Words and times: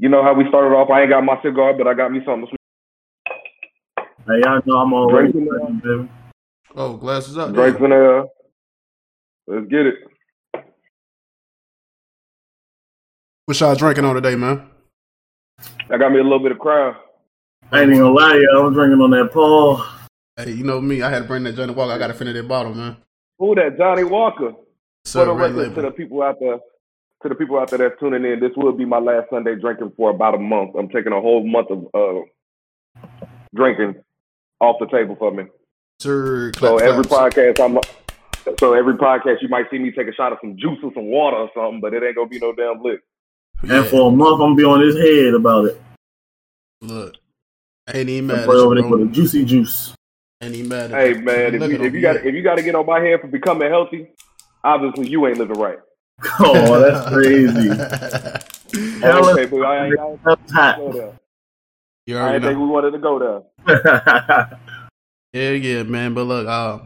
You 0.00 0.08
know 0.08 0.22
how 0.22 0.32
we 0.32 0.48
started 0.48 0.74
off. 0.74 0.88
I 0.88 1.02
ain't 1.02 1.10
got 1.10 1.22
my 1.22 1.36
cigar, 1.42 1.74
but 1.74 1.86
I 1.86 1.92
got 1.92 2.10
me 2.10 2.20
something. 2.24 2.48
Hey, 3.98 4.40
y'all 4.42 4.62
know 4.64 4.78
I'm 4.78 4.94
already 4.94 5.30
baby. 5.30 6.08
Oh, 6.74 6.96
glasses 6.96 7.36
up. 7.36 7.52
Drinks 7.52 7.78
in 7.82 7.90
there. 7.90 8.24
Let's 9.46 9.66
get 9.68 9.84
it. 9.84 9.96
What 13.44 13.60
y'all 13.60 13.74
drinking 13.74 14.06
on 14.06 14.14
today, 14.14 14.36
man? 14.36 14.70
I 15.90 15.98
got 15.98 16.12
me 16.12 16.20
a 16.20 16.22
little 16.22 16.38
bit 16.38 16.52
of 16.52 16.58
crown. 16.58 16.96
I 17.70 17.82
ain't 17.82 17.90
even 17.90 18.00
gonna 18.00 18.14
lie 18.14 18.32
to 18.32 18.38
you. 18.38 18.50
I'm 18.58 18.72
drinking 18.72 19.02
on 19.02 19.10
that 19.10 19.30
Paul. 19.34 19.84
Hey, 20.38 20.52
you 20.52 20.64
know 20.64 20.80
me. 20.80 21.02
I 21.02 21.10
had 21.10 21.18
to 21.18 21.28
bring 21.28 21.42
that 21.42 21.56
Johnnie 21.56 21.74
Walker. 21.74 21.92
I 21.92 21.98
got 21.98 22.06
to 22.06 22.14
finish 22.14 22.32
that 22.36 22.48
bottle, 22.48 22.72
man. 22.72 22.96
Who 23.38 23.54
that 23.54 23.76
Johnnie 23.76 24.04
Walker? 24.04 24.52
So, 25.04 25.20
For 25.20 25.26
the 25.26 25.34
record, 25.34 25.74
to 25.74 25.82
the 25.82 25.90
people 25.90 26.22
out 26.22 26.36
there, 26.40 26.58
to 27.22 27.28
the 27.28 27.34
people 27.34 27.58
out 27.58 27.68
there 27.70 27.78
that's 27.78 28.00
tuning 28.00 28.24
in, 28.24 28.40
this 28.40 28.52
will 28.56 28.72
be 28.72 28.84
my 28.84 28.98
last 28.98 29.28
Sunday 29.30 29.54
drinking 29.56 29.92
for 29.96 30.10
about 30.10 30.34
a 30.34 30.38
month. 30.38 30.74
I'm 30.78 30.88
taking 30.88 31.12
a 31.12 31.20
whole 31.20 31.46
month 31.46 31.68
of 31.70 31.86
uh, 31.94 33.08
drinking 33.54 33.96
off 34.60 34.76
the 34.80 34.86
table 34.86 35.16
for 35.18 35.30
me. 35.32 35.44
Sir, 36.00 36.52
So 36.56 36.78
every 36.78 37.04
claps. 37.04 37.34
podcast, 37.34 37.64
I'm. 37.64 37.78
So 38.58 38.72
every 38.72 38.94
podcast, 38.94 39.42
you 39.42 39.48
might 39.48 39.66
see 39.70 39.78
me 39.78 39.90
take 39.92 40.08
a 40.08 40.14
shot 40.14 40.32
of 40.32 40.38
some 40.40 40.56
juice 40.56 40.78
or 40.82 40.90
some 40.94 41.04
water 41.06 41.36
or 41.36 41.50
something, 41.54 41.80
but 41.80 41.92
it 41.92 42.02
ain't 42.02 42.16
gonna 42.16 42.28
be 42.28 42.38
no 42.38 42.54
damn 42.54 42.82
lick. 42.82 43.00
Yeah, 43.62 43.80
And 43.80 43.86
for 43.88 44.08
a 44.08 44.10
month, 44.10 44.34
I'm 44.34 44.38
gonna 44.40 44.54
be 44.54 44.64
on 44.64 44.80
his 44.80 44.96
head 44.96 45.34
about 45.34 45.66
it. 45.66 45.80
look, 46.80 47.16
ain't 47.92 48.08
he 48.08 48.18
I 48.18 48.20
mad 48.22 48.38
at 48.40 48.46
put 48.46 48.56
over 48.56 48.74
there 48.76 48.86
with 48.88 49.02
a 49.02 49.12
juicy 49.12 49.44
juice. 49.44 49.94
Ain't 50.42 50.54
he 50.54 50.62
mad 50.62 50.90
Hey 50.90 51.12
man, 51.20 51.54
if 51.54 51.70
you, 51.70 51.82
if 51.84 51.92
you 51.92 52.00
got 52.00 52.16
here. 52.20 52.28
if 52.28 52.34
you 52.34 52.42
got 52.42 52.54
to 52.56 52.62
get 52.62 52.74
on 52.74 52.86
my 52.86 52.98
head 52.98 53.20
for 53.20 53.26
becoming 53.26 53.68
healthy, 53.68 54.08
obviously 54.64 55.08
you 55.08 55.26
ain't 55.26 55.36
living 55.36 55.58
right. 55.58 55.78
Oh, 56.40 56.80
that's 56.80 57.08
crazy. 57.08 57.68
Hell, 59.00 59.30
okay, 59.30 59.46
but 59.46 59.62
I 59.62 59.86
ain't, 59.86 59.98
I 59.98 60.06
ain't 60.10 60.24
That's 60.24 60.52
hot. 60.52 60.76
go 60.78 60.92
there. 60.92 61.12
you 62.06 62.18
I 62.18 62.32
didn't 62.32 62.48
think 62.48 62.58
we 62.58 62.66
wanted 62.66 62.90
to 62.92 62.98
go 62.98 63.44
there. 63.66 64.58
Yeah, 65.32 65.50
yeah, 65.50 65.82
man. 65.84 66.12
But 66.14 66.24
look, 66.24 66.48
uh, 66.48 66.80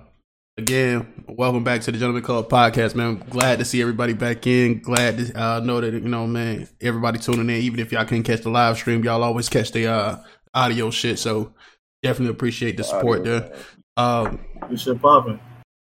again, 0.59 1.25
welcome 1.29 1.65
back 1.65 1.81
to 1.81 1.91
the 1.91 1.97
Gentleman 1.97 2.23
Club 2.23 2.51
podcast, 2.51 2.95
man. 2.95 3.17
Glad 3.31 3.59
to 3.61 3.65
see 3.65 3.81
everybody 3.81 4.13
back 4.13 4.47
in. 4.47 4.81
Glad 4.81 5.17
to 5.17 5.33
uh, 5.35 5.61
know 5.61 5.81
that 5.81 5.95
you 5.95 6.01
know, 6.01 6.27
man, 6.27 6.69
everybody 6.83 7.19
tuning 7.19 7.49
in. 7.49 7.63
Even 7.63 7.81
if 7.81 7.91
y'all 7.91 8.05
couldn't 8.05 8.25
catch 8.25 8.43
the 8.43 8.51
live 8.51 8.77
stream, 8.77 9.03
y'all 9.03 9.23
always 9.23 9.49
catch 9.49 9.73
the 9.73 9.87
uh, 9.87 10.19
audio 10.53 10.91
shit. 10.91 11.19
So 11.19 11.55
definitely 12.03 12.33
appreciate 12.33 12.77
the 12.77 12.85
support 12.85 13.21
Audio, 13.21 13.41
there. 13.41 13.53
Um, 13.97 14.41
This 14.69 14.83
shit 14.83 15.01
popping. 15.01 15.41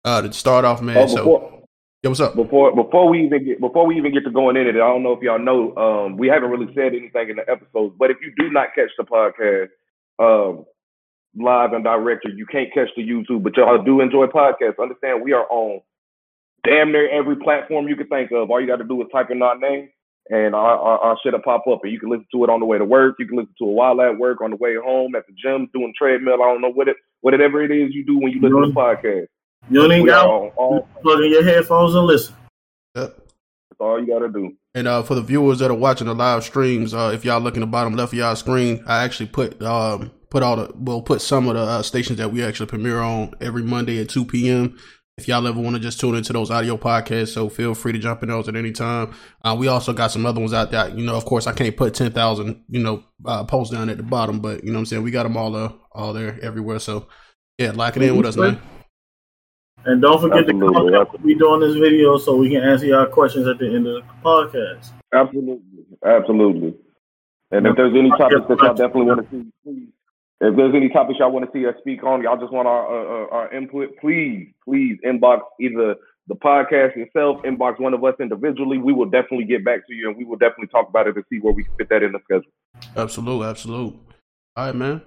uh, 0.05 0.23
to 0.23 0.33
start 0.33 0.65
off, 0.65 0.83
man. 0.83 0.97
Oh, 0.97 1.07
so, 1.07 1.17
before, 1.17 1.58
yeah, 2.03 2.11
what's 2.11 2.21
up? 2.21 2.37
before 2.37 2.75
before 2.75 3.09
we 3.09 3.25
even 3.25 3.45
get 3.45 3.61
before 3.61 3.87
we 3.87 3.97
even 3.97 4.13
get 4.13 4.25
to 4.25 4.31
going 4.31 4.57
in 4.57 4.67
it, 4.67 4.77
I 4.77 4.87
don't 4.87 5.03
know 5.03 5.13
if 5.13 5.23
y'all 5.23 5.39
know, 5.39 5.75
um, 5.77 6.17
we 6.17 6.29
haven't 6.29 6.51
really 6.51 6.73
said 6.75 6.95
anything 6.95 7.31
in 7.31 7.37
the 7.37 7.51
episodes, 7.51 7.95
but 7.99 8.11
if 8.11 8.19
you 8.23 8.33
do 8.39 8.51
not 8.53 8.69
catch 8.75 8.91
the 8.97 9.05
podcast 9.05 9.69
um, 10.19 10.65
live 11.37 11.73
and 11.73 11.85
direct, 11.85 12.25
or 12.25 12.31
you 12.31 12.47
can't 12.47 12.73
catch 12.73 12.89
the 12.97 13.03
YouTube, 13.03 13.43
but 13.43 13.57
y'all 13.57 13.83
do 13.83 14.01
enjoy 14.01 14.27
podcasts, 14.27 14.81
understand 14.81 15.23
we 15.23 15.33
are 15.33 15.47
on 15.51 15.81
damn 16.65 16.93
near 16.93 17.11
every 17.11 17.37
platform 17.37 17.89
you 17.89 17.97
can 17.97 18.09
think 18.09 18.31
of. 18.33 18.51
All 18.51 18.61
you 18.61 18.67
got 18.67 18.77
to 18.77 18.85
do 18.85 19.01
is 19.03 19.09
type 19.13 19.31
in 19.31 19.43
our 19.43 19.59
name. 19.59 19.89
And 20.31 20.55
our, 20.55 20.77
our, 20.77 20.99
our 20.99 21.17
shit'll 21.25 21.41
pop 21.41 21.65
up, 21.67 21.81
and 21.85 21.91
you 21.91 21.99
can 21.99 22.11
listen 22.11 22.27
to 22.33 22.45
it 22.45 22.51
on 22.51 22.61
the 22.61 22.67
way 22.67 22.77
to 22.77 22.85
work. 22.85 23.17
You 23.19 23.27
can 23.27 23.39
listen 23.39 23.55
to 23.61 23.65
it 23.65 23.73
while 23.73 23.99
at 24.03 24.19
work, 24.19 24.43
on 24.43 24.51
the 24.51 24.57
way 24.57 24.75
home, 24.77 25.15
at 25.15 25.27
the 25.27 25.33
gym, 25.33 25.71
doing 25.73 25.95
treadmill. 25.97 26.43
I 26.43 26.53
don't 26.53 26.61
know 26.61 26.71
what 26.71 26.87
it, 26.87 26.97
whatever 27.23 27.63
it 27.63 27.71
is 27.71 27.95
you 27.95 28.05
do 28.05 28.19
when 28.19 28.33
you 28.33 28.41
listen 28.43 28.61
to 28.61 28.79
podcasts. 28.79 29.29
You 29.71 29.83
don't 29.83 29.93
even 29.93 30.07
got 30.07 30.27
on 30.27 30.51
all. 30.57 30.89
plug 31.03 31.21
in 31.21 31.33
your 31.33 31.45
headphones 31.45 31.95
and 31.95 32.07
listen. 32.07 32.35
Yep. 32.95 33.17
That's 33.17 33.81
all 33.81 34.01
you 34.01 34.07
gotta 34.07 34.29
do. 34.29 34.55
And 34.75 34.89
uh, 34.89 35.03
for 35.03 35.15
the 35.15 35.23
viewers 35.23 35.59
that 35.59 35.71
are 35.71 35.75
watching 35.75 36.07
the 36.07 36.15
live 36.15 36.45
streams, 36.45 36.95
uh, 36.95 37.11
if 37.13 37.25
y'all 37.25 37.41
look 37.41 37.55
in 37.55 37.61
the 37.61 37.67
bottom 37.67 37.95
left 37.95 38.13
of 38.13 38.19
y'all 38.19 38.37
screen, 38.37 38.83
I 38.87 39.05
actually 39.05 39.27
put 39.27 39.61
um, 39.63 40.11
put 40.31 40.43
all 40.43 40.57
the 40.57 40.73
we'll 40.75 41.03
put 41.03 41.21
some 41.21 41.49
of 41.49 41.55
the 41.55 41.63
uh, 41.63 41.83
stations 41.83 42.19
that 42.19 42.33
we 42.33 42.43
actually 42.43 42.67
premiere 42.67 43.01
on 43.01 43.35
every 43.41 43.63
Monday 43.63 44.01
at 44.01 44.09
two 44.09 44.25
p.m. 44.25 44.79
If 45.19 45.27
y'all 45.27 45.47
ever 45.49 45.61
want 45.61 45.75
to 45.75 45.81
just 45.81 45.99
tune 45.99 46.15
into 46.15 46.33
those 46.33 46.51
audio 46.51 46.77
podcasts, 46.77 47.35
so 47.35 47.49
feel 47.49 47.75
free 47.75 47.93
to 47.93 47.99
jump 47.99 48.23
in 48.23 48.29
those 48.29 48.49
at 48.49 48.55
any 48.55 48.71
time. 48.71 49.15
Uh, 49.43 49.57
we 49.59 49.67
also 49.67 49.93
got 49.93 50.13
some 50.13 50.25
other 50.25 50.39
ones 50.39 50.55
out 50.55 50.71
there. 50.71 50.89
You 50.91 51.05
know, 51.05 51.17
of 51.17 51.25
course, 51.25 51.49
I 51.49 51.53
can't 51.53 51.77
put 51.77 51.95
ten 51.95 52.13
thousand 52.13 52.63
you 52.69 52.81
know 52.81 53.03
uh, 53.27 53.45
posts 53.45 53.75
down 53.75 53.91
at 53.91 53.97
the 53.97 54.05
bottom, 54.05 54.39
but 54.41 54.63
you 54.65 54.71
know 54.71 54.77
what 54.77 54.81
I'm 54.81 54.87
saying 54.87 55.03
we 55.03 55.11
got 55.11 55.25
them 55.25 55.37
all 55.37 55.55
uh, 55.57 55.73
all 55.93 56.13
there 56.13 56.39
everywhere. 56.41 56.79
So 56.79 57.09
yeah, 57.59 57.73
lock 57.73 57.97
it 57.97 58.03
in 58.03 58.17
with 58.17 58.27
us, 58.27 58.37
man. 58.37 58.61
And 59.89 60.03
don't 60.03 60.21
forget 60.21 60.47
to 60.47 60.53
Absolutely. 60.53 60.93
comment 60.93 61.13
when 61.15 61.23
we 61.23 61.35
doing 61.35 61.61
this 61.61 61.77
video 61.77 62.19
so 62.19 62.37
we 62.37 62.51
can 62.51 62.63
answer 62.63 62.85
your 62.85 63.07
questions 63.07 63.47
at 63.47 63.59
the 63.59 63.75
end 63.75 63.87
of 63.87 63.95
the 63.95 64.03
podcast. 64.23 64.91
Absolutely, 65.15 65.87
absolutely. 66.05 66.75
And 67.51 67.67
if 67.67 67.75
there's 67.75 67.95
any 67.97 68.11
topics 68.11 68.43
that 68.51 68.59
y'all 68.59 68.75
definitely 68.75 69.07
want 69.07 69.31
to 69.31 69.31
see, 69.31 69.51
please. 69.65 69.89
If 70.43 70.57
there's 70.57 70.75
any 70.75 70.91
topics 70.91 71.19
y'all 71.19 71.33
want 71.33 71.51
to 71.51 71.59
see 71.59 71.67
us 71.67 71.75
speak 71.79 72.05
on, 72.05 72.23
y'all 72.23 72.39
just 72.39 72.53
want 72.53 72.69
our 72.69 72.85
uh, 72.85 73.25
uh, 73.25 73.29
our 73.31 73.55
input, 73.55 73.97
please, 73.99 74.53
please 74.63 74.99
inbox 75.07 75.41
either 75.59 75.97
the 76.27 76.35
podcast 76.35 76.99
itself, 76.99 77.41
inbox 77.45 77.81
one 77.81 77.95
of 77.95 78.05
us 78.05 78.15
individually. 78.21 78.77
We 78.77 78.93
will 78.93 79.09
definitely 79.09 79.47
get 79.47 79.65
back 79.65 79.87
to 79.87 79.95
you, 79.95 80.11
and 80.11 80.19
we 80.19 80.27
will 80.27 80.37
definitely 80.37 80.67
talk 80.67 80.91
about 80.91 81.07
it 81.07 81.17
and 81.17 81.25
see 81.33 81.39
where 81.39 81.55
we 81.55 81.65
can 81.65 81.73
fit 81.79 81.89
that 81.89 82.03
in 82.03 82.13
the 82.13 82.21
schedule. 82.25 82.53
Absolute, 82.95 83.43
absolute. 83.43 83.95
All 84.55 84.67
right, 84.67 84.75
man. 84.75 85.01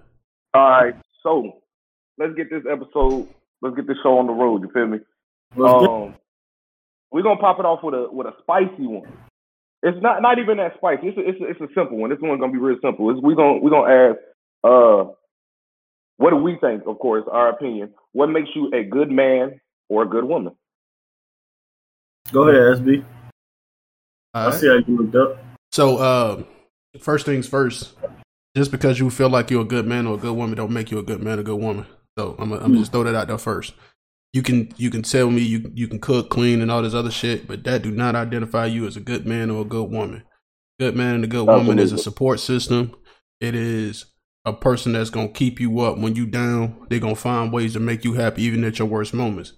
All 0.56 0.70
right, 0.70 0.96
so 1.22 1.60
let's 2.18 2.34
get 2.34 2.50
this 2.50 2.64
episode, 2.68 3.28
let's 3.62 3.76
get 3.76 3.88
this 3.88 3.98
show 4.04 4.18
on 4.18 4.28
the 4.28 4.34
road. 4.34 4.62
You 4.62 4.72
feel 4.72 4.88
me? 4.88 5.00
Um, 5.58 6.16
we're 7.12 7.24
gonna 7.24 7.40
pop 7.40 7.60
it 7.60 7.66
off 7.66 7.84
with 7.84 7.94
a 7.94 8.08
with 8.12 8.28
a 8.28 8.34
spicy 8.42 8.88
one. 8.88 9.12
It's 9.84 9.98
not 10.02 10.22
not 10.22 10.40
even 10.40 10.58
that 10.58 10.74
spicy. 10.78 11.08
It's 11.08 11.18
a, 11.18 11.22
it's 11.22 11.42
a, 11.42 11.46
it's 11.46 11.62
a 11.62 11.74
simple 11.76 11.98
one. 11.98 12.10
This 12.10 12.20
one's 12.22 12.40
gonna 12.40 12.54
be 12.54 12.60
real 12.60 12.78
simple. 12.82 13.10
It's, 13.12 13.20
we're 13.22 13.36
gonna 13.36 13.60
we're 13.60 13.72
gonna 13.72 13.94
ask, 13.94 14.20
uh, 14.64 15.12
what 16.18 16.30
do 16.30 16.38
we 16.38 16.58
think? 16.62 16.84
Of 16.88 17.00
course, 17.00 17.26
our 17.32 17.50
opinion. 17.50 17.94
What 18.14 18.28
makes 18.28 18.50
you 18.56 18.72
a 18.74 18.84
good 18.84 19.10
man 19.10 19.60
or 19.90 20.04
a 20.04 20.08
good 20.08 20.24
woman? 20.24 20.54
Go 22.32 22.48
ahead, 22.48 22.82
SB. 22.82 23.04
All 24.34 24.42
I 24.42 24.46
right. 24.46 24.54
see 24.54 24.68
how 24.68 24.76
you 24.76 24.98
looked 24.98 25.16
up. 25.16 25.44
So, 25.72 25.98
uh, 25.98 26.44
first 27.00 27.26
things 27.26 27.48
first. 27.48 27.94
Just 28.56 28.72
because 28.72 29.00
you 29.00 29.10
feel 29.10 29.30
like 29.30 29.50
you're 29.50 29.62
a 29.62 29.66
good 29.66 29.88
man 29.88 30.08
or 30.08 30.16
a 30.16 30.18
good 30.18 30.36
woman, 30.36 30.58
don't 30.58 30.72
make 30.72 30.92
you 30.92 31.00
a 31.00 31.04
good 31.04 31.24
man 31.24 31.38
or 31.38 31.42
a 31.42 31.44
good 31.44 31.60
woman. 31.60 31.86
So 32.18 32.36
I'm, 32.40 32.50
gonna- 32.50 32.64
I'm 32.64 32.76
just 32.76 32.92
throw 32.92 33.04
that 33.04 33.16
out 33.16 33.28
there 33.28 33.38
first. 33.38 33.74
You 34.34 34.42
can 34.44 34.70
you 34.78 34.90
can 34.90 35.02
tell 35.02 35.30
me 35.30 35.42
you 35.42 35.70
you 35.74 35.88
can 35.90 36.00
cook, 36.00 36.30
clean, 36.30 36.62
and 36.62 36.72
all 36.72 36.82
this 36.82 36.94
other 36.94 37.12
shit, 37.12 37.48
but 37.48 37.64
that 37.66 37.82
do 37.82 37.92
not 37.92 38.16
identify 38.16 38.66
you 38.66 38.88
as 38.88 38.96
a 38.96 39.02
good 39.02 39.26
man 39.26 39.52
or 39.52 39.62
a 39.62 39.66
good 39.66 39.90
woman. 39.92 40.24
Good 40.80 40.96
man 40.96 41.16
and 41.16 41.24
a 41.24 41.28
good 41.28 41.46
woman 41.58 41.80
is 41.80 41.92
a 41.92 41.98
support 41.98 42.40
system. 42.40 42.96
It 43.42 43.56
is 43.56 44.06
a 44.46 44.54
person 44.54 44.94
that's 44.94 45.10
gonna 45.10 45.28
keep 45.30 45.60
you 45.60 45.82
up 45.82 45.98
when 45.98 46.16
you 46.16 46.26
down. 46.26 46.88
They're 46.90 47.00
gonna 47.00 47.16
find 47.16 47.52
ways 47.52 47.74
to 47.74 47.80
make 47.82 48.06
you 48.06 48.14
happy 48.14 48.44
even 48.44 48.64
at 48.64 48.80
your 48.80 48.88
worst 48.88 49.14
moments. 49.14 49.54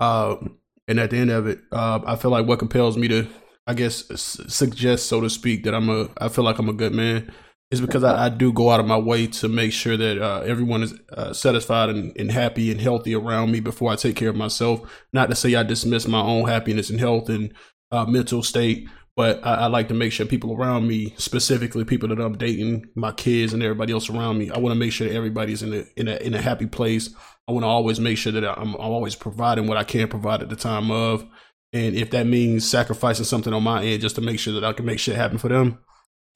Um, 0.00 0.58
and 0.88 0.98
at 1.00 1.10
the 1.10 1.18
end 1.18 1.30
of 1.30 1.46
it, 1.46 1.60
uh, 1.72 2.00
I 2.04 2.16
feel 2.16 2.30
like 2.32 2.46
what 2.46 2.58
compels 2.58 2.96
me 2.96 3.08
to 3.08 3.26
I 3.68 3.74
guess 3.74 4.08
s- 4.12 4.40
suggest, 4.48 5.06
so 5.06 5.20
to 5.20 5.28
speak, 5.30 5.64
that 5.64 5.74
I'm 5.74 5.88
a, 5.88 6.08
I 6.18 6.28
feel 6.28 6.44
like 6.44 6.58
I'm 6.58 6.68
a 6.68 6.72
good 6.72 6.92
man, 6.94 7.32
is 7.70 7.80
because 7.80 8.04
I, 8.04 8.26
I 8.26 8.28
do 8.28 8.52
go 8.52 8.70
out 8.70 8.80
of 8.80 8.86
my 8.86 8.96
way 8.96 9.26
to 9.26 9.48
make 9.48 9.72
sure 9.72 9.96
that 9.96 10.22
uh, 10.22 10.40
everyone 10.40 10.82
is 10.82 10.94
uh, 11.12 11.32
satisfied 11.32 11.88
and, 11.88 12.16
and 12.16 12.30
happy 12.30 12.70
and 12.70 12.80
healthy 12.80 13.14
around 13.14 13.50
me 13.50 13.60
before 13.60 13.90
I 13.90 13.96
take 13.96 14.16
care 14.16 14.28
of 14.28 14.36
myself. 14.36 14.80
Not 15.12 15.30
to 15.30 15.36
say 15.36 15.54
I 15.54 15.62
dismiss 15.62 16.06
my 16.06 16.20
own 16.20 16.48
happiness 16.48 16.90
and 16.90 17.00
health 17.00 17.28
and 17.28 17.52
uh, 17.90 18.04
mental 18.04 18.42
state, 18.42 18.88
but 19.16 19.44
I, 19.44 19.54
I 19.54 19.66
like 19.66 19.88
to 19.88 19.94
make 19.94 20.12
sure 20.12 20.26
people 20.26 20.54
around 20.54 20.86
me, 20.86 21.14
specifically 21.16 21.84
people 21.84 22.08
that 22.10 22.20
I'm 22.20 22.38
dating, 22.38 22.86
my 22.94 23.12
kids 23.12 23.52
and 23.52 23.62
everybody 23.62 23.92
else 23.92 24.10
around 24.10 24.38
me, 24.38 24.50
I 24.50 24.58
want 24.58 24.72
to 24.72 24.78
make 24.78 24.92
sure 24.92 25.08
that 25.08 25.14
everybody's 25.14 25.62
in 25.62 25.74
a 25.74 25.84
in 25.96 26.06
a 26.06 26.16
in 26.16 26.34
a 26.34 26.42
happy 26.42 26.66
place. 26.66 27.10
I 27.48 27.52
want 27.52 27.64
to 27.64 27.68
always 27.68 28.00
make 28.00 28.18
sure 28.18 28.32
that 28.32 28.44
I'm, 28.44 28.74
I'm 28.74 28.80
always 28.80 29.14
providing 29.14 29.66
what 29.66 29.76
I 29.76 29.84
can 29.84 30.08
provide 30.08 30.42
at 30.42 30.48
the 30.48 30.56
time 30.56 30.90
of. 30.90 31.24
And 31.72 31.94
if 31.94 32.10
that 32.10 32.26
means 32.26 32.68
sacrificing 32.68 33.24
something 33.24 33.52
on 33.52 33.62
my 33.62 33.84
end 33.84 34.02
just 34.02 34.16
to 34.16 34.20
make 34.20 34.38
sure 34.38 34.54
that 34.54 34.64
I 34.64 34.72
can 34.72 34.84
make 34.84 34.98
shit 34.98 35.16
happen 35.16 35.38
for 35.38 35.48
them, 35.48 35.78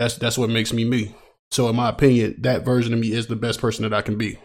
that's 0.01 0.17
that's 0.17 0.39
what 0.39 0.51
makes 0.51 0.73
me 0.73 0.85
me. 0.87 1.15
So 1.53 1.69
in 1.69 1.77
my 1.77 1.91
opinion, 1.91 2.37
that 2.41 2.65
version 2.65 2.95
of 2.95 3.01
me 3.01 3.13
is 3.13 3.29
the 3.29 3.37
best 3.37 3.61
person 3.61 3.85
that 3.85 3.95
I 3.95 4.03
can 4.03 4.19
be. 4.19 4.39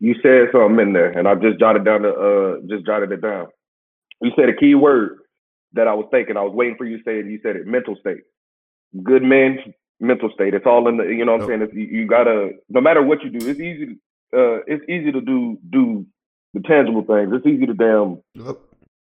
You 0.00 0.14
said 0.22 0.48
something 0.52 0.80
in 0.80 0.92
there, 0.94 1.10
and 1.10 1.28
I've 1.28 1.42
just 1.42 1.58
jotted 1.58 1.84
down 1.84 2.02
the 2.02 2.10
uh 2.10 2.66
just 2.68 2.86
jotted 2.86 3.12
it 3.12 3.22
down. 3.22 3.48
You 4.22 4.32
said 4.36 4.48
a 4.48 4.56
key 4.56 4.74
word 4.76 5.18
that 5.74 5.88
I 5.88 5.94
was 5.94 6.06
thinking. 6.12 6.36
I 6.36 6.42
was 6.42 6.54
waiting 6.54 6.76
for 6.78 6.86
you 6.86 6.98
to 6.98 7.04
say 7.04 7.18
it. 7.20 7.26
You 7.26 7.40
said 7.42 7.56
it. 7.56 7.66
Mental 7.66 7.96
state. 8.00 8.22
Good 9.02 9.22
men, 9.22 9.58
mental 10.00 10.30
state. 10.34 10.54
It's 10.54 10.66
all 10.66 10.88
in 10.88 10.98
the. 10.98 11.04
You 11.04 11.24
know 11.24 11.32
what 11.32 11.42
I'm 11.42 11.48
Yep. 11.48 11.48
saying? 11.48 11.62
It's, 11.62 11.74
you, 11.74 12.06
gotta. 12.06 12.50
No 12.70 12.80
matter 12.80 13.02
what 13.02 13.22
you 13.24 13.30
do, 13.30 13.48
it's 13.48 13.60
easy. 13.60 13.86
To, 13.86 13.92
uh, 14.38 14.60
it's 14.68 14.84
easy 14.88 15.12
to 15.12 15.20
do 15.20 15.58
do 15.70 16.06
the 16.54 16.60
tangible 16.62 17.04
things. 17.04 17.32
It's 17.34 17.46
easy 17.46 17.66
to 17.66 17.74
damn 17.74 18.22
Yep. 18.34 18.58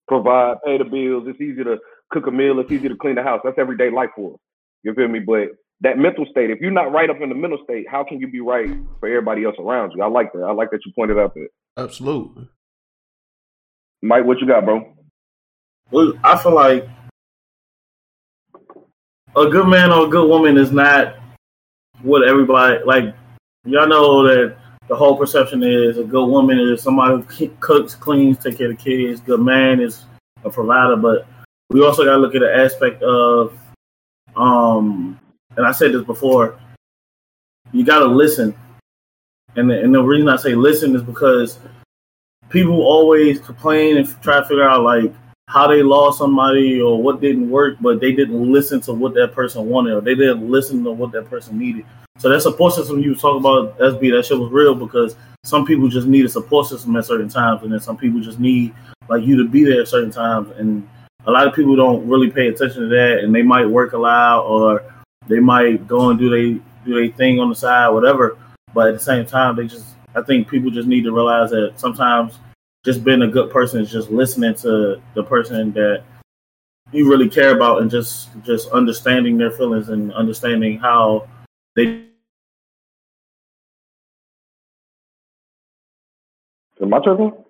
provide, 0.07 0.57
pay 0.65 0.77
the 0.77 0.85
bills. 0.85 1.25
It's 1.27 1.41
easy 1.41 1.63
to 1.63 1.77
cook 2.11 2.27
a 2.27 2.31
meal. 2.31 2.59
It's 2.59 2.71
easy 2.71 2.89
to 2.89 2.95
clean 2.95 3.15
the 3.15 3.23
house. 3.23 3.41
That's 3.43 3.59
everyday 3.59 3.91
life 3.91 4.11
for 4.15 4.35
us. 4.35 4.39
You 4.83 4.93
feel 4.93 5.07
me? 5.07 5.19
But 5.19 5.49
that 5.81 5.97
mental 5.97 6.25
state, 6.29 6.49
if 6.49 6.59
you're 6.59 6.71
not 6.71 6.91
right 6.91 7.09
up 7.09 7.21
in 7.21 7.29
the 7.29 7.35
mental 7.35 7.59
state, 7.63 7.87
how 7.89 8.03
can 8.03 8.19
you 8.19 8.27
be 8.27 8.39
right 8.39 8.69
for 8.99 9.09
everybody 9.09 9.43
else 9.43 9.55
around 9.59 9.91
you? 9.95 10.03
I 10.03 10.07
like 10.07 10.31
that. 10.33 10.43
I 10.43 10.51
like 10.51 10.71
that 10.71 10.81
you 10.85 10.91
pointed 10.95 11.17
out 11.17 11.33
that. 11.33 11.47
Absolutely. 11.77 12.47
Mike, 14.01 14.25
what 14.25 14.39
you 14.39 14.47
got, 14.47 14.65
bro? 14.65 14.93
Well, 15.91 16.13
I 16.23 16.37
feel 16.37 16.53
like 16.53 16.87
a 19.35 19.47
good 19.47 19.67
man 19.67 19.91
or 19.91 20.05
a 20.05 20.09
good 20.09 20.27
woman 20.27 20.57
is 20.57 20.71
not 20.71 21.15
what 22.01 22.27
everybody 22.27 22.79
like. 22.85 23.15
Y'all 23.65 23.87
know 23.87 24.23
that 24.23 24.57
the 24.89 24.95
whole 24.95 25.17
perception 25.17 25.63
is 25.63 25.97
a 25.97 26.03
good 26.03 26.25
woman 26.25 26.59
is 26.59 26.81
somebody 26.81 27.23
who 27.23 27.47
cooks, 27.59 27.95
cleans, 27.95 28.37
take 28.37 28.57
care 28.57 28.69
of 28.69 28.77
the 28.77 28.83
kids. 28.83 29.21
Good 29.21 29.39
man 29.39 29.79
is 29.79 30.05
a 30.43 30.49
provider, 30.49 30.97
but 30.97 31.25
we 31.69 31.83
also 31.83 32.03
got 32.03 32.15
to 32.15 32.17
look 32.17 32.35
at 32.35 32.41
the 32.41 32.53
aspect 32.53 33.01
of, 33.01 33.57
um, 34.35 35.19
and 35.57 35.65
I 35.65 35.71
said 35.71 35.93
this 35.93 36.03
before. 36.03 36.59
You 37.71 37.83
got 37.83 37.99
to 37.99 38.05
listen, 38.05 38.55
and 39.55 39.69
the, 39.69 39.81
and 39.81 39.93
the 39.93 40.01
reason 40.01 40.29
I 40.29 40.35
say 40.35 40.55
listen 40.55 40.95
is 40.95 41.01
because 41.01 41.59
people 42.49 42.81
always 42.81 43.39
complain 43.39 43.97
and 43.97 44.21
try 44.21 44.39
to 44.39 44.45
figure 44.45 44.67
out 44.67 44.83
like 44.83 45.13
how 45.47 45.67
they 45.67 45.83
lost 45.83 46.19
somebody 46.19 46.81
or 46.81 47.01
what 47.01 47.21
didn't 47.21 47.49
work, 47.49 47.77
but 47.81 47.99
they 47.99 48.11
didn't 48.11 48.51
listen 48.51 48.79
to 48.81 48.93
what 48.93 49.13
that 49.15 49.33
person 49.33 49.67
wanted 49.67 49.93
or 49.93 50.01
they 50.01 50.15
didn't 50.15 50.49
listen 50.49 50.83
to 50.83 50.91
what 50.91 51.11
that 51.11 51.29
person 51.29 51.57
needed. 51.57 51.85
So 52.19 52.29
that 52.29 52.41
support 52.41 52.73
system 52.73 52.99
you 52.99 53.11
was 53.11 53.21
talking 53.21 53.39
about, 53.39 53.77
SB, 53.79 54.11
that 54.15 54.25
shit 54.25 54.37
was 54.37 54.51
real 54.51 54.75
because 54.75 55.15
some 55.43 55.65
people 55.65 55.89
just 55.89 56.07
need 56.07 56.25
a 56.25 56.29
support 56.29 56.67
system 56.67 56.95
at 56.95 57.05
certain 57.05 57.27
times, 57.27 57.63
and 57.63 57.73
then 57.73 57.79
some 57.79 57.97
people 57.97 58.21
just 58.21 58.39
need 58.39 58.73
like 59.09 59.23
you 59.23 59.35
to 59.43 59.49
be 59.49 59.63
there 59.63 59.81
at 59.81 59.87
certain 59.87 60.11
times. 60.11 60.49
And 60.57 60.87
a 61.25 61.31
lot 61.31 61.47
of 61.47 61.53
people 61.53 61.75
don't 61.75 62.07
really 62.07 62.29
pay 62.29 62.47
attention 62.47 62.83
to 62.83 62.87
that, 62.89 63.19
and 63.23 63.33
they 63.33 63.41
might 63.41 63.65
work 63.65 63.93
a 63.93 63.97
lot 63.97 64.41
or 64.41 64.83
they 65.27 65.39
might 65.39 65.87
go 65.87 66.09
and 66.09 66.19
do 66.19 66.29
they 66.29 66.61
do 66.85 66.93
their 66.95 67.15
thing 67.15 67.39
on 67.39 67.49
the 67.49 67.55
side, 67.55 67.89
whatever. 67.89 68.37
But 68.73 68.87
at 68.87 68.93
the 68.95 68.99
same 68.99 69.25
time, 69.25 69.55
they 69.55 69.67
just 69.67 69.95
I 70.15 70.21
think 70.21 70.47
people 70.47 70.69
just 70.69 70.87
need 70.87 71.03
to 71.03 71.11
realize 71.11 71.51
that 71.51 71.73
sometimes 71.77 72.39
just 72.83 73.03
being 73.03 73.21
a 73.21 73.27
good 73.27 73.49
person 73.51 73.81
is 73.81 73.91
just 73.91 74.11
listening 74.11 74.53
to 74.55 75.01
the 75.15 75.23
person 75.23 75.71
that 75.73 76.03
you 76.91 77.09
really 77.09 77.29
care 77.29 77.55
about 77.55 77.81
and 77.81 77.89
just 77.89 78.29
just 78.43 78.69
understanding 78.69 79.37
their 79.37 79.51
feelings 79.51 79.89
and 79.89 80.13
understanding 80.13 80.77
how 80.77 81.27
they 81.75 82.05
Am 86.81 86.93
I 86.93 86.99
tripping? 86.99 87.42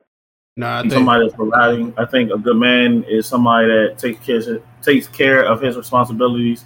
No, 0.56 0.70
I 0.70 0.82
think 0.82 0.94
somebody 0.94 1.26
that's 1.26 1.36
providing. 1.36 1.94
I 1.98 2.06
think 2.06 2.32
a 2.32 2.38
good 2.38 2.58
man 2.58 3.04
is 3.08 3.26
somebody 3.26 3.68
that 3.68 3.98
takes 3.98 4.24
care 4.24 4.60
takes 4.84 5.08
care 5.08 5.44
of 5.46 5.62
his 5.62 5.76
responsibilities 5.76 6.64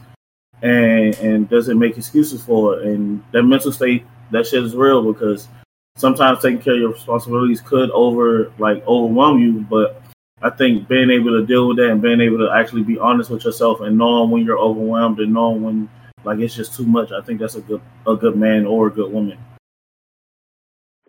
and 0.62 1.16
and 1.19 1.50
doesn't 1.50 1.80
make 1.80 1.98
excuses 1.98 2.44
for 2.44 2.80
it. 2.80 2.88
And 2.88 3.24
that 3.31 3.44
mental 3.44 3.72
state, 3.72 4.06
that 4.31 4.45
shit 4.45 4.63
is 4.63 4.75
real 4.75 5.13
because 5.13 5.48
sometimes 5.95 6.42
taking 6.42 6.60
care 6.60 6.74
of 6.74 6.80
your 6.80 6.92
responsibilities 6.92 7.62
could 7.62 7.89
over 7.92 8.51
like 8.57 8.86
overwhelm 8.86 9.39
you. 9.39 9.62
But 9.62 10.01
I 10.42 10.50
think 10.50 10.90
being 10.90 11.10
able 11.10 11.40
to 11.40 11.45
deal 11.45 11.69
with 11.69 11.78
that 11.78 11.90
and 11.90 12.01
being 12.01 12.19
able 12.19 12.40
to 12.40 12.51
actually 12.51 12.83
be 12.83 13.00
honest 13.00 13.30
with 13.30 13.45
yourself 13.45 13.80
and 13.80 13.98
knowing 13.98 14.31
when 14.31 14.45
you're 14.45 14.60
overwhelmed 14.60 15.19
and 15.22 15.33
knowing 15.33 15.63
when 15.63 15.90
like 16.25 16.40
it's 16.40 16.56
just 16.56 16.75
too 16.75 16.86
much, 16.86 17.13
I 17.13 17.22
think 17.22 17.40
that's 17.40 17.56
a 17.56 17.62
good 17.62 17.81
a 18.06 18.18
good 18.18 18.36
man 18.36 18.66
or 18.66 18.88
a 18.88 18.92
good 18.92 19.13
woman. 19.13 19.38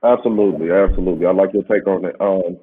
Absolutely, 0.04 0.70
absolutely. 0.70 1.26
I 1.26 1.32
like 1.32 1.52
your 1.54 1.64
take 1.64 1.86
on 1.86 2.04
it. 2.04 2.16
Um, 2.20 2.58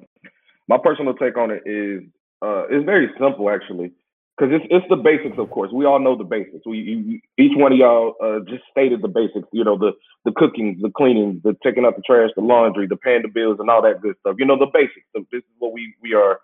my 0.68 0.78
personal 0.82 1.14
take 1.14 1.36
on 1.36 1.50
it 1.50 1.62
is 1.66 2.02
uh, 2.42 2.66
it's 2.68 2.84
very 2.84 3.08
simple 3.20 3.50
actually 3.50 3.92
because 4.36 4.54
it's 4.54 4.66
it's 4.70 4.86
the 4.90 4.96
basics, 4.96 5.38
of 5.38 5.50
course. 5.50 5.70
We 5.72 5.86
all 5.86 5.98
know 6.00 6.16
the 6.16 6.24
basics. 6.24 6.66
We, 6.66 6.78
you, 6.78 7.20
each 7.38 7.56
one 7.56 7.72
of 7.72 7.78
y'all 7.78 8.14
uh, 8.22 8.40
just 8.48 8.64
stated 8.70 9.02
the 9.02 9.08
basics. 9.08 9.48
You 9.52 9.64
know, 9.64 9.78
the 9.78 9.92
the 10.24 10.32
cooking, 10.32 10.78
the 10.82 10.90
cleaning, 10.90 11.40
the 11.44 11.56
taking 11.64 11.84
out 11.84 11.96
the 11.96 12.02
trash, 12.02 12.30
the 12.36 12.42
laundry, 12.42 12.86
the 12.86 12.96
paying 12.96 13.22
the 13.22 13.28
bills, 13.28 13.58
and 13.60 13.70
all 13.70 13.82
that 13.82 14.02
good 14.02 14.16
stuff. 14.20 14.36
You 14.38 14.46
know, 14.46 14.58
the 14.58 14.66
basics. 14.72 15.06
So 15.14 15.24
this 15.32 15.40
is 15.40 15.54
what 15.58 15.72
we 15.72 15.94
we 16.02 16.14
are 16.14 16.40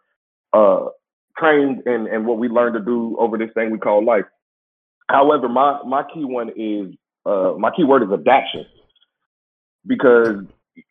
uh, 0.53 0.89
trained 1.39 1.83
and 1.87 2.07
and 2.09 2.27
what 2.27 2.39
we 2.39 2.49
learn 2.49 2.75
to 2.75 2.81
do 2.81 3.17
over 3.19 3.39
this 3.39 3.51
thing 3.55 3.71
we 3.71 3.79
call 3.79 4.05
life. 4.05 4.27
However, 5.09 5.49
my 5.49 5.81
my 5.87 6.03
key 6.05 6.25
one 6.25 6.51
is 6.57 6.95
uh, 7.27 7.55
my 7.59 7.71
key 7.77 7.85
word 7.85 8.03
is 8.03 8.11
adaptation 8.13 8.67
because 9.87 10.45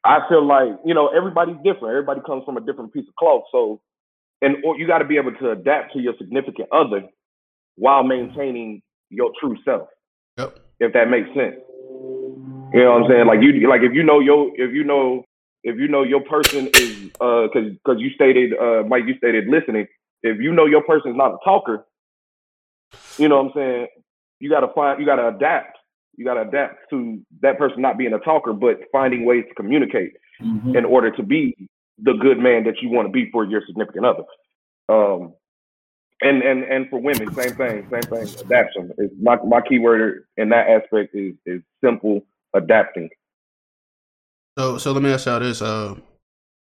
I 0.04 0.20
feel 0.30 0.46
like 0.46 0.80
you 0.86 0.94
know 0.94 1.08
everybody's 1.08 1.58
different. 1.58 1.90
Everybody 1.90 2.22
comes 2.26 2.44
from 2.46 2.58
a 2.58 2.62
different 2.62 2.94
piece 2.94 3.08
of 3.08 3.16
cloth. 3.16 3.44
So 3.52 3.82
and 4.42 4.58
or 4.64 4.78
you 4.78 4.88
got 4.88 5.00
to 5.00 5.06
be 5.06 5.18
able 5.18 5.34
to 5.34 5.52
adapt 5.52 5.94
to 5.94 6.00
your 6.00 6.14
significant 6.18 6.70
other 6.72 7.04
while 7.76 8.04
maintaining 8.04 8.82
your 9.10 9.32
true 9.40 9.58
self. 9.64 9.88
Yep. 10.38 10.60
If 10.80 10.94
that 10.94 11.10
makes 11.10 11.28
sense. 11.30 11.56
You 12.74 12.84
know 12.84 12.94
what 12.94 13.04
I'm 13.04 13.10
saying? 13.10 13.28
Like 13.28 13.42
you 13.42 13.70
like 13.70 13.82
if 13.82 13.94
you 13.94 14.04
know 14.04 14.20
your 14.20 14.52
if 14.56 14.74
you 14.74 14.84
know 14.84 15.24
if 15.64 15.78
you 15.78 15.88
know 15.88 16.04
your 16.04 16.22
person 16.22 16.70
is 16.74 17.12
uh 17.20 17.48
cuz 17.54 17.78
cuz 17.86 18.00
you 18.00 18.10
stated 18.12 18.54
uh 18.58 18.84
Mike 18.88 19.04
you 19.08 19.16
stated 19.18 19.48
listening, 19.48 19.88
if 20.24 20.40
you 20.40 20.54
know 20.54 20.66
your 20.66 20.84
person 20.84 21.12
is 21.12 21.18
not 21.18 21.34
a 21.34 21.38
talker, 21.44 21.86
you 23.18 23.28
know 23.28 23.38
what 23.38 23.48
I'm 23.48 23.54
saying? 23.54 23.88
You 24.40 24.50
got 24.50 24.62
to 24.62 24.70
find 24.74 25.00
you 25.00 25.06
got 25.06 25.18
to 25.18 25.28
adapt. 25.28 25.78
You 26.18 26.26
got 26.26 26.36
to 26.36 26.42
adapt 26.42 26.90
to 26.90 27.22
that 27.42 27.58
person 27.58 27.82
not 27.82 27.98
being 27.98 28.14
a 28.14 28.20
talker 28.20 28.54
but 28.54 28.80
finding 28.92 29.26
ways 29.26 29.46
to 29.50 29.56
communicate 29.56 30.14
mm-hmm. 30.42 30.76
in 30.76 30.86
order 30.86 31.12
to 31.12 31.24
be 31.24 31.70
the 31.98 32.14
good 32.14 32.38
man 32.38 32.64
that 32.66 32.82
you 32.82 32.90
want 32.90 33.08
to 33.08 33.12
be 33.12 33.30
for 33.32 33.46
your 33.46 33.62
significant 33.66 34.06
other. 34.06 34.24
Um, 34.90 35.34
and 36.22 36.44
and 36.44 36.64
and 36.64 36.90
for 36.90 37.00
women, 37.00 37.34
same 37.34 37.56
thing, 37.56 37.88
same 37.90 38.02
thing. 38.02 38.28
Adaptation 38.28 38.92
is 38.98 39.10
my 39.20 39.38
my 39.48 39.62
keyword 39.62 40.26
in 40.38 40.50
that 40.50 40.68
aspect 40.70 41.16
is 41.16 41.34
is 41.46 41.62
simple 41.84 42.22
adapting. 42.54 43.10
So 44.58 44.78
so 44.78 44.92
let 44.92 45.02
me 45.02 45.12
ask 45.12 45.26
y'all 45.26 45.40
this: 45.40 45.62
uh, 45.62 45.96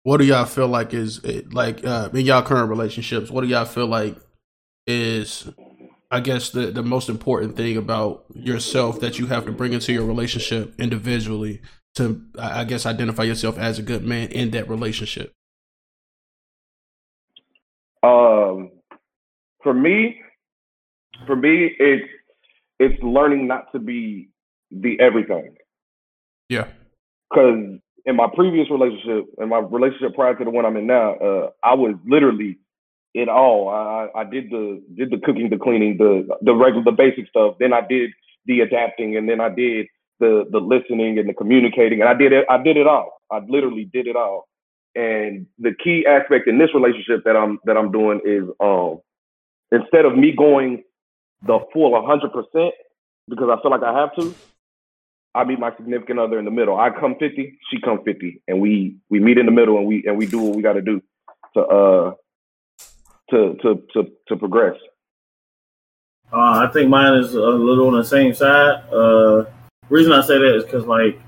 What 0.04 0.18
do 0.18 0.26
y'all 0.26 0.46
feel 0.46 0.68
like 0.68 0.94
is 0.94 1.24
like 1.54 1.86
uh, 1.86 2.10
in 2.14 2.26
y'all 2.26 2.42
current 2.42 2.70
relationships? 2.70 3.30
What 3.30 3.42
do 3.42 3.48
y'all 3.48 3.66
feel 3.66 3.88
like 3.88 4.16
is 4.88 5.48
I 6.16 6.22
guess 6.22 6.52
the 6.52 6.68
the 6.68 6.82
most 6.82 7.10
important 7.10 7.58
thing 7.58 7.76
about 7.76 8.24
yourself 8.34 9.02
that 9.02 9.20
you 9.20 9.26
have 9.28 9.46
to 9.48 9.52
bring 9.52 9.74
into 9.74 9.92
your 9.92 10.06
relationship 10.06 10.74
individually 10.80 11.62
to 11.96 12.22
I 12.40 12.64
guess 12.64 12.86
identify 12.86 13.24
yourself 13.24 13.58
as 13.58 13.80
a 13.80 13.82
good 13.82 14.06
man 14.06 14.30
in 14.30 14.52
that 14.52 14.70
relationship? 14.70 15.34
Um, 18.02 18.72
for 19.62 19.74
me, 19.74 20.22
for 21.28 21.36
me, 21.36 21.72
it's 21.80 22.10
it's 22.80 23.04
learning 23.04 23.48
not 23.48 23.74
to 23.74 23.80
be 23.80 24.30
the 24.72 24.98
everything. 25.02 25.56
Yeah. 26.48 26.68
Because 27.30 27.80
in 28.06 28.16
my 28.16 28.28
previous 28.34 28.72
relationship, 28.72 29.26
in 29.38 29.50
my 29.50 29.60
relationship 29.60 30.16
prior 30.16 30.36
to 30.36 30.46
the 30.46 30.50
one 30.50 30.66
I'm 30.66 30.78
in 30.78 30.88
now, 30.88 31.16
uh, 31.16 31.50
I 31.62 31.74
was 31.74 31.96
literally 32.08 32.60
it 33.16 33.30
all. 33.30 33.70
I, 33.70 34.20
I 34.20 34.24
did 34.26 34.50
the 34.50 34.84
did 34.96 35.10
the 35.10 35.18
cooking, 35.18 35.50
the 35.50 35.58
cleaning, 35.58 35.98
the 35.98 36.28
the 36.42 36.54
regular, 36.54 36.84
the 36.84 36.92
basic 36.92 37.28
stuff. 37.30 37.56
Then 37.60 37.74
I 37.74 37.82
did 37.82 38.12
the 38.46 38.60
adapting, 38.60 39.16
and 39.16 39.28
then 39.28 39.40
I 39.40 39.50
did 39.50 39.88
the 40.20 40.46
the 40.52 40.60
listening 40.60 41.18
and 41.18 41.28
the 41.28 41.34
communicating, 41.34 42.02
and 42.02 42.10
I 42.10 42.14
did 42.14 42.34
it. 42.34 42.46
I 42.50 42.62
did 42.62 42.78
it 42.78 42.88
all. 42.88 43.22
I 43.32 43.40
literally 43.40 43.86
did 43.86 44.08
it 44.08 44.16
all. 44.16 44.48
And 44.96 45.48
the 45.60 45.74
key 45.84 46.06
aspect 46.08 46.48
in 46.48 46.58
this 46.58 46.70
relationship 46.74 47.24
that 47.24 47.36
I'm 47.36 47.60
that 47.66 47.78
I'm 47.78 47.92
doing 47.92 48.20
is 48.26 48.44
um 48.60 49.00
instead 49.72 50.06
of 50.06 50.18
me 50.18 50.34
going 50.38 50.84
the 51.42 51.60
full 51.74 51.92
100 51.92 52.32
percent 52.32 52.74
because 53.30 53.50
I 53.50 53.62
feel 53.62 53.72
like 53.72 53.84
I 53.84 53.98
have 53.98 54.16
to, 54.16 54.36
I 55.34 55.44
meet 55.46 55.60
my 55.60 55.76
significant 55.76 56.20
other 56.20 56.38
in 56.38 56.46
the 56.46 56.52
middle. 56.52 56.78
I 56.78 56.92
come 56.92 57.16
50, 57.20 57.60
she 57.72 57.82
come 57.82 58.04
50, 58.04 58.42
and 58.48 58.60
we 58.60 58.98
we 59.10 59.20
meet 59.20 59.38
in 59.38 59.46
the 59.46 59.52
middle 59.52 59.78
and 59.78 59.88
we 59.88 60.04
and 60.06 60.18
we 60.18 60.26
do 60.26 60.40
what 60.40 60.56
we 60.56 60.62
got 60.62 60.74
to 60.74 60.82
do 60.82 61.02
to 61.56 61.62
uh 61.62 62.14
to 63.30 63.56
to 63.62 63.84
to 63.94 64.12
to 64.28 64.36
progress. 64.38 64.78
Uh, 66.32 66.68
I 66.68 66.70
think 66.74 66.90
mine 66.90 67.20
is 67.20 67.34
a 67.34 67.40
little 67.40 67.88
on 67.88 67.96
the 67.96 68.04
same 68.04 68.34
side. 68.34 68.84
Uh, 68.92 69.46
reason 69.90 70.12
I 70.12 70.22
say 70.22 70.38
that 70.38 70.56
is 70.56 70.64
because 70.64 70.86
like 70.86 71.20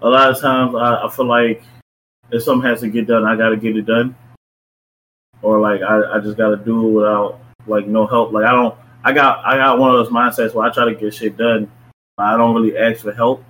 a 0.00 0.08
lot 0.08 0.30
of 0.30 0.40
times 0.40 0.74
I, 0.74 1.04
I, 1.04 1.10
feel 1.10 1.26
like 1.26 1.62
if 2.30 2.42
something 2.42 2.68
has 2.68 2.80
to 2.80 2.88
get 2.88 3.06
done, 3.06 3.24
I 3.24 3.36
got 3.36 3.50
to 3.50 3.56
get 3.56 3.76
it 3.76 3.86
done, 3.86 4.16
or 5.42 5.60
like 5.60 5.82
I, 5.82 6.16
I 6.16 6.20
just 6.20 6.36
got 6.36 6.50
to 6.50 6.56
do 6.56 6.88
it 6.88 6.92
without 6.92 7.40
like 7.66 7.86
no 7.86 8.06
help. 8.06 8.32
Like 8.32 8.44
I 8.44 8.52
don't. 8.52 8.74
I 9.02 9.12
got 9.12 9.44
I 9.44 9.56
got 9.56 9.78
one 9.78 9.94
of 9.94 9.96
those 9.96 10.12
mindsets 10.12 10.54
where 10.54 10.66
I 10.66 10.72
try 10.72 10.86
to 10.86 10.94
get 10.94 11.14
shit 11.14 11.36
done. 11.36 11.70
But 12.16 12.26
I 12.26 12.36
don't 12.36 12.54
really 12.54 12.78
ask 12.78 13.02
for 13.02 13.12
help, 13.12 13.44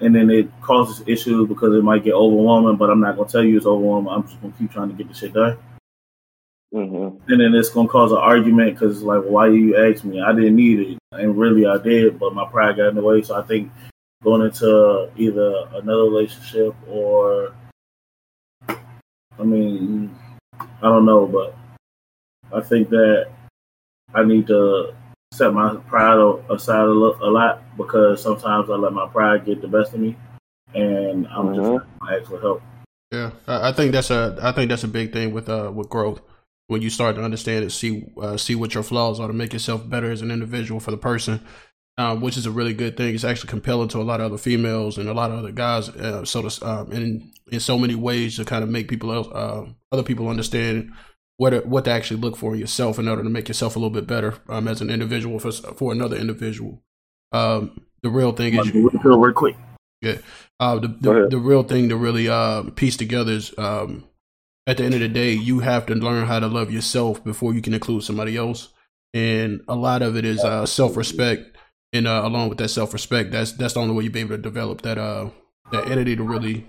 and 0.00 0.14
then 0.14 0.30
it 0.30 0.48
causes 0.60 1.06
issues 1.06 1.48
because 1.48 1.74
it 1.74 1.84
might 1.84 2.04
get 2.04 2.14
overwhelming. 2.14 2.76
But 2.76 2.90
I'm 2.90 3.00
not 3.00 3.16
gonna 3.16 3.28
tell 3.28 3.44
you 3.44 3.56
it's 3.56 3.66
overwhelming. 3.66 4.12
I'm 4.12 4.24
just 4.24 4.40
gonna 4.40 4.52
keep 4.58 4.72
trying 4.72 4.88
to 4.88 4.94
get 4.94 5.08
the 5.08 5.14
shit 5.14 5.32
done. 5.32 5.56
Mm-hmm. 6.72 7.32
And 7.32 7.40
then 7.40 7.54
it's 7.54 7.70
gonna 7.70 7.88
cause 7.88 8.12
an 8.12 8.18
argument 8.18 8.74
because 8.74 9.02
like, 9.02 9.22
why 9.22 9.48
you 9.48 9.76
ask 9.76 10.04
me? 10.04 10.20
I 10.20 10.32
didn't 10.32 10.56
need 10.56 10.78
it, 10.78 10.98
and 11.12 11.36
really 11.36 11.66
I 11.66 11.78
did, 11.78 12.18
but 12.18 12.34
my 12.34 12.48
pride 12.48 12.76
got 12.76 12.88
in 12.88 12.94
the 12.94 13.02
way. 13.02 13.22
So 13.22 13.34
I 13.34 13.42
think 13.42 13.72
going 14.22 14.42
into 14.42 15.10
either 15.16 15.68
another 15.72 16.04
relationship 16.04 16.74
or, 16.88 17.52
I 18.68 19.42
mean, 19.42 20.14
I 20.58 20.82
don't 20.82 21.06
know, 21.06 21.26
but 21.26 21.56
I 22.52 22.60
think 22.60 22.90
that 22.90 23.28
I 24.14 24.22
need 24.22 24.46
to 24.48 24.94
set 25.32 25.52
my 25.52 25.74
pride 25.88 26.18
aside 26.50 26.86
a 26.86 26.92
lot 26.92 27.62
because 27.76 28.22
sometimes 28.22 28.70
I 28.70 28.74
let 28.74 28.92
my 28.92 29.08
pride 29.08 29.44
get 29.44 29.60
the 29.60 29.68
best 29.68 29.92
of 29.92 29.98
me, 29.98 30.16
and 30.72 31.26
I'm 31.26 31.48
mm-hmm. 31.48 31.78
just 31.78 32.20
ask 32.22 32.30
for 32.30 32.40
help. 32.40 32.62
Yeah, 33.10 33.32
I 33.48 33.72
think 33.72 33.90
that's 33.90 34.10
a 34.10 34.38
I 34.40 34.52
think 34.52 34.68
that's 34.68 34.84
a 34.84 34.88
big 34.88 35.12
thing 35.12 35.32
with 35.32 35.48
uh 35.48 35.72
with 35.74 35.88
growth 35.88 36.20
when 36.70 36.82
you 36.82 36.88
start 36.88 37.16
to 37.16 37.22
understand 37.22 37.62
and 37.62 37.72
see 37.72 38.06
uh, 38.22 38.36
see 38.36 38.54
what 38.54 38.74
your 38.74 38.84
flaws 38.84 39.18
are 39.18 39.26
to 39.26 39.34
make 39.34 39.52
yourself 39.52 39.88
better 39.88 40.08
as 40.08 40.22
an 40.22 40.30
individual 40.30 40.78
for 40.78 40.92
the 40.92 40.96
person, 40.96 41.40
um, 41.98 42.20
which 42.20 42.36
is 42.36 42.46
a 42.46 42.50
really 42.52 42.72
good 42.72 42.96
thing. 42.96 43.12
It's 43.12 43.24
actually 43.24 43.50
compelling 43.50 43.88
to 43.88 43.98
a 43.98 44.04
lot 44.04 44.20
of 44.20 44.26
other 44.26 44.38
females 44.38 44.96
and 44.96 45.08
a 45.08 45.12
lot 45.12 45.32
of 45.32 45.38
other 45.40 45.50
guys. 45.50 45.88
Uh, 45.88 46.24
so 46.24 46.48
to, 46.48 46.66
um, 46.66 46.92
in 46.92 47.32
in 47.50 47.58
so 47.58 47.76
many 47.76 47.96
ways 47.96 48.36
to 48.36 48.44
kind 48.44 48.62
of 48.62 48.70
make 48.70 48.86
people 48.86 49.12
else 49.12 49.26
uh, 49.34 49.66
other 49.90 50.04
people 50.04 50.28
understand 50.28 50.92
what 51.38 51.66
what 51.66 51.86
to 51.86 51.90
actually 51.90 52.20
look 52.20 52.36
for 52.36 52.54
in 52.54 52.60
yourself 52.60 53.00
in 53.00 53.08
order 53.08 53.24
to 53.24 53.30
make 53.30 53.48
yourself 53.48 53.74
a 53.74 53.80
little 53.80 53.90
bit 53.90 54.06
better 54.06 54.36
um, 54.48 54.68
as 54.68 54.80
an 54.80 54.90
individual 54.90 55.40
for 55.40 55.50
for 55.50 55.90
another 55.90 56.16
individual. 56.16 56.84
Um, 57.32 57.80
the 58.04 58.10
real 58.10 58.30
thing 58.30 58.54
is 58.54 58.72
real 58.72 59.32
quick. 59.32 59.56
Yeah, 60.02 60.18
uh, 60.60 60.78
the 60.78 60.88
the, 60.88 61.28
the, 61.30 61.38
real 61.38 61.64
thing 61.64 61.88
to 61.88 61.96
really 61.96 62.28
uh, 62.28 62.62
piece 62.76 62.96
together 62.96 63.32
is 63.32 63.52
um, 63.58 64.04
at 64.70 64.76
the 64.76 64.84
end 64.84 64.94
of 64.94 65.00
the 65.00 65.08
day, 65.08 65.32
you 65.32 65.58
have 65.58 65.84
to 65.86 65.96
learn 65.96 66.26
how 66.26 66.38
to 66.38 66.46
love 66.46 66.70
yourself 66.70 67.24
before 67.24 67.52
you 67.52 67.60
can 67.60 67.74
include 67.74 68.04
somebody 68.04 68.36
else. 68.36 68.68
And 69.12 69.62
a 69.66 69.74
lot 69.74 70.00
of 70.00 70.16
it 70.16 70.24
is 70.24 70.44
uh, 70.44 70.64
self 70.64 70.96
respect, 70.96 71.56
and 71.92 72.06
uh, 72.06 72.22
along 72.24 72.50
with 72.50 72.58
that 72.58 72.68
self 72.68 72.92
respect, 72.92 73.32
that's 73.32 73.50
that's 73.50 73.74
the 73.74 73.80
only 73.80 73.94
way 73.94 74.04
you'll 74.04 74.12
be 74.12 74.20
able 74.20 74.36
to 74.36 74.38
develop 74.38 74.82
that 74.82 74.96
uh 74.96 75.30
that 75.72 75.90
entity 75.90 76.14
to 76.14 76.22
really, 76.22 76.68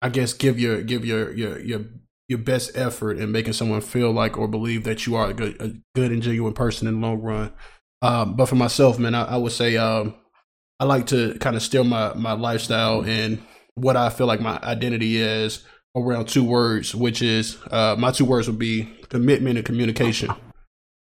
I 0.00 0.08
guess, 0.08 0.32
give 0.32 0.58
your 0.58 0.82
give 0.82 1.04
your 1.04 1.30
your 1.34 1.60
your 1.60 1.84
your 2.26 2.38
best 2.38 2.74
effort 2.74 3.18
in 3.18 3.30
making 3.30 3.52
someone 3.52 3.82
feel 3.82 4.12
like 4.12 4.38
or 4.38 4.48
believe 4.48 4.84
that 4.84 5.06
you 5.06 5.14
are 5.16 5.28
a 5.28 5.34
good 5.34 5.60
a 5.60 5.74
good 5.94 6.10
and 6.10 6.22
genuine 6.22 6.54
person 6.54 6.88
in 6.88 6.98
the 6.98 7.06
long 7.06 7.20
run. 7.20 7.52
Um, 8.00 8.34
but 8.34 8.46
for 8.46 8.56
myself, 8.56 8.98
man, 8.98 9.14
I, 9.14 9.24
I 9.24 9.36
would 9.36 9.52
say 9.52 9.76
um, 9.76 10.14
I 10.80 10.86
like 10.86 11.08
to 11.08 11.36
kind 11.38 11.56
of 11.56 11.62
steal 11.62 11.84
my 11.84 12.14
my 12.14 12.32
lifestyle 12.32 13.04
and 13.04 13.42
what 13.74 13.98
I 13.98 14.08
feel 14.08 14.26
like 14.26 14.40
my 14.40 14.58
identity 14.62 15.18
is 15.18 15.62
around 15.96 16.28
two 16.28 16.44
words, 16.44 16.94
which 16.94 17.22
is 17.22 17.58
uh, 17.70 17.96
my 17.98 18.10
two 18.10 18.24
words 18.24 18.48
would 18.48 18.58
be 18.58 18.84
commitment 19.08 19.56
and 19.56 19.66
communication. 19.66 20.30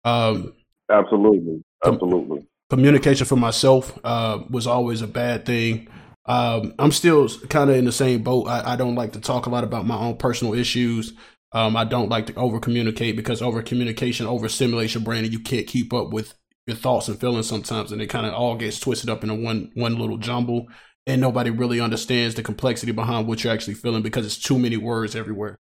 Um, 0.04 0.54
absolutely, 0.92 1.64
absolutely. 1.86 2.40
Com- 2.40 2.48
communication 2.70 3.26
for 3.26 3.36
myself 3.36 3.98
uh, 4.04 4.40
was 4.50 4.68
always 4.68 5.02
a 5.02 5.08
bad 5.08 5.46
thing. 5.46 5.88
Um, 6.26 6.74
I'm 6.78 6.92
still 6.92 7.30
kind 7.50 7.70
of 7.70 7.78
in 7.78 7.86
the 7.86 7.92
same 7.92 8.22
boat. 8.22 8.48
I, 8.48 8.74
I, 8.74 8.76
don't 8.76 8.96
like 8.96 9.14
to 9.14 9.22
talk 9.22 9.46
a 9.46 9.50
lot 9.50 9.64
about 9.64 9.88
my 9.88 9.98
own 9.98 10.18
personal 10.18 10.54
issues. 10.54 11.14
Um, 11.54 11.78
I 11.78 11.86
don't 11.86 12.10
like 12.10 12.26
to 12.26 12.36
over 12.36 12.60
communicate 12.60 13.16
because 13.16 13.42
over 13.42 13.62
communication 13.62 14.28
over 14.28 14.50
stimulates 14.50 14.94
your 14.94 15.04
brain 15.04 15.24
and 15.24 15.32
you 15.32 15.40
can't 15.40 15.66
keep 15.66 15.94
up 15.94 16.12
with 16.12 16.34
your 16.66 16.76
thoughts 16.76 17.08
and 17.08 17.18
feelings 17.18 17.48
sometimes, 17.48 17.94
and 17.94 18.02
it 18.02 18.08
kind 18.08 18.26
of 18.26 18.34
all 18.34 18.58
gets 18.58 18.78
twisted 18.78 19.10
up 19.10 19.24
in 19.24 19.30
a 19.30 19.36
one 19.36 19.72
one 19.74 19.98
little 19.98 20.18
jumble 20.18 20.68
and 21.08 21.22
nobody 21.22 21.50
really 21.50 21.80
understands 21.80 22.36
the 22.36 22.44
complexity 22.44 22.92
behind 22.92 23.28
what 23.28 23.44
you're 23.44 23.54
actually 23.54 23.74
feeling 23.74 24.04
because 24.04 24.26
it's 24.26 24.38
too 24.38 24.60
many 24.60 24.76
words 24.76 25.16
everywhere. 25.16 25.58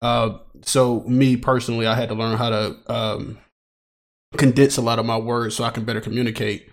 Uh, 0.00 0.38
so 0.62 1.00
me 1.00 1.36
personally, 1.36 1.86
I 1.86 1.96
had 1.96 2.08
to 2.10 2.14
learn 2.14 2.38
how 2.38 2.50
to 2.50 2.76
um, 2.86 3.38
condense 4.36 4.76
a 4.76 4.82
lot 4.82 5.00
of 5.00 5.04
my 5.04 5.18
words 5.18 5.56
so 5.56 5.64
I 5.64 5.70
can 5.70 5.84
better 5.84 6.00
communicate. 6.00 6.70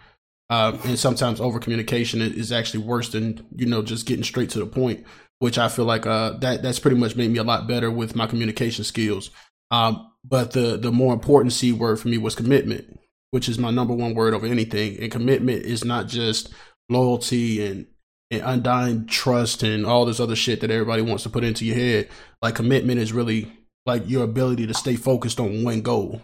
Uh, 0.50 0.78
and 0.84 1.00
sometimes 1.00 1.42
over 1.42 1.60
communication 1.60 2.22
is 2.22 2.52
actually 2.52 2.84
worse 2.84 3.10
than 3.10 3.46
you 3.56 3.66
know 3.66 3.82
just 3.82 4.06
getting 4.06 4.24
straight 4.24 4.50
to 4.52 4.60
the 4.60 4.66
point, 4.66 5.06
which 5.40 5.58
I 5.58 5.70
feel 5.70 5.86
like 5.86 6.06
uh, 6.06 6.38
that 6.40 6.62
that's 6.62 6.80
pretty 6.80 6.98
much 6.98 7.16
made 7.16 7.32
me 7.32 7.40
a 7.40 7.44
lot 7.44 7.68
better 7.68 7.90
with 7.90 8.16
my 8.16 8.28
communication 8.28 8.84
skills. 8.84 9.32
Um, 9.72 10.12
but 10.26 10.52
the 10.52 10.78
the 10.78 10.92
more 10.92 11.14
important 11.14 11.54
c 11.54 11.72
word 11.72 12.00
for 12.02 12.10
me 12.10 12.18
was 12.18 12.36
commitment, 12.36 13.00
which 13.32 13.48
is 13.48 13.58
my 13.58 13.72
number 13.72 13.94
one 13.94 14.14
word 14.14 14.34
over 14.34 14.46
anything. 14.46 15.00
And 15.00 15.10
commitment 15.10 15.64
is 15.64 15.86
not 15.86 16.08
just 16.08 16.52
loyalty 16.90 17.66
and 17.66 17.88
and 18.32 18.42
undying 18.44 19.06
trust 19.06 19.62
and 19.62 19.86
all 19.86 20.06
this 20.06 20.20
other 20.20 20.36
shit 20.36 20.62
that 20.62 20.72
everybody 20.72 21.02
wants 21.02 21.24
to 21.24 21.30
put 21.30 21.44
into 21.44 21.66
your 21.66 21.76
head. 21.76 22.10
Like 22.42 22.56
commitment 22.56 23.00
is 23.00 23.14
really 23.14 23.52
like 23.86 24.08
your 24.08 24.24
ability 24.24 24.66
to 24.68 24.74
stay 24.74 24.96
focused 24.96 25.40
on 25.40 25.64
one 25.64 25.82
goal. 25.82 26.22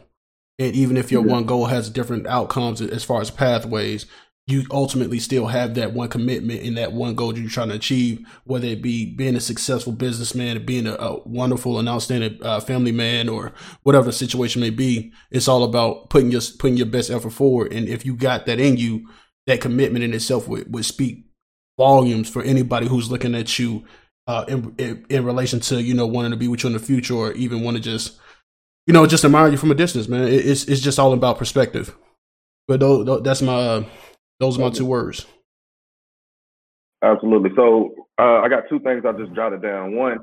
And 0.57 0.73
even 0.73 0.97
if 0.97 1.11
your 1.11 1.25
yeah. 1.25 1.33
one 1.33 1.45
goal 1.45 1.65
has 1.65 1.89
different 1.89 2.25
outcomes 2.25 2.81
as 2.81 3.03
far 3.03 3.21
as 3.21 3.29
pathways, 3.29 4.05
you 4.47 4.63
ultimately 4.71 5.19
still 5.19 5.47
have 5.47 5.75
that 5.75 5.91
one 5.91 6.07
commitment 6.07 6.63
and 6.63 6.77
that 6.77 6.93
one 6.93 7.15
goal 7.15 7.37
you're 7.37 7.49
trying 7.49 7.67
to 7.67 7.75
achieve, 7.75 8.25
whether 8.45 8.65
it 8.65 8.81
be 8.81 9.13
being 9.13 9.35
a 9.35 9.41
successful 9.41 9.91
businessman, 9.91 10.65
being 10.65 10.87
a, 10.87 10.93
a 10.93 11.19
wonderful 11.27 11.77
and 11.77 11.89
outstanding 11.89 12.39
uh, 12.41 12.61
family 12.61 12.93
man, 12.93 13.27
or 13.27 13.51
whatever 13.83 14.05
the 14.05 14.13
situation 14.13 14.61
may 14.61 14.69
be. 14.69 15.11
It's 15.31 15.49
all 15.49 15.65
about 15.65 16.09
putting 16.09 16.31
your 16.31 16.39
putting 16.57 16.77
your 16.77 16.85
best 16.85 17.09
effort 17.09 17.31
forward. 17.31 17.73
And 17.73 17.89
if 17.89 18.05
you 18.05 18.15
got 18.15 18.45
that 18.45 18.59
in 18.59 18.77
you, 18.77 19.09
that 19.47 19.59
commitment 19.59 20.05
in 20.05 20.13
itself 20.13 20.47
would, 20.47 20.73
would 20.73 20.85
speak 20.85 21.26
volumes 21.77 22.29
for 22.29 22.41
anybody 22.41 22.87
who's 22.87 23.09
looking 23.09 23.35
at 23.35 23.57
you 23.59 23.83
uh, 24.27 24.43
in, 24.47 24.75
in, 24.77 25.05
in 25.09 25.25
relation 25.25 25.59
to 25.61 25.81
you 25.81 25.93
know 25.93 26.05
wanting 26.05 26.31
to 26.31 26.37
be 26.37 26.47
with 26.47 26.63
you 26.63 26.67
in 26.67 26.73
the 26.73 26.79
future 26.79 27.13
or 27.13 27.31
even 27.33 27.63
want 27.63 27.77
to 27.77 27.83
just 27.83 28.19
you 28.85 28.93
know 28.93 29.05
just 29.05 29.23
admire 29.23 29.49
you 29.49 29.57
from 29.57 29.71
a 29.71 29.75
distance, 29.75 30.07
man. 30.07 30.27
It, 30.27 30.45
it's 30.45 30.65
it's 30.65 30.81
just 30.81 30.99
all 30.99 31.13
about 31.13 31.37
perspective. 31.37 31.95
But 32.67 32.81
those, 32.81 33.21
that's 33.23 33.41
my 33.41 33.53
uh, 33.53 33.83
those 34.39 34.57
are 34.57 34.61
my 34.61 34.69
two 34.69 34.85
words. 34.85 35.25
Absolutely. 37.01 37.51
So 37.55 37.95
uh, 38.19 38.41
I 38.41 38.49
got 38.49 38.63
two 38.69 38.79
things 38.79 39.05
I 39.05 39.11
just 39.13 39.33
jotted 39.33 39.61
down. 39.61 39.95
One, 39.95 40.19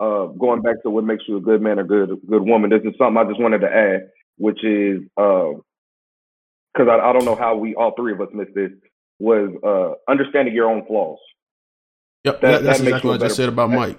uh, 0.00 0.26
going 0.26 0.62
back 0.62 0.82
to 0.82 0.90
what 0.90 1.04
makes 1.04 1.24
you 1.28 1.36
a 1.36 1.40
good 1.40 1.62
man 1.62 1.78
or 1.78 1.84
good 1.84 2.10
good 2.28 2.42
woman. 2.42 2.70
This 2.70 2.82
is 2.82 2.96
something 2.98 3.16
I 3.16 3.28
just 3.28 3.40
wanted 3.40 3.60
to 3.60 3.72
add, 3.72 4.10
which 4.38 4.64
is 4.64 5.02
because 5.14 5.60
uh, 6.78 6.82
I, 6.90 7.10
I 7.10 7.12
don't 7.12 7.24
know 7.24 7.36
how 7.36 7.56
we 7.56 7.74
all 7.76 7.92
three 7.94 8.12
of 8.12 8.20
us 8.20 8.28
missed 8.32 8.54
this 8.54 8.72
was 9.18 9.50
uh, 9.62 10.10
understanding 10.10 10.54
your 10.54 10.70
own 10.70 10.86
flaws. 10.86 11.18
Yep, 12.24 12.40
that, 12.40 12.62
that's 12.62 12.78
that 12.78 12.86
exactly 12.86 13.10
what 13.10 13.22
I 13.22 13.26
just 13.26 13.36
said 13.36 13.48
about 13.48 13.70
Mike. 13.70 13.98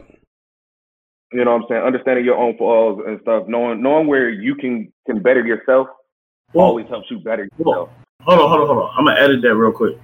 You 1.31 1.43
know 1.43 1.51
what 1.51 1.63
I'm 1.63 1.67
saying? 1.69 1.84
Understanding 1.84 2.25
your 2.25 2.38
own 2.38 2.57
flaws 2.57 3.01
and 3.05 3.19
stuff, 3.22 3.45
knowing 3.48 3.81
knowing 3.81 4.07
where 4.07 4.29
you 4.29 4.55
can 4.55 4.91
can 5.05 5.22
better 5.22 5.45
yourself 5.45 5.88
well, 6.53 6.67
always 6.67 6.88
helps 6.88 7.10
you 7.12 7.19
better 7.19 7.48
yourself. 7.57 7.89
Hold 8.22 8.39
on, 8.39 8.50
hold 8.50 8.62
on, 8.62 8.67
hold 8.67 8.84
on. 8.84 8.91
I'm 8.98 9.05
gonna 9.05 9.19
edit 9.19 9.41
that 9.41 9.55
real 9.55 9.72
quick 9.72 9.98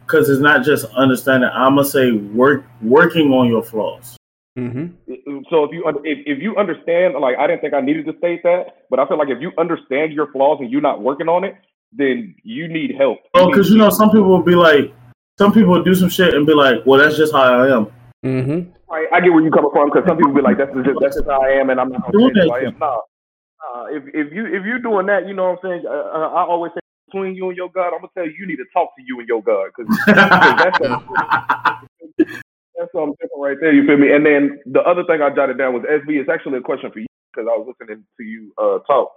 because 0.00 0.30
it's 0.30 0.40
not 0.40 0.64
just 0.64 0.86
understanding. 0.94 1.50
I'm 1.52 1.76
gonna 1.76 1.86
say 1.86 2.12
work 2.12 2.64
working 2.80 3.32
on 3.32 3.48
your 3.48 3.62
flaws. 3.62 4.16
Mm-hmm. 4.58 5.40
So 5.50 5.64
if 5.64 5.72
you 5.72 5.84
if, 6.04 6.18
if 6.26 6.42
you 6.42 6.56
understand, 6.56 7.14
like 7.14 7.36
I 7.38 7.46
didn't 7.46 7.60
think 7.60 7.74
I 7.74 7.80
needed 7.80 8.06
to 8.06 8.16
state 8.18 8.42
that, 8.44 8.86
but 8.90 8.98
I 8.98 9.06
feel 9.06 9.18
like 9.18 9.28
if 9.28 9.40
you 9.40 9.52
understand 9.58 10.12
your 10.12 10.32
flaws 10.32 10.58
and 10.60 10.70
you're 10.70 10.80
not 10.80 11.02
working 11.02 11.28
on 11.28 11.44
it, 11.44 11.56
then 11.92 12.34
you 12.42 12.68
need 12.68 12.94
help. 12.96 13.18
Oh, 13.34 13.50
because 13.50 13.70
you 13.70 13.76
know, 13.76 13.90
some 13.90 14.10
people 14.10 14.28
will 14.28 14.42
be 14.42 14.54
like, 14.54 14.94
some 15.38 15.52
people 15.52 15.72
will 15.72 15.84
do 15.84 15.94
some 15.94 16.08
shit 16.08 16.34
and 16.34 16.46
be 16.46 16.54
like, 16.54 16.84
"Well, 16.84 17.00
that's 17.00 17.16
just 17.16 17.32
how 17.32 17.42
I 17.42 17.76
am." 17.76 17.86
Mm-hmm. 18.24 18.70
Right, 18.90 19.06
I 19.12 19.20
get 19.20 19.32
where 19.32 19.42
you 19.42 19.50
come 19.50 19.70
from 19.70 19.90
because 19.90 20.04
some 20.06 20.16
people 20.16 20.34
be 20.34 20.42
like, 20.42 20.58
"That's 20.58 20.72
just 20.74 20.98
that's 21.00 21.16
just 21.16 21.28
how 21.28 21.42
I 21.42 21.50
am," 21.50 21.70
and 21.70 21.80
I'm 21.80 21.90
not 21.90 22.12
going 22.12 22.34
to 22.34 22.40
change 22.40 22.50
who 22.50 22.54
I 22.54 22.60
am. 22.68 22.78
Nah, 22.78 22.96
uh, 22.96 23.84
if 23.90 24.04
if 24.08 24.32
you 24.32 24.46
if 24.46 24.64
you're 24.64 24.80
doing 24.80 25.06
that, 25.06 25.26
you 25.26 25.34
know 25.34 25.50
what 25.50 25.58
I'm 25.64 25.70
saying. 25.70 25.84
Uh, 25.86 25.90
uh 25.90 26.28
I 26.34 26.42
always 26.44 26.72
say 26.74 26.80
between 27.06 27.34
you 27.34 27.48
and 27.48 27.56
your 27.56 27.70
God, 27.70 27.94
I'm 27.94 28.00
gonna 28.00 28.08
tell 28.14 28.26
you 28.26 28.34
you 28.38 28.46
need 28.46 28.56
to 28.56 28.66
talk 28.72 28.90
to 28.96 29.02
you 29.04 29.18
and 29.20 29.28
your 29.28 29.42
God 29.42 29.70
because 29.76 29.88
that's 30.06 30.78
that's 32.76 32.92
something 32.92 33.14
different 33.20 33.40
right 33.40 33.56
there. 33.60 33.72
You 33.72 33.86
feel 33.86 33.96
me? 33.96 34.12
And 34.12 34.24
then 34.24 34.60
the 34.66 34.80
other 34.80 35.04
thing 35.04 35.22
I 35.22 35.30
jotted 35.34 35.58
down 35.58 35.74
was 35.74 35.82
SB. 35.84 36.20
It's 36.20 36.28
actually 36.28 36.58
a 36.58 36.62
question 36.62 36.90
for 36.92 37.00
you 37.00 37.06
because 37.32 37.48
I 37.50 37.56
was 37.56 37.66
listening 37.68 38.04
to 38.18 38.24
you 38.24 38.52
uh, 38.58 38.78
talk. 38.86 39.12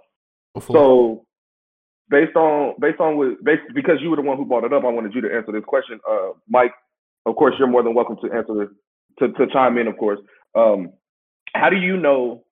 Before. 0.54 0.76
So 0.76 1.24
based 2.12 2.36
on 2.36 2.74
based 2.78 3.00
on 3.00 3.16
what 3.16 3.42
based 3.42 3.62
because 3.74 3.96
you 4.00 4.10
were 4.10 4.16
the 4.16 4.22
one 4.22 4.36
who 4.36 4.44
brought 4.44 4.64
it 4.64 4.72
up, 4.72 4.84
I 4.84 4.88
wanted 4.88 5.14
you 5.14 5.22
to 5.22 5.34
answer 5.34 5.50
this 5.50 5.64
question. 5.66 5.98
Uh, 6.08 6.32
Mike, 6.48 6.72
of 7.26 7.34
course, 7.34 7.54
you're 7.58 7.66
more 7.66 7.82
than 7.82 7.94
welcome 7.94 8.16
to 8.22 8.32
answer 8.32 8.54
this 8.54 8.68
to, 9.18 9.32
to 9.32 9.52
chime 9.52 9.78
in. 9.78 9.88
Of 9.88 9.96
course, 9.96 10.20
um, 10.54 10.92
how 11.54 11.70
do 11.70 11.76
you 11.76 11.96
know 11.96 12.44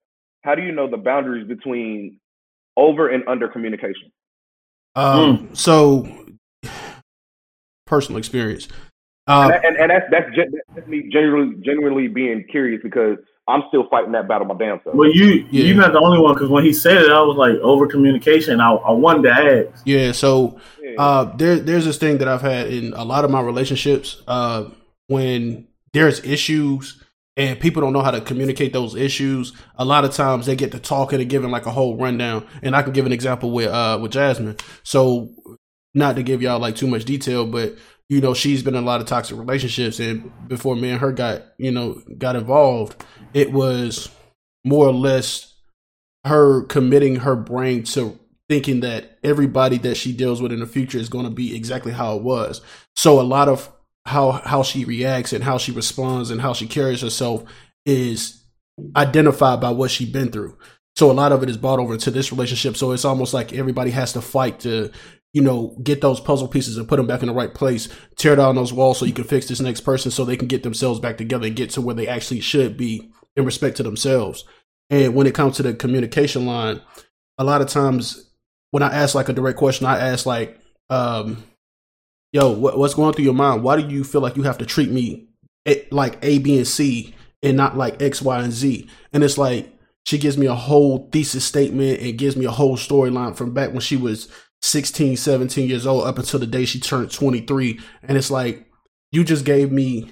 how 0.43 0.55
do 0.55 0.63
you 0.63 0.73
know 0.73 0.91
the 0.91 0.97
boundaries 0.97 1.47
between 1.47 2.19
over 2.77 3.09
and 3.09 3.23
under 3.29 3.47
communication? 3.49 4.11
Um, 4.97 5.49
mm. 5.51 5.57
So, 5.57 6.09
personal 7.87 8.19
experience. 8.19 8.67
Um, 9.27 9.53
and, 9.53 9.65
and, 9.65 9.77
and, 9.77 9.91
that's 9.91 10.07
that's, 10.11 10.53
that's 10.75 10.89
me 10.89 11.09
genuinely 11.13 11.57
genuinely 11.63 12.09
being 12.09 12.45
curious 12.51 12.81
because 12.83 13.19
I'm 13.51 13.65
still 13.69 13.87
fighting 13.89 14.13
that 14.13 14.29
battle 14.29 14.47
my 14.47 14.55
damn 14.55 14.81
self. 14.83 14.95
Well, 14.95 15.11
you 15.13 15.47
yeah. 15.51 15.65
you're 15.65 15.77
not 15.77 15.93
the 15.93 16.01
only 16.01 16.19
one 16.19 16.35
because 16.35 16.49
when 16.49 16.65
he 16.65 16.73
said 16.73 16.99
it, 16.99 17.11
I 17.11 17.21
was 17.23 17.37
like 17.37 17.55
over 17.63 17.87
communication. 17.87 18.61
I, 18.61 18.73
I 18.73 18.93
wanted 18.93 19.23
to 19.25 19.31
ask. 19.31 19.83
Yeah, 19.85 20.13
so 20.13 20.61
uh, 20.99 21.25
there 21.37 21.59
there's 21.59 21.85
this 21.85 21.99
thing 21.99 22.19
that 22.19 22.29
I've 22.29 22.43
had 22.43 22.69
in 22.69 22.93
a 22.95 23.05
lot 23.05 23.25
of 23.25 23.31
my 23.31 23.41
relationships 23.41 24.23
uh, 24.27 24.69
when 25.09 25.67
there's 25.93 26.25
issues 26.25 27.03
and 27.37 27.59
people 27.59 27.81
don't 27.81 27.93
know 27.93 28.03
how 28.03 28.11
to 28.11 28.21
communicate 28.21 28.73
those 28.73 28.95
issues. 28.95 29.53
A 29.77 29.85
lot 29.85 30.05
of 30.05 30.13
times 30.13 30.47
they 30.47 30.57
get 30.57 30.73
to 30.73 30.79
talking 30.79 31.21
and 31.21 31.31
giving 31.31 31.51
like 31.51 31.67
a 31.67 31.71
whole 31.71 31.97
rundown. 31.97 32.47
And 32.63 32.77
I 32.77 32.83
can 32.83 32.93
give 32.93 33.07
an 33.07 33.13
example 33.13 33.51
with 33.51 33.69
uh 33.69 33.99
with 34.01 34.13
Jasmine. 34.13 34.57
So 34.83 35.31
not 35.95 36.17
to 36.17 36.23
give 36.23 36.43
y'all 36.43 36.59
like 36.59 36.77
too 36.77 36.87
much 36.87 37.05
detail, 37.05 37.47
but 37.47 37.77
you 38.11 38.21
know 38.21 38.35
she's 38.35 38.63
been 38.63 38.75
in 38.75 38.83
a 38.83 38.87
lot 38.87 39.01
of 39.01 39.07
toxic 39.07 39.39
relationships 39.39 39.99
and 39.99 40.31
before 40.47 40.77
me 40.77 40.91
and 40.91 41.01
her 41.01 41.13
got 41.13 41.43
you 41.57 41.71
know 41.71 42.03
got 42.19 42.37
involved 42.37 43.03
it 43.33 43.51
was 43.53 44.11
more 44.65 44.87
or 44.87 44.93
less 44.93 45.55
her 46.25 46.65
committing 46.65 47.17
her 47.17 47.35
brain 47.35 47.83
to 47.83 48.19
thinking 48.51 48.81
that 48.81 49.17
everybody 49.23 49.79
that 49.79 49.97
she 49.97 50.13
deals 50.13 50.43
with 50.43 50.53
in 50.53 50.59
the 50.61 50.67
future 50.67 50.99
is 50.99 51.09
going 51.09 51.25
to 51.25 51.31
be 51.31 51.55
exactly 51.55 51.93
how 51.93 52.17
it 52.17 52.23
was. 52.25 52.61
So 52.97 53.21
a 53.21 53.23
lot 53.23 53.49
of 53.49 53.71
how 54.07 54.33
how 54.33 54.65
she 54.65 54.85
reacts 54.85 55.33
and 55.33 55.45
how 55.45 55.57
she 55.57 55.71
responds 55.71 56.31
and 56.33 56.41
how 56.41 56.53
she 56.53 56.67
carries 56.67 57.01
herself 57.01 57.45
is 57.87 58.43
identified 58.97 59.61
by 59.61 59.71
what 59.71 59.91
she's 59.91 60.11
been 60.11 60.33
through. 60.33 60.59
So 60.97 61.11
a 61.11 61.13
lot 61.13 61.31
of 61.31 61.45
it 61.45 61.49
is 61.49 61.57
brought 61.57 61.79
over 61.79 61.97
to 61.97 62.11
this 62.11 62.33
relationship. 62.33 62.77
So 62.77 62.91
it's 62.91 63.05
almost 63.05 63.33
like 63.33 63.53
everybody 63.53 63.93
has 63.93 64.13
to 64.15 64.21
fight 64.21 64.61
to, 64.61 64.91
you 65.33 65.43
know, 65.43 65.77
get 65.83 66.01
those 66.01 66.21
puzzle 66.21 66.49
pieces 66.49 66.77
and 66.77 66.89
put 66.89 66.97
them 66.97 67.07
back 67.07 67.23
in 67.23 67.29
the 67.29 67.35
right 67.35 67.55
place, 67.55 67.89
tear 68.17 68.37
down 68.37 68.57
those 68.57 68.73
walls 68.73 68.99
so 68.99 69.05
you 69.05 69.13
can 69.13 69.25
fix 69.25 69.47
this 69.47 69.61
next 69.61 69.83
person 69.83 70.11
so 70.11 70.25
they 70.25 70.37
can 70.37 70.49
get 70.49 70.63
themselves 70.63 70.99
back 70.99 71.17
together 71.17 71.47
and 71.47 71.57
get 71.57 71.71
to 71.71 71.81
where 71.81 71.95
they 71.95 72.09
actually 72.09 72.41
should 72.41 72.77
be 72.77 73.13
in 73.37 73.45
respect 73.45 73.77
to 73.77 73.83
themselves. 73.83 74.45
And 74.91 75.15
when 75.15 75.27
it 75.27 75.35
comes 75.35 75.57
to 75.57 75.63
the 75.63 75.73
communication 75.73 76.47
line, 76.47 76.81
a 77.39 77.45
lot 77.45 77.61
of 77.61 77.69
times 77.69 78.31
when 78.73 78.83
I 78.83 78.93
ask 78.93 79.15
like 79.15 79.29
a 79.29 79.33
direct 79.33 79.59
question, 79.59 79.87
I 79.87 79.99
ask 79.99 80.27
like, 80.27 80.59
um, 80.89 81.45
yo, 82.33 82.51
what, 82.51 82.77
what's 82.77 82.95
going 82.95 83.15
through 83.15 83.25
your 83.25 83.35
mind? 83.35 83.63
Why 83.63 83.81
do 83.81 83.89
you 83.89 84.03
feel 84.03 84.21
like 84.21 84.37
you 84.37 84.43
have 84.43 84.59
to 84.59 84.67
treat 84.67 84.91
me 84.91 85.29
like 85.93 86.19
A, 86.23 86.39
B, 86.39 86.57
and 86.57 86.67
C 86.67 87.15
and 87.43 87.57
not 87.57 87.77
like 87.77 88.03
X, 88.03 88.21
Y, 88.21 88.43
and 88.43 88.53
Z? 88.53 88.89
And 89.13 89.23
it's 89.23 89.39
like, 89.39 89.73
she 90.07 90.19
gives 90.19 90.39
me 90.39 90.47
a 90.47 90.55
whole 90.55 91.09
thesis 91.13 91.45
statement 91.45 92.01
and 92.01 92.19
gives 92.19 92.37
me 92.37 92.47
a 92.47 92.51
whole 92.51 92.77
storyline 92.77 93.37
from 93.37 93.53
back 93.53 93.71
when 93.71 93.81
she 93.81 93.97
was 93.97 94.29
16, 94.63 95.17
17 95.17 95.69
years 95.69 95.87
old 95.87 96.07
up 96.07 96.19
until 96.19 96.41
the 96.41 96.47
day 96.47 96.65
she 96.65 96.81
turned 96.81 97.11
23. 97.11 97.81
And 98.03 98.17
it's 98.17 98.31
like, 98.31 98.67
you 99.13 99.25
just 99.25 99.45
gave 99.45 99.73
me 99.73 100.11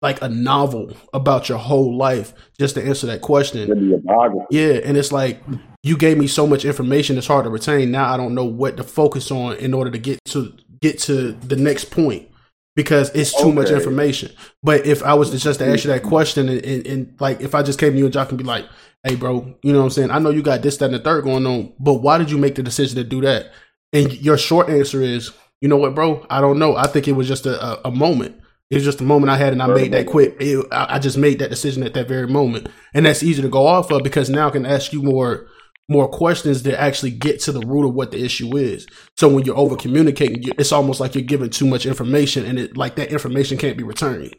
like 0.00 0.22
a 0.22 0.28
novel 0.28 0.92
about 1.12 1.48
your 1.48 1.58
whole 1.58 1.96
life 1.96 2.32
just 2.58 2.76
to 2.76 2.84
answer 2.84 3.06
that 3.08 3.20
question. 3.20 4.02
Yeah, 4.50 4.80
and 4.84 4.96
it's 4.96 5.10
like 5.10 5.42
you 5.82 5.96
gave 5.96 6.18
me 6.18 6.26
so 6.26 6.46
much 6.46 6.64
information 6.64 7.18
it's 7.18 7.26
hard 7.26 7.44
to 7.44 7.50
retain. 7.50 7.90
Now 7.90 8.12
I 8.12 8.16
don't 8.16 8.34
know 8.34 8.44
what 8.44 8.76
to 8.76 8.84
focus 8.84 9.30
on 9.30 9.56
in 9.56 9.74
order 9.74 9.90
to 9.90 9.98
get 9.98 10.24
to 10.26 10.54
get 10.80 10.98
to 11.00 11.32
the 11.32 11.56
next 11.56 11.86
point 11.86 12.28
because 12.76 13.10
it's 13.10 13.32
too 13.32 13.48
okay. 13.48 13.52
much 13.52 13.70
information. 13.70 14.30
But 14.62 14.86
if 14.86 15.02
I 15.02 15.14
was 15.14 15.30
to 15.30 15.38
just 15.38 15.58
to 15.58 15.66
ask 15.66 15.84
you 15.84 15.90
that 15.90 16.04
question 16.04 16.48
and, 16.48 16.64
and, 16.64 16.86
and, 16.86 17.20
like 17.20 17.40
if 17.40 17.52
I 17.56 17.64
just 17.64 17.80
came 17.80 17.92
to 17.92 17.98
you 17.98 18.04
and 18.04 18.12
Jock 18.12 18.28
and 18.28 18.38
be 18.38 18.44
like, 18.44 18.66
hey 19.02 19.16
bro, 19.16 19.56
you 19.62 19.72
know 19.72 19.80
what 19.80 19.86
I'm 19.86 19.90
saying? 19.90 20.12
I 20.12 20.20
know 20.20 20.30
you 20.30 20.42
got 20.42 20.62
this, 20.62 20.76
that, 20.76 20.84
and 20.84 20.94
the 20.94 21.00
third 21.00 21.24
going 21.24 21.44
on, 21.44 21.72
but 21.80 21.94
why 21.94 22.18
did 22.18 22.30
you 22.30 22.38
make 22.38 22.54
the 22.54 22.62
decision 22.62 22.94
to 22.96 23.02
do 23.02 23.20
that? 23.22 23.50
And 23.92 24.12
your 24.12 24.36
short 24.36 24.68
answer 24.68 25.00
is, 25.00 25.32
you 25.60 25.68
know 25.68 25.76
what, 25.76 25.94
bro? 25.94 26.26
I 26.30 26.40
don't 26.40 26.58
know. 26.58 26.76
I 26.76 26.86
think 26.86 27.08
it 27.08 27.12
was 27.12 27.26
just 27.26 27.46
a, 27.46 27.62
a, 27.62 27.80
a 27.86 27.90
moment. 27.90 28.40
It 28.70 28.76
was 28.76 28.84
just 28.84 29.00
a 29.00 29.04
moment 29.04 29.30
I 29.30 29.38
had, 29.38 29.54
and 29.54 29.62
I 29.62 29.66
made 29.66 29.92
that 29.92 30.06
quick. 30.06 30.36
It, 30.40 30.64
I, 30.70 30.96
I 30.96 30.98
just 30.98 31.16
made 31.16 31.38
that 31.38 31.48
decision 31.48 31.82
at 31.82 31.94
that 31.94 32.06
very 32.06 32.26
moment, 32.26 32.68
and 32.92 33.06
that's 33.06 33.22
easy 33.22 33.40
to 33.40 33.48
go 33.48 33.66
off 33.66 33.90
of 33.90 34.02
because 34.02 34.28
now 34.28 34.48
I 34.48 34.50
can 34.50 34.66
ask 34.66 34.92
you 34.92 35.02
more 35.02 35.48
more 35.88 36.06
questions 36.06 36.64
that 36.64 36.78
actually 36.78 37.10
get 37.10 37.40
to 37.40 37.50
the 37.50 37.66
root 37.66 37.88
of 37.88 37.94
what 37.94 38.10
the 38.10 38.22
issue 38.22 38.54
is. 38.58 38.86
So 39.16 39.26
when 39.26 39.46
you're 39.46 39.56
over 39.56 39.74
communicating, 39.74 40.44
it's 40.58 40.70
almost 40.70 41.00
like 41.00 41.14
you're 41.14 41.24
giving 41.24 41.48
too 41.48 41.66
much 41.66 41.86
information, 41.86 42.44
and 42.44 42.58
it 42.58 42.76
like 42.76 42.96
that 42.96 43.10
information 43.10 43.56
can't 43.56 43.78
be 43.78 43.84
returned. 43.84 44.36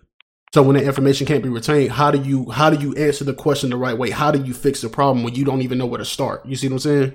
So 0.54 0.62
when 0.62 0.76
that 0.76 0.86
information 0.86 1.26
can't 1.26 1.44
be 1.44 1.50
retained, 1.50 1.92
how 1.92 2.12
do 2.12 2.22
you 2.22 2.52
how 2.52 2.70
do 2.70 2.80
you 2.80 2.96
answer 2.96 3.24
the 3.24 3.34
question 3.34 3.72
the 3.72 3.78
right 3.78 3.98
way? 3.98 4.12
How 4.12 4.30
do 4.30 4.44
you 4.44 4.54
fix 4.54 4.82
the 4.82 4.90
problem 4.90 5.24
when 5.24 5.34
you 5.34 5.44
don't 5.44 5.64
even 5.64 5.80
know 5.80 5.88
where 5.88 5.98
to 5.98 6.06
start? 6.06 6.46
You 6.46 6.56
see 6.56 6.68
what 6.68 6.74
I'm 6.74 6.80
saying? 6.80 7.14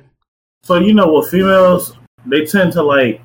So 0.64 0.76
you 0.79 0.95
know 0.95 1.07
what 1.07 1.31
females 1.31 1.97
they 2.26 2.45
tend 2.45 2.73
to 2.73 2.83
like 2.83 3.21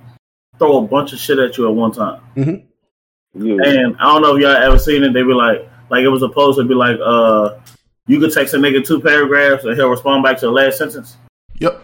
throw 0.57 0.77
a 0.77 0.87
bunch 0.87 1.13
of 1.13 1.19
shit 1.19 1.39
at 1.39 1.57
you 1.57 1.67
at 1.67 1.73
one 1.73 1.91
time. 1.91 2.21
Mm-hmm. 2.35 3.45
Yeah. 3.45 3.63
And 3.63 3.95
I 3.97 4.03
don't 4.03 4.21
know 4.21 4.35
if 4.35 4.41
y'all 4.41 4.55
ever 4.55 4.79
seen 4.79 5.03
it. 5.03 5.13
They 5.13 5.23
be 5.23 5.33
like, 5.33 5.69
like 5.89 6.03
it 6.03 6.09
was 6.09 6.21
supposed 6.21 6.57
to 6.59 6.65
be 6.65 6.73
like, 6.73 6.97
uh, 7.03 7.59
you 8.07 8.19
could 8.19 8.33
text 8.33 8.53
a 8.53 8.57
nigga 8.57 8.85
two 8.85 8.99
paragraphs 8.99 9.63
and 9.63 9.75
he'll 9.75 9.89
respond 9.89 10.23
back 10.23 10.37
to 10.39 10.47
the 10.47 10.51
last 10.51 10.77
sentence. 10.77 11.17
Yep. 11.59 11.81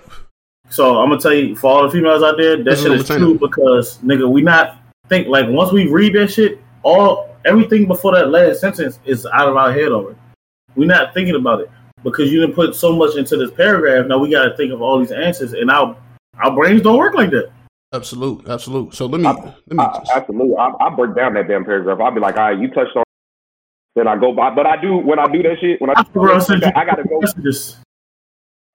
So 0.69 0.99
I'm 0.99 1.09
gonna 1.09 1.21
tell 1.21 1.33
you, 1.33 1.55
for 1.55 1.71
all 1.71 1.83
the 1.83 1.91
females 1.91 2.23
out 2.23 2.37
there, 2.37 2.57
that 2.57 2.63
this 2.63 2.81
shit 2.81 2.91
is 2.91 3.07
true 3.07 3.37
because 3.37 3.99
nigga, 3.99 4.29
we 4.29 4.41
not 4.41 4.77
think 5.07 5.27
like 5.27 5.47
once 5.47 5.71
we 5.71 5.87
read 5.87 6.15
that 6.15 6.31
shit, 6.31 6.59
all 6.81 7.35
everything 7.45 7.87
before 7.87 8.13
that 8.15 8.29
last 8.29 8.59
sentence 8.59 8.99
is 9.05 9.25
out 9.27 9.47
of 9.47 9.55
our 9.55 9.71
head 9.71 9.91
already. 9.91 10.17
We're 10.75 10.87
not 10.87 11.13
thinking 11.13 11.35
about 11.35 11.61
it 11.61 11.69
because 12.03 12.31
you 12.31 12.41
didn't 12.41 12.55
put 12.55 12.75
so 12.75 12.95
much 12.95 13.15
into 13.15 13.37
this 13.37 13.51
paragraph. 13.51 14.07
Now 14.07 14.17
we 14.17 14.29
got 14.29 14.45
to 14.45 14.57
think 14.57 14.73
of 14.73 14.81
all 14.81 14.99
these 14.99 15.11
answers, 15.11 15.53
and 15.53 15.69
our 15.69 15.95
our 16.43 16.55
brains 16.55 16.81
don't 16.81 16.97
work 16.97 17.15
like 17.15 17.31
that. 17.31 17.51
Absolute, 17.93 18.47
absolute. 18.49 18.93
So 18.93 19.05
let 19.05 19.21
me, 19.21 19.27
I, 19.27 19.31
let 19.31 19.71
me 19.71 19.79
I, 19.79 20.03
absolutely. 20.15 20.55
I, 20.57 20.73
I, 20.81 20.89
break 20.95 21.15
down 21.15 21.33
that 21.35 21.47
damn 21.47 21.63
paragraph. 21.63 21.99
I'll 22.01 22.11
be 22.11 22.19
like, 22.19 22.35
all 22.35 22.51
right, 22.51 22.59
you 22.59 22.67
touched 22.69 22.95
on. 22.95 23.03
Then 23.95 24.07
I 24.07 24.17
go 24.17 24.33
by, 24.33 24.53
but 24.53 24.65
I 24.65 24.81
do 24.81 24.97
when 24.97 25.19
I 25.19 25.31
do 25.31 25.41
that 25.43 25.57
shit. 25.61 25.79
When 25.79 25.89
I, 25.89 25.93
I, 25.93 26.81
I 26.81 26.85
gotta 26.85 27.03
go. 27.03 27.21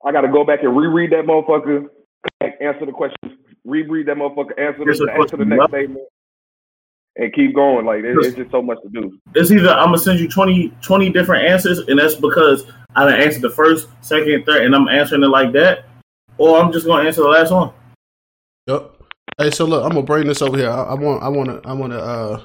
I 0.06 0.12
gotta 0.12 0.28
go 0.28 0.44
back 0.44 0.60
and 0.62 0.74
reread 0.74 1.12
that 1.12 1.26
motherfucker. 1.26 1.88
Answer 2.40 2.86
the 2.86 2.92
questions. 2.92 3.38
Reread 3.66 4.06
that 4.06 4.16
motherfucker. 4.16 4.58
Answer 4.58 4.84
the, 4.84 5.12
answer 5.12 5.36
the 5.36 5.44
next 5.44 5.68
statement. 5.68 6.06
And 7.16 7.32
keep 7.34 7.54
going. 7.54 7.84
Like 7.84 8.04
it, 8.04 8.16
it's 8.18 8.36
just 8.36 8.50
so 8.50 8.62
much 8.62 8.78
to 8.82 8.88
do. 8.88 9.18
It's 9.34 9.50
either 9.50 9.68
I'm 9.68 9.88
gonna 9.88 9.98
send 9.98 10.20
you 10.20 10.28
20, 10.28 10.72
20 10.80 11.10
different 11.10 11.46
answers, 11.46 11.80
and 11.80 11.98
that's 11.98 12.14
because 12.14 12.64
I 12.96 13.04
done 13.04 13.20
answered 13.20 13.42
the 13.42 13.50
first, 13.50 13.88
second, 14.00 14.46
third, 14.46 14.64
and 14.64 14.74
I'm 14.74 14.88
answering 14.88 15.22
it 15.22 15.28
like 15.28 15.52
that, 15.52 15.84
or 16.40 16.58
I'm 16.58 16.72
just 16.72 16.86
gonna 16.86 17.06
answer 17.06 17.20
the 17.20 17.28
last 17.28 17.52
one. 17.52 17.70
Yep. 18.66 18.92
Hey, 19.36 19.50
so 19.50 19.66
look, 19.66 19.84
I'm 19.84 19.90
gonna 19.90 20.02
bring 20.02 20.26
this 20.26 20.40
over 20.40 20.56
here. 20.56 20.70
I, 20.70 20.82
I 20.82 20.94
want, 20.94 21.22
I 21.22 21.28
want 21.28 21.48
to, 21.50 21.68
I 21.68 21.72
want 21.74 21.92
to. 21.92 22.00
uh 22.00 22.42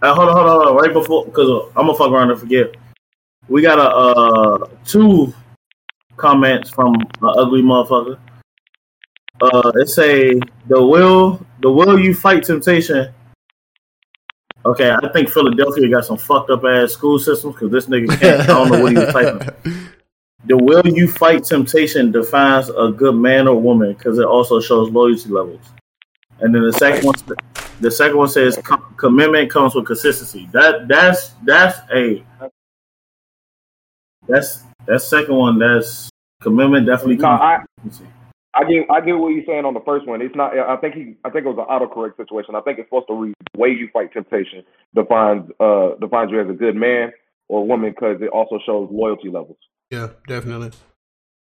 uh, 0.00 0.14
hold 0.14 0.28
on, 0.28 0.36
hold 0.36 0.48
on, 0.48 0.56
hold 0.56 0.68
on. 0.68 0.76
Right 0.76 0.92
before, 0.92 1.24
because 1.24 1.70
I'm 1.76 1.86
gonna 1.86 1.98
fuck 1.98 2.12
around 2.12 2.30
and 2.30 2.38
forget. 2.38 2.76
We 3.48 3.60
got 3.60 3.80
a 3.80 3.90
uh 3.90 4.68
two 4.84 5.34
comments 6.16 6.70
from 6.70 6.94
an 6.94 7.08
ugly 7.22 7.60
motherfucker. 7.60 8.18
Uh, 9.40 9.72
it 9.74 9.88
say 9.88 10.38
the 10.68 10.84
will, 10.84 11.44
the 11.60 11.70
will 11.70 11.98
you 11.98 12.14
fight 12.14 12.44
temptation. 12.44 13.12
Okay, 14.64 14.90
I 14.90 15.08
think 15.12 15.28
Philadelphia 15.28 15.88
got 15.88 16.04
some 16.04 16.18
fucked 16.18 16.50
up 16.50 16.62
ass 16.64 16.92
school 16.92 17.18
systems 17.18 17.54
because 17.54 17.72
this 17.72 17.86
nigga 17.86 18.20
can't. 18.20 18.40
I 18.42 18.46
don't 18.46 18.70
know 18.70 18.80
what 18.80 18.92
he 18.92 18.98
was 18.98 19.12
typing. 19.12 19.88
The 20.44 20.56
will 20.56 20.86
you 20.86 21.08
fight 21.08 21.44
temptation 21.44 22.12
defines 22.12 22.70
a 22.70 22.92
good 22.92 23.16
man 23.16 23.48
or 23.48 23.60
woman 23.60 23.94
because 23.94 24.18
it 24.18 24.24
also 24.24 24.60
shows 24.60 24.90
loyalty 24.90 25.28
levels. 25.28 25.60
And 26.40 26.54
then 26.54 26.62
the 26.62 26.72
second 26.72 27.04
one, 27.04 27.14
the 27.80 27.90
second 27.90 28.16
one 28.16 28.28
says 28.28 28.58
commitment 28.96 29.50
comes 29.50 29.74
with 29.74 29.86
consistency. 29.86 30.48
That 30.52 30.86
that's 30.86 31.30
that's 31.44 31.78
a 31.92 32.22
that's 34.28 34.62
that 34.86 35.02
second 35.02 35.34
one. 35.34 35.58
That's 35.58 36.10
commitment 36.40 36.86
definitely. 36.86 37.16
No, 37.16 37.28
I, 37.28 37.64
I 38.54 38.64
get 38.64 38.86
I 38.90 39.00
get 39.00 39.18
what 39.18 39.28
you're 39.28 39.44
saying 39.44 39.64
on 39.64 39.74
the 39.74 39.80
first 39.80 40.06
one. 40.06 40.22
It's 40.22 40.34
not. 40.36 40.56
I 40.56 40.76
think 40.76 40.94
he. 40.94 41.16
I 41.24 41.30
think 41.30 41.46
it 41.46 41.54
was 41.54 41.58
an 41.58 41.66
autocorrect 41.66 42.16
situation. 42.16 42.54
I 42.54 42.60
think 42.60 42.78
it's 42.78 42.88
supposed 42.88 43.08
to 43.08 43.14
read 43.14 43.34
the 43.52 43.58
way 43.58 43.70
you 43.70 43.88
fight 43.92 44.12
temptation 44.12 44.62
defines 44.94 45.50
uh 45.58 45.96
defines 46.00 46.30
you 46.30 46.40
as 46.40 46.48
a 46.48 46.52
good 46.52 46.76
man 46.76 47.10
or 47.48 47.66
woman 47.66 47.90
because 47.90 48.22
it 48.22 48.28
also 48.28 48.60
shows 48.64 48.88
loyalty 48.92 49.28
levels. 49.30 49.58
Yeah, 49.90 50.08
definitely. 50.26 50.72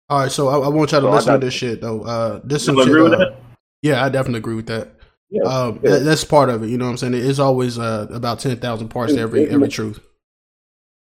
All 0.08 0.20
right, 0.20 0.32
so 0.32 0.48
I, 0.48 0.58
I 0.58 0.68
want 0.68 0.92
y'all 0.92 1.00
to 1.00 1.06
so 1.06 1.12
listen 1.12 1.32
to 1.34 1.46
this 1.46 1.54
shit 1.54 1.80
though. 1.80 2.02
Uh, 2.02 2.40
this 2.44 2.62
is 2.62 2.68
agree 2.68 3.14
uh, 3.14 3.34
yeah, 3.82 4.04
I 4.04 4.08
definitely 4.08 4.38
agree 4.38 4.56
with 4.56 4.66
that. 4.66 4.88
Yeah, 5.30 5.42
um, 5.44 5.80
yeah. 5.82 5.90
That, 5.90 5.98
that's 6.00 6.24
part 6.24 6.48
of 6.48 6.62
it. 6.62 6.68
You 6.68 6.78
know 6.78 6.86
what 6.86 6.92
I'm 6.92 6.96
saying? 6.96 7.14
It's 7.14 7.38
always 7.38 7.78
uh, 7.78 8.08
about 8.10 8.40
ten 8.40 8.56
thousand 8.56 8.88
parts 8.88 9.14
to 9.14 9.20
every 9.20 9.48
every 9.48 9.68
truth. 9.68 10.00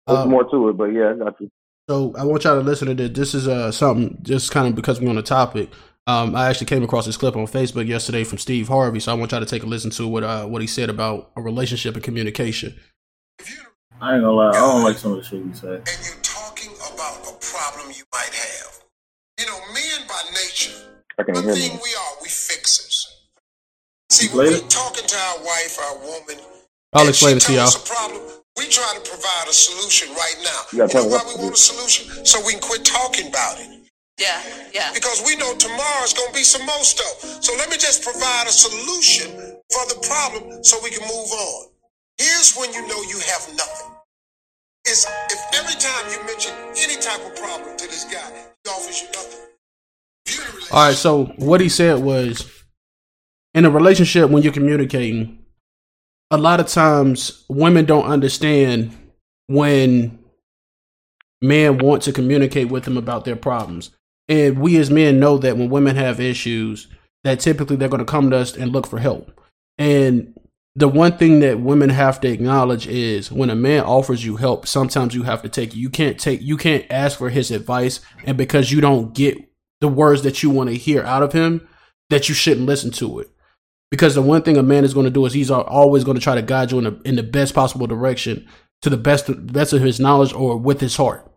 There's 0.06 0.20
um, 0.20 0.30
more 0.30 0.44
to 0.44 0.68
it, 0.68 0.76
but 0.76 0.86
yeah, 0.86 1.10
I 1.10 1.14
got 1.14 1.40
you. 1.40 1.50
So 1.88 2.14
I 2.16 2.24
want 2.24 2.44
y'all 2.44 2.54
to 2.54 2.60
listen 2.60 2.88
to 2.88 2.94
this. 2.94 3.10
This 3.10 3.34
is 3.34 3.48
uh, 3.48 3.72
something 3.72 4.18
just 4.22 4.52
kind 4.52 4.68
of 4.68 4.74
because 4.74 5.00
we're 5.00 5.10
on 5.10 5.16
the 5.16 5.22
topic. 5.22 5.70
Um, 6.06 6.34
I 6.34 6.48
actually 6.48 6.66
came 6.66 6.82
across 6.82 7.06
this 7.06 7.16
clip 7.16 7.36
on 7.36 7.46
Facebook 7.46 7.86
yesterday 7.86 8.24
from 8.24 8.38
Steve 8.38 8.68
Harvey, 8.68 8.98
so 9.00 9.12
I 9.12 9.14
want 9.14 9.30
y'all 9.32 9.40
to 9.40 9.46
take 9.46 9.62
a 9.62 9.66
listen 9.66 9.90
to 9.92 10.08
what 10.08 10.24
uh, 10.24 10.46
what 10.46 10.60
he 10.60 10.66
said 10.66 10.90
about 10.90 11.32
a 11.36 11.42
relationship 11.42 11.94
and 11.94 12.02
communication. 12.02 12.78
I 14.00 14.14
ain't 14.14 14.22
gonna 14.22 14.32
lie, 14.32 14.48
I 14.48 14.52
don't 14.52 14.82
like 14.82 14.96
some 14.96 15.12
of 15.12 15.18
the 15.18 15.24
shit 15.24 15.44
you 15.44 15.54
say. 15.54 16.21
And 17.02 17.18
you're 17.18 17.24
talking 17.24 17.24
about 17.24 17.34
a 17.34 17.46
problem 17.46 17.92
you 17.92 18.04
might 18.12 18.34
have. 18.34 18.80
You 19.40 19.46
know, 19.46 19.58
men 19.74 20.06
by 20.08 20.22
nature, 20.32 20.72
the 21.18 21.54
thing 21.54 21.72
we 21.82 21.94
are, 21.94 22.12
we 22.22 22.28
fixers. 22.28 23.28
See, 24.10 24.28
when 24.36 24.48
we're 24.48 24.68
talking 24.68 25.06
to 25.06 25.16
our 25.16 25.38
wife, 25.44 25.78
our 25.80 25.98
woman, 25.98 26.36
I'll 26.92 27.08
explain 27.08 27.38
it 27.38 27.40
to 27.40 27.52
y'all. 27.54 27.70
Problem, 27.84 28.22
we 28.56 28.68
try 28.68 28.92
to 28.94 29.10
provide 29.10 29.48
a 29.48 29.52
solution 29.52 30.14
right 30.14 30.36
now. 30.44 30.60
You, 30.72 30.86
you 30.86 30.94
know 30.94 31.06
why 31.06 31.22
we 31.26 31.42
want 31.42 31.54
a 31.54 31.58
solution? 31.58 32.26
So 32.26 32.44
we 32.44 32.52
can 32.52 32.60
quit 32.60 32.84
talking 32.84 33.28
about 33.28 33.58
it. 33.58 33.68
Yeah, 34.20 34.40
yeah. 34.74 34.92
Because 34.92 35.22
we 35.24 35.36
know 35.36 35.54
tomorrow's 35.56 36.12
gonna 36.12 36.32
be 36.34 36.44
some 36.44 36.66
more 36.66 36.84
stuff. 36.84 37.42
So 37.42 37.56
let 37.56 37.70
me 37.70 37.76
just 37.76 38.04
provide 38.04 38.46
a 38.46 38.52
solution 38.52 39.56
for 39.72 39.84
the 39.88 39.98
problem 40.06 40.62
so 40.62 40.78
we 40.84 40.90
can 40.90 41.02
move 41.08 41.32
on. 41.32 41.68
Here's 42.18 42.54
when 42.54 42.72
you 42.74 42.86
know 42.86 43.02
you 43.08 43.18
have 43.18 43.48
nothing. 43.56 43.96
Is 44.88 45.06
if 45.30 45.40
every 45.54 45.80
time 45.80 46.10
you 46.10 46.24
mention 46.26 46.52
any 46.76 47.00
type 47.00 47.24
of 47.24 47.36
problem 47.36 47.76
to 47.76 47.86
this 47.86 48.04
guy, 48.04 48.30
he 48.64 48.70
offers 48.70 49.02
you 49.02 49.08
nothing. 49.08 49.38
All 50.72 50.88
right, 50.88 50.96
so 50.96 51.26
what 51.36 51.60
he 51.60 51.68
said 51.68 52.02
was 52.02 52.50
in 53.54 53.64
a 53.64 53.70
relationship 53.70 54.30
when 54.30 54.42
you're 54.42 54.52
communicating, 54.52 55.44
a 56.30 56.38
lot 56.38 56.58
of 56.58 56.66
times 56.66 57.44
women 57.48 57.84
don't 57.84 58.06
understand 58.06 58.96
when 59.46 60.18
men 61.40 61.78
want 61.78 62.02
to 62.02 62.12
communicate 62.12 62.68
with 62.68 62.84
them 62.84 62.96
about 62.96 63.24
their 63.24 63.36
problems. 63.36 63.90
And 64.28 64.58
we 64.58 64.78
as 64.78 64.90
men 64.90 65.20
know 65.20 65.38
that 65.38 65.56
when 65.56 65.70
women 65.70 65.94
have 65.96 66.20
issues, 66.20 66.88
that 67.24 67.40
typically 67.40 67.76
they're 67.76 67.88
going 67.88 68.04
to 68.04 68.10
come 68.10 68.30
to 68.30 68.38
us 68.38 68.56
and 68.56 68.72
look 68.72 68.86
for 68.86 68.98
help. 68.98 69.40
And 69.78 70.34
the 70.74 70.88
one 70.88 71.18
thing 71.18 71.40
that 71.40 71.60
women 71.60 71.90
have 71.90 72.20
to 72.22 72.28
acknowledge 72.28 72.86
is 72.86 73.30
when 73.30 73.50
a 73.50 73.54
man 73.54 73.84
offers 73.84 74.24
you 74.24 74.36
help, 74.36 74.66
sometimes 74.66 75.14
you 75.14 75.22
have 75.24 75.42
to 75.42 75.48
take 75.48 75.74
it. 75.74 75.78
You 75.78 75.90
can't 75.90 76.18
take 76.18 76.40
you 76.40 76.56
can't 76.56 76.86
ask 76.90 77.18
for 77.18 77.30
his 77.30 77.50
advice 77.50 78.00
and 78.24 78.38
because 78.38 78.72
you 78.72 78.80
don't 78.80 79.14
get 79.14 79.36
the 79.80 79.88
words 79.88 80.22
that 80.22 80.42
you 80.42 80.48
want 80.48 80.70
to 80.70 80.76
hear 80.76 81.02
out 81.02 81.22
of 81.22 81.32
him, 81.32 81.68
that 82.08 82.28
you 82.28 82.34
shouldn't 82.34 82.66
listen 82.66 82.90
to 82.92 83.18
it. 83.18 83.28
Because 83.90 84.14
the 84.14 84.22
one 84.22 84.42
thing 84.42 84.56
a 84.56 84.62
man 84.62 84.84
is 84.84 84.94
going 84.94 85.04
to 85.04 85.10
do 85.10 85.26
is 85.26 85.34
he's 85.34 85.50
always 85.50 86.04
going 86.04 86.16
to 86.16 86.22
try 86.22 86.34
to 86.34 86.40
guide 86.40 86.72
you 86.72 86.78
in 86.78 86.84
the, 86.84 87.00
in 87.04 87.16
the 87.16 87.22
best 87.22 87.54
possible 87.54 87.86
direction 87.86 88.48
to 88.80 88.88
the 88.88 88.96
best 88.96 89.28
best 89.52 89.74
of 89.74 89.82
his 89.82 90.00
knowledge 90.00 90.32
or 90.32 90.56
with 90.56 90.80
his 90.80 90.96
heart. 90.96 91.28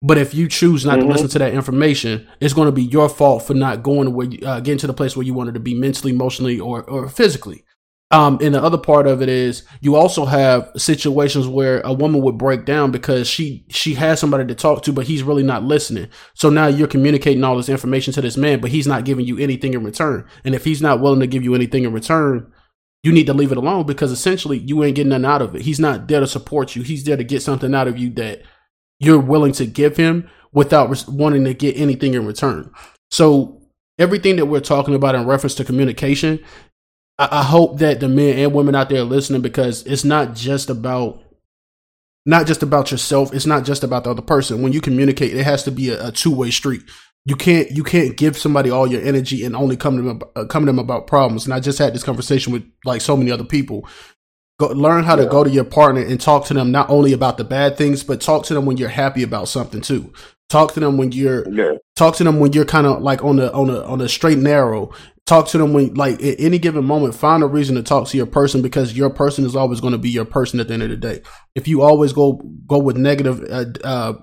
But 0.00 0.16
if 0.16 0.32
you 0.32 0.48
choose 0.48 0.86
not 0.86 0.98
mm-hmm. 0.98 1.08
to 1.08 1.12
listen 1.12 1.28
to 1.30 1.38
that 1.40 1.52
information, 1.52 2.26
it's 2.40 2.54
going 2.54 2.66
to 2.66 2.72
be 2.72 2.84
your 2.84 3.08
fault 3.08 3.42
for 3.42 3.52
not 3.52 3.82
going 3.82 4.04
to 4.04 4.10
where 4.10 4.28
you, 4.28 4.46
uh, 4.46 4.60
getting 4.60 4.78
to 4.78 4.86
the 4.86 4.94
place 4.94 5.16
where 5.16 5.26
you 5.26 5.34
wanted 5.34 5.54
to 5.54 5.60
be 5.60 5.74
mentally, 5.74 6.12
emotionally, 6.12 6.58
or 6.58 6.84
or 6.84 7.08
physically. 7.08 7.64
Um, 8.10 8.38
and 8.40 8.54
the 8.54 8.62
other 8.62 8.78
part 8.78 9.06
of 9.06 9.20
it 9.20 9.28
is 9.28 9.64
you 9.82 9.94
also 9.94 10.24
have 10.24 10.70
situations 10.76 11.46
where 11.46 11.82
a 11.82 11.92
woman 11.92 12.22
would 12.22 12.38
break 12.38 12.64
down 12.64 12.90
because 12.90 13.28
she 13.28 13.66
she 13.68 13.94
has 13.94 14.18
somebody 14.18 14.46
to 14.46 14.54
talk 14.54 14.82
to, 14.84 14.92
but 14.92 15.06
he's 15.06 15.22
really 15.22 15.42
not 15.42 15.64
listening. 15.64 16.08
So 16.32 16.48
now 16.48 16.68
you're 16.68 16.88
communicating 16.88 17.44
all 17.44 17.56
this 17.56 17.68
information 17.68 18.14
to 18.14 18.22
this 18.22 18.38
man, 18.38 18.60
but 18.60 18.70
he's 18.70 18.86
not 18.86 19.04
giving 19.04 19.26
you 19.26 19.38
anything 19.38 19.74
in 19.74 19.84
return. 19.84 20.26
And 20.42 20.54
if 20.54 20.64
he's 20.64 20.80
not 20.80 21.00
willing 21.00 21.20
to 21.20 21.26
give 21.26 21.44
you 21.44 21.54
anything 21.54 21.84
in 21.84 21.92
return, 21.92 22.50
you 23.02 23.12
need 23.12 23.26
to 23.26 23.34
leave 23.34 23.52
it 23.52 23.58
alone 23.58 23.84
because 23.84 24.10
essentially 24.10 24.58
you 24.58 24.82
ain't 24.82 24.96
getting 24.96 25.10
nothing 25.10 25.26
out 25.26 25.42
of 25.42 25.54
it. 25.54 25.62
He's 25.62 25.80
not 25.80 26.08
there 26.08 26.20
to 26.20 26.26
support 26.26 26.74
you. 26.74 26.82
He's 26.82 27.04
there 27.04 27.16
to 27.16 27.24
get 27.24 27.42
something 27.42 27.74
out 27.74 27.88
of 27.88 27.98
you 27.98 28.10
that 28.14 28.42
you're 28.98 29.20
willing 29.20 29.52
to 29.52 29.66
give 29.66 29.98
him 29.98 30.28
without 30.52 31.06
wanting 31.08 31.44
to 31.44 31.52
get 31.52 31.76
anything 31.76 32.14
in 32.14 32.26
return. 32.26 32.72
So 33.10 33.60
everything 33.98 34.36
that 34.36 34.46
we're 34.46 34.60
talking 34.60 34.94
about 34.94 35.14
in 35.14 35.26
reference 35.26 35.54
to 35.56 35.64
communication 35.64 36.40
I, 37.18 37.28
I 37.32 37.42
hope 37.42 37.78
that 37.78 38.00
the 38.00 38.08
men 38.08 38.38
and 38.38 38.54
women 38.54 38.74
out 38.74 38.88
there 38.88 39.00
are 39.00 39.04
listening 39.04 39.42
because 39.42 39.84
it's 39.86 40.04
not 40.04 40.34
just 40.34 40.70
about 40.70 41.22
not 42.26 42.46
just 42.46 42.62
about 42.62 42.90
yourself. 42.90 43.32
It's 43.32 43.46
not 43.46 43.64
just 43.64 43.82
about 43.82 44.04
the 44.04 44.10
other 44.10 44.22
person. 44.22 44.60
When 44.60 44.72
you 44.72 44.82
communicate, 44.82 45.34
it 45.34 45.44
has 45.44 45.62
to 45.64 45.70
be 45.70 45.88
a, 45.88 46.08
a 46.08 46.12
two 46.12 46.34
way 46.34 46.50
street. 46.50 46.82
You 47.24 47.36
can't 47.36 47.70
you 47.70 47.82
can't 47.82 48.16
give 48.16 48.36
somebody 48.36 48.70
all 48.70 48.86
your 48.86 49.02
energy 49.02 49.44
and 49.44 49.56
only 49.56 49.76
come 49.76 49.96
to 49.96 50.02
them 50.02 50.20
uh, 50.36 50.44
come 50.44 50.64
to 50.64 50.66
them 50.66 50.78
about 50.78 51.06
problems. 51.06 51.44
And 51.44 51.54
I 51.54 51.60
just 51.60 51.78
had 51.78 51.94
this 51.94 52.04
conversation 52.04 52.52
with 52.52 52.64
like 52.84 53.00
so 53.00 53.16
many 53.16 53.30
other 53.30 53.44
people. 53.44 53.88
Go, 54.60 54.68
learn 54.68 55.04
how 55.04 55.14
to 55.14 55.24
go 55.24 55.44
to 55.44 55.50
your 55.50 55.64
partner 55.64 56.02
and 56.02 56.20
talk 56.20 56.44
to 56.46 56.54
them 56.54 56.72
not 56.72 56.90
only 56.90 57.12
about 57.12 57.38
the 57.38 57.44
bad 57.44 57.76
things, 57.76 58.02
but 58.02 58.20
talk 58.20 58.44
to 58.46 58.54
them 58.54 58.66
when 58.66 58.76
you're 58.76 58.88
happy 58.88 59.22
about 59.22 59.48
something 59.48 59.80
too. 59.80 60.12
Talk 60.48 60.74
to 60.74 60.80
them 60.80 60.96
when 60.98 61.12
you're 61.12 61.48
yeah. 61.50 61.78
talk 61.96 62.16
to 62.16 62.24
them 62.24 62.40
when 62.40 62.52
you're 62.52 62.64
kind 62.64 62.86
of 62.86 63.02
like 63.02 63.22
on 63.22 63.36
the 63.36 63.52
on 63.52 63.70
a 63.70 63.80
on 63.82 64.00
a 64.00 64.08
straight 64.08 64.38
narrow 64.38 64.92
talk 65.28 65.46
to 65.46 65.58
them 65.58 65.74
when 65.74 65.92
like 65.92 66.22
at 66.22 66.40
any 66.40 66.58
given 66.58 66.84
moment 66.84 67.14
find 67.14 67.42
a 67.42 67.46
reason 67.46 67.76
to 67.76 67.82
talk 67.82 68.08
to 68.08 68.16
your 68.16 68.26
person 68.26 68.62
because 68.62 68.96
your 68.96 69.10
person 69.10 69.44
is 69.44 69.54
always 69.54 69.78
going 69.78 69.92
to 69.92 69.98
be 69.98 70.08
your 70.08 70.24
person 70.24 70.58
at 70.58 70.68
the 70.68 70.74
end 70.74 70.82
of 70.82 70.88
the 70.88 70.96
day 70.96 71.20
if 71.54 71.68
you 71.68 71.82
always 71.82 72.14
go 72.14 72.40
go 72.66 72.78
with 72.78 72.96
negative 72.96 73.44
uh, 73.50 73.66
uh 73.84 74.14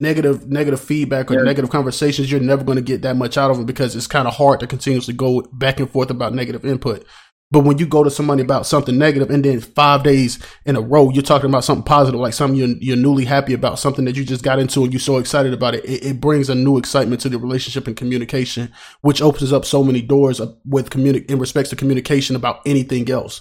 negative 0.00 0.48
negative 0.48 0.80
feedback 0.80 1.30
or 1.30 1.34
yeah. 1.34 1.42
negative 1.42 1.70
conversations 1.70 2.30
you're 2.30 2.40
never 2.40 2.64
going 2.64 2.76
to 2.76 2.82
get 2.82 3.02
that 3.02 3.16
much 3.16 3.38
out 3.38 3.52
of 3.52 3.56
them 3.56 3.66
because 3.66 3.94
it's 3.94 4.08
kind 4.08 4.26
of 4.26 4.34
hard 4.34 4.58
to 4.58 4.66
continuously 4.66 5.14
go 5.14 5.42
back 5.52 5.78
and 5.78 5.90
forth 5.90 6.10
about 6.10 6.34
negative 6.34 6.64
input 6.64 7.06
but 7.50 7.60
when 7.60 7.78
you 7.78 7.86
go 7.86 8.04
to 8.04 8.10
somebody 8.10 8.42
about 8.42 8.66
something 8.66 8.98
negative 8.98 9.30
and 9.30 9.44
then 9.44 9.60
five 9.60 10.02
days 10.02 10.38
in 10.66 10.76
a 10.76 10.80
row, 10.80 11.08
you're 11.10 11.22
talking 11.22 11.48
about 11.48 11.64
something 11.64 11.84
positive, 11.84 12.20
like 12.20 12.34
something 12.34 12.58
you're, 12.58 12.76
you're 12.80 12.96
newly 12.96 13.24
happy 13.24 13.54
about, 13.54 13.78
something 13.78 14.04
that 14.04 14.16
you 14.16 14.24
just 14.24 14.44
got 14.44 14.58
into 14.58 14.82
and 14.82 14.92
you're 14.92 15.00
so 15.00 15.16
excited 15.16 15.54
about 15.54 15.74
it, 15.74 15.84
it, 15.84 16.04
it 16.04 16.20
brings 16.20 16.50
a 16.50 16.54
new 16.54 16.76
excitement 16.76 17.22
to 17.22 17.28
the 17.30 17.38
relationship 17.38 17.86
and 17.86 17.96
communication, 17.96 18.70
which 19.00 19.22
opens 19.22 19.52
up 19.52 19.64
so 19.64 19.82
many 19.82 20.02
doors 20.02 20.42
with 20.66 20.90
communi- 20.90 21.24
in 21.30 21.38
respects 21.38 21.70
to 21.70 21.76
communication 21.76 22.36
about 22.36 22.60
anything 22.66 23.10
else. 23.10 23.40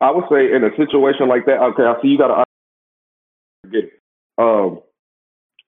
I 0.00 0.12
would 0.12 0.24
say 0.30 0.54
in 0.54 0.62
a 0.62 0.70
situation 0.76 1.28
like 1.28 1.44
that, 1.46 1.60
okay, 1.60 1.82
I 1.82 2.00
see 2.00 2.08
you 2.08 2.18
got 2.18 2.28
to 2.28 2.44
get 3.68 3.84
it. 3.84 3.92
Um, 4.38 4.80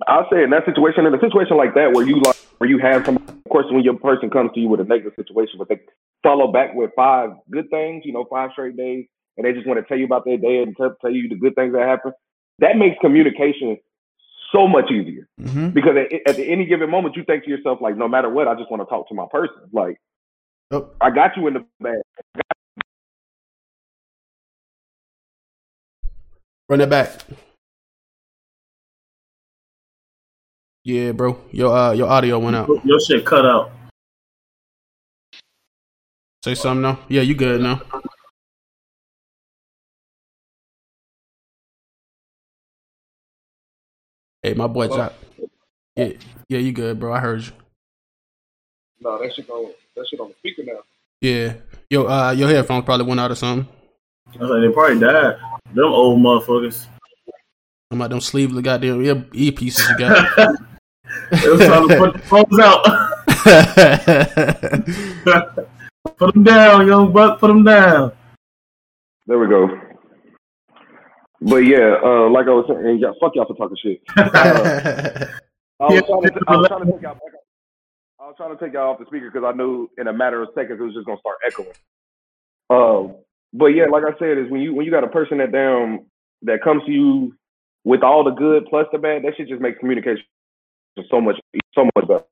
I'll 0.06 0.28
say 0.32 0.44
in 0.44 0.50
that 0.50 0.64
situation, 0.66 1.04
in 1.04 1.12
a 1.12 1.20
situation 1.20 1.56
like 1.56 1.74
that 1.74 1.92
where 1.92 2.06
you 2.06 2.20
like, 2.20 2.36
where 2.58 2.70
you 2.70 2.78
have 2.78 3.04
some, 3.04 3.16
of 3.16 3.50
course, 3.50 3.66
when 3.70 3.82
your 3.82 3.98
person 3.98 4.30
comes 4.30 4.52
to 4.54 4.60
you 4.60 4.68
with 4.68 4.78
a 4.78 4.84
negative 4.84 5.14
situation, 5.16 5.58
but 5.58 5.68
they 5.68 5.80
follow 6.22 6.52
back 6.52 6.74
with 6.74 6.90
five 6.96 7.30
good 7.50 7.70
things, 7.70 8.02
you 8.04 8.12
know, 8.12 8.26
five 8.30 8.50
straight 8.52 8.76
days, 8.76 9.06
and 9.36 9.46
they 9.46 9.52
just 9.52 9.66
want 9.66 9.80
to 9.80 9.86
tell 9.86 9.98
you 9.98 10.04
about 10.04 10.24
their 10.24 10.36
day 10.36 10.62
and 10.62 10.76
tell, 10.76 10.94
tell 11.00 11.10
you 11.10 11.28
the 11.28 11.36
good 11.36 11.54
things 11.54 11.72
that 11.72 11.86
happen, 11.86 12.12
that 12.58 12.76
makes 12.76 12.96
communication 13.00 13.78
so 14.52 14.66
much 14.66 14.90
easier. 14.90 15.26
Mm-hmm. 15.40 15.70
Because 15.70 15.96
at, 15.96 16.30
at, 16.30 16.38
any 16.38 16.66
given 16.66 16.90
moment, 16.90 17.16
you 17.16 17.24
think 17.24 17.44
to 17.44 17.50
yourself, 17.50 17.78
like, 17.80 17.96
no 17.96 18.08
matter 18.08 18.28
what, 18.28 18.48
I 18.48 18.54
just 18.54 18.70
want 18.70 18.82
to 18.82 18.86
talk 18.86 19.08
to 19.08 19.14
my 19.14 19.26
person. 19.30 19.56
Like, 19.72 20.00
oh. 20.70 20.90
I 21.00 21.10
got 21.10 21.36
you 21.36 21.46
in 21.46 21.54
the 21.54 21.64
bag. 21.80 22.00
Run 26.68 26.80
it 26.80 26.90
back. 26.90 27.10
Yeah, 30.84 31.12
bro. 31.12 31.38
Your 31.50 31.76
uh, 31.76 31.92
your 31.92 32.08
audio 32.08 32.38
went 32.38 32.56
out. 32.56 32.68
Your 32.84 33.00
shit 33.00 33.26
cut 33.26 33.44
out. 33.44 33.72
Say 36.42 36.54
something 36.54 36.80
now. 36.80 36.98
Yeah, 37.08 37.20
you 37.20 37.34
good 37.34 37.60
now. 37.60 37.82
Hey, 44.42 44.54
my 44.54 44.66
boy 44.66 44.88
Jock. 44.88 45.12
Yeah, 45.94 46.12
yeah, 46.48 46.58
you 46.60 46.72
good, 46.72 46.98
bro. 46.98 47.12
I 47.12 47.20
heard 47.20 47.42
you. 47.42 47.52
No, 49.02 49.18
that 49.18 49.34
shit 49.34 49.50
on 49.50 49.70
that 49.96 50.06
shit 50.08 50.18
on 50.18 50.28
the 50.28 50.34
speaker 50.38 50.62
now. 50.64 50.80
Yeah, 51.20 51.56
yo, 51.90 52.06
uh, 52.06 52.30
your 52.30 52.48
headphones 52.48 52.86
probably 52.86 53.04
went 53.04 53.20
out 53.20 53.30
or 53.30 53.34
something. 53.34 53.68
I 54.28 54.38
was 54.38 54.50
like, 54.50 54.62
they 54.62 54.72
probably 54.72 54.98
died. 54.98 55.36
Them 55.74 55.92
old 55.92 56.20
motherfuckers. 56.20 56.86
I'm 57.90 57.98
like 57.98 58.08
them 58.08 58.20
sleeveless 58.22 58.64
goddamn 58.64 59.04
ear, 59.04 59.26
ear 59.34 59.52
pieces 59.52 59.86
you 59.90 59.98
got. 59.98 60.26
it 61.32 61.50
was 61.50 61.60
trying 61.60 61.86
to 61.86 61.98
put 61.98 62.14
the 62.14 62.20
phones 62.20 62.58
out. 62.58 62.86
Put 66.04 66.34
them 66.34 66.44
down, 66.44 66.86
young 66.86 67.12
buck. 67.12 67.38
Put 67.38 67.48
them 67.48 67.64
down. 67.64 68.12
There 69.26 69.38
we 69.38 69.48
go. 69.48 69.68
But 71.42 71.58
yeah, 71.58 71.96
uh, 72.02 72.28
like 72.30 72.46
I 72.46 72.50
was 72.50 72.66
saying, 72.68 72.98
yeah, 72.98 73.12
fuck 73.20 73.32
y'all 73.34 73.46
for 73.46 73.56
talking 73.56 73.76
shit. 73.82 74.02
Uh, 75.80 75.86
I, 75.88 75.94
was 75.94 76.02
trying 76.02 76.22
to, 76.22 76.40
I 76.46 76.56
was 76.56 76.68
trying 76.68 76.84
to 76.84 76.92
take 76.92 77.00
y'all. 77.00 77.16
I 78.20 78.26
was 78.26 78.34
trying 78.36 78.54
to 78.54 78.62
take 78.62 78.74
y'all 78.74 78.90
off 78.90 78.98
the 78.98 79.06
speaker 79.06 79.30
because 79.30 79.50
I 79.50 79.56
knew 79.56 79.88
in 79.96 80.08
a 80.08 80.12
matter 80.12 80.42
of 80.42 80.50
seconds 80.54 80.78
it 80.78 80.84
was 80.84 80.92
just 80.92 81.06
gonna 81.06 81.18
start 81.20 81.38
echoing. 81.46 81.72
Um, 82.68 83.16
but 83.54 83.68
yeah, 83.68 83.86
like 83.86 84.02
I 84.04 84.12
said, 84.18 84.36
is 84.36 84.50
when 84.50 84.60
you 84.60 84.74
when 84.74 84.84
you 84.84 84.92
got 84.92 85.04
a 85.04 85.08
person 85.08 85.38
that 85.38 85.52
down 85.52 86.04
that 86.42 86.62
comes 86.62 86.84
to 86.84 86.92
you 86.92 87.34
with 87.84 88.02
all 88.02 88.24
the 88.24 88.30
good 88.30 88.66
plus 88.66 88.86
the 88.92 88.98
bad, 88.98 89.24
that 89.24 89.38
shit 89.38 89.48
just 89.48 89.62
makes 89.62 89.78
communication 89.78 90.22
so 91.10 91.18
much 91.18 91.40
so 91.74 91.88
much 91.96 92.06
better. 92.06 92.24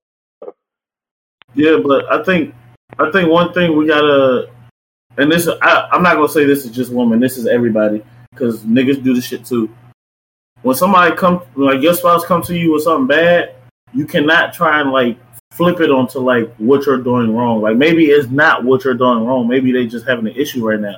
Yeah, 1.55 1.79
but 1.83 2.05
I 2.13 2.23
think 2.23 2.55
I 2.99 3.11
think 3.11 3.31
one 3.31 3.53
thing 3.53 3.77
we 3.77 3.87
gotta, 3.87 4.51
and 5.19 5.31
this 5.31 5.49
I, 5.49 5.89
I'm 5.93 6.03
not 6.03 6.17
gonna 6.17 6.29
say 6.29 6.45
this 6.45 6.65
is 6.65 6.71
just 6.71 6.93
women. 6.93 7.21
This 7.21 7.37
is 7.37 7.47
everybody 7.47 8.03
because 8.31 8.61
niggas 8.61 9.03
do 9.03 9.15
this 9.15 9.25
shit 9.25 9.45
too. 9.45 9.73
When 10.63 10.75
somebody 10.75 11.15
come, 11.15 11.43
like 11.55 11.83
your 11.83 11.95
spouse 11.95 12.25
comes 12.25 12.47
to 12.49 12.59
you 12.59 12.73
with 12.73 12.83
something 12.83 13.07
bad, 13.07 13.55
you 13.93 14.07
cannot 14.07 14.53
try 14.53 14.81
and 14.81 14.91
like 14.91 15.19
flip 15.53 15.81
it 15.81 15.91
onto 15.91 16.19
like 16.19 16.53
what 16.57 16.87
you're 16.87 17.03
doing 17.03 17.35
wrong. 17.35 17.61
Like 17.61 17.77
maybe 17.77 18.07
it's 18.07 18.31
not 18.31 18.65
what 18.65 18.85
you're 18.85 18.95
doing 18.95 19.25
wrong. 19.25 19.47
Maybe 19.47 19.71
they 19.71 19.87
just 19.87 20.07
having 20.07 20.27
an 20.27 20.35
issue 20.35 20.67
right 20.67 20.81
now. 20.81 20.97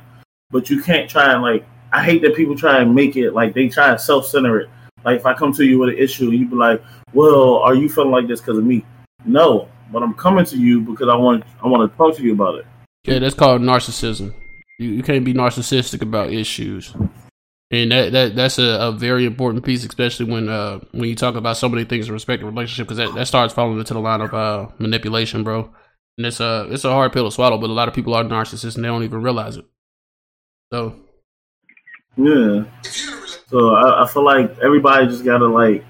But 0.51 0.71
you 0.71 0.83
can't 0.83 1.09
try 1.09 1.33
and 1.33 1.43
like. 1.43 1.67
I 1.93 2.05
hate 2.05 2.23
that 2.23 2.37
people 2.37 2.57
try 2.57 2.81
and 2.81 2.95
make 2.95 3.17
it 3.17 3.33
like 3.33 3.53
they 3.53 3.69
try 3.69 3.91
and 3.91 4.01
self 4.01 4.25
center 4.25 4.61
it. 4.61 4.71
Like 5.05 5.19
if 5.19 5.27
I 5.27 5.35
come 5.35 5.53
to 5.55 5.65
you 5.65 5.79
with 5.81 5.89
an 5.89 5.99
issue, 5.99 6.31
you 6.31 6.47
be 6.47 6.55
like, 6.55 6.81
"Well, 7.13 7.57
are 7.57 7.75
you 7.75 7.89
feeling 7.89 8.13
like 8.13 8.29
this 8.29 8.41
because 8.41 8.59
of 8.59 8.65
me?" 8.65 8.85
No, 9.25 9.69
but 9.93 10.03
I'm 10.03 10.15
coming 10.15 10.45
to 10.47 10.57
you 10.57 10.81
because 10.81 11.09
I 11.09 11.17
want 11.17 11.45
I 11.63 11.69
want 11.69 11.91
to 11.91 11.97
talk 11.97 12.17
to 12.17 12.23
you 12.23 12.33
about 12.33 12.57
it. 12.57 12.67
Yeah, 13.05 13.19
that's 13.19 13.35
called 13.35 13.63
narcissism. 13.63 14.35
You, 14.79 14.91
you 14.91 15.03
can't 15.03 15.25
be 15.25 15.35
narcissistic 15.35 16.03
about 16.03 16.33
issues, 16.33 16.95
and 17.71 17.93
that, 17.93 18.13
that 18.13 18.37
that's 18.37 18.59
a, 18.59 18.79
a 18.81 18.93
very 18.93 19.25
important 19.25 19.65
piece, 19.65 19.85
especially 19.85 20.31
when 20.31 20.49
uh 20.49 20.81
when 20.93 21.09
you 21.09 21.17
talk 21.17 21.35
about 21.35 21.57
so 21.57 21.69
many 21.69 21.85
things 21.85 22.09
in 22.09 22.15
respect 22.15 22.41
to 22.41 22.47
relationship, 22.47 22.87
because 22.87 22.99
that, 22.99 23.15
that 23.15 23.27
starts 23.27 23.55
falling 23.55 23.79
into 23.79 23.95
the 23.95 24.01
line 24.01 24.21
of 24.21 24.35
uh 24.35 24.69
manipulation, 24.79 25.45
bro. 25.45 25.71
And 26.19 26.27
it's 26.27 26.41
a 26.41 26.69
it's 26.71 26.85
a 26.85 26.93
hard 26.93 27.13
pill 27.13 27.25
to 27.25 27.31
swallow, 27.31 27.59
but 27.59 27.71
a 27.71 27.73
lot 27.73 27.89
of 27.89 27.95
people 27.95 28.15
are 28.15 28.25
narcissists 28.25 28.77
and 28.77 28.85
they 28.85 28.89
don't 28.89 29.05
even 29.05 29.23
realize 29.23 29.57
it. 29.57 29.65
So 30.73 30.97
yeah. 32.17 32.65
So 33.49 33.75
I, 33.75 34.05
I 34.05 34.09
feel 34.09 34.25
like 34.25 34.59
everybody 34.63 35.07
just 35.07 35.25
gotta 35.25 35.47
like 35.47 35.85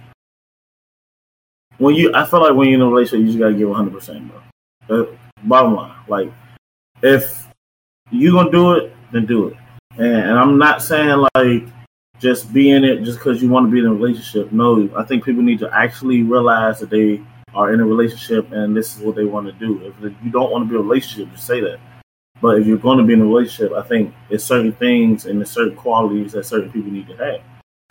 when 1.81 1.95
you, 1.95 2.13
I 2.15 2.27
feel 2.27 2.43
like 2.43 2.55
when 2.55 2.69
you're 2.69 2.77
in 2.77 2.83
a 2.83 2.89
relationship, 2.89 3.21
you 3.21 3.27
just 3.27 3.39
gotta 3.39 3.55
give 3.55 3.69
100, 3.69 3.93
percent 3.93 4.31
bro. 4.87 5.17
bottom 5.45 5.75
line, 5.75 5.97
like 6.09 6.33
if 7.03 7.47
you 8.11 8.33
gonna 8.33 8.51
do 8.51 8.73
it, 8.73 8.93
then 9.13 9.27
do 9.27 9.49
it. 9.49 9.57
And, 9.97 10.07
and 10.07 10.39
I'm 10.39 10.59
not 10.59 10.83
saying 10.83 11.27
like 11.35 11.65
just 12.21 12.53
be 12.53 12.71
in 12.71 12.85
it 12.85 13.03
just 13.03 13.19
because 13.19 13.43
you 13.43 13.49
want 13.49 13.67
to 13.67 13.73
be 13.73 13.79
in 13.79 13.87
a 13.87 13.95
relationship. 13.95 14.53
No, 14.53 14.89
I 14.95 15.05
think 15.05 15.25
people 15.25 15.43
need 15.43 15.59
to 15.61 15.75
actually 15.75 16.23
realize 16.23 16.79
that 16.81 16.91
they 16.91 17.23
are 17.55 17.73
in 17.73 17.81
a 17.81 17.85
relationship 17.85 18.53
and 18.53 18.77
this 18.77 18.97
is 18.97 19.03
what 19.03 19.17
they 19.17 19.25
want 19.25 19.47
to 19.47 19.53
do. 19.53 19.93
If 20.03 20.13
you 20.23 20.31
don't 20.31 20.53
want 20.53 20.65
to 20.65 20.69
be 20.69 20.75
in 20.75 20.83
a 20.83 20.85
relationship, 20.85 21.33
just 21.33 21.47
say 21.47 21.61
that. 21.61 21.81
But 22.43 22.59
if 22.59 22.67
you're 22.67 22.79
going 22.79 22.99
to 22.99 23.05
be 23.05 23.15
in 23.15 23.23
a 23.23 23.25
relationship, 23.25 23.73
I 23.73 23.83
think 23.83 24.15
it's 24.29 24.45
certain 24.45 24.73
things 24.73 25.27
and 25.27 25.39
there's 25.39 25.51
certain 25.51 25.77
qualities 25.77 26.33
that 26.33 26.45
certain 26.45 26.71
people 26.71 26.91
need 26.91 27.09
to 27.09 27.17
have. 27.17 27.41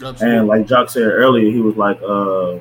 Absolutely. 0.02 0.38
And 0.38 0.48
like 0.48 0.68
Jock 0.68 0.90
said 0.90 1.04
earlier, 1.04 1.52
he 1.52 1.60
was 1.60 1.76
like, 1.76 2.00
uh, 2.02 2.60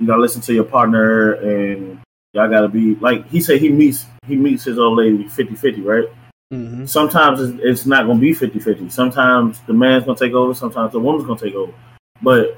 you 0.00 0.06
gotta 0.06 0.20
listen 0.20 0.40
to 0.42 0.54
your 0.54 0.64
partner 0.64 1.34
and 1.34 2.00
y'all 2.32 2.48
gotta 2.48 2.68
be 2.68 2.94
like 2.96 3.28
he 3.28 3.40
said 3.40 3.60
he 3.60 3.68
meets 3.68 4.06
he 4.26 4.36
meets 4.36 4.64
his 4.64 4.78
old 4.78 4.98
lady 4.98 5.24
50-50, 5.24 5.84
right? 5.84 6.08
hmm 6.50 6.84
Sometimes 6.86 7.40
it's, 7.40 7.60
it's 7.62 7.86
not 7.86 8.06
gonna 8.06 8.18
be 8.18 8.32
50-50. 8.32 8.90
Sometimes 8.90 9.60
the 9.66 9.72
man's 9.72 10.04
gonna 10.04 10.18
take 10.18 10.32
over, 10.32 10.54
sometimes 10.54 10.92
the 10.92 11.00
woman's 11.00 11.26
gonna 11.26 11.38
take 11.38 11.54
over. 11.54 11.72
But 12.22 12.56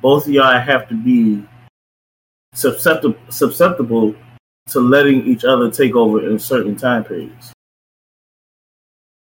both 0.00 0.26
of 0.26 0.32
y'all 0.32 0.60
have 0.60 0.88
to 0.88 0.94
be 0.94 1.44
susceptible 2.54 3.16
susceptible 3.30 4.14
to 4.68 4.80
letting 4.80 5.26
each 5.26 5.44
other 5.44 5.70
take 5.70 5.94
over 5.94 6.28
in 6.28 6.38
certain 6.38 6.76
time 6.76 7.04
periods. 7.04 7.52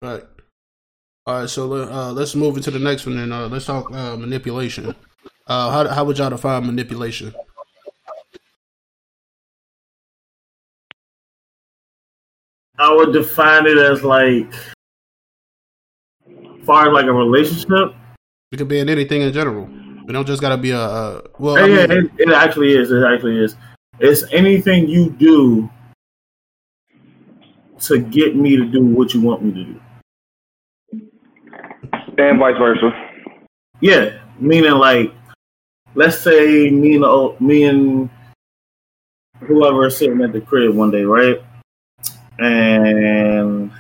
Right. 0.02 0.24
All 1.26 1.42
right. 1.42 1.50
So 1.50 1.72
uh, 1.74 2.12
let's 2.14 2.36
move 2.36 2.58
into 2.58 2.72
the 2.72 2.80
next 2.80 3.06
one, 3.06 3.18
and 3.18 3.34
uh, 3.34 3.48
let's 3.48 3.66
talk 3.66 3.92
uh, 3.92 4.16
manipulation. 4.16 4.96
Uh, 5.48 5.72
how 5.72 5.88
how 5.94 6.06
would 6.06 6.18
y'all 6.18 6.30
define 6.30 6.66
manipulation? 6.66 7.34
I 12.80 12.94
would 12.94 13.12
define 13.12 13.66
it 13.66 13.78
as 13.78 14.04
like 14.04 14.54
far 16.64 16.88
as 16.88 16.94
like 16.94 17.06
a 17.06 17.14
relationship. 17.14 17.96
It 18.52 18.58
could 18.58 18.68
be 18.68 18.80
in 18.80 18.90
anything 18.90 19.22
in 19.22 19.34
general. 19.34 19.70
It 20.08 20.12
don't 20.12 20.28
just 20.28 20.42
gotta 20.42 20.58
be 20.58 20.72
a. 20.72 20.80
a 20.80 21.22
well, 21.40 21.58
Yeah, 21.58 21.84
I 21.84 21.88
mean, 21.88 22.06
it, 22.06 22.12
it 22.30 22.30
actually 22.30 22.76
is. 22.76 22.92
It 22.92 23.04
actually 23.04 23.44
is. 23.44 23.56
It's 24.00 24.24
anything 24.32 24.88
you 24.88 25.10
do 25.10 25.70
to 27.82 28.00
get 28.00 28.36
me 28.36 28.56
to 28.56 28.66
do 28.66 28.86
what 28.86 29.14
you 29.14 29.22
want 29.22 29.44
me 29.44 29.52
to 29.52 29.64
do. 29.64 29.80
and 32.18 32.40
vice 32.40 32.58
versa. 32.58 32.92
Yeah, 33.82 34.20
meaning 34.40 34.72
like, 34.72 35.14
let's 35.96 36.20
say 36.20 36.70
me 36.70 36.96
and 36.96 37.42
me 37.42 37.64
and 37.64 38.10
whoever 39.42 39.88
is 39.88 39.98
sitting 39.98 40.22
at 40.22 40.34
the 40.34 40.42
crib 40.42 40.76
one 40.76 40.92
day, 40.92 41.04
right? 41.04 41.42
And 42.40 43.72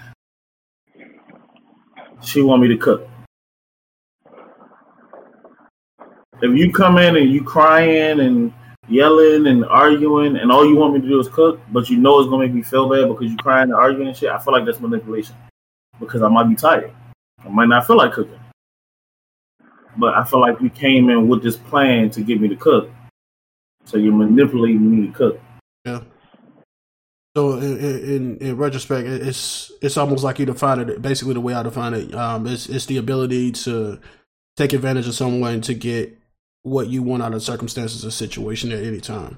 she 2.22 2.41
want 2.41 2.62
me 2.62 2.67
to 2.70 2.78
cook. 2.78 3.08
If 6.41 6.56
you 6.56 6.72
come 6.72 6.98
in 6.98 7.15
and 7.17 7.32
you 7.32 7.43
crying 7.43 8.20
and 8.20 8.54
yelling 8.88 9.48
and 9.48 9.65
arguing, 9.65 10.38
and 10.38 10.52
all 10.52 10.67
you 10.67 10.76
want 10.76 10.93
me 10.93 11.02
to 11.02 11.08
do 11.08 11.20
is 11.20 11.28
cook, 11.30 11.60
but 11.72 11.89
you 11.89 11.98
know 11.98 12.20
it's 12.20 12.30
gonna 12.30 12.46
make 12.46 12.54
me 12.54 12.62
feel 12.62 12.89
bad 12.89 13.08
because 13.08 13.28
you're 13.28 13.38
crying 13.38 13.70
and 13.70 13.74
arguing 13.74 14.08
and 14.08 14.17
shit, 14.17 14.30
I 14.30 14.38
feel 14.38 14.54
like 14.54 14.65
that's 14.65 14.80
manipulation 14.80 15.36
because 16.00 16.22
I 16.22 16.28
might 16.28 16.48
be 16.48 16.56
tired. 16.56 16.91
I 17.43 17.50
might 17.50 17.70
not 17.70 17.88
feel 17.88 17.98
like 17.98 18.13
cooking 18.13 18.39
but 19.98 20.13
I 20.13 20.24
feel 20.24 20.39
like 20.39 20.62
you 20.62 20.70
came 20.70 21.10
in 21.10 21.28
with 21.28 21.43
this 21.43 21.58
plan 21.58 22.10
to 22.12 22.22
get 22.22 22.39
me 22.39 22.48
to 22.48 22.56
cook. 22.56 22.89
So 23.86 23.98
you're 23.98 24.13
manipulating 24.13 24.89
me 24.89 25.08
to 25.08 25.13
cook. 25.13 25.39
yeah. 25.86 26.02
So 27.38 27.54
in, 27.60 27.78
in 27.78 28.38
in 28.39 28.58
retrospect, 28.58 29.08
it's 29.08 29.71
it's 29.80 29.95
almost 29.95 30.23
like 30.23 30.39
you 30.39 30.47
define 30.47 30.80
it. 30.80 31.00
Basically, 31.04 31.36
the 31.36 31.39
way 31.39 31.54
I 31.54 31.62
define 31.62 31.93
it, 31.93 32.15
um, 32.15 32.47
it's 32.47 32.67
it's 32.67 32.88
the 32.88 32.97
ability 32.97 33.52
to 33.52 34.00
take 34.56 34.73
advantage 34.73 35.08
of 35.08 35.13
someone 35.13 35.62
to 35.62 35.76
get 35.76 36.17
what 36.63 36.88
you 36.88 37.04
want 37.04 37.21
out 37.21 37.36
of 37.36 37.43
circumstances 37.43 38.04
or 38.04 38.10
situation 38.10 38.71
at 38.71 38.84
any 38.84 39.00
time. 39.00 39.38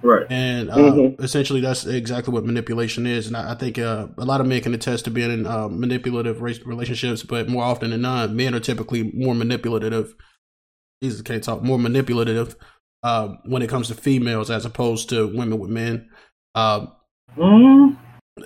Right. 0.00 0.26
And 0.30 0.70
uh, 0.70 0.76
Mhm. 0.76 1.20
essentially, 1.20 1.60
that's 1.60 1.86
exactly 1.86 2.32
what 2.32 2.46
manipulation 2.46 3.04
is. 3.04 3.26
And 3.26 3.36
I, 3.36 3.50
I 3.50 3.54
think 3.56 3.80
uh, 3.80 4.06
a 4.16 4.24
lot 4.24 4.40
of 4.40 4.46
men 4.46 4.60
can 4.60 4.72
attest 4.72 5.06
to 5.06 5.10
being 5.10 5.32
in 5.32 5.44
uh, 5.44 5.66
manipulative 5.68 6.40
relationships, 6.40 7.24
but 7.24 7.48
more 7.48 7.64
often 7.64 7.90
than 7.90 8.02
not, 8.02 8.30
men 8.30 8.54
are 8.54 8.60
typically 8.60 9.10
more 9.12 9.34
manipulative. 9.34 10.14
Jesus 11.02 11.20
can't 11.22 11.42
talk 11.42 11.64
more 11.64 11.80
manipulative 11.80 12.54
uh, 13.02 13.34
when 13.44 13.60
it 13.60 13.68
comes 13.68 13.88
to 13.88 13.94
females 13.96 14.52
as 14.52 14.64
opposed 14.64 15.08
to 15.08 15.26
women 15.26 15.58
with 15.58 15.70
men. 15.70 16.08
Mm, 17.36 17.96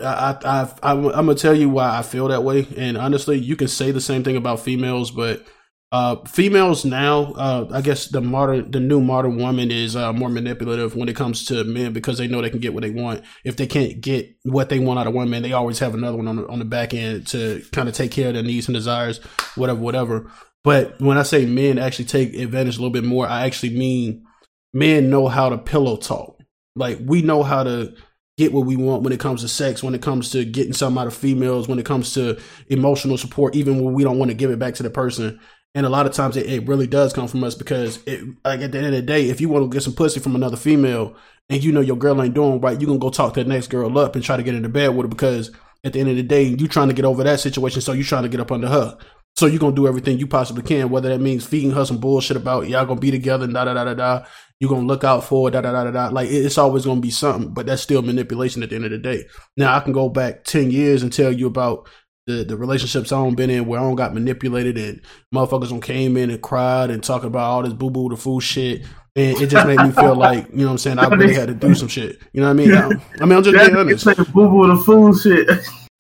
I, 0.03 0.37
I, 0.45 0.69
I, 0.83 0.93
I'm 0.93 1.03
gonna 1.03 1.35
tell 1.35 1.55
you 1.55 1.69
why 1.69 1.99
I 1.99 2.03
feel 2.03 2.29
that 2.29 2.45
way. 2.45 2.67
And 2.77 2.97
honestly, 2.97 3.39
you 3.39 3.57
can 3.57 3.69
say 3.69 3.91
the 3.91 4.01
same 4.01 4.25
thing 4.25 4.37
about 4.37 4.61
females, 4.61 5.11
but 5.11 5.47
uh, 5.93 6.17
females 6.25 6.85
now, 6.85 7.33
uh, 7.35 7.69
I 7.73 7.81
guess 7.81 8.09
the 8.09 8.21
modern, 8.21 8.71
the 8.71 8.81
new 8.81 9.01
modern 9.01 9.37
woman 9.37 9.71
is 9.71 9.95
uh, 9.95 10.13
more 10.13 10.29
manipulative 10.29 10.97
when 10.97 11.09
it 11.09 11.15
comes 11.15 11.45
to 11.47 11.63
men 11.63 11.93
because 11.93 12.19
they 12.19 12.27
know 12.27 12.43
they 12.43 12.51
can 12.51 12.59
get 12.59 12.75
what 12.75 12.83
they 12.83 12.91
want. 12.91 13.23
If 13.45 13.57
they 13.57 13.69
can't 13.69 14.01
get 14.01 14.35
what 14.43 14.69
they 14.69 14.81
want 14.81 14.99
out 14.99 15.07
of 15.07 15.15
one 15.15 15.31
man, 15.31 15.43
they 15.43 15.53
always 15.53 15.79
have 15.79 15.95
another 15.95 16.17
one 16.17 16.27
on 16.27 16.37
the, 16.37 16.49
on 16.49 16.59
the 16.59 16.65
back 16.65 16.95
end 16.95 17.29
to 17.29 17.63
kind 17.71 17.89
of 17.89 17.95
take 17.95 18.11
care 18.11 18.29
of 18.29 18.35
their 18.35 18.43
needs 18.43 18.67
and 18.67 18.75
desires, 18.75 19.19
whatever, 19.55 19.79
whatever. 19.79 20.31
But 20.65 21.01
when 21.01 21.19
I 21.19 21.23
say 21.23 21.47
men 21.47 21.79
actually 21.79 22.07
take 22.07 22.35
advantage 22.35 22.77
a 22.77 22.81
little 22.81 22.91
bit 22.91 23.05
more, 23.05 23.29
I 23.29 23.45
actually 23.45 23.77
mean 23.77 24.25
men 24.73 25.11
know 25.11 25.29
how 25.29 25.51
to 25.51 25.59
pillow 25.59 25.97
talk. 25.97 26.41
Like 26.75 26.99
we 27.05 27.23
know 27.23 27.45
how 27.45 27.63
to 27.63 27.95
get 28.37 28.53
what 28.53 28.67
we 28.67 28.77
want 28.77 29.03
when 29.03 29.13
it 29.13 29.21
comes 29.21 29.43
to 29.43 29.49
sex, 29.49 29.83
when 29.83 29.95
it 29.95 30.03
comes 30.03 30.31
to 30.31 30.45
getting 30.45 30.73
something 30.73 31.01
out 31.01 31.07
of 31.07 31.15
females, 31.15 31.69
when 31.69 31.79
it 31.79 31.87
comes 31.87 32.15
to 32.15 32.41
emotional 32.69 33.17
support, 33.17 33.55
even 33.55 33.85
when 33.85 33.95
we 33.95 34.03
don't 34.03 34.19
want 34.19 34.31
to 34.31 34.37
give 34.37 34.51
it 34.51 34.59
back 34.59 34.75
to 34.75 34.83
the 34.83 34.91
person. 34.91 35.39
And 35.77 35.87
a 35.87 35.89
lot 35.89 36.07
of 36.07 36.13
times 36.13 36.37
it, 36.37 36.47
it 36.47 36.69
really 36.69 36.87
does 36.87 37.13
come 37.13 37.29
from 37.29 37.43
us 37.45 37.55
because 37.55 38.03
it, 38.07 38.23
like 38.45 38.61
at 38.61 38.73
the 38.73 38.79
end 38.79 38.89
of 38.89 38.93
the 38.93 39.03
day, 39.03 39.29
if 39.29 39.41
you 39.41 39.49
want 39.49 39.71
to 39.71 39.75
get 39.75 39.83
some 39.83 39.95
pussy 39.95 40.21
from 40.21 40.35
another 40.35 40.57
female 40.57 41.17
and 41.49 41.63
you 41.63 41.73
know 41.73 41.81
your 41.81 41.97
girl 41.97 42.23
ain't 42.23 42.35
doing 42.35 42.61
right, 42.61 42.81
you 42.81 42.87
gonna 42.87 42.99
go 42.99 43.11
talk 43.11 43.35
the 43.35 43.45
next 43.45 43.69
girl 43.69 43.99
up 43.99 44.15
and 44.15 44.25
try 44.25 44.37
to 44.37 44.43
get 44.43 44.55
into 44.55 44.69
bed 44.69 44.95
with 44.97 45.05
her 45.05 45.09
because 45.09 45.51
at 45.85 45.93
the 45.93 46.01
end 46.01 46.09
of 46.09 46.17
the 46.17 46.23
day, 46.23 46.45
you 46.45 46.67
trying 46.67 46.89
to 46.89 46.95
get 46.95 47.05
over 47.05 47.23
that 47.25 47.41
situation, 47.41 47.81
so 47.83 47.93
you 47.93 48.05
trying 48.05 48.23
to 48.23 48.29
get 48.29 48.41
up 48.41 48.51
under 48.51 48.69
her. 48.69 48.97
So 49.37 49.47
you're 49.47 49.59
gonna 49.59 49.75
do 49.75 49.89
everything 49.89 50.19
you 50.19 50.29
possibly 50.29 50.63
can, 50.63 50.91
whether 50.91 51.09
that 51.09 51.21
means 51.21 51.45
feeding 51.45 51.73
her 51.73 51.85
some 51.85 51.99
bullshit 51.99 52.37
about 52.37 52.69
y'all 52.69 52.87
gonna 52.87 53.01
be 53.01 53.11
together 53.11 53.45
and 53.45 53.55
da 53.55 53.65
da 53.65 53.75
da 53.75 53.85
da 53.85 53.95
da. 53.95 54.25
You're 54.61 54.71
gonna 54.71 54.87
look 54.87 55.05
out 55.05 55.25
for 55.25 55.51
da 55.51 55.61
da 55.61 55.73
da 55.73 55.85
da 55.85 55.91
da. 55.91 56.09
Like 56.09 56.29
it's 56.31 56.59
always 56.59 56.85
gonna 56.85 57.01
be 57.01 57.11
something, 57.11 57.53
but 57.53 57.67
that's 57.67 57.83
still 57.83 58.03
manipulation 58.03 58.63
at 58.63 58.71
the 58.71 58.77
end 58.77 58.85
of 58.85 58.91
the 58.93 58.99
day. 58.99 59.25
Now 59.57 59.77
I 59.77 59.81
can 59.81 59.93
go 59.93 60.09
back 60.09 60.45
ten 60.45 60.71
years 60.71 61.03
and 61.03 61.13
tell 61.13 61.33
you 61.33 61.47
about 61.47 61.89
the, 62.27 62.45
the 62.45 62.57
relationships 62.57 63.13
I 63.13 63.17
don't 63.17 63.35
been 63.35 63.51
in 63.51 63.67
where 63.67 63.79
I 63.79 63.83
don't 63.83 63.97
got 63.97 64.15
manipulated 64.15 64.79
and 64.79 65.01
motherfuckers 65.35 65.73
on 65.73 65.81
came 65.81 66.17
in 66.17 66.31
and 66.31 66.41
cried 66.43 66.91
and 66.91 67.03
talking 67.03 67.27
about 67.27 67.51
all 67.51 67.63
this 67.63 67.73
boo 67.73 67.91
boo 67.91 68.09
the 68.09 68.17
fool 68.17 68.41
shit. 68.41 68.83
And 69.17 69.41
it 69.41 69.47
just 69.47 69.67
made 69.67 69.79
me 69.79 69.93
feel 69.93 70.17
like, 70.17 70.49
you 70.51 70.59
know 70.59 70.65
what 70.65 70.71
I'm 70.73 70.79
saying, 70.79 70.99
I 70.99 71.07
really 71.07 71.35
had 71.35 71.47
to 71.47 71.55
do 71.55 71.75
some 71.75 71.87
shit. 71.87 72.21
You 72.33 72.41
know 72.41 72.49
what 72.49 72.51
I 72.51 72.67
mean? 72.67 72.75
I, 72.75 72.89
I 73.21 73.27
mean 73.27 73.39
I'm 73.39 73.45
just 73.45 73.57
being 73.57 73.77
honest. 73.77 74.05
boo 74.33 74.49
boo 74.49 74.67
the 74.67 74.77
fool 74.85 75.15
shit. 75.15 75.49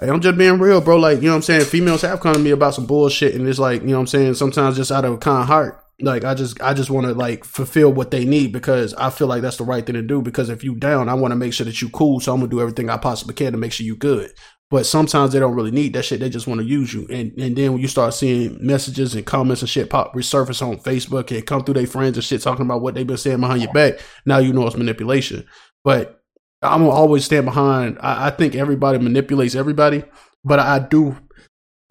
Hey, 0.00 0.08
I'm 0.08 0.20
just 0.20 0.36
being 0.36 0.58
real, 0.58 0.80
bro. 0.80 0.96
Like, 0.96 1.18
you 1.18 1.26
know 1.26 1.30
what 1.30 1.36
I'm 1.36 1.42
saying? 1.42 1.64
Females 1.66 2.02
have 2.02 2.18
come 2.18 2.34
to 2.34 2.40
me 2.40 2.50
about 2.50 2.74
some 2.74 2.86
bullshit 2.86 3.34
and 3.34 3.48
it's 3.48 3.60
like, 3.60 3.82
you 3.82 3.88
know 3.88 3.94
what 3.94 4.00
I'm 4.00 4.06
saying, 4.08 4.34
sometimes 4.34 4.76
just 4.76 4.90
out 4.90 5.04
of 5.04 5.12
a 5.12 5.18
kind 5.18 5.46
heart. 5.46 5.83
Like 6.00 6.24
I 6.24 6.34
just 6.34 6.60
I 6.60 6.74
just 6.74 6.90
want 6.90 7.06
to 7.06 7.14
like 7.14 7.44
fulfill 7.44 7.92
what 7.92 8.10
they 8.10 8.24
need 8.24 8.52
because 8.52 8.94
I 8.94 9.10
feel 9.10 9.28
like 9.28 9.42
that's 9.42 9.58
the 9.58 9.64
right 9.64 9.84
thing 9.84 9.94
to 9.94 10.02
do 10.02 10.22
because 10.22 10.48
if 10.48 10.64
you 10.64 10.74
down, 10.74 11.08
I 11.08 11.14
want 11.14 11.32
to 11.32 11.36
make 11.36 11.52
sure 11.52 11.64
that 11.66 11.80
you 11.80 11.88
cool, 11.90 12.18
so 12.18 12.32
I'm 12.32 12.40
going 12.40 12.50
to 12.50 12.56
do 12.56 12.60
everything 12.60 12.90
I 12.90 12.96
possibly 12.96 13.34
can 13.34 13.52
to 13.52 13.58
make 13.58 13.72
sure 13.72 13.86
you 13.86 13.96
good. 13.96 14.32
But 14.70 14.86
sometimes 14.86 15.32
they 15.32 15.38
don't 15.38 15.54
really 15.54 15.70
need 15.70 15.92
that 15.92 16.04
shit. 16.04 16.18
They 16.18 16.30
just 16.30 16.48
want 16.48 16.60
to 16.60 16.66
use 16.66 16.92
you. 16.92 17.06
And 17.10 17.32
and 17.38 17.54
then 17.54 17.72
when 17.72 17.80
you 17.80 17.86
start 17.86 18.12
seeing 18.12 18.58
messages 18.60 19.14
and 19.14 19.24
comments 19.24 19.62
and 19.62 19.68
shit 19.68 19.88
pop 19.88 20.14
resurface 20.14 20.66
on 20.66 20.78
Facebook 20.78 21.30
and 21.30 21.46
come 21.46 21.62
through 21.62 21.74
their 21.74 21.86
friends 21.86 22.16
and 22.16 22.24
shit 22.24 22.42
talking 22.42 22.66
about 22.66 22.82
what 22.82 22.94
they've 22.94 23.06
been 23.06 23.16
saying 23.16 23.40
behind 23.40 23.62
your 23.62 23.72
back, 23.72 24.00
now 24.26 24.38
you 24.38 24.52
know 24.52 24.66
it's 24.66 24.76
manipulation. 24.76 25.46
But 25.84 26.20
I'm 26.60 26.80
gonna 26.80 26.90
always 26.90 27.24
stand 27.24 27.44
behind. 27.44 27.98
I, 28.00 28.26
I 28.26 28.30
think 28.30 28.56
everybody 28.56 28.98
manipulates 28.98 29.54
everybody, 29.54 30.02
but 30.44 30.58
I 30.58 30.80
do 30.80 31.16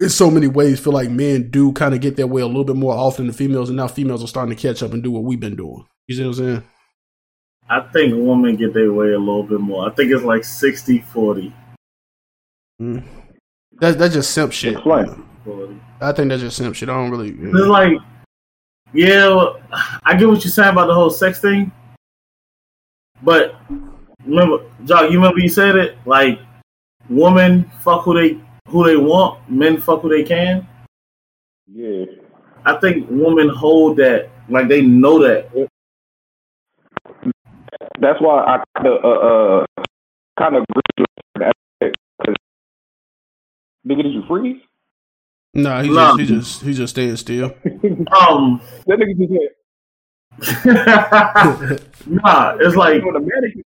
in 0.04 0.10
so 0.10 0.30
many 0.30 0.46
ways 0.46 0.78
feel 0.78 0.92
like 0.92 1.10
men 1.10 1.50
do 1.50 1.72
kind 1.72 1.94
of 1.94 2.00
get 2.00 2.16
their 2.16 2.26
way 2.26 2.42
a 2.42 2.46
little 2.46 2.64
bit 2.64 2.76
more 2.76 2.94
often 2.94 3.26
than 3.26 3.34
females, 3.34 3.68
and 3.68 3.76
now 3.76 3.88
females 3.88 4.22
are 4.22 4.28
starting 4.28 4.54
to 4.54 4.60
catch 4.60 4.82
up 4.82 4.92
and 4.92 5.02
do 5.02 5.10
what 5.10 5.24
we've 5.24 5.40
been 5.40 5.56
doing. 5.56 5.84
You 6.06 6.16
see 6.16 6.22
what 6.22 6.28
I'm 6.28 6.34
saying? 6.34 6.64
I 7.68 7.80
think 7.92 8.14
women 8.14 8.56
get 8.56 8.74
their 8.74 8.92
way 8.92 9.12
a 9.12 9.18
little 9.18 9.42
bit 9.42 9.60
more. 9.60 9.88
I 9.88 9.94
think 9.94 10.12
it's 10.12 10.22
like 10.22 10.44
60 10.44 11.00
40. 11.00 11.52
Mm. 12.80 13.02
That 13.80 13.98
that's 13.98 14.14
just 14.14 14.32
simp 14.32 14.52
shit. 14.52 14.74
Explain. 14.74 15.24
I 16.00 16.12
think 16.12 16.28
that's 16.28 16.42
just 16.42 16.56
simp 16.56 16.74
shit. 16.74 16.88
I 16.88 16.94
don't 16.94 17.10
really. 17.10 17.30
It's 17.30 17.68
like, 17.68 17.98
yeah, 18.92 19.28
well, 19.28 19.60
I 20.04 20.16
get 20.16 20.28
what 20.28 20.44
you're 20.44 20.52
saying 20.52 20.72
about 20.72 20.86
the 20.86 20.94
whole 20.94 21.10
sex 21.10 21.40
thing. 21.40 21.72
But 23.22 23.56
remember, 24.24 24.64
Jock, 24.84 25.10
you 25.10 25.16
remember 25.16 25.40
you 25.40 25.48
said 25.48 25.76
it? 25.76 25.96
Like, 26.04 26.38
women 27.08 27.70
fuck 27.80 28.02
who 28.02 28.14
they 28.14 28.43
who 28.74 28.84
they 28.84 28.96
want, 28.96 29.38
men 29.48 29.80
fuck 29.80 30.02
who 30.02 30.08
they 30.08 30.24
can. 30.24 30.66
Yeah. 31.72 32.06
I 32.66 32.76
think 32.80 33.06
women 33.08 33.48
hold 33.48 33.96
that, 33.98 34.28
like 34.48 34.66
they 34.68 34.82
know 34.82 35.22
that. 35.22 35.48
That's 38.00 38.20
why 38.20 38.42
I 38.42 38.64
kind 38.76 38.88
of 38.88 39.04
uh, 39.04 39.08
uh 39.08 39.66
kind 40.38 40.56
of 40.56 40.64
agree 40.68 40.82
with 40.98 41.06
that. 41.36 41.54
'cause- 41.80 42.34
Nigga, 43.86 44.02
did 44.02 44.12
you 44.14 44.24
freeze? 44.26 44.60
Nah, 45.54 45.82
he 45.82 45.90
Nah. 45.90 46.16
just 46.16 46.18
he 46.20 46.26
just 46.26 46.62
he 46.62 46.74
just 46.74 46.90
staying 46.94 47.16
still. 47.16 47.54
Um, 47.64 48.60
That 48.86 48.98
nigga 48.98 49.16
just 49.16 49.32
said, 50.64 50.66
nah, 52.06 52.56
it's 52.58 52.74
like 52.74 53.02
doing 53.02 53.14
a 53.14 53.20
mannequin. 53.20 53.62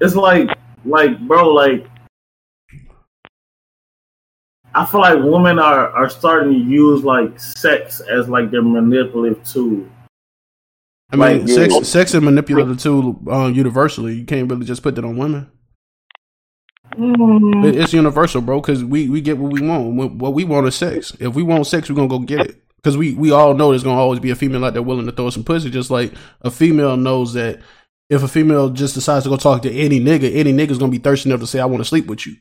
it's 0.00 0.14
like 0.14 0.48
like 0.86 1.20
bro, 1.28 1.52
like 1.52 1.86
I 4.74 4.84
feel 4.86 5.00
like 5.00 5.18
women 5.22 5.58
are 5.58 5.88
are 5.90 6.08
starting 6.10 6.52
to 6.52 6.58
use 6.58 7.02
like 7.04 7.38
sex 7.40 8.00
as 8.00 8.28
like 8.28 8.50
their 8.50 8.62
manipulative 8.62 9.42
tool. 9.44 9.86
I 11.10 11.16
mean, 11.16 11.40
Like, 11.40 11.48
sex, 11.48 11.74
yeah. 11.74 11.82
sex 11.82 12.14
and 12.14 12.24
manipulative 12.24 12.78
tool 12.78 13.18
um, 13.30 13.54
universally. 13.54 14.14
You 14.14 14.24
can't 14.26 14.48
really 14.50 14.66
just 14.66 14.82
put 14.82 14.94
that 14.96 15.04
on 15.06 15.16
women. 15.16 15.50
Mm, 16.96 17.64
It- 17.66 17.76
It's 17.76 17.92
universal, 17.92 18.40
bro. 18.40 18.60
Because 18.60 18.84
we, 18.84 19.08
we 19.08 19.20
get 19.20 19.38
what 19.38 19.52
we 19.52 19.60
want. 19.66 19.94
What- 19.96 20.12
What 20.14 20.34
we 20.34 20.44
want 20.44 20.66
is 20.66 20.74
sex. 20.74 21.16
If 21.20 21.34
we 21.34 21.42
want 21.42 21.66
sex, 21.66 21.88
we're 21.88 21.96
gonna 21.96 22.08
go 22.08 22.18
get 22.18 22.40
it. 22.40 22.62
Because 22.76 22.96
we 22.96 23.14
we 23.14 23.30
all 23.32 23.54
know 23.54 23.70
there's 23.70 23.82
gonna 23.82 23.98
always 24.00 24.20
be 24.20 24.30
a 24.30 24.36
female 24.36 24.64
out 24.64 24.72
there 24.74 24.82
willing 24.82 25.06
to 25.06 25.12
throw 25.12 25.30
some 25.30 25.44
pussy. 25.44 25.70
Just 25.70 25.90
like 25.90 26.12
a 26.42 26.50
female 26.50 26.96
knows 26.96 27.32
that 27.34 27.60
if 28.08 28.22
a 28.22 28.28
female 28.28 28.70
just 28.70 28.94
decides 28.94 29.24
to 29.24 29.30
go 29.30 29.36
talk 29.36 29.62
to 29.62 29.72
any 29.72 30.00
nigga, 30.00 30.32
any 30.34 30.52
nigga's 30.52 30.78
gonna 30.78 30.92
be 30.92 30.98
thirsty 30.98 31.28
enough 31.28 31.40
to 31.40 31.46
say 31.46 31.58
I 31.60 31.64
want 31.66 31.80
to 31.82 31.88
sleep 31.88 32.06
with 32.06 32.26
you. 32.26 32.36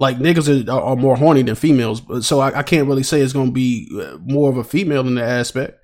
Like 0.00 0.18
niggas 0.18 0.68
are, 0.68 0.72
are 0.72 0.96
more 0.96 1.16
horny 1.16 1.42
than 1.42 1.54
females, 1.54 2.00
But- 2.00 2.24
so 2.24 2.40
I, 2.40 2.58
I 2.58 2.62
can't 2.62 2.88
really 2.88 3.02
say 3.04 3.20
it's 3.20 3.32
gonna 3.32 3.52
be 3.52 3.88
uh, 4.00 4.18
more 4.22 4.50
of 4.50 4.56
a 4.56 4.64
female 4.64 5.06
in 5.06 5.14
that 5.16 5.28
aspect. 5.28 5.80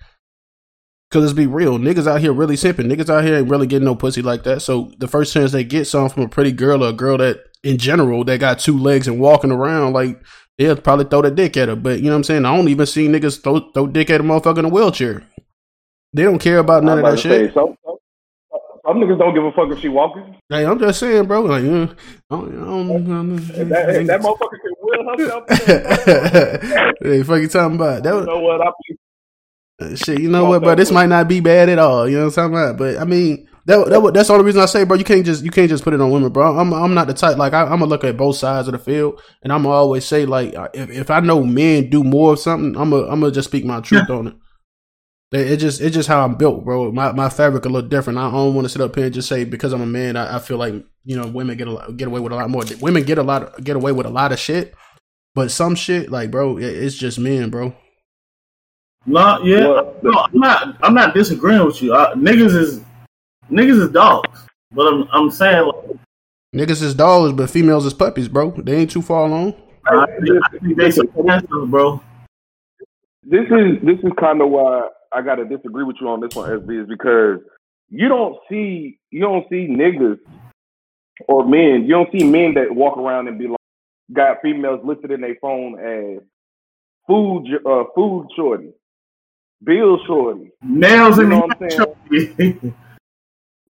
Cause 1.11 1.23
let's 1.23 1.33
be 1.33 1.49
real, 1.49 1.77
niggas 1.79 2.07
out 2.07 2.21
here 2.21 2.33
really 2.33 2.55
simping. 2.55 2.87
Niggas 2.93 3.11
out 3.11 3.25
here 3.25 3.37
ain't 3.39 3.51
really 3.51 3.67
getting 3.67 3.85
no 3.85 3.97
pussy 3.97 4.23
like 4.23 4.45
that. 4.45 4.63
So 4.63 4.93
the 4.99 5.09
first 5.09 5.33
chance 5.33 5.51
they 5.51 5.65
get 5.65 5.87
something 5.87 6.15
from 6.15 6.23
a 6.25 6.29
pretty 6.29 6.53
girl 6.53 6.85
or 6.85 6.91
a 6.91 6.93
girl 6.93 7.19
that, 7.19 7.41
in 7.65 7.79
general, 7.79 8.23
that 8.25 8.39
got 8.39 8.61
two 8.61 8.79
legs 8.79 9.09
and 9.09 9.19
walking 9.19 9.51
around, 9.51 9.93
like 9.93 10.23
they'll 10.57 10.77
probably 10.77 11.07
throw 11.07 11.23
the 11.23 11.33
dick 11.33 11.57
at 11.57 11.69
her. 11.69 11.75
But 11.75 11.99
you 11.99 12.05
know 12.05 12.11
what 12.11 12.19
I'm 12.19 12.25
saying? 12.25 12.45
I 12.45 12.57
don't 12.57 12.69
even 12.69 12.87
see 12.87 13.09
niggas 13.09 13.43
throw, 13.43 13.59
throw 13.73 13.89
dick 13.89 14.09
at 14.11 14.21
a 14.21 14.25
motherfucker 14.25 14.59
in 14.59 14.67
a 14.67 14.69
wheelchair. 14.69 15.25
They 16.13 16.23
don't 16.23 16.39
care 16.39 16.59
about 16.59 16.85
none 16.85 16.99
of 16.99 17.05
that 17.05 17.19
shit. 17.19 17.55
say, 17.55 17.61
some, 18.91 19.01
some 19.01 19.09
niggas 19.09 19.19
don't 19.19 19.35
give 19.35 19.45
a 19.45 19.53
fuck 19.53 19.71
if 19.71 19.81
she 19.81 19.89
walking. 19.89 20.37
Hey, 20.49 20.67
I'm 20.67 20.79
just 20.79 21.01
saying, 21.01 21.27
bro. 21.27 21.43
Like, 21.43 21.65
uh, 21.65 21.95
I 22.31 22.37
don't, 22.37 22.63
I 22.63 22.65
don't, 22.67 23.37
That, 23.69 23.91
hey, 23.91 24.05
that 24.05 24.21
motherfucker 24.21 24.59
can 24.61 24.73
will 24.81 25.05
herself. 25.19 25.45
hey, 27.03 27.23
fuck 27.23 27.41
you 27.41 27.49
talking 27.49 27.77
about? 27.77 28.03
That 28.03 28.11
you 28.11 28.17
was, 28.17 28.27
know 28.27 28.39
what? 28.41 28.61
I 28.61 28.71
be 28.89 28.97
Uh, 29.81 29.97
Shit, 29.97 30.21
you 30.21 30.31
know 30.31 30.45
what, 30.45 30.63
bro? 30.63 30.75
This 30.75 30.91
might 30.91 31.09
not 31.09 31.29
be 31.29 31.41
bad 31.41 31.69
at 31.69 31.79
all. 31.79 32.09
You 32.09 32.19
know 32.19 32.27
what 32.27 32.39
I'm 32.39 32.53
talking 32.53 32.57
about? 32.57 32.79
But 32.79 32.99
I 32.99 33.05
mean, 33.05 33.49
that, 33.67 33.89
that 33.89 34.15
that's 34.15 34.29
the 34.29 34.35
only 34.35 34.47
reason 34.47 34.63
I 34.63 34.67
say, 34.67 34.85
bro. 34.85 34.97
You 34.97 35.05
can't 35.05 35.25
just 35.25 35.45
you 35.45 35.51
can't 35.51 35.69
just 35.69 35.85
put 35.85 35.95
it 35.95 36.01
on 36.01 36.11
women, 36.11 36.33
bro. 36.33 36.59
I'm 36.59 36.73
I'm 36.73 36.95
not 36.95 37.07
the 37.07 37.15
type 37.15 37.37
like 37.37 37.53
I, 37.53 37.63
I'm 37.63 37.79
gonna 37.79 37.87
look 37.87 38.05
at 38.05 38.17
both 38.17 38.37
sides 38.37 38.69
of 38.69 38.73
the 38.73 38.79
field, 38.79 39.21
and 39.43 39.53
I'm 39.53 39.63
gonna 39.63 39.75
always 39.75 40.05
say 40.05 40.27
like 40.27 40.55
if, 40.75 40.91
if 40.91 41.11
I 41.11 41.21
know 41.21 41.45
men 41.45 41.91
do 41.91 42.03
more 42.03 42.33
of 42.33 42.41
something, 42.41 42.81
I'm 42.81 42.91
gonna 42.91 43.05
I'm 43.05 43.21
gonna 43.21 43.33
just 43.33 43.49
speak 43.49 43.65
my 43.65 43.81
truth 43.81 44.11
on 44.11 44.29
it. 44.29 44.35
It 45.33 45.53
it 45.53 45.57
just 45.59 45.81
it's 45.81 45.95
just 45.95 46.09
how 46.09 46.25
I'm 46.25 46.35
built, 46.35 46.65
bro. 46.65 46.91
My 46.93 47.13
my 47.13 47.29
fabric 47.29 47.65
a 47.65 47.69
little 47.69 47.89
different. 47.89 48.19
I 48.19 48.31
don't 48.31 48.55
want 48.55 48.65
to 48.65 48.69
sit 48.69 48.83
up 48.83 48.95
here 48.97 49.05
and 49.07 49.15
just 49.15 49.29
say 49.29 49.45
because 49.45 49.73
I'm 49.73 49.81
a 49.81 49.87
man, 49.87 50.17
I, 50.17 50.37
I 50.37 50.39
feel 50.41 50.57
like 50.59 50.75
you 51.05 51.17
know 51.17 51.29
women 51.29 51.57
get 51.57 51.69
a 51.69 51.73
lot, 51.73 51.97
get 51.97 52.09
away 52.09 52.21
with 52.21 52.33
a 52.33 52.37
lot 52.37 52.51
more. 52.51 52.65
Women 52.81 53.05
get 53.05 53.19
a 53.19 53.23
lot 53.23 53.63
get 53.63 53.77
away 53.77 53.93
with 53.93 54.07
a 54.07 54.11
lot 54.11 54.33
of 54.33 54.39
shit, 54.41 54.75
but 55.35 55.51
some 55.51 55.75
shit 55.77 56.11
like 56.11 56.31
bro, 56.33 56.57
it, 56.59 56.65
it's 56.65 56.97
just 56.97 57.19
men, 57.19 57.49
bro. 57.51 57.73
no, 59.07 59.41
yeah, 59.45 59.69
Well, 59.69 59.97
no, 60.03 60.11
I'm 60.19 60.39
not. 60.41 60.77
I'm 60.83 60.95
not 60.95 61.15
disagreeing 61.15 61.65
with 61.65 61.81
you. 61.81 61.95
Uh, 61.95 62.15
niggas 62.17 62.55
is 62.57 62.81
niggas 63.51 63.81
is 63.81 63.91
dogs, 63.91 64.47
but 64.73 64.87
I'm 64.93 65.09
I'm 65.13 65.31
saying 65.31 65.65
like, 65.67 65.97
Niggas 66.53 66.83
is 66.83 66.95
dogs, 66.97 67.33
but 67.33 67.49
females 67.49 67.87
is 67.87 67.95
puppies, 67.95 68.27
bro. 68.27 68.51
They 68.51 68.75
ain't 68.79 68.91
too 68.91 69.03
far 69.03 69.27
along. 69.27 69.55
I, 69.87 70.05
think- 70.07 70.41
I 70.45 70.59
think 70.59 70.77
they 70.77 70.91
substantive, 70.91 71.71
bro. 71.71 72.03
this 73.23 73.47
is 73.47 73.79
this 73.85 73.99
is 74.03 74.11
kind 74.19 74.43
of 74.43 74.49
why 74.51 74.89
I 75.13 75.23
gotta 75.23 75.45
disagree 75.45 75.85
with 75.85 75.97
you 76.01 76.09
on 76.09 76.21
this 76.21 76.35
one, 76.35 76.51
SB, 76.51 76.83
is 76.83 76.89
because 76.89 77.41
you 77.89 78.09
don't 78.09 78.37
see 78.49 78.99
you 79.11 79.21
don't 79.21 79.49
see 79.49 79.67
niggas 79.69 80.19
or 81.29 81.47
men, 81.47 81.85
you 81.85 81.91
don't 81.91 82.11
see 82.13 82.25
men 82.25 82.55
that 82.55 82.75
walk 82.75 82.97
around 82.97 83.29
and 83.29 83.39
be 83.39 83.49
like 83.49 83.57
got 84.13 84.39
females 84.43 84.81
listed 84.85 85.11
in 85.11 85.21
their 85.21 85.37
phone 85.41 85.79
as 85.79 86.23
food 87.07 87.47
uh 87.67 87.85
food 87.95 88.29
shorty, 88.37 88.71
bill 89.65 89.99
shorty. 90.07 90.53
Nails 90.63 91.19
You 91.19 91.25
in 91.25 91.31
know 91.31 91.41
what 91.41 91.63
I'm 91.63 91.69
the 91.69 92.75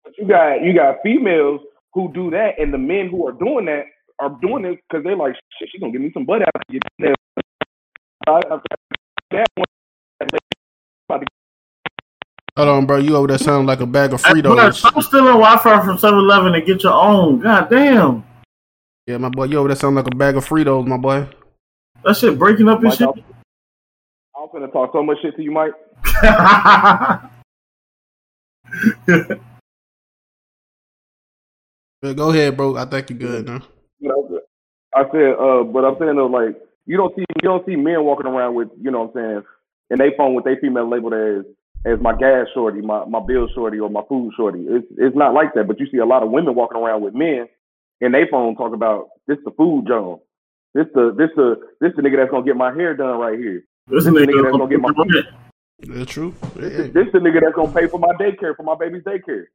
But 0.03 0.13
you 0.17 0.27
got 0.27 0.63
you 0.63 0.73
got 0.73 0.97
females 1.03 1.61
who 1.93 2.11
do 2.13 2.31
that, 2.31 2.59
and 2.59 2.73
the 2.73 2.77
men 2.77 3.09
who 3.09 3.27
are 3.27 3.33
doing 3.33 3.65
that 3.65 3.85
are 4.19 4.35
doing 4.41 4.65
it 4.65 4.79
because 4.89 5.03
they're 5.03 5.15
like, 5.15 5.35
shit, 5.59 5.69
she 5.71 5.79
gonna 5.79 5.91
give 5.91 6.01
me 6.01 6.11
some 6.13 6.25
butt 6.25 6.41
after 6.41 6.61
you 6.69 6.79
get 6.79 6.91
there. 6.99 7.15
I, 8.27 8.41
I, 8.51 8.59
that 9.31 9.47
one, 9.55 9.65
Hold 11.09 12.69
on, 12.69 12.85
bro. 12.85 12.97
You 12.97 13.15
over 13.15 13.27
there 13.27 13.37
sounding 13.37 13.67
like 13.67 13.79
a 13.81 13.85
bag 13.85 14.13
of 14.13 14.23
Hey, 14.25 14.41
I'm 14.43 14.73
Stop 14.73 15.01
stealing 15.03 15.25
Wi-Fi 15.25 15.85
from 15.85 15.97
7-Eleven 15.97 16.55
and 16.55 16.65
get 16.65 16.83
your 16.83 16.93
own. 16.93 17.39
God 17.39 17.69
damn, 17.69 18.25
Yeah, 19.05 19.17
my 19.17 19.29
boy. 19.29 19.45
You 19.45 19.59
over 19.59 19.67
there 19.67 19.77
sounding 19.77 20.03
like 20.03 20.13
a 20.13 20.15
bag 20.15 20.35
of 20.37 20.45
Fritos, 20.47 20.87
my 20.87 20.97
boy. 20.97 21.27
that 22.03 22.17
shit 22.17 22.37
breaking 22.39 22.67
up 22.67 22.81
your 22.81 22.89
Mike, 22.89 22.97
shit. 22.97 23.07
I'm, 23.07 23.23
I'm 24.35 24.49
finna 24.49 24.71
talk 24.71 24.91
so 24.91 25.03
much 25.03 25.17
shit 25.21 25.35
to 25.35 25.43
you, 25.43 25.51
Mike. 25.51 25.73
But 32.01 32.15
go 32.15 32.29
ahead, 32.29 32.55
bro. 32.55 32.75
I 32.77 32.85
think 32.85 33.09
you're 33.09 33.19
good 33.19 33.47
now. 33.47 33.61
You 33.99 34.41
I 34.93 35.03
said, 35.11 35.33
uh, 35.39 35.63
but 35.63 35.83
I'm 35.83 35.95
saying 35.99 36.15
though, 36.15 36.27
like 36.27 36.55
you 36.85 36.97
don't 36.97 37.13
see 37.15 37.25
you 37.41 37.49
don't 37.49 37.65
see 37.65 37.75
men 37.75 38.03
walking 38.03 38.27
around 38.27 38.55
with, 38.55 38.69
you 38.79 38.91
know, 38.91 39.03
what 39.03 39.19
I'm 39.21 39.31
saying, 39.31 39.43
in 39.89 39.99
they 39.99 40.11
phone 40.17 40.33
with 40.33 40.45
they 40.45 40.55
female 40.59 40.89
labeled 40.89 41.13
as 41.13 41.45
as 41.85 41.99
my 42.01 42.15
gas 42.15 42.47
shorty, 42.53 42.81
my 42.81 43.05
my 43.05 43.19
bill 43.25 43.47
shorty, 43.53 43.79
or 43.79 43.89
my 43.89 44.01
food 44.09 44.33
shorty. 44.35 44.65
It's 44.67 44.87
it's 44.97 45.15
not 45.15 45.33
like 45.33 45.53
that. 45.55 45.67
But 45.67 45.79
you 45.79 45.87
see 45.91 45.97
a 45.97 46.05
lot 46.05 46.23
of 46.23 46.31
women 46.31 46.55
walking 46.55 46.77
around 46.77 47.01
with 47.01 47.13
men 47.13 47.47
and 48.01 48.13
they 48.13 48.23
phone 48.29 48.55
talk 48.55 48.73
about 48.73 49.09
this 49.27 49.37
the 49.45 49.51
food 49.51 49.85
John. 49.87 50.19
This 50.73 50.87
the 50.93 51.13
this 51.17 51.29
the 51.35 51.55
this 51.81 51.93
the 51.95 52.01
nigga 52.01 52.17
that's 52.17 52.31
gonna 52.31 52.45
get 52.45 52.55
my 52.55 52.73
hair 52.73 52.95
done 52.95 53.17
right 53.19 53.37
here. 53.37 53.63
This 53.87 54.03
This 54.03 54.13
nigga 54.13 54.27
nigga 54.27 54.43
that's 54.43 54.57
gonna 54.57 54.69
get 54.69 54.81
my 54.81 54.93
That's 55.79 56.11
true. 56.11 56.33
This, 56.55 56.73
Yeah. 56.73 56.83
this 56.91 57.11
the 57.13 57.19
nigga 57.19 57.41
that's 57.41 57.55
gonna 57.55 57.73
pay 57.73 57.87
for 57.87 57.99
my 57.99 58.13
daycare, 58.19 58.55
for 58.55 58.63
my 58.63 58.75
baby's 58.75 59.03
daycare. 59.03 59.45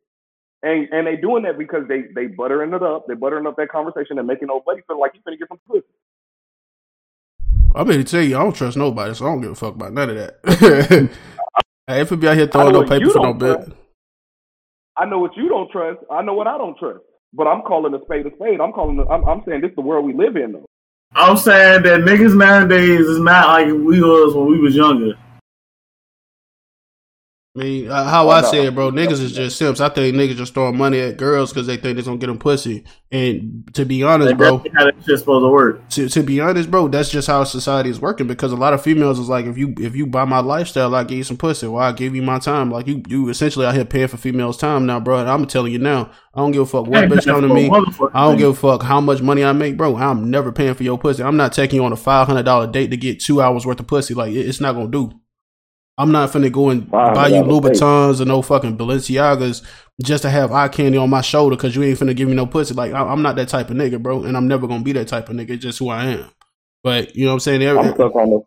And 0.63 0.89
and 0.93 1.07
they 1.07 1.17
doing 1.17 1.43
that 1.45 1.59
because 1.59 1.87
they 1.89 2.03
they 2.15 2.27
buttering 2.27 2.73
it 2.73 2.83
up, 2.83 3.07
they 3.07 3.15
buttering 3.15 3.47
up 3.47 3.57
that 3.57 3.69
conversation 3.69 4.19
and 4.19 4.27
making 4.27 4.51
old 4.51 4.65
buddy 4.65 4.83
feel 4.87 4.99
like 4.99 5.13
he's 5.13 5.23
gonna 5.25 5.37
get 5.37 5.49
some 5.49 5.61
pussy. 5.69 5.87
I'm 7.75 7.89
here 7.89 7.99
to 7.99 8.05
tell 8.05 8.23
you, 8.23 8.37
I 8.37 8.43
don't 8.43 8.55
trust 8.55 8.77
nobody, 8.77 9.15
so 9.15 9.27
I 9.27 9.31
don't 9.31 9.41
give 9.41 9.53
a 9.53 9.55
fuck 9.55 9.75
about 9.75 9.93
none 9.93 10.11
of 10.11 10.17
that. 10.17 10.39
hey, 11.87 12.01
if 12.01 12.13
it 12.13 12.17
be 12.17 12.29
out 12.29 12.37
here 12.37 12.47
throwing 12.47 12.73
know 12.73 12.83
no 12.83 12.89
paper 12.89 13.11
for 13.11 13.19
no 13.19 13.33
don't 13.33 13.39
bit. 13.39 13.77
I 14.97 15.07
know 15.07 15.19
what 15.19 15.37
you 15.37 15.49
don't 15.49 15.71
trust. 15.71 16.01
I 16.11 16.23
know 16.23 16.35
what 16.35 16.47
I 16.47 16.59
don't 16.59 16.79
trust. 16.79 17.01
But 17.33 17.47
I'm 17.47 17.63
calling 17.63 17.95
a 17.95 18.05
spade 18.05 18.27
a 18.27 18.31
spade. 18.37 18.61
I'm 18.61 18.73
calling. 18.73 18.99
The, 18.99 19.07
I'm, 19.07 19.27
I'm 19.27 19.43
saying 19.47 19.63
this 19.63 19.71
is 19.71 19.77
the 19.77 19.83
world 19.83 20.05
we 20.05 20.13
live 20.13 20.37
in, 20.37 20.53
though. 20.53 20.67
I'm 21.15 21.37
saying 21.37 21.83
that 21.85 22.01
niggas 22.01 22.37
nowadays 22.37 23.01
is 23.01 23.19
not 23.19 23.49
like 23.49 23.67
we 23.67 24.03
was 24.03 24.35
when 24.35 24.47
we 24.47 24.59
was 24.59 24.77
younger. 24.77 25.15
I 27.55 27.59
mean, 27.59 27.91
uh, 27.91 28.05
how 28.09 28.29
Oh, 28.29 28.31
I 28.31 28.41
no. 28.41 28.51
say 28.51 28.65
it, 28.67 28.75
bro, 28.75 28.91
niggas 28.91 29.21
is 29.21 29.33
just 29.33 29.59
simps. 29.59 29.79
I 29.79 29.91
think 29.91 30.17
niggas 30.17 30.37
just 30.37 30.55
throwing 30.55 30.79
money 30.79 30.99
at 31.01 31.19
girls 31.19 31.53
because 31.53 31.67
they 31.67 31.77
think 31.77 31.97
they're 31.97 32.05
gonna 32.05 32.17
get 32.17 32.29
them 32.29 32.39
pussy. 32.39 32.85
And 33.11 33.69
to 33.75 33.85
be 33.85 34.03
honest, 34.03 34.29
Like, 34.31 34.39
bro, 34.39 34.57
that's 34.57 34.75
how 34.75 34.85
that 34.87 34.95
shit's 35.05 35.21
supposed 35.21 35.45
to 35.45 35.49
work. 35.51 35.87
to 35.91 36.09
to 36.09 36.23
be 36.23 36.41
honest, 36.41 36.71
bro, 36.71 36.89
that's 36.89 37.11
just 37.11 37.29
how 37.29 37.45
society 37.45 37.91
is 37.91 38.01
working. 38.01 38.27
Because 38.27 38.53
a 38.53 38.57
lot 38.57 38.73
of 38.73 38.81
females 38.83 39.19
is 39.19 39.29
like, 39.29 39.45
if 39.45 39.59
you 39.59 39.75
if 39.79 39.95
you 39.95 40.07
buy 40.07 40.25
my 40.25 40.39
lifestyle, 40.39 40.95
I 40.95 41.05
give 41.05 41.19
you 41.19 41.25
some 41.25 41.37
pussy, 41.37 41.67
or 41.67 41.79
I 41.83 41.93
give 41.93 42.17
you 42.17 42.23
my 42.23 42.39
time. 42.39 42.71
Like 42.71 42.87
you 42.87 43.03
you 43.07 43.29
essentially 43.29 43.67
out 43.67 43.75
here 43.75 43.85
paying 43.85 44.09
for 44.09 44.17
females' 44.17 44.57
time 44.57 44.87
now, 44.87 44.99
bro. 44.99 45.19
And 45.19 45.29
I'm 45.29 45.45
telling 45.45 45.73
you 45.75 45.79
now, 45.79 46.11
I 46.35 46.41
don't 46.41 46.53
give 46.53 46.63
a 46.63 46.67
fuck 46.67 46.87
what 46.87 47.03
Ain't 47.03 47.13
bitch 47.13 47.25
that 47.27 47.33
come 47.35 47.43
to 47.43 47.53
me. 47.53 47.71
I 48.15 48.27
don't 48.29 48.39
give 48.39 48.49
a 48.49 48.55
fuck 48.55 48.83
how 48.83 49.03
much 49.03 49.21
money 49.21 49.45
I 49.45 49.53
make, 49.53 49.77
bro. 49.77 49.95
I'm 49.99 50.31
never 50.31 50.53
paying 50.53 50.73
for 50.73 50.85
your 50.85 50.97
pussy. 50.97 51.23
I'm 51.23 51.37
not 51.37 51.53
taking 51.53 51.81
you 51.81 51.85
on 51.85 51.93
a 51.93 51.97
five 51.97 52.29
hundred 52.29 52.45
dollar 52.45 52.67
date 52.67 52.93
to 52.93 52.97
get 52.97 53.21
two 53.21 53.43
hours 53.43 53.67
worth 53.67 53.79
of 53.79 53.87
pussy. 53.87 54.15
Like 54.15 54.33
it- 54.33 54.47
it's 54.49 54.59
not 54.63 54.73
gonna 54.75 54.89
do. 54.89 55.11
I'm 56.03 56.11
not 56.11 56.33
finna 56.33 56.51
go 56.51 56.71
and 56.71 56.91
buy 56.91 57.29
you 57.29 57.43
Louboutins 57.43 58.21
or 58.21 58.25
no 58.25 58.43
fucking 58.43 58.77
Balenciagas 58.77 59.63
just 60.03 60.23
to 60.23 60.31
have 60.31 60.51
eye 60.51 60.67
candy 60.67 60.99
on 60.99 61.09
my 61.09 61.21
shoulder 61.21 61.55
because 61.55 61.77
you 61.77 61.85
ain't 61.85 61.99
finna 61.99 62.17
give 62.17 62.29
me 62.29 62.35
no 62.35 62.45
pussy. 62.45 62.75
Like 62.75 62.93
I, 62.93 63.03
I'm 63.05 63.23
not 63.23 63.37
that 63.37 63.49
type 63.49 63.71
of 63.71 63.77
nigga, 63.77 64.03
bro, 64.03 64.25
and 64.25 64.37
I'm 64.37 64.49
never 64.49 64.67
gonna 64.67 64.83
be 64.83 64.93
that 64.95 65.07
type 65.07 65.29
of 65.29 65.37
nigga. 65.37 65.51
It's 65.51 65.63
just 65.63 65.79
who 65.79 65.91
I 65.91 66.07
am. 66.07 66.29
But 66.83 67.15
you 67.15 67.25
know 67.25 67.31
what 67.31 67.35
I'm 67.35 67.41
saying? 67.41 67.63
Every, 67.63 67.81
I'm 67.81 67.95
stuck 67.95 68.17
on 68.17 68.31
the. 68.31 68.41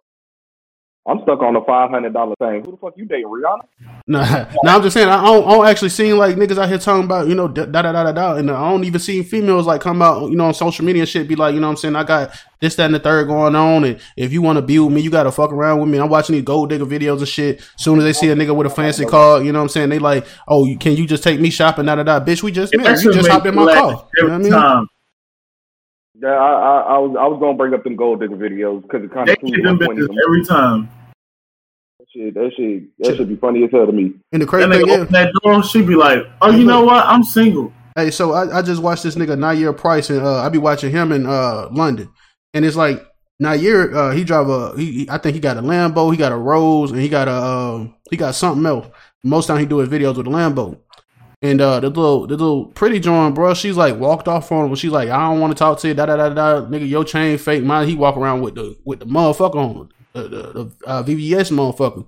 I'm 1.08 1.22
stuck 1.24 1.42
on 1.42 1.54
the 1.54 1.62
five 1.68 1.90
hundred 1.92 2.14
dollar 2.14 2.36
thing. 2.40 2.64
Who 2.66 2.72
the 2.72 2.78
fuck 2.78 2.94
you 2.98 3.06
dating, 3.06 3.28
Rihanna? 3.28 3.62
Nah, 4.08 4.46
nah, 4.64 4.76
I'm 4.76 4.84
just 4.84 4.94
saying 4.94 5.10
I 5.10 5.24
don't, 5.26 5.48
I 5.48 5.52
don't 5.52 5.68
actually 5.68 5.90
see 5.90 6.14
like 6.14 6.36
niggas 6.36 6.60
out 6.60 6.70
here 6.70 6.78
talking 6.78 7.06
about 7.06 7.28
you 7.28 7.36
know 7.36 7.48
da 7.48 7.66
da 7.66 7.82
da 7.82 7.92
da 7.92 8.04
da, 8.04 8.12
da 8.12 8.36
and 8.36 8.52
I 8.52 8.70
don't 8.70 8.84
even 8.84 9.00
see 9.00 9.24
females 9.24 9.66
like 9.68 9.82
come 9.82 10.02
out 10.02 10.30
you 10.30 10.36
know 10.36 10.46
on 10.46 10.54
social 10.54 10.86
media 10.86 11.02
and 11.04 11.10
shit 11.10 11.28
be 11.28 11.36
like 11.36 11.56
you 11.56 11.60
know 11.60 11.68
what 11.68 11.72
I'm 11.72 11.78
saying 11.78 11.96
I 11.96 12.04
got 12.04 12.32
this 12.60 12.76
that 12.76 12.86
and 12.86 12.94
the 12.96 13.00
third 13.00 13.28
going 13.28 13.56
on 13.56 13.84
and 13.84 14.00
if 14.16 14.32
you 14.32 14.42
want 14.44 14.58
to 14.58 14.62
be 14.62 14.78
with 14.80 14.94
me 14.94 15.02
you 15.02 15.10
got 15.10 15.24
to 15.24 15.32
fuck 15.32 15.52
around 15.52 15.80
with 15.80 15.90
me. 15.90 16.00
I'm 16.00 16.10
watching 16.10 16.36
these 16.36 16.44
gold 16.46 16.70
digger 16.70 16.86
videos 16.86 17.20
and 17.20 17.28
shit. 17.28 17.62
Soon 17.78 17.98
as 18.00 18.04
they 18.06 18.14
see 18.14 18.30
a 18.30 18.36
nigga 18.36 18.56
with 18.56 18.68
a 18.68 18.70
fancy 18.72 19.06
car, 19.06 19.42
you 19.44 19.52
know 19.52 19.60
what 19.60 19.64
I'm 19.64 19.70
saying 19.70 19.90
they 19.90 20.00
like 20.00 20.28
oh 20.48 20.66
you- 20.66 20.78
can 20.78 20.96
you 20.96 21.08
just 21.08 21.24
take 21.24 21.40
me 21.40 21.50
shopping 21.50 21.86
da 21.86 21.96
da 21.96 22.04
da 22.04 22.20
bitch 22.20 22.44
we 22.44 22.52
just 22.52 22.76
met 22.76 23.02
you 23.02 23.10
just 23.12 23.28
hopped 23.30 23.48
in 23.48 23.56
my 23.56 23.68
car. 23.68 24.08
You 24.20 24.28
know 24.28 24.34
what 24.34 24.36
I 24.36 24.38
Every 24.38 24.52
mean? 24.52 24.52
time. 24.52 24.88
Yeah, 26.22 26.30
I, 26.30 26.52
I, 26.52 26.82
I 26.96 26.98
was 27.00 27.18
I 27.20 27.28
was 27.28 27.40
gonna 27.42 27.58
bring 27.58 27.74
up 27.74 27.84
them 27.84 27.96
gold 27.96 28.22
digger 28.22 28.38
videos 28.38 28.84
because 28.84 29.04
it 29.04 29.14
kind 29.14 29.30
of 29.30 29.40
proves 29.40 29.56
get 29.56 29.64
my 29.64 29.72
them 29.72 29.80
bitches 29.80 30.10
every 30.28 30.46
time. 30.46 30.90
That 32.16 32.22
shit, 32.24 32.34
that 32.34 32.52
shit, 32.56 32.84
that 33.00 33.16
should 33.18 33.28
be 33.30 33.36
funny 33.36 33.64
as 33.64 33.72
hell 33.72 33.86
to 33.86 33.92
me. 33.92 34.14
And 34.32 34.42
the 34.42 34.46
That 34.46 34.48
crazy 34.48 34.70
thing 34.72 34.86
nigga 34.88 35.04
is, 35.06 35.10
that 35.10 35.34
door, 35.44 35.64
she 35.64 35.82
be 35.82 35.96
like, 35.96 36.24
"Oh, 36.42 36.52
you 36.52 36.64
know 36.66 36.84
what? 36.84 37.06
I'm 37.06 37.24
single." 37.24 37.74
Hey, 37.96 38.12
so 38.12 38.34
I, 38.34 38.60
I 38.60 38.62
just 38.62 38.82
watched 38.82 39.04
this 39.04 39.16
nigga 39.16 39.38
Nair 39.38 39.72
Price 39.74 40.10
and 40.10 40.22
uh, 40.22 40.42
I 40.42 40.50
be 40.50 40.58
watching 40.58 40.92
him 40.92 41.12
in 41.12 41.26
uh, 41.26 41.68
London, 41.72 42.10
and 42.54 42.64
it's 42.66 42.76
like 42.76 43.06
Nair, 43.40 43.96
uh, 43.96 44.12
he 44.12 44.24
drive 44.24 44.48
a. 44.50 44.74
He, 44.78 44.92
he- 45.00 45.10
I 45.10 45.18
think 45.18 45.34
he 45.36 45.40
got 45.42 45.58
a 45.58 45.62
Lambo. 45.62 46.12
He 46.12 46.18
got 46.18 46.32
a 46.32 46.38
Rose, 46.38 46.92
and 46.92 47.00
he 47.02 47.10
got 47.10 47.28
a. 47.28 47.32
Uh, 47.32 47.88
he 48.10 48.18
got 48.18 48.36
something 48.36 48.66
else. 48.66 48.88
Most 49.24 49.48
time 49.48 49.60
he 49.60 49.66
do 49.66 49.80
his 49.80 49.90
videos 49.90 50.16
with 50.18 50.28
a 50.28 50.30
Lambo. 50.30 50.80
And 51.42 51.60
uh, 51.62 51.80
the 51.80 51.90
little, 51.90 52.26
the 52.28 52.38
little 52.38 52.68
pretty 52.68 53.00
joint, 53.00 53.36
bro. 53.36 53.54
She's 53.54 53.76
like 53.78 53.98
walked 54.00 54.28
off 54.28 54.52
on 54.52 54.70
him. 54.70 54.76
She's 54.76 54.92
like, 54.92 55.10
I 55.10 55.30
don't 55.30 55.40
want 55.42 55.52
to 55.52 55.60
talk 55.60 55.80
to 55.80 55.88
you. 55.90 55.94
Da 55.94 56.06
da 56.06 56.16
da 56.16 56.30
da. 56.30 56.66
Nigga, 56.68 56.88
your 56.88 57.04
chain 57.04 57.38
fake. 57.38 57.64
Mine. 57.64 57.88
He 57.88 57.96
walk 57.96 58.16
around 58.18 58.42
with 58.42 58.56
the 58.56 58.76
with 58.86 59.00
the 59.00 59.06
motherfucker 59.06 59.56
on 59.56 59.90
the, 60.16 60.28
the, 60.28 60.54
the 60.54 60.88
uh, 60.88 61.04
VVS 61.04 61.52
motherfucker, 61.52 62.06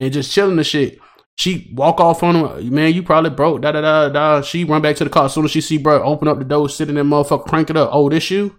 and 0.00 0.12
just 0.12 0.32
chilling 0.32 0.56
the 0.56 0.64
shit. 0.64 0.98
She 1.36 1.72
walk 1.74 2.00
off 2.00 2.22
on 2.22 2.36
him. 2.36 2.74
Man, 2.74 2.92
you 2.92 3.02
probably 3.02 3.30
broke. 3.30 3.62
Da 3.62 3.72
da 3.72 3.80
da 3.80 4.08
da. 4.10 4.42
She 4.42 4.64
run 4.64 4.82
back 4.82 4.96
to 4.96 5.04
the 5.04 5.10
car 5.10 5.24
as 5.24 5.32
soon 5.32 5.46
as 5.46 5.50
she 5.50 5.62
see 5.62 5.78
bro 5.78 6.02
open 6.02 6.28
up 6.28 6.38
the 6.38 6.44
door, 6.44 6.68
sit 6.68 6.90
in 6.90 6.96
that 6.96 7.04
motherfucker, 7.04 7.46
crank 7.46 7.70
it 7.70 7.76
up. 7.76 7.88
Oh, 7.92 8.10
this 8.10 8.30
you? 8.30 8.56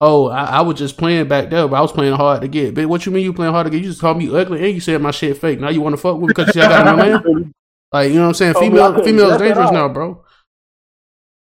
Oh, 0.00 0.28
I, 0.28 0.44
I 0.44 0.60
was 0.62 0.78
just 0.78 0.96
playing 0.96 1.28
back 1.28 1.50
there, 1.50 1.68
but 1.68 1.76
I 1.76 1.80
was 1.82 1.92
playing 1.92 2.14
hard 2.14 2.40
to 2.40 2.48
get. 2.48 2.74
But 2.74 2.86
what 2.86 3.04
you 3.04 3.12
mean 3.12 3.24
you 3.24 3.32
playing 3.32 3.52
hard 3.52 3.66
to 3.66 3.70
get? 3.70 3.82
You 3.82 3.90
just 3.90 4.00
called 4.00 4.16
me 4.16 4.34
ugly 4.34 4.64
and 4.64 4.74
you 4.74 4.80
said 4.80 5.02
my 5.02 5.10
shit 5.10 5.36
fake. 5.36 5.60
Now 5.60 5.68
you 5.68 5.82
want 5.82 5.92
to 5.94 6.00
fuck 6.00 6.14
with 6.14 6.22
me 6.22 6.26
because 6.28 6.54
you 6.54 6.62
I 6.62 6.68
got 6.68 6.88
a 6.88 6.96
man? 6.96 7.52
Like, 7.92 8.10
you 8.10 8.14
know 8.14 8.22
what 8.22 8.28
I'm 8.28 8.34
saying? 8.34 8.54
Female, 8.54 9.02
female 9.02 9.32
is 9.32 9.38
dangerous 9.38 9.72
now, 9.72 9.88
bro. 9.88 10.24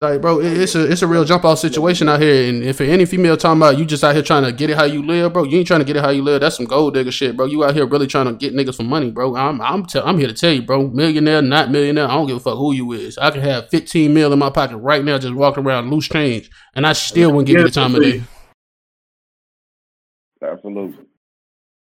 Like, 0.04 0.20
bro, 0.20 0.38
it's 0.38 0.74
a 0.74 0.90
it's 0.90 1.00
a 1.00 1.06
real 1.06 1.24
jump 1.24 1.46
off 1.46 1.58
situation 1.58 2.10
out 2.10 2.20
here. 2.20 2.50
And 2.50 2.62
if 2.62 2.78
any 2.82 3.06
female 3.06 3.38
talking 3.38 3.58
about 3.58 3.78
you 3.78 3.86
just 3.86 4.04
out 4.04 4.12
here 4.14 4.22
trying 4.22 4.44
to 4.44 4.52
get 4.52 4.68
it 4.68 4.76
how 4.76 4.84
you 4.84 5.02
live, 5.02 5.32
bro, 5.32 5.44
you 5.44 5.56
ain't 5.56 5.66
trying 5.66 5.80
to 5.80 5.86
get 5.86 5.96
it 5.96 6.02
how 6.02 6.10
you 6.10 6.22
live. 6.22 6.42
That's 6.42 6.56
some 6.56 6.66
gold 6.66 6.92
digger 6.92 7.10
shit, 7.10 7.38
bro. 7.38 7.46
You 7.46 7.64
out 7.64 7.72
here 7.72 7.86
really 7.86 8.06
trying 8.06 8.26
to 8.26 8.34
get 8.34 8.52
niggas 8.52 8.74
some 8.74 8.86
money, 8.86 9.10
bro. 9.10 9.34
I'm 9.34 9.62
I'm 9.62 9.86
tell, 9.86 10.06
I'm 10.06 10.18
here 10.18 10.26
to 10.26 10.34
tell 10.34 10.52
you, 10.52 10.60
bro. 10.60 10.88
Millionaire, 10.88 11.40
not 11.40 11.70
millionaire. 11.70 12.04
I 12.04 12.08
don't 12.08 12.26
give 12.26 12.36
a 12.36 12.40
fuck 12.40 12.58
who 12.58 12.74
you 12.74 12.92
is. 12.92 13.16
I 13.16 13.30
can 13.30 13.40
have 13.40 13.70
15 13.70 14.12
mil 14.12 14.30
in 14.30 14.38
my 14.38 14.50
pocket 14.50 14.76
right 14.76 15.02
now, 15.02 15.16
just 15.16 15.32
walking 15.32 15.64
around 15.64 15.90
loose 15.90 16.06
change, 16.06 16.50
and 16.74 16.86
I 16.86 16.92
still 16.92 17.30
wouldn't 17.30 17.46
give 17.46 17.60
you 17.60 17.64
the 17.64 17.70
time 17.70 17.94
of 17.94 18.02
day. 18.02 18.22
Absolutely. 20.42 21.06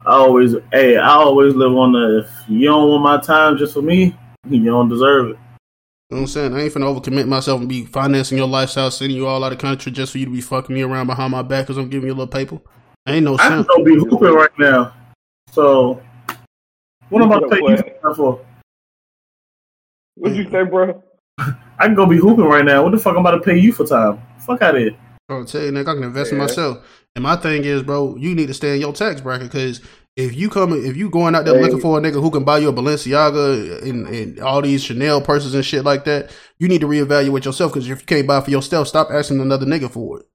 I 0.04 0.14
always, 0.14 0.56
hey, 0.72 0.96
I 0.96 1.10
always 1.10 1.54
live 1.54 1.72
on 1.72 1.92
the. 1.92 2.24
If 2.24 2.50
you 2.50 2.66
don't 2.66 2.90
want 2.90 3.04
my 3.04 3.20
time 3.20 3.58
just 3.58 3.74
for 3.74 3.82
me, 3.82 4.16
you 4.50 4.64
don't 4.64 4.88
deserve 4.88 5.30
it. 5.30 5.36
You 6.10 6.16
know 6.16 6.22
what 6.22 6.28
I'm 6.28 6.32
saying? 6.32 6.54
I 6.54 6.60
ain't 6.62 6.72
finna 6.72 7.00
overcommit 7.00 7.28
myself 7.28 7.60
and 7.60 7.68
be 7.68 7.84
financing 7.84 8.38
your 8.38 8.48
lifestyle, 8.48 8.90
sending 8.90 9.14
you 9.14 9.26
all 9.26 9.44
out 9.44 9.52
of 9.52 9.58
country 9.58 9.92
just 9.92 10.12
for 10.12 10.18
you 10.18 10.24
to 10.24 10.30
be 10.30 10.40
fucking 10.40 10.74
me 10.74 10.80
around 10.80 11.06
behind 11.06 11.32
my 11.32 11.42
back 11.42 11.66
because 11.66 11.76
I'm 11.76 11.90
giving 11.90 12.06
you 12.06 12.14
a 12.14 12.16
little 12.16 12.26
paper. 12.26 12.58
Ain't 13.06 13.24
no 13.24 13.36
sense. 13.36 13.42
I 13.42 13.48
can 13.48 13.56
sense. 13.58 13.68
go 13.76 13.84
be 13.84 13.94
hooping 13.94 14.32
right 14.32 14.58
now. 14.58 14.94
So, 15.52 16.02
what 17.10 17.20
am 17.20 17.30
I 17.30 17.36
You 17.36 17.48
paying 17.50 17.94
you 18.02 18.14
for? 18.14 18.40
What'd 20.14 20.38
you 20.38 20.50
say, 20.50 20.62
bro? 20.62 21.02
I 21.38 21.54
can 21.80 21.94
go 21.94 22.06
be 22.06 22.16
hooping 22.16 22.44
right 22.44 22.64
now. 22.64 22.82
What 22.84 22.92
the 22.92 22.98
fuck 22.98 23.10
am 23.10 23.18
I'm 23.18 23.26
about 23.26 23.32
to 23.32 23.40
pay 23.42 23.58
you 23.58 23.72
for 23.72 23.84
time? 23.84 24.22
Fuck 24.38 24.62
out 24.62 24.76
of 24.76 24.80
here. 24.80 24.96
I'll 25.28 25.44
tell 25.44 25.62
you, 25.62 25.72
nigga, 25.72 25.88
I 25.88 25.94
can 25.94 26.04
invest 26.04 26.32
in 26.32 26.38
myself. 26.38 26.78
And 27.16 27.22
my 27.22 27.36
thing 27.36 27.64
is, 27.64 27.82
bro, 27.82 28.16
you 28.16 28.34
need 28.34 28.46
to 28.46 28.54
stay 28.54 28.74
in 28.74 28.80
your 28.80 28.94
tax 28.94 29.20
bracket 29.20 29.52
because 29.52 29.82
if 30.18 30.34
you 30.34 30.50
coming, 30.50 30.84
if 30.84 30.96
you 30.96 31.08
going 31.08 31.36
out 31.36 31.44
there 31.44 31.54
Hey. 31.54 31.62
looking 31.62 31.80
for 31.80 31.96
a 31.96 32.02
nigga 32.02 32.20
who 32.20 32.32
can 32.32 32.42
buy 32.42 32.58
you 32.58 32.68
a 32.68 32.72
Balenciaga 32.72 33.80
and, 33.84 34.08
and 34.08 34.40
all 34.40 34.60
these 34.60 34.82
Chanel 34.82 35.20
purses 35.20 35.54
and 35.54 35.64
shit 35.64 35.84
like 35.84 36.04
that, 36.06 36.30
you 36.58 36.66
need 36.66 36.80
to 36.80 36.88
reevaluate 36.88 37.44
yourself 37.44 37.72
because 37.72 37.88
if 37.88 38.00
you 38.00 38.06
can't 38.06 38.26
buy 38.26 38.40
for 38.40 38.50
yourself, 38.50 38.88
stop 38.88 39.10
asking 39.12 39.40
another 39.40 39.64
nigga 39.64 39.88
for 39.88 40.18
it. 40.18 40.26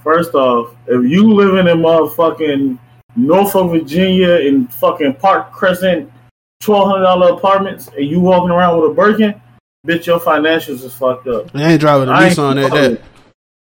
First 0.00 0.34
off, 0.34 0.76
if 0.86 1.10
you 1.10 1.32
living 1.32 1.66
in 1.66 1.78
motherfucking 1.78 2.78
Norfolk, 3.16 3.72
Virginia, 3.72 4.36
in 4.36 4.68
fucking 4.68 5.14
Park 5.14 5.50
Crescent, 5.50 6.12
twelve 6.60 6.88
hundred 6.88 7.02
dollar 7.02 7.32
apartments, 7.32 7.88
and 7.96 8.06
you 8.06 8.20
walking 8.20 8.50
around 8.50 8.80
with 8.80 8.92
a 8.92 8.94
Birkin, 8.94 9.40
bitch, 9.84 10.06
your 10.06 10.20
financials 10.20 10.84
is 10.84 10.94
fucked 10.94 11.26
up. 11.26 11.52
I 11.52 11.72
ain't 11.72 11.80
driving 11.80 12.08
a 12.08 12.12
I 12.12 12.28
Nissan 12.28 12.64
at 12.64 12.72
that. 12.72 13.02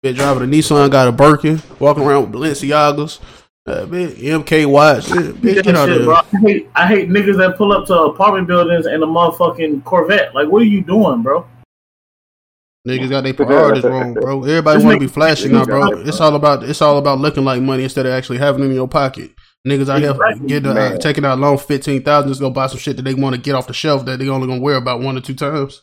Bitch 0.04 0.16
driving 0.16 0.42
a 0.42 0.46
Nissan, 0.46 0.90
got 0.90 1.06
a 1.08 1.12
Birkin, 1.12 1.62
walking 1.78 2.02
around 2.02 2.32
with 2.32 2.40
Balenciagas, 2.40 3.20
uh, 3.66 3.86
bitch, 3.86 4.16
MK 4.16 4.66
watch. 4.66 5.04
Bitch, 5.06 5.32
bitch, 5.32 5.62
get 5.62 5.76
out 5.76 5.88
shit, 5.88 6.04
bro. 6.04 6.14
I 6.14 6.40
hate, 6.40 6.70
I 6.74 6.86
hate 6.86 7.08
niggas 7.10 7.36
that 7.38 7.56
pull 7.56 7.72
up 7.72 7.86
to 7.86 7.94
apartment 7.94 8.46
buildings 8.46 8.86
in 8.86 9.02
a 9.02 9.06
motherfucking 9.06 9.84
Corvette. 9.84 10.34
Like, 10.34 10.48
what 10.48 10.62
are 10.62 10.66
you 10.66 10.82
doing, 10.82 11.22
bro? 11.22 11.46
Niggas 12.88 13.10
got 13.10 13.24
their 13.24 13.34
priorities 13.34 13.84
wrong, 13.84 14.14
bro. 14.20 14.42
Everybody 14.42 14.82
want 14.82 14.94
to 14.94 15.00
be 15.00 15.06
flashing 15.06 15.52
now, 15.52 15.66
bro. 15.66 16.00
It's 16.00 16.20
all 16.20 16.34
about 16.34 16.64
it's 16.64 16.80
all 16.80 16.96
about 16.96 17.18
looking 17.18 17.44
like 17.44 17.60
money 17.60 17.84
instead 17.84 18.06
of 18.06 18.12
actually 18.12 18.38
having 18.38 18.62
it 18.62 18.66
in 18.68 18.74
your 18.74 18.88
pocket. 18.88 19.32
Niggas 19.68 19.90
out 19.90 20.00
here 20.00 20.12
Exactly, 20.12 20.48
getting 20.48 20.70
uh, 20.70 20.96
taking 20.96 21.26
out 21.26 21.38
loan 21.38 21.58
fifteen 21.58 22.02
thousand 22.02 22.30
just 22.30 22.40
go 22.40 22.48
buy 22.48 22.66
some 22.66 22.78
shit 22.78 22.96
that 22.96 23.02
they 23.02 23.12
want 23.12 23.36
to 23.36 23.40
get 23.40 23.54
off 23.54 23.66
the 23.66 23.74
shelf 23.74 24.06
that 24.06 24.18
they 24.18 24.28
only 24.28 24.46
gonna 24.46 24.62
wear 24.62 24.76
about 24.76 25.00
one 25.00 25.18
or 25.18 25.20
two 25.20 25.34
times. 25.34 25.82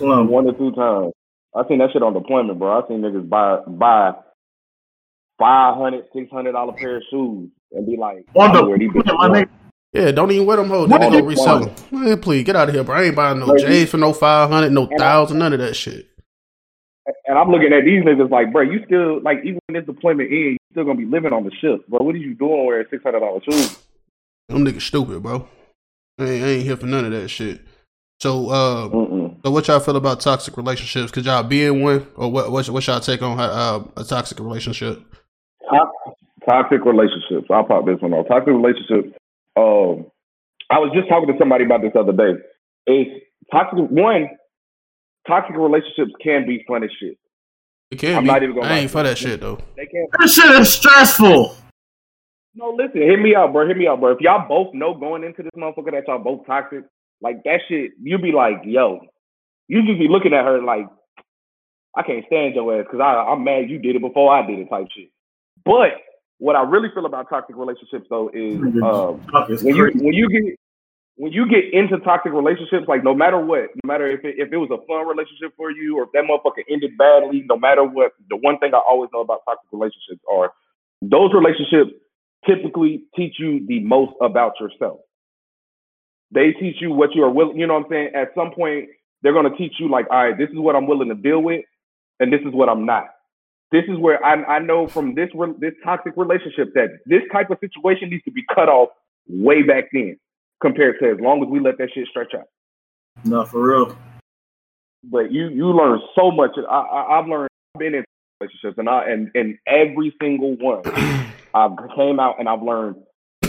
One 0.00 0.48
or 0.48 0.52
two 0.52 0.72
times. 0.72 1.12
I 1.54 1.66
seen 1.68 1.78
that 1.78 1.92
shit 1.92 2.02
on 2.02 2.12
deployment, 2.14 2.58
bro. 2.58 2.82
I 2.82 2.88
seen 2.88 3.00
niggas 3.00 3.28
buy 3.28 3.60
buy 3.68 4.14
five 5.38 5.76
hundred, 5.76 6.04
six 6.14 6.30
hundred 6.30 6.52
dollar 6.52 6.72
pair 6.74 6.96
of 6.96 7.02
shoes 7.10 7.48
and 7.72 7.86
be 7.86 7.96
like, 7.96 8.24
On 8.34 8.50
"I'ma 8.50 8.66
wear 8.66 8.78
these 8.78 8.90
bitches 8.90 9.16
my 9.18 9.28
once." 9.28 9.38
nigga, 9.38 9.48
Yeah, 9.92 10.10
don't 10.12 10.30
even 10.30 10.46
wear 10.46 10.56
them 10.56 10.68
hoes. 10.68 10.88
What 10.88 11.00
Then 11.00 11.12
they 11.12 11.20
go 11.20 11.22
the 11.22 11.28
resell 11.28 11.60
them. 11.66 11.74
Man, 11.90 12.20
please 12.20 12.44
get 12.44 12.56
out 12.56 12.68
of 12.68 12.74
here, 12.74 12.84
bro. 12.84 12.96
I 12.96 13.02
ain't 13.04 13.16
buying 13.16 13.38
no 13.38 13.46
Like, 13.46 13.60
J's 13.60 13.90
for 13.90 13.96
no 13.98 14.12
five 14.12 14.50
hundred, 14.50 14.70
no 14.72 14.84
And 14.86 14.94
I- 14.94 14.96
thousand, 14.98 15.38
none 15.38 15.52
of 15.52 15.58
that 15.60 15.74
shit. 15.74 16.06
And 17.26 17.38
I'm 17.38 17.50
looking 17.50 17.72
at 17.72 17.84
these 17.84 18.02
niggas 18.04 18.30
like, 18.30 18.52
bro, 18.52 18.62
you 18.62 18.84
still 18.84 19.22
like 19.22 19.38
even 19.44 19.58
when 19.66 19.76
this 19.80 19.86
deployment 19.86 20.30
ends, 20.30 20.52
you 20.52 20.58
still 20.72 20.84
gonna 20.84 20.98
be 20.98 21.06
living 21.06 21.32
on 21.32 21.44
the 21.44 21.50
ship, 21.52 21.86
bro. 21.88 22.00
What 22.04 22.14
are 22.14 22.18
you 22.18 22.34
doing 22.34 22.66
wearing 22.66 22.86
six 22.90 23.02
hundred 23.02 23.20
dollar 23.20 23.40
shoes? 23.50 23.78
Them 24.48 24.64
niggas 24.64 24.82
stupid, 24.82 25.22
bro. 25.22 25.48
I 26.18 26.24
ain't, 26.24 26.44
I 26.44 26.48
ain't 26.48 26.62
here 26.64 26.76
for 26.76 26.86
none 26.86 27.04
of 27.06 27.12
that 27.12 27.28
shit. 27.28 27.60
So, 28.20 28.50
uh, 28.50 28.88
Mm-mm. 28.88 29.36
so 29.44 29.50
what 29.52 29.68
y'all 29.68 29.78
feel 29.78 29.96
about 29.96 30.20
toxic 30.20 30.56
relationships? 30.56 31.12
Could 31.12 31.24
y'all 31.26 31.44
be 31.44 31.64
in 31.64 31.80
one, 31.82 32.06
or 32.16 32.30
what? 32.30 32.50
What's, 32.50 32.68
what's 32.68 32.86
y'all 32.88 32.98
take 33.00 33.22
on 33.22 33.38
uh, 33.38 33.84
a 33.96 34.04
toxic 34.04 34.38
relationship? 34.40 35.00
To- 35.70 36.14
toxic 36.48 36.84
relationships. 36.84 37.46
I'll 37.50 37.64
pop 37.64 37.86
this 37.86 38.00
one 38.00 38.12
off. 38.14 38.28
Toxic 38.28 38.48
relationships. 38.54 39.16
Um, 39.56 40.06
I 40.70 40.78
was 40.78 40.90
just 40.94 41.08
talking 41.08 41.32
to 41.32 41.38
somebody 41.38 41.64
about 41.64 41.82
this 41.82 41.92
other 41.98 42.12
day. 42.12 42.40
It's 42.86 43.24
toxic. 43.50 43.78
One, 43.90 44.28
toxic 45.26 45.56
relationships 45.56 46.12
can 46.22 46.46
be 46.46 46.64
fun 46.66 46.84
as 46.84 46.90
shit. 47.00 47.18
It 47.90 47.98
can 47.98 48.16
I'm 48.16 48.24
be. 48.24 48.28
not 48.28 48.42
even 48.42 48.54
gonna 48.54 48.66
I 48.68 48.78
ain't 48.78 48.90
to 48.90 48.92
for 48.92 49.02
that 49.02 49.16
shit 49.18 49.40
though. 49.40 49.58
They 49.76 49.86
can. 49.86 50.06
that 50.18 50.28
shit 50.28 50.50
is 50.50 50.72
stressful. 50.72 51.56
No, 52.54 52.70
listen. 52.70 53.00
Hit 53.00 53.20
me 53.20 53.34
out, 53.34 53.52
bro. 53.52 53.66
Hit 53.66 53.76
me 53.76 53.86
out, 53.86 54.00
bro. 54.00 54.12
If 54.12 54.20
y'all 54.20 54.46
both 54.48 54.74
know 54.74 54.94
going 54.94 55.24
into 55.24 55.42
this 55.42 55.52
motherfucker 55.56 55.92
that 55.92 56.04
y'all 56.06 56.18
both 56.18 56.46
toxic, 56.46 56.84
like 57.20 57.42
that 57.44 57.60
shit, 57.68 57.92
you 58.02 58.18
be 58.18 58.32
like, 58.32 58.62
yo, 58.64 59.00
you 59.68 59.86
just 59.86 59.98
be 59.98 60.08
looking 60.08 60.34
at 60.34 60.44
her 60.44 60.62
like, 60.62 60.86
I 61.96 62.02
can't 62.02 62.24
stand 62.26 62.54
your 62.54 62.78
ass 62.78 62.86
because 62.90 63.00
I'm 63.00 63.44
mad 63.44 63.70
you 63.70 63.78
did 63.78 63.96
it 63.96 64.02
before 64.02 64.34
I 64.34 64.46
did 64.46 64.58
it 64.58 64.68
type 64.68 64.86
shit. 64.94 65.10
But 65.68 66.00
what 66.38 66.56
I 66.56 66.62
really 66.62 66.88
feel 66.94 67.04
about 67.04 67.28
toxic 67.28 67.54
relationships 67.56 68.06
though 68.08 68.30
is 68.32 68.56
um, 68.82 69.20
when 69.62 69.76
you 69.76 69.90
when 70.00 70.14
you 70.14 70.28
get 70.30 70.56
when 71.16 71.32
you 71.32 71.46
get 71.46 71.74
into 71.74 71.98
toxic 71.98 72.32
relationships, 72.32 72.86
like 72.88 73.04
no 73.04 73.12
matter 73.12 73.38
what, 73.38 73.68
no 73.84 73.86
matter 73.86 74.06
if 74.06 74.24
it, 74.24 74.36
if 74.38 74.50
it 74.50 74.56
was 74.56 74.70
a 74.70 74.80
fun 74.86 75.06
relationship 75.06 75.52
for 75.58 75.70
you 75.70 75.98
or 75.98 76.04
if 76.04 76.12
that 76.14 76.24
motherfucker 76.24 76.64
ended 76.70 76.96
badly, 76.96 77.44
no 77.48 77.58
matter 77.58 77.84
what, 77.84 78.12
the 78.30 78.36
one 78.36 78.58
thing 78.60 78.72
I 78.72 78.80
always 78.88 79.10
know 79.12 79.20
about 79.20 79.40
toxic 79.44 79.68
relationships 79.70 80.22
are 80.32 80.52
those 81.02 81.34
relationships 81.34 81.90
typically 82.46 83.02
teach 83.14 83.34
you 83.38 83.66
the 83.66 83.80
most 83.80 84.12
about 84.22 84.54
yourself. 84.60 85.00
They 86.30 86.52
teach 86.52 86.76
you 86.80 86.92
what 86.92 87.14
you 87.14 87.24
are 87.24 87.30
willing. 87.30 87.58
You 87.58 87.66
know 87.66 87.74
what 87.74 87.86
I'm 87.86 87.90
saying? 87.90 88.10
At 88.14 88.28
some 88.34 88.52
point, 88.52 88.88
they're 89.22 89.32
going 89.32 89.50
to 89.50 89.56
teach 89.58 89.74
you 89.78 89.90
like, 89.90 90.06
all 90.10 90.24
right, 90.24 90.38
this 90.38 90.48
is 90.48 90.56
what 90.56 90.76
I'm 90.76 90.86
willing 90.86 91.08
to 91.08 91.14
deal 91.14 91.42
with, 91.42 91.64
and 92.20 92.32
this 92.32 92.40
is 92.40 92.54
what 92.54 92.68
I'm 92.68 92.86
not. 92.86 93.06
This 93.70 93.84
is 93.88 93.98
where 93.98 94.24
I, 94.24 94.42
I 94.44 94.58
know 94.60 94.86
from 94.86 95.14
this 95.14 95.28
re- 95.34 95.54
this 95.58 95.74
toxic 95.84 96.14
relationship 96.16 96.72
that 96.74 96.88
this 97.04 97.22
type 97.32 97.50
of 97.50 97.58
situation 97.60 98.10
needs 98.10 98.24
to 98.24 98.30
be 98.30 98.42
cut 98.54 98.68
off 98.68 98.90
way 99.28 99.62
back 99.62 99.84
then, 99.92 100.18
compared 100.60 100.98
to 101.00 101.10
as 101.10 101.20
long 101.20 101.42
as 101.42 101.48
we 101.48 101.60
let 101.60 101.76
that 101.78 101.90
shit 101.94 102.08
stretch 102.08 102.32
out. 102.34 102.46
No, 103.24 103.44
for 103.44 103.62
real. 103.62 103.96
But 105.04 105.32
you 105.32 105.48
you 105.48 105.66
learn 105.66 106.00
so 106.16 106.30
much. 106.30 106.52
I, 106.58 106.74
I 106.74 107.18
I've 107.18 107.26
learned. 107.26 107.48
I've 107.74 107.80
been 107.80 107.94
in 107.94 108.04
relationships, 108.40 108.78
and 108.78 108.88
I 108.88 109.10
and 109.10 109.30
and 109.34 109.58
every 109.66 110.14
single 110.20 110.56
one, 110.56 110.82
I've 111.54 111.76
came 111.94 112.18
out 112.18 112.36
and 112.38 112.48
I've 112.48 112.62
learned 112.62 112.96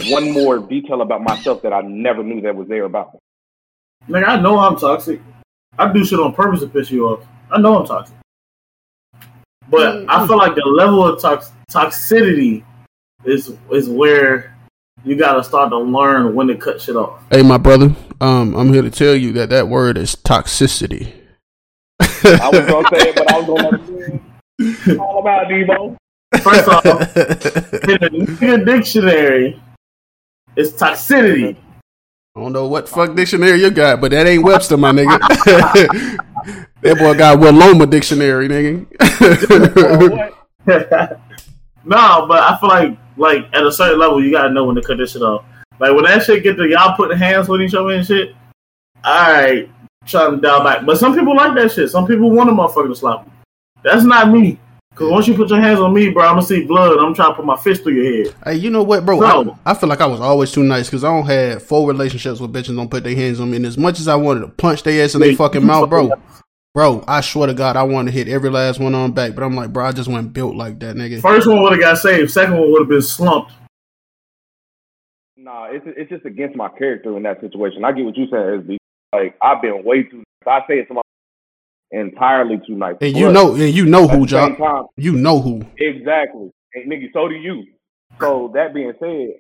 one 0.08 0.32
more 0.32 0.60
detail 0.60 1.02
about 1.02 1.22
myself 1.22 1.62
that 1.62 1.74
I 1.74 1.82
never 1.82 2.24
knew 2.24 2.42
that 2.42 2.56
was 2.56 2.68
there 2.68 2.84
about 2.84 3.14
me. 3.14 3.20
Nigga, 4.08 4.28
I 4.28 4.42
know 4.42 4.60
I'm 4.60 4.76
toxic. 4.76 5.22
I 5.78 5.92
do 5.92 6.04
shit 6.04 6.20
on 6.20 6.34
purpose 6.34 6.62
to 6.62 6.68
piss 6.68 6.92
you 6.92 7.08
off. 7.08 7.26
I 7.52 7.60
know 7.60 7.80
I'm 7.80 7.86
toxic. 7.86 8.16
But 9.70 10.06
I 10.10 10.26
feel 10.28 10.38
like 10.38 10.56
the 10.56 10.66
level 10.66 11.06
of 11.06 11.22
tox- 11.22 11.52
toxicity 11.72 12.64
is 13.24 13.54
is 13.72 13.90
where 13.90 14.56
you 15.04 15.16
gotta 15.16 15.44
start 15.44 15.70
to 15.70 15.78
learn 15.78 16.36
when 16.36 16.48
to 16.48 16.56
cut 16.56 16.82
shit 16.82 16.96
off. 16.96 17.22
Hey, 17.32 17.44
my 17.44 17.58
brother, 17.58 17.96
um, 18.20 18.56
I'm 18.56 18.74
here 18.74 18.82
to 18.82 18.92
tell 18.92 19.16
you 19.16 19.32
that 19.34 19.50
that 19.50 19.68
word 19.68 19.98
is 19.98 20.16
toxicity. 20.16 21.14
I 22.02 22.50
was 22.52 22.66
gonna 22.66 22.88
say 22.90 23.10
it, 23.10 23.16
but 23.16 23.32
I 23.32 23.40
was 23.40 23.48
gonna 23.48 23.70
let 23.70 23.90
it 23.90 24.22
in. 24.90 25.00
all 25.00 25.20
about 25.20 25.48
Debo. 25.48 25.96
First 26.42 26.68
off, 26.68 26.86
in 26.86 27.00
the 27.00 28.10
nigga 28.12 28.66
dictionary, 28.66 29.62
it's 30.56 30.72
toxicity. 30.72 31.56
I 32.36 32.42
don't 32.42 32.54
know 32.54 32.68
what 32.68 32.88
fuck 32.88 33.16
dictionary 33.16 33.62
you 33.62 33.72
got, 33.72 34.00
but 34.00 34.12
that 34.12 34.28
ain't 34.28 34.44
Webster, 34.44 34.78
my 34.78 34.92
nigga. 34.92 36.18
that 36.82 36.98
boy 36.98 37.14
got 37.16 37.40
Willoma 37.40 37.90
dictionary, 37.90 38.48
nigga. 38.48 38.86
No, 41.86 42.26
but 42.28 42.44
I 42.44 42.58
feel 42.60 42.70
like 42.70 42.98
like 43.18 43.46
at 43.54 43.66
a 43.66 43.72
certain 43.72 44.00
level 44.00 44.24
you 44.24 44.32
gotta 44.32 44.52
know 44.52 44.66
when 44.66 44.76
to 44.76 44.82
cut 44.82 44.98
this 44.98 45.14
shit 45.14 45.22
off. 45.22 45.44
Like 45.80 45.94
when 45.94 46.04
that 46.06 46.24
shit 46.24 46.44
get 46.44 46.56
to 46.58 46.68
y'all 46.68 46.96
putting 46.96 47.18
hands 47.18 47.48
with 47.48 47.62
each 47.62 47.74
other 47.74 47.92
and 47.92 48.06
shit. 48.06 48.36
All 49.04 49.32
right, 49.32 49.70
trying 50.06 50.36
to 50.36 50.38
dial 50.38 50.64
back. 50.64 50.86
But 50.86 51.00
some 51.00 51.16
people 51.16 51.36
like 51.36 51.56
that 51.56 51.72
shit. 51.72 51.90
Some 51.90 52.06
people 52.06 52.30
want 52.30 52.50
a 52.50 52.54
motherfucker 52.54 52.90
to 52.90 52.96
slap 52.96 53.24
them. 53.24 53.34
That's 53.84 54.04
not 54.04 54.30
me. 54.30 54.60
Cause 54.96 55.10
once 55.10 55.28
you 55.28 55.34
put 55.34 55.50
your 55.50 55.62
hands 55.62 55.80
on 55.80 55.94
me, 55.94 56.10
bro, 56.10 56.26
I'm 56.26 56.36
gonna 56.36 56.46
see 56.46 56.66
blood. 56.66 56.98
I'm 56.98 57.14
trying 57.14 57.32
to 57.32 57.36
put 57.36 57.46
my 57.46 57.56
fist 57.56 57.84
through 57.84 57.94
your 57.94 58.26
head. 58.26 58.36
Hey, 58.44 58.56
you 58.56 58.70
know 58.70 58.84
what, 58.84 59.06
bro? 59.06 59.20
No. 59.20 59.58
I, 59.66 59.72
I 59.72 59.74
feel 59.74 59.88
like 59.88 60.02
I 60.02 60.06
was 60.06 60.20
always 60.20 60.52
too 60.52 60.64
nice 60.64 60.88
because 60.88 61.06
I 61.06 61.08
don't 61.08 61.26
had 61.26 61.62
four 61.62 61.88
relationships 61.88 62.42
with 62.42 62.52
bitches 62.52 62.76
don't 62.76 62.92
put 62.92 63.06
their 63.06 63.16
hands 63.16 63.40
on 63.40 63.50
me. 63.50 63.58
And 63.58 63.66
as 63.66 63.78
much 63.78 64.00
as 64.02 64.10
I 64.10 64.16
wanted 64.16 64.42
to 64.42 64.48
punch 64.50 64.84
their 64.84 65.04
ass 65.04 65.16
in 65.16 65.22
their 65.22 65.36
fucking 65.36 65.66
mouth, 65.66 65.90
bro, 65.90 66.12
bro, 66.74 67.04
I 67.08 67.22
swear 67.22 67.48
to 67.48 67.54
God, 67.54 67.76
I 67.76 67.84
wanted 67.84 68.12
to 68.12 68.18
hit 68.18 68.28
every 68.28 68.50
last 68.50 68.80
one 68.80 68.96
on 68.96 69.12
back. 69.12 69.36
But 69.36 69.44
I'm 69.44 69.56
like, 69.56 69.72
bro, 69.74 69.86
I 69.86 69.92
just 69.92 70.10
wasn't 70.10 70.34
built 70.34 70.56
like 70.56 70.80
that, 70.80 70.96
nigga. 70.96 71.22
First 71.22 71.48
one 71.48 71.62
would 71.62 71.72
have 71.74 71.82
got 71.82 71.98
saved. 71.98 72.32
Second 72.32 72.58
one 72.58 72.72
would 72.72 72.82
have 72.82 72.90
been 72.90 73.02
slumped. 73.02 73.52
Nah, 75.38 75.66
it's 75.72 75.86
it's 75.88 76.10
just 76.10 76.26
against 76.26 76.56
my 76.56 76.70
character 76.70 77.16
in 77.18 77.24
that 77.24 77.40
situation. 77.42 77.84
I 77.86 77.92
get 77.92 78.06
what 78.06 78.18
you 78.18 78.28
saying, 78.32 78.64
SB. 78.68 78.78
Like 79.14 79.36
I've 79.42 79.62
been 79.62 79.84
way 79.84 80.04
too. 80.04 80.24
I 80.46 80.60
say 80.68 80.80
it 80.80 80.88
to 80.88 80.96
my 80.96 81.02
entirely 81.92 82.60
too 82.68 82.76
nice. 82.76 82.96
And 83.02 83.16
you 83.16 83.26
But 83.28 83.32
know, 83.34 83.56
and 83.56 83.74
you 83.74 83.86
know 83.86 84.08
who, 84.08 84.26
John. 84.26 84.56
same 84.58 84.86
You 84.98 85.14
know 85.14 85.40
who. 85.42 85.62
exactly. 85.78 86.52
And 86.76 86.92
nigga, 86.92 87.08
so 87.14 87.28
do 87.28 87.36
you. 87.36 87.66
So 88.20 88.52
that 88.54 88.74
being 88.74 88.94
said, 89.00 89.40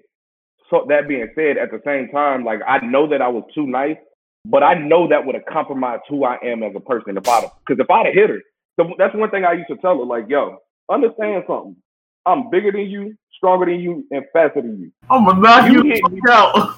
so 0.69 0.85
that 0.89 1.07
being 1.07 1.27
said, 1.35 1.57
at 1.57 1.69
the 1.71 1.81
same 1.85 2.09
time, 2.09 2.43
like 2.43 2.59
I 2.67 2.79
know 2.85 3.07
that 3.09 3.21
I 3.21 3.27
was 3.27 3.43
too 3.53 3.67
nice, 3.67 3.97
but 4.45 4.63
I 4.63 4.73
know 4.75 5.07
that 5.09 5.25
would 5.25 5.35
have 5.35 5.45
compromised 5.45 6.03
who 6.09 6.23
I 6.23 6.37
am 6.43 6.63
as 6.63 6.73
a 6.75 6.79
person 6.79 7.17
if 7.17 7.27
I'd 7.27 7.49
because 7.65 7.79
if 7.83 7.89
I'd 7.89 8.07
have 8.07 8.15
hit 8.15 8.29
her, 8.29 8.39
the, 8.77 8.85
that's 8.97 9.15
one 9.15 9.29
thing 9.29 9.45
I 9.45 9.53
used 9.53 9.69
to 9.69 9.77
tell 9.77 9.97
her. 9.97 10.05
Like, 10.05 10.25
yo, 10.29 10.57
understand 10.89 11.43
something. 11.47 11.75
I'm 12.25 12.49
bigger 12.49 12.71
than 12.71 12.89
you, 12.89 13.15
stronger 13.35 13.65
than 13.65 13.79
you, 13.79 14.05
and 14.11 14.23
faster 14.33 14.61
than 14.61 14.79
you. 14.79 14.91
I'm 15.09 15.25
gonna 15.25 15.39
knock 15.41 15.71
You 15.71 15.83
you, 15.83 15.91
hit 15.91 16.11
me. 16.11 16.21
out. 16.29 16.75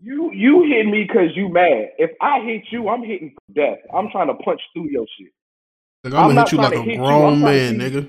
You 0.00 0.32
you 0.32 0.62
hit 0.68 0.86
me 0.86 1.04
because 1.04 1.30
you 1.34 1.48
mad. 1.48 1.90
If 1.98 2.10
I 2.20 2.40
hit 2.40 2.62
you, 2.70 2.88
I'm 2.88 3.02
hitting 3.02 3.34
for 3.34 3.54
death. 3.54 3.78
I'm 3.94 4.10
trying 4.10 4.28
to 4.28 4.34
punch 4.34 4.60
through 4.72 4.90
your 4.90 5.06
shit. 5.18 5.32
Like, 6.04 6.12
I'm 6.14 6.20
I'm 6.20 6.26
gonna 6.28 6.34
not 6.34 6.48
hit 6.50 6.52
you 6.52 6.58
trying 6.58 6.70
like 6.70 6.74
to 6.74 6.80
a 6.80 6.82
hit 6.84 6.94
you, 6.94 6.98
grown 7.00 7.40
man, 7.40 7.78
nigga. 7.78 8.08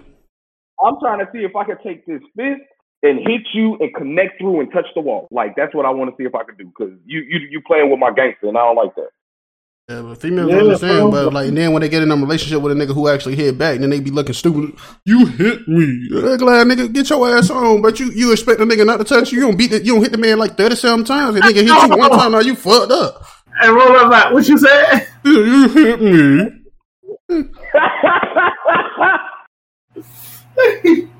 I'm 0.83 0.95
trying 0.99 1.19
to 1.19 1.27
see 1.31 1.39
if 1.39 1.55
I 1.55 1.63
can 1.63 1.77
take 1.83 2.05
this 2.05 2.21
fist 2.35 2.61
and 3.05 3.19
hit 3.19 3.41
you 3.53 3.77
and 3.79 3.93
connect 3.95 4.39
through 4.39 4.61
and 4.61 4.71
touch 4.71 4.87
the 4.95 5.01
wall. 5.01 5.27
Like 5.31 5.55
that's 5.55 5.73
what 5.75 5.85
I 5.85 5.91
want 5.91 6.09
to 6.11 6.15
see 6.21 6.27
if 6.27 6.35
I 6.35 6.43
can 6.43 6.55
do. 6.57 6.65
Because 6.65 6.93
you 7.05 7.19
you 7.21 7.39
you 7.51 7.61
playing 7.65 7.89
with 7.89 7.99
my 7.99 8.11
gangster 8.13 8.47
and 8.47 8.57
I 8.57 8.61
don't 8.65 8.75
like 8.75 8.95
that. 8.95 9.09
Yeah, 9.87 10.01
but 10.01 10.17
females 10.19 10.49
Yeah, 10.49 10.57
understand, 10.57 11.11
bro. 11.11 11.25
but 11.25 11.33
like 11.33 11.51
then 11.51 11.71
when 11.71 11.81
they 11.81 11.89
get 11.89 12.01
in 12.01 12.09
a 12.11 12.15
relationship 12.15 12.59
with 12.63 12.71
a 12.71 12.75
nigga 12.75 12.93
who 12.95 13.07
actually 13.07 13.35
hit 13.35 13.55
back, 13.55 13.79
then 13.79 13.91
they 13.91 13.99
be 13.99 14.09
looking 14.09 14.33
stupid. 14.33 14.73
You 15.05 15.27
hit 15.27 15.67
me, 15.67 16.09
glad 16.09 16.65
nigga, 16.67 16.91
get 16.91 17.07
your 17.11 17.29
ass 17.29 17.51
on. 17.51 17.83
But 17.83 17.99
you 17.99 18.11
you 18.11 18.31
expect 18.31 18.59
a 18.61 18.65
nigga 18.65 18.83
not 18.85 18.97
to 18.97 19.03
touch 19.03 19.31
you? 19.31 19.39
You 19.41 19.45
don't 19.45 19.57
beat 19.57 19.69
the, 19.71 19.85
you 19.85 19.93
don't 19.93 20.01
hit 20.01 20.11
the 20.11 20.17
man 20.17 20.39
like 20.39 20.57
thirty 20.57 20.75
seven 20.75 21.05
times. 21.05 21.35
The 21.35 21.41
nigga 21.41 21.57
hit 21.57 21.67
you 21.67 21.97
one 21.97 22.09
time, 22.09 22.31
now 22.31 22.39
you 22.39 22.55
fucked 22.55 22.91
up. 22.91 23.23
Hey, 23.61 23.69
roll 23.69 23.95
up 23.95 24.09
back. 24.09 24.33
What 24.33 24.47
you 24.47 24.57
said? 24.57 25.07
You 25.23 25.69
hit 25.69 26.01
me. 26.01 26.61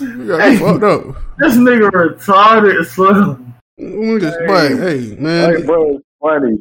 Yeah, 0.00 0.46
you 0.48 0.58
fucked 0.58 0.84
up. 0.84 1.16
This 1.38 1.54
nigga 1.56 1.90
retarded, 1.90 2.86
son. 2.86 3.54
Niggas, 3.80 4.46
but 4.46 4.70
hey 4.82 5.16
man, 5.20 5.56
Hey, 5.56 5.62
bro, 5.64 5.96
it's 5.96 6.04
funny. 6.20 6.58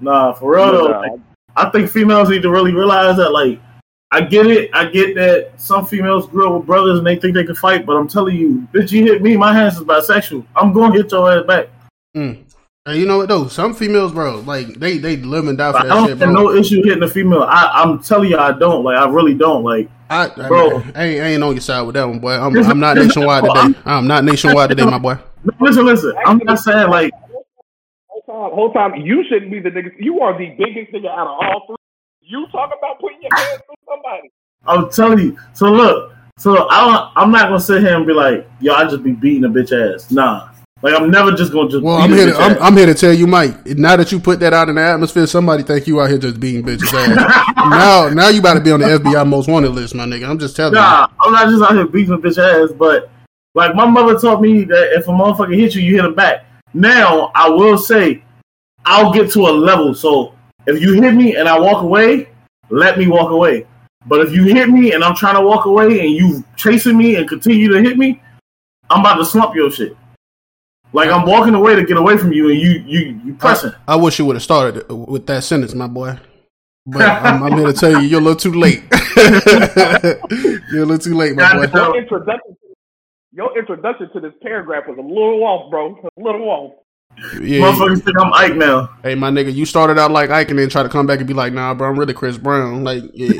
Nah, 0.00 0.32
for 0.34 0.54
real 0.54 0.72
though. 0.72 0.88
Nah, 0.88 1.00
like, 1.00 1.20
I 1.56 1.70
think 1.70 1.90
females 1.90 2.28
need 2.28 2.42
to 2.42 2.50
really 2.50 2.72
realize 2.72 3.16
that. 3.16 3.30
Like, 3.32 3.60
I 4.10 4.20
get 4.20 4.46
it. 4.46 4.70
I 4.72 4.86
get 4.86 5.14
that 5.16 5.52
some 5.60 5.84
females 5.86 6.26
grew 6.28 6.48
up 6.48 6.58
with 6.58 6.66
brothers 6.66 6.98
and 6.98 7.06
they 7.06 7.16
think 7.16 7.34
they 7.34 7.44
can 7.44 7.54
fight, 7.54 7.86
but 7.86 7.96
I'm 7.96 8.08
telling 8.08 8.36
you, 8.36 8.66
bitch, 8.72 8.92
you 8.92 9.04
hit 9.04 9.22
me, 9.22 9.36
my 9.36 9.52
hands 9.54 9.76
is 9.76 9.84
bisexual. 9.84 10.44
I'm 10.54 10.72
going 10.72 10.92
to 10.92 10.98
hit 11.02 11.10
your 11.10 11.32
ass 11.32 11.46
back. 11.46 11.68
mm. 12.16 12.38
Hey, 12.84 12.98
you 12.98 13.06
know 13.06 13.18
what 13.18 13.28
though? 13.28 13.46
Some 13.46 13.74
females, 13.74 14.10
bro, 14.12 14.40
like 14.40 14.66
they 14.74 14.98
they 14.98 15.16
live 15.16 15.46
and 15.46 15.56
die 15.56 15.70
for 15.70 15.78
I 15.78 15.82
that 15.84 15.88
don't 15.88 16.08
shit, 16.08 16.18
have 16.18 16.32
bro. 16.32 16.32
no 16.32 16.52
issue 16.52 16.82
hitting 16.82 17.02
a 17.04 17.08
female. 17.08 17.44
I, 17.44 17.70
I'm 17.74 18.02
telling 18.02 18.28
you, 18.30 18.38
I 18.38 18.50
don't. 18.58 18.82
Like, 18.82 18.96
I 18.98 19.08
really 19.08 19.34
don't. 19.34 19.62
Like, 19.62 19.88
I, 20.12 20.24
I, 20.24 20.48
Bro. 20.48 20.82
I, 20.94 21.04
ain't, 21.04 21.22
I 21.22 21.26
ain't 21.28 21.42
on 21.42 21.54
your 21.54 21.62
side 21.62 21.82
with 21.82 21.94
that 21.94 22.06
one, 22.06 22.18
boy. 22.18 22.32
I'm, 22.32 22.56
I'm 22.58 22.78
not 22.78 22.96
nationwide 22.96 23.44
today. 23.44 23.80
I'm 23.86 24.06
not 24.06 24.24
nationwide 24.24 24.68
today, 24.68 24.84
my 24.84 24.98
boy. 24.98 25.16
no, 25.44 25.52
listen, 25.58 25.86
listen. 25.86 26.12
I'm 26.26 26.38
not 26.38 26.58
saying 26.58 26.90
like 26.90 27.12
whole 28.08 28.22
time, 28.26 28.54
whole 28.54 28.72
time, 28.72 28.94
you 28.96 29.24
shouldn't 29.28 29.50
be 29.50 29.60
the 29.60 29.70
nigga. 29.70 29.92
You 29.98 30.20
are 30.20 30.36
the 30.36 30.50
biggest 30.50 30.92
nigga 30.92 31.08
out 31.08 31.26
of 31.26 31.38
all 31.40 31.64
three. 31.66 31.76
You 32.20 32.46
talk 32.52 32.72
about 32.76 33.00
putting 33.00 33.22
your 33.22 33.30
hands 33.34 33.62
through 33.66 33.74
somebody. 33.88 34.30
I'm 34.66 34.90
telling 34.90 35.18
you. 35.18 35.38
So 35.54 35.72
look, 35.72 36.12
so 36.36 36.68
I 36.68 36.80
don't. 36.86 37.12
I'm 37.16 37.30
not 37.30 37.44
gonna 37.48 37.60
sit 37.60 37.80
here 37.82 37.96
and 37.96 38.06
be 38.06 38.12
like, 38.12 38.46
yo, 38.60 38.74
I 38.74 38.84
just 38.84 39.02
be 39.02 39.12
beating 39.12 39.44
a 39.44 39.48
bitch 39.48 39.72
ass. 39.72 40.10
Nah, 40.10 40.50
like 40.82 41.00
I'm 41.00 41.10
never 41.10 41.30
just 41.32 41.52
gonna 41.52 41.70
just. 41.70 41.82
Well, 41.82 41.96
I'm 41.96 42.10
here. 42.10 42.26
To, 42.26 42.36
I'm. 42.36 42.60
I'm 42.60 42.76
here 42.76 42.86
to 42.86 42.94
tell 42.94 43.12
you, 43.12 43.28
Mike. 43.28 43.64
Now 43.66 43.96
that 43.96 44.10
you 44.10 44.18
put 44.18 44.40
that 44.40 44.52
out 44.52 44.68
in 44.68 44.74
the 44.74 44.82
atmosphere, 44.82 45.26
somebody 45.28 45.62
think 45.62 45.86
you 45.86 46.00
out 46.00 46.10
here 46.10 46.18
just 46.18 46.40
beating 46.40 46.64
bitches 46.64 46.92
ass. 46.92 47.54
now, 47.56 48.08
now 48.08 48.28
you 48.28 48.40
about 48.40 48.54
to 48.54 48.60
be 48.60 48.72
on 48.72 48.80
the 48.80 48.86
FBI 48.86 49.26
most 49.28 49.48
wanted 49.48 49.70
list, 49.70 49.94
my 49.94 50.04
nigga. 50.04 50.28
I'm 50.28 50.40
just 50.40 50.56
telling 50.56 50.74
you. 50.74 50.80
Nah, 50.80 51.06
I'm 51.20 51.32
not 51.32 51.48
just 51.48 51.62
out 51.62 51.76
here 51.76 51.86
beating 51.86 52.18
bitch 52.18 52.36
ass, 52.36 52.72
but 52.76 53.10
like 53.54 53.76
my 53.76 53.86
mother 53.86 54.18
taught 54.18 54.40
me 54.40 54.64
that 54.64 54.92
if 54.92 55.06
a 55.06 55.12
motherfucker 55.12 55.56
hit 55.56 55.74
you, 55.74 55.82
you 55.82 55.96
hit 55.96 56.04
him 56.04 56.14
back. 56.14 56.46
Now 56.74 57.30
I 57.34 57.48
will 57.48 57.78
say, 57.78 58.24
I'll 58.84 59.12
get 59.12 59.30
to 59.32 59.42
a 59.46 59.52
level. 59.52 59.94
So 59.94 60.34
if 60.66 60.82
you 60.82 61.00
hit 61.00 61.14
me 61.14 61.36
and 61.36 61.48
I 61.48 61.58
walk 61.60 61.82
away, 61.82 62.28
let 62.70 62.98
me 62.98 63.06
walk 63.06 63.30
away. 63.30 63.66
But 64.06 64.20
if 64.20 64.32
you 64.32 64.44
hit 64.44 64.68
me 64.68 64.94
and 64.94 65.04
I'm 65.04 65.14
trying 65.14 65.36
to 65.36 65.42
walk 65.42 65.66
away 65.66 66.00
and 66.00 66.10
you 66.10 66.42
chasing 66.56 66.96
me 66.96 67.16
and 67.16 67.28
continue 67.28 67.70
to 67.72 67.80
hit 67.80 67.96
me, 67.96 68.20
I'm 68.90 69.00
about 69.00 69.14
to 69.16 69.24
slump 69.24 69.54
your 69.54 69.70
shit. 69.70 69.96
Like 70.92 71.10
I'm 71.10 71.26
walking 71.26 71.54
away 71.54 71.74
to 71.76 71.84
get 71.84 71.96
away 71.96 72.16
from 72.18 72.32
you 72.32 72.50
and 72.50 72.60
you 72.60 72.70
you 72.86 73.00
you 73.00 73.20
you. 73.24 73.34
pressing. 73.34 73.72
I, 73.88 73.94
I 73.94 73.96
wish 73.96 74.18
you 74.18 74.26
would 74.26 74.36
have 74.36 74.42
started 74.42 74.90
with 74.90 75.26
that 75.26 75.42
sentence, 75.44 75.74
my 75.74 75.86
boy. 75.86 76.18
But 76.84 77.02
I'm, 77.02 77.42
I'm 77.42 77.52
here 77.56 77.66
to 77.66 77.72
tell 77.72 78.02
you, 78.02 78.08
you're 78.08 78.20
a 78.20 78.24
little 78.24 78.36
too 78.36 78.52
late. 78.52 78.82
you're 79.16 80.82
a 80.82 80.86
little 80.86 80.98
too 80.98 81.14
late, 81.14 81.36
my 81.36 81.66
boy. 81.66 81.72
Your 81.72 81.96
introduction, 81.96 82.56
your 83.32 83.56
introduction 83.56 84.10
to 84.12 84.20
this 84.20 84.32
paragraph 84.42 84.84
was 84.88 84.98
a 84.98 85.00
little 85.00 85.44
off, 85.44 85.70
bro. 85.70 85.96
A 86.16 86.20
little 86.20 86.42
off. 86.48 86.72
Yeah, 87.40 87.60
Motherfuckers 87.60 88.02
think 88.02 88.18
I'm 88.18 88.32
Ike 88.32 88.56
now. 88.56 88.88
Hey, 89.02 89.14
my 89.14 89.30
nigga, 89.30 89.54
you 89.54 89.64
started 89.64 89.98
out 89.98 90.10
like 90.10 90.30
Ike 90.30 90.50
and 90.50 90.58
then 90.58 90.70
try 90.70 90.82
to 90.82 90.88
come 90.88 91.06
back 91.06 91.18
and 91.18 91.28
be 91.28 91.34
like, 91.34 91.52
nah, 91.52 91.72
bro, 91.74 91.88
I'm 91.88 91.98
really 91.98 92.14
Chris 92.14 92.36
Brown. 92.38 92.84
Like, 92.84 93.04
yeah, 93.12 93.32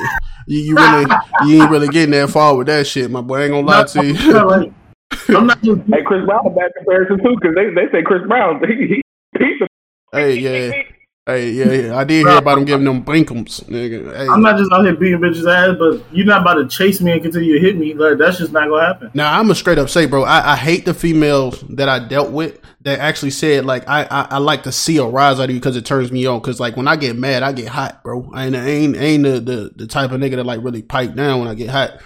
you, 0.47 0.61
you 0.61 0.77
really, 0.77 1.11
you 1.47 1.63
ain't 1.63 1.71
really 1.71 1.89
getting 1.89 2.13
that 2.13 2.31
far 2.31 2.55
with 2.55 2.69
that 2.69 2.87
shit, 2.87 3.11
my 3.11 3.23
boy. 3.23 3.39
I 3.39 3.43
ain't 3.45 3.53
gonna 3.53 3.67
lie 3.67 3.85
to 3.85 4.07
you. 4.07 4.75
Like, 5.13 5.31
I'm 5.39 5.47
not 5.47 5.63
just 5.63 5.81
Hey, 5.89 6.03
Chris 6.05 6.25
Brown 6.25 6.47
a 6.47 6.51
bad 6.51 6.73
comparison 6.77 7.19
too, 7.19 7.37
because 7.41 7.55
they, 7.55 7.71
they 7.75 7.91
say 7.93 8.03
Chris 8.03 8.23
Brown 8.27 8.63
he, 8.69 8.87
he, 8.87 9.03
he's 9.39 9.59
the 9.61 9.69
hey, 10.13 10.39
yeah, 10.39 10.83
hey, 11.27 11.51
yeah, 11.51 11.73
yeah. 11.73 11.97
I 11.97 12.05
did 12.05 12.27
hear 12.27 12.37
about 12.37 12.59
him 12.59 12.65
giving 12.65 12.85
them 12.85 13.05
blinkums, 13.05 13.65
nigga. 13.65 14.15
Hey. 14.15 14.27
I'm 14.29 14.43
not 14.43 14.59
just 14.59 14.73
out 14.73 14.85
here 14.85 14.95
beating 14.95 15.21
bitches 15.21 15.47
ass, 15.47 15.77
but 15.79 16.05
you're 16.15 16.27
not 16.27 16.43
about 16.43 16.55
to 16.55 16.69
chase 16.69 17.01
me 17.01 17.13
and 17.13 17.23
continue 17.23 17.59
to 17.59 17.61
hit 17.61 17.79
me. 17.79 17.95
Like 17.95 18.19
that's 18.19 18.39
just 18.39 18.53
not 18.53 18.69
gonna 18.69 18.87
happen. 18.87 19.11
Now 19.15 19.39
I'm 19.39 19.45
gonna 19.45 19.55
straight 19.55 19.79
up 19.79 19.89
say, 19.89 20.07
bro, 20.07 20.25
I, 20.25 20.53
I 20.53 20.57
hate 20.57 20.85
the 20.85 20.95
females 20.95 21.65
that 21.71 21.89
I 21.89 22.07
dealt 22.07 22.31
with 22.31 22.61
that 22.83 22.99
actually 22.99 23.31
said 23.31 23.65
like 23.65 23.89
I, 23.89 24.03
I, 24.05 24.27
I 24.33 24.39
like 24.39 24.65
to 24.65 24.73
see 24.73 24.97
a 24.99 25.05
rise 25.05 25.39
out 25.39 25.45
of 25.45 25.51
you 25.51 25.61
because 25.61 25.77
it 25.77 25.87
turns 25.87 26.11
me 26.11 26.27
on. 26.27 26.41
Because 26.41 26.61
like 26.61 26.77
when 26.77 26.89
I 26.89 26.97
get 26.97 27.17
mad, 27.17 27.43
I 27.43 27.53
get 27.53 27.69
hot, 27.69 28.03
bro. 28.03 28.31
I 28.35 28.47
ain't 28.47 28.57
I 28.57 28.69
ain't, 28.69 28.97
ain't 28.97 29.23
the, 29.23 29.41
the 29.41 29.73
the 29.77 29.87
type 29.87 30.11
of 30.11 30.21
nigga 30.21 30.37
that 30.37 30.47
like 30.47 30.63
really 30.63 30.83
pipe 30.83 31.15
down 31.15 31.41
when 31.41 31.49
I 31.49 31.55
get 31.55 31.71
hot. 31.71 32.01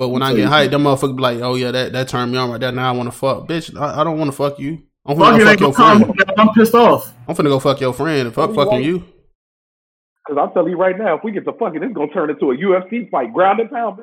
But 0.00 0.08
when 0.08 0.22
I 0.22 0.32
get 0.32 0.48
hot, 0.48 0.70
them 0.70 0.84
motherfuckers 0.84 1.14
be 1.14 1.20
like, 1.20 1.40
oh 1.40 1.56
yeah, 1.56 1.72
that 1.72 1.92
that 1.92 2.08
turned 2.08 2.32
me 2.32 2.38
on 2.38 2.50
right 2.50 2.58
there. 2.58 2.72
Now 2.72 2.88
I 2.88 2.96
want 2.96 3.08
to 3.08 3.12
fuck, 3.12 3.46
bitch. 3.46 3.78
I, 3.78 4.00
I 4.00 4.02
don't 4.02 4.18
want 4.18 4.30
to 4.30 4.36
fuck 4.36 4.58
you. 4.58 4.82
I'm 5.04 5.14
finna 5.14 5.52
it, 5.52 5.58
go 5.60 5.72
fuck 5.72 5.98
your 5.98 6.06
friend. 6.06 6.34
I'm 6.38 6.54
pissed 6.54 6.74
off. 6.74 7.12
I'm 7.28 7.36
finna 7.36 7.50
go 7.50 7.60
fuck 7.60 7.78
your 7.82 7.92
friend 7.92 8.20
and 8.20 8.34
fuck 8.34 8.54
fucking 8.54 8.82
you. 8.82 9.04
Because 10.26 10.40
I'm 10.40 10.54
telling 10.54 10.70
you 10.70 10.78
right 10.78 10.96
now, 10.96 11.18
if 11.18 11.22
we 11.22 11.32
get 11.32 11.44
to 11.44 11.52
fucking, 11.52 11.82
it's 11.82 11.92
gonna 11.92 12.10
turn 12.12 12.30
into 12.30 12.50
a 12.50 12.56
UFC 12.56 13.10
fight, 13.10 13.30
ground 13.34 13.60
and 13.60 13.70
pound. 13.70 14.00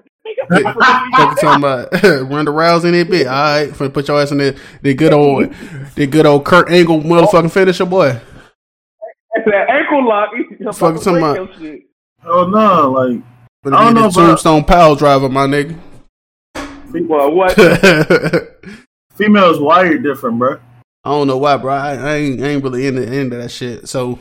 Fucking 0.51 0.75
talking 0.75 1.63
about 1.63 1.91
Ronda 2.29 2.51
Rousey 2.51 2.85
in 2.85 2.91
that 2.91 3.09
bit. 3.09 3.25
All 3.25 3.33
right, 3.33 3.69
finna 3.71 3.91
put 3.91 4.07
your 4.07 4.21
ass 4.21 4.29
in 4.31 4.37
the 4.37 4.59
the 4.83 4.93
good 4.93 5.13
old 5.13 5.51
the 5.95 6.05
good 6.05 6.27
old 6.27 6.45
Kurt 6.45 6.69
Angle 6.69 7.01
motherfucking 7.01 7.51
finisher, 7.51 7.87
boy. 7.87 8.21
that 9.33 9.67
ankle 9.67 10.07
lock. 10.07 10.29
he's 10.35 10.77
Fucking 10.77 11.01
to 11.01 11.09
break 11.09 11.23
talking 11.23 11.35
your 11.35 11.53
shit. 11.57 11.81
Oh 12.23 12.47
no, 12.47 12.91
like 12.91 13.23
I 13.73 13.85
don't 13.85 13.95
know, 13.95 14.09
the 14.09 14.13
bro. 14.13 14.27
tombstone 14.27 14.63
pile 14.63 14.95
driver, 14.95 15.27
my 15.27 15.47
nigga. 15.47 15.75
Well, 16.93 17.31
what? 17.31 17.53
I 17.57 18.47
females 19.15 19.59
wired 19.59 20.03
different, 20.03 20.39
bro. 20.39 20.59
I 21.03 21.09
don't 21.11 21.27
know 21.27 21.37
why, 21.37 21.57
bro. 21.57 21.73
I, 21.73 21.95
I 21.95 22.15
ain't 22.15 22.41
I 22.43 22.47
ain't 22.47 22.63
really 22.63 22.87
into 22.87 23.01
into 23.01 23.37
that 23.37 23.51
shit. 23.51 23.87
So, 23.87 24.19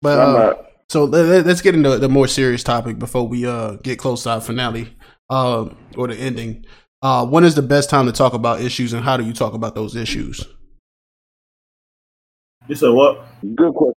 but 0.00 0.18
uh, 0.18 0.54
so 0.88 1.04
let, 1.04 1.46
us 1.46 1.60
get 1.60 1.74
into 1.74 1.98
the 1.98 2.08
more 2.08 2.26
serious 2.28 2.62
topic 2.62 2.98
before 2.98 3.26
we 3.28 3.46
uh 3.46 3.72
get 3.82 3.98
close 3.98 4.22
to 4.22 4.30
our 4.30 4.40
finale, 4.40 4.96
uh, 5.30 5.68
or 5.96 6.08
the 6.08 6.16
ending. 6.16 6.64
Uh, 7.02 7.24
when 7.26 7.44
is 7.44 7.54
the 7.54 7.62
best 7.62 7.90
time 7.90 8.06
to 8.06 8.12
talk 8.12 8.32
about 8.32 8.60
issues, 8.60 8.92
and 8.92 9.04
how 9.04 9.16
do 9.16 9.24
you 9.24 9.32
talk 9.32 9.54
about 9.54 9.74
those 9.74 9.94
issues? 9.94 10.44
You 12.68 12.74
said 12.74 12.90
what? 12.90 13.24
Good 13.54 13.74
question. 13.74 13.94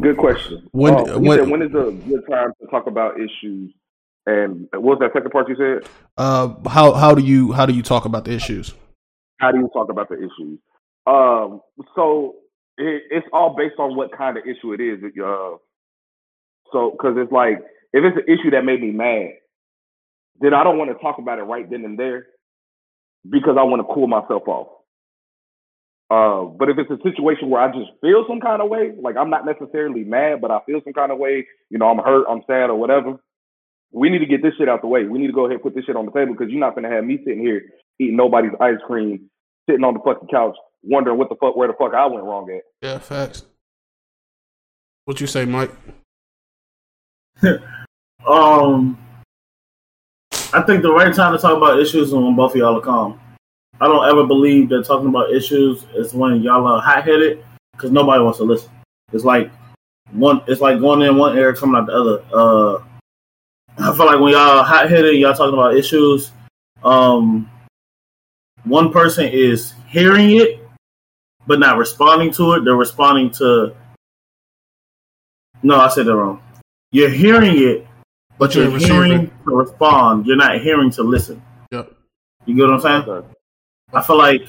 Good 0.00 0.16
question. 0.16 0.68
When- 0.72 0.98
you 1.06 1.18
when- 1.20 1.38
said 1.38 1.48
when 1.50 1.62
is 1.62 1.70
a 1.74 1.92
good 2.08 2.22
time 2.30 2.52
to 2.60 2.66
talk 2.68 2.86
about 2.86 3.20
issues? 3.20 3.72
And 4.26 4.68
what 4.72 4.82
was 4.82 4.98
that 5.00 5.12
second 5.12 5.30
part 5.30 5.48
you 5.48 5.56
said? 5.56 5.90
Uh, 6.16 6.54
how 6.68 6.92
how 6.92 7.14
do 7.14 7.22
you 7.22 7.52
how 7.52 7.66
do 7.66 7.72
you 7.72 7.82
talk 7.82 8.04
about 8.04 8.24
the 8.24 8.32
issues? 8.32 8.72
How 9.38 9.50
do 9.50 9.58
you 9.58 9.68
talk 9.72 9.90
about 9.90 10.08
the 10.08 10.16
issues? 10.16 10.58
Um, 11.06 11.60
so 11.96 12.36
it, 12.78 13.02
it's 13.10 13.26
all 13.32 13.56
based 13.56 13.78
on 13.78 13.96
what 13.96 14.16
kind 14.16 14.36
of 14.36 14.44
issue 14.44 14.72
it 14.72 14.80
is. 14.80 15.02
Uh, 15.18 15.56
so 16.72 16.92
because 16.92 17.16
it's 17.16 17.32
like 17.32 17.58
if 17.92 18.04
it's 18.04 18.16
an 18.16 18.32
issue 18.32 18.50
that 18.50 18.64
made 18.64 18.80
me 18.80 18.92
mad, 18.92 19.30
then 20.40 20.54
I 20.54 20.62
don't 20.62 20.78
want 20.78 20.90
to 20.90 21.02
talk 21.02 21.18
about 21.18 21.38
it 21.38 21.42
right 21.42 21.68
then 21.68 21.84
and 21.84 21.98
there 21.98 22.26
because 23.28 23.56
I 23.58 23.64
want 23.64 23.86
to 23.86 23.92
cool 23.92 24.06
myself 24.06 24.46
off. 24.46 24.68
Uh, 26.10 26.44
but 26.44 26.68
if 26.68 26.76
it's 26.78 26.90
a 26.90 27.02
situation 27.02 27.48
where 27.48 27.62
I 27.62 27.68
just 27.68 27.90
feel 28.02 28.24
some 28.28 28.40
kind 28.40 28.60
of 28.60 28.68
way, 28.68 28.92
like 29.00 29.16
I'm 29.16 29.30
not 29.30 29.46
necessarily 29.46 30.04
mad, 30.04 30.40
but 30.40 30.50
I 30.50 30.60
feel 30.66 30.80
some 30.84 30.92
kind 30.92 31.10
of 31.10 31.18
way, 31.18 31.46
you 31.70 31.78
know, 31.78 31.88
I'm 31.88 31.98
hurt, 31.98 32.26
I'm 32.28 32.42
sad, 32.46 32.68
or 32.68 32.76
whatever. 32.76 33.18
We 33.92 34.08
need 34.10 34.20
to 34.20 34.26
get 34.26 34.42
this 34.42 34.54
shit 34.58 34.68
out 34.68 34.80
the 34.80 34.86
way. 34.86 35.04
We 35.04 35.18
need 35.18 35.26
to 35.28 35.32
go 35.32 35.44
ahead 35.44 35.54
and 35.54 35.62
put 35.62 35.74
this 35.74 35.84
shit 35.84 35.96
on 35.96 36.06
the 36.06 36.12
table 36.12 36.32
because 36.32 36.50
you're 36.50 36.60
not 36.60 36.74
gonna 36.74 36.90
have 36.90 37.04
me 37.04 37.18
sitting 37.24 37.40
here 37.40 37.62
eating 37.98 38.16
nobody's 38.16 38.52
ice 38.60 38.78
cream, 38.86 39.28
sitting 39.68 39.84
on 39.84 39.94
the 39.94 40.00
fucking 40.00 40.28
couch, 40.28 40.56
wondering 40.82 41.18
what 41.18 41.28
the 41.28 41.36
fuck, 41.36 41.56
where 41.56 41.68
the 41.68 41.74
fuck 41.74 41.94
I 41.94 42.06
went 42.06 42.24
wrong 42.24 42.50
at. 42.50 42.62
Yeah, 42.80 42.98
facts. 42.98 43.44
What 45.04 45.20
you 45.20 45.26
say, 45.26 45.44
Mike? 45.44 45.70
um, 48.26 48.98
I 50.54 50.62
think 50.62 50.82
the 50.82 50.92
right 50.92 51.14
time 51.14 51.32
to 51.32 51.38
talk 51.38 51.56
about 51.56 51.80
issues 51.80 52.08
is 52.08 52.14
when 52.14 52.36
both 52.36 52.52
of 52.52 52.56
y'all 52.56 52.78
are 52.78 52.80
calm. 52.80 53.20
I 53.80 53.88
don't 53.88 54.08
ever 54.08 54.26
believe 54.26 54.68
that 54.68 54.84
talking 54.84 55.08
about 55.08 55.32
issues 55.32 55.84
is 55.94 56.14
when 56.14 56.42
y'all 56.42 56.66
are 56.66 56.80
hot 56.80 57.04
headed 57.04 57.44
because 57.72 57.90
nobody 57.90 58.22
wants 58.22 58.38
to 58.38 58.44
listen. 58.44 58.70
It's 59.12 59.24
like 59.24 59.50
one. 60.12 60.42
It's 60.46 60.60
like 60.60 60.78
going 60.78 61.02
in 61.02 61.16
one 61.16 61.36
ear, 61.36 61.54
coming 61.54 61.76
out 61.76 61.86
the 61.86 61.92
other. 61.92 62.24
Uh, 62.32 62.84
I 63.78 63.96
feel 63.96 64.06
like 64.06 64.20
when 64.20 64.32
y'all 64.32 64.62
hot 64.62 64.90
headed, 64.90 65.16
y'all 65.16 65.34
talking 65.34 65.54
about 65.54 65.76
issues. 65.76 66.30
Um, 66.84 67.50
one 68.64 68.92
person 68.92 69.28
is 69.28 69.74
hearing 69.88 70.36
it 70.36 70.62
but 71.46 71.58
not 71.58 71.78
responding 71.78 72.32
to 72.32 72.52
it. 72.54 72.64
They're 72.64 72.76
responding 72.76 73.30
to. 73.32 73.74
No, 75.62 75.80
I 75.80 75.88
said 75.88 76.06
that 76.06 76.16
wrong. 76.16 76.42
You're 76.90 77.10
hearing 77.10 77.56
it, 77.56 77.86
but 78.38 78.54
you're, 78.54 78.68
you're 78.68 78.78
hearing 78.78 79.28
to 79.28 79.56
respond. 79.56 80.26
You're 80.26 80.36
not 80.36 80.60
hearing 80.60 80.90
to 80.92 81.02
listen. 81.02 81.42
Yep. 81.70 81.92
You 82.46 82.56
get 82.56 82.62
what 82.62 82.84
I'm 82.86 83.04
saying? 83.04 83.24
I 83.92 84.02
feel 84.02 84.18
like 84.18 84.42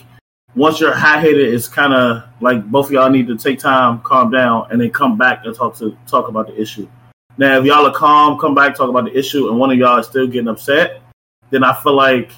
once 0.56 0.80
you're 0.80 0.94
hot 0.94 1.22
headed, 1.22 1.54
it's 1.54 1.68
kind 1.68 1.94
of 1.94 2.24
like 2.42 2.66
both 2.66 2.88
of 2.88 2.92
y'all 2.92 3.10
need 3.10 3.28
to 3.28 3.38
take 3.38 3.60
time, 3.60 4.02
calm 4.02 4.32
down, 4.32 4.68
and 4.72 4.82
then 4.82 4.92
come 4.92 5.18
back 5.18 5.46
and 5.46 5.56
talk 5.56 5.78
to 5.78 5.98
talk 6.08 6.28
about 6.28 6.48
the 6.48 6.60
issue. 6.60 6.90
Now, 7.38 7.58
if 7.58 7.66
y'all 7.66 7.88
are 7.88 7.94
calm, 7.94 8.38
come 8.38 8.54
back, 8.54 8.76
talk 8.76 8.90
about 8.90 9.06
the 9.06 9.18
issue, 9.18 9.50
and 9.50 9.58
one 9.58 9.72
of 9.72 9.78
y'all 9.78 9.98
is 9.98 10.06
still 10.06 10.28
getting 10.28 10.48
upset, 10.48 11.02
then 11.50 11.64
I 11.64 11.74
feel 11.82 11.96
like 11.96 12.32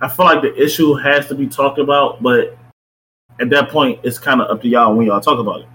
I 0.00 0.08
feel 0.08 0.26
like 0.26 0.42
the 0.42 0.54
issue 0.62 0.94
has 0.94 1.26
to 1.28 1.34
be 1.34 1.48
talked 1.48 1.78
about, 1.78 2.22
but 2.22 2.56
at 3.40 3.50
that 3.50 3.68
point, 3.70 4.00
it's 4.04 4.18
kind 4.18 4.40
of 4.40 4.48
up 4.48 4.62
to 4.62 4.68
y'all 4.68 4.94
when 4.94 5.06
y'all 5.06 5.20
talk 5.20 5.38
about 5.38 5.62
it. 5.62 5.68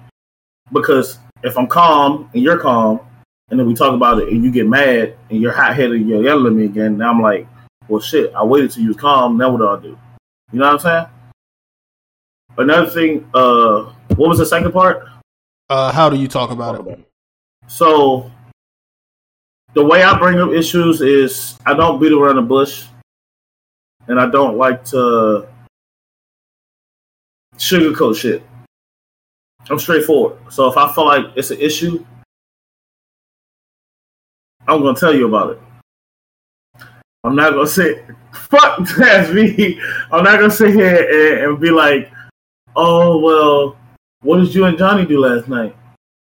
Because 0.71 1.19
if 1.43 1.57
I'm 1.57 1.67
calm 1.67 2.29
and 2.33 2.41
you're 2.41 2.59
calm, 2.59 3.01
and 3.49 3.59
then 3.59 3.67
we 3.67 3.73
talk 3.73 3.93
about 3.93 4.19
it, 4.19 4.29
and 4.29 4.43
you 4.43 4.51
get 4.51 4.67
mad 4.67 5.15
and 5.29 5.41
you're 5.41 5.51
hot 5.51 5.75
headed 5.75 6.07
you're 6.07 6.23
yelling 6.23 6.47
at 6.47 6.53
me 6.53 6.65
again, 6.65 6.97
now 6.97 7.11
I'm 7.11 7.21
like, 7.21 7.47
well, 7.87 7.99
shit, 7.99 8.33
I 8.33 8.43
waited 8.43 8.71
till 8.71 8.83
you 8.83 8.89
was 8.89 8.97
calm. 8.97 9.37
Now 9.37 9.51
what 9.51 9.57
do 9.57 9.67
I 9.67 9.81
do? 9.81 9.99
You 10.51 10.59
know 10.59 10.71
what 10.71 10.73
I'm 10.73 10.79
saying? 10.79 11.05
Another 12.57 12.89
thing, 12.89 13.29
uh, 13.33 13.91
what 14.15 14.29
was 14.29 14.37
the 14.37 14.45
second 14.45 14.71
part? 14.71 15.07
Uh, 15.73 15.91
how 15.91 16.07
do 16.07 16.17
you 16.17 16.27
talk 16.27 16.51
about 16.51 16.87
it? 16.87 16.99
So, 17.65 18.29
the 19.73 19.83
way 19.83 20.03
I 20.03 20.15
bring 20.19 20.39
up 20.39 20.51
issues 20.51 21.01
is 21.01 21.57
I 21.65 21.73
don't 21.73 21.99
beat 21.99 22.11
around 22.11 22.35
the 22.35 22.43
bush 22.43 22.85
and 24.07 24.19
I 24.19 24.29
don't 24.29 24.55
like 24.55 24.85
to 24.93 25.47
sugarcoat 27.57 28.17
shit. 28.17 28.43
I'm 29.71 29.79
straightforward. 29.79 30.37
So 30.49 30.67
if 30.67 30.77
I 30.77 30.93
feel 30.93 31.05
like 31.05 31.25
it's 31.35 31.49
an 31.49 31.59
issue, 31.59 32.05
I'm 34.67 34.83
gonna 34.83 34.95
tell 34.95 35.15
you 35.15 35.27
about 35.27 35.53
it. 35.53 35.59
I'm 37.23 37.35
not 37.35 37.53
gonna 37.53 37.65
say 37.65 38.05
fuck 38.31 38.87
that's 38.95 39.31
me. 39.33 39.81
I'm 40.11 40.23
not 40.23 40.39
gonna 40.39 40.51
sit 40.51 40.75
here 40.75 41.39
and, 41.39 41.45
and, 41.45 41.59
be 41.59 41.71
like, 41.71 42.11
oh 42.75 43.17
well, 43.17 43.75
what 44.23 44.37
did 44.37 44.55
you 44.55 44.65
and 44.65 44.77
Johnny 44.77 45.05
do 45.05 45.19
last 45.19 45.47
night? 45.47 45.75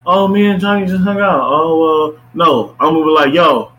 Oh, 0.06 0.28
me 0.28 0.47
and 0.47 0.60
Johnny 0.60 0.86
just 0.86 1.04
hung 1.04 1.20
out. 1.20 1.41
Oh 1.43 1.80
well, 2.14 2.22
no. 2.34 2.76
I'm 2.80 2.93
gonna 2.93 3.06
be 3.06 3.12
like, 3.12 3.34
yo, 3.34 3.72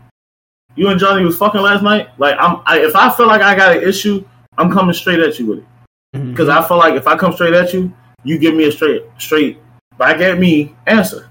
you 0.77 0.89
and 0.89 1.01
Johnny 1.01 1.25
was 1.25 1.37
fucking 1.37 1.61
last 1.61 1.83
night. 1.83 2.09
Like 2.18 2.37
I'm, 2.39 2.61
I, 2.66 2.81
if 2.81 2.95
I 2.95 3.11
feel 3.11 3.27
like 3.27 3.43
I 3.43 3.57
got 3.57 3.77
an 3.77 3.83
issue, 3.83 4.25
I'm 4.59 4.71
coming 4.71 4.95
straight 4.95 5.21
at 5.21 5.39
you 5.39 5.47
with 5.47 5.59
it. 5.59 5.64
Because 6.12 6.49
mm-hmm. 6.49 6.64
I 6.64 6.68
feel 6.68 6.77
like 6.77 6.95
if 6.95 7.07
I 7.07 7.16
come 7.16 7.33
straight 7.33 7.55
at 7.55 7.73
you, 7.73 7.93
you 8.25 8.39
give 8.39 8.55
me 8.55 8.64
a 8.64 8.73
straight, 8.73 9.03
straight 9.18 9.59
back 9.97 10.21
at 10.21 10.39
me 10.39 10.75
answer. 10.87 11.31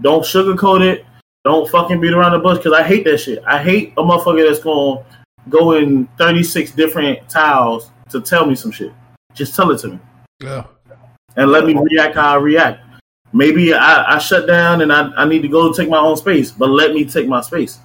Don't 0.00 0.24
sugarcoat 0.24 0.80
it. 0.80 1.04
Don't 1.44 1.68
fucking 1.70 2.00
beat 2.00 2.12
around 2.12 2.32
the 2.32 2.38
bush 2.38 2.58
because 2.58 2.72
I 2.72 2.82
hate 2.82 3.04
that 3.04 3.18
shit. 3.18 3.42
I 3.46 3.62
hate 3.62 3.92
a 3.96 4.02
motherfucker 4.02 4.46
that's 4.46 4.62
going 4.62 4.98
to 4.98 5.04
go 5.48 5.72
in 5.72 6.06
36 6.18 6.72
different 6.72 7.28
tiles 7.28 7.90
to 8.10 8.20
tell 8.20 8.46
me 8.46 8.54
some 8.54 8.70
shit. 8.70 8.92
Just 9.34 9.54
tell 9.54 9.70
it 9.70 9.78
to 9.78 9.88
me. 9.88 9.98
Yeah. 10.40 10.64
And 11.36 11.50
let 11.50 11.64
me 11.64 11.74
react 11.74 12.16
how 12.16 12.34
I 12.34 12.36
react. 12.36 12.84
Maybe 13.32 13.72
I, 13.72 14.16
I 14.16 14.18
shut 14.18 14.46
down 14.46 14.80
and 14.82 14.92
I, 14.92 15.10
I 15.16 15.24
need 15.24 15.42
to 15.42 15.48
go 15.48 15.72
take 15.72 15.88
my 15.88 15.98
own 15.98 16.16
space, 16.16 16.50
but 16.50 16.68
let 16.68 16.92
me 16.92 17.04
take 17.04 17.28
my 17.28 17.40
space. 17.40 17.78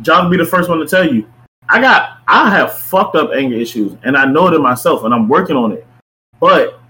John 0.00 0.24
will 0.24 0.30
be 0.30 0.36
the 0.36 0.46
first 0.48 0.68
one 0.68 0.78
to 0.78 0.86
tell 0.86 1.12
you. 1.12 1.28
I 1.68 1.80
got 1.80 2.20
I 2.28 2.50
have 2.50 2.78
fucked 2.78 3.16
up 3.16 3.32
anger 3.34 3.56
issues 3.56 3.96
and 4.04 4.16
I 4.16 4.24
know 4.24 4.46
it 4.46 4.60
myself 4.60 5.02
and 5.02 5.12
I'm 5.12 5.28
working 5.28 5.56
on 5.56 5.72
it. 5.72 5.84
But 6.38 6.80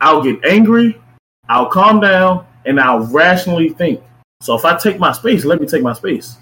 I'll 0.00 0.22
get 0.22 0.44
angry, 0.44 1.00
I'll 1.48 1.68
calm 1.68 2.00
down, 2.00 2.46
and 2.64 2.80
I'll 2.80 3.06
rationally 3.06 3.68
think. 3.68 4.02
So 4.40 4.56
if 4.56 4.64
I 4.64 4.76
take 4.76 4.98
my 4.98 5.12
space, 5.12 5.44
let 5.44 5.60
me 5.60 5.66
take 5.68 5.82
my 5.82 5.92
space. 5.92 6.38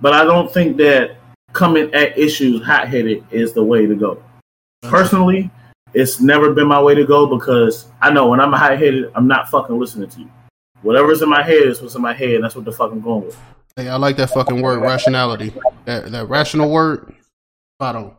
But 0.00 0.12
I 0.12 0.24
don't 0.24 0.52
think 0.52 0.76
that 0.78 1.16
coming 1.52 1.92
at 1.94 2.18
issues 2.18 2.64
hot 2.64 2.88
headed 2.88 3.24
is 3.30 3.52
the 3.52 3.62
way 3.62 3.86
to 3.86 3.94
go. 3.94 4.22
Personally, 4.82 5.50
it's 5.94 6.20
never 6.20 6.52
been 6.52 6.66
my 6.66 6.80
way 6.80 6.94
to 6.94 7.06
go 7.06 7.26
because 7.26 7.86
I 8.00 8.10
know 8.10 8.28
when 8.28 8.40
I'm 8.40 8.52
hot 8.52 8.78
headed, 8.78 9.10
I'm 9.14 9.26
not 9.26 9.48
fucking 9.48 9.78
listening 9.78 10.08
to 10.10 10.20
you. 10.20 10.30
Whatever's 10.82 11.22
in 11.22 11.28
my 11.28 11.42
head 11.42 11.62
is 11.62 11.82
what's 11.82 11.94
in 11.94 12.02
my 12.02 12.14
head, 12.14 12.34
and 12.34 12.44
that's 12.44 12.54
what 12.54 12.64
the 12.64 12.72
fuck 12.72 12.92
I'm 12.92 13.00
going 13.00 13.24
with. 13.24 13.38
Hey, 13.76 13.88
I 13.88 13.96
like 13.96 14.16
that 14.16 14.30
fucking 14.30 14.60
word, 14.60 14.80
rationality. 14.80 15.52
That 15.84 16.10
that 16.12 16.28
rational 16.28 16.70
word, 16.70 17.14
spot 17.76 17.96
on. 17.96 18.14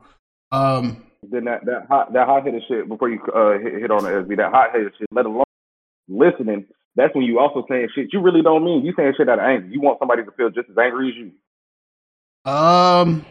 Um, 0.51 1.03
then 1.23 1.45
that 1.45 1.65
that 1.65 1.85
hot 1.87 2.13
that 2.13 2.25
hot 2.25 2.45
headed 2.45 2.63
shit 2.67 2.87
before 2.87 3.09
you 3.09 3.21
uh, 3.35 3.59
hit, 3.59 3.81
hit 3.81 3.91
on 3.91 4.03
the 4.03 4.09
SB, 4.09 4.37
that 4.37 4.51
hot 4.51 4.71
headed 4.71 4.93
shit, 4.97 5.07
let 5.11 5.25
alone 5.25 5.43
listening. 6.07 6.65
That's 6.95 7.13
when 7.15 7.23
you 7.23 7.39
also 7.39 7.65
saying 7.69 7.89
shit 7.95 8.07
you 8.11 8.21
really 8.21 8.41
don't 8.41 8.63
mean. 8.63 8.85
You 8.85 8.93
saying 8.95 9.13
shit 9.17 9.29
out 9.29 9.39
of 9.39 9.45
anger. 9.45 9.67
You 9.67 9.79
want 9.79 9.99
somebody 9.99 10.23
to 10.23 10.31
feel 10.31 10.49
just 10.49 10.69
as 10.69 10.77
angry 10.77 11.09
as 11.09 11.15
you. 11.15 12.51
Um, 12.51 13.25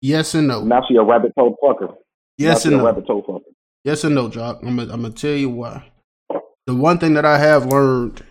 yes 0.00 0.34
and 0.34 0.48
no. 0.48 0.64
Now 0.64 0.82
she 0.88 0.96
a 0.96 1.02
rabbit 1.02 1.32
toe 1.38 1.56
fucker. 1.62 1.94
Yes 2.36 2.64
and 2.64 2.78
no. 2.78 2.86
rabbit 2.86 3.06
toe 3.06 3.22
fucker. 3.22 3.53
Yes 3.84 4.02
and 4.02 4.14
no, 4.14 4.28
Jock. 4.28 4.60
I'm 4.62 4.76
gonna, 4.76 5.10
tell 5.10 5.34
you 5.34 5.50
why. 5.50 5.84
The 6.66 6.74
one 6.74 6.98
thing 6.98 7.14
that 7.14 7.26
I 7.26 7.36
have 7.36 7.66
learned 7.66 8.24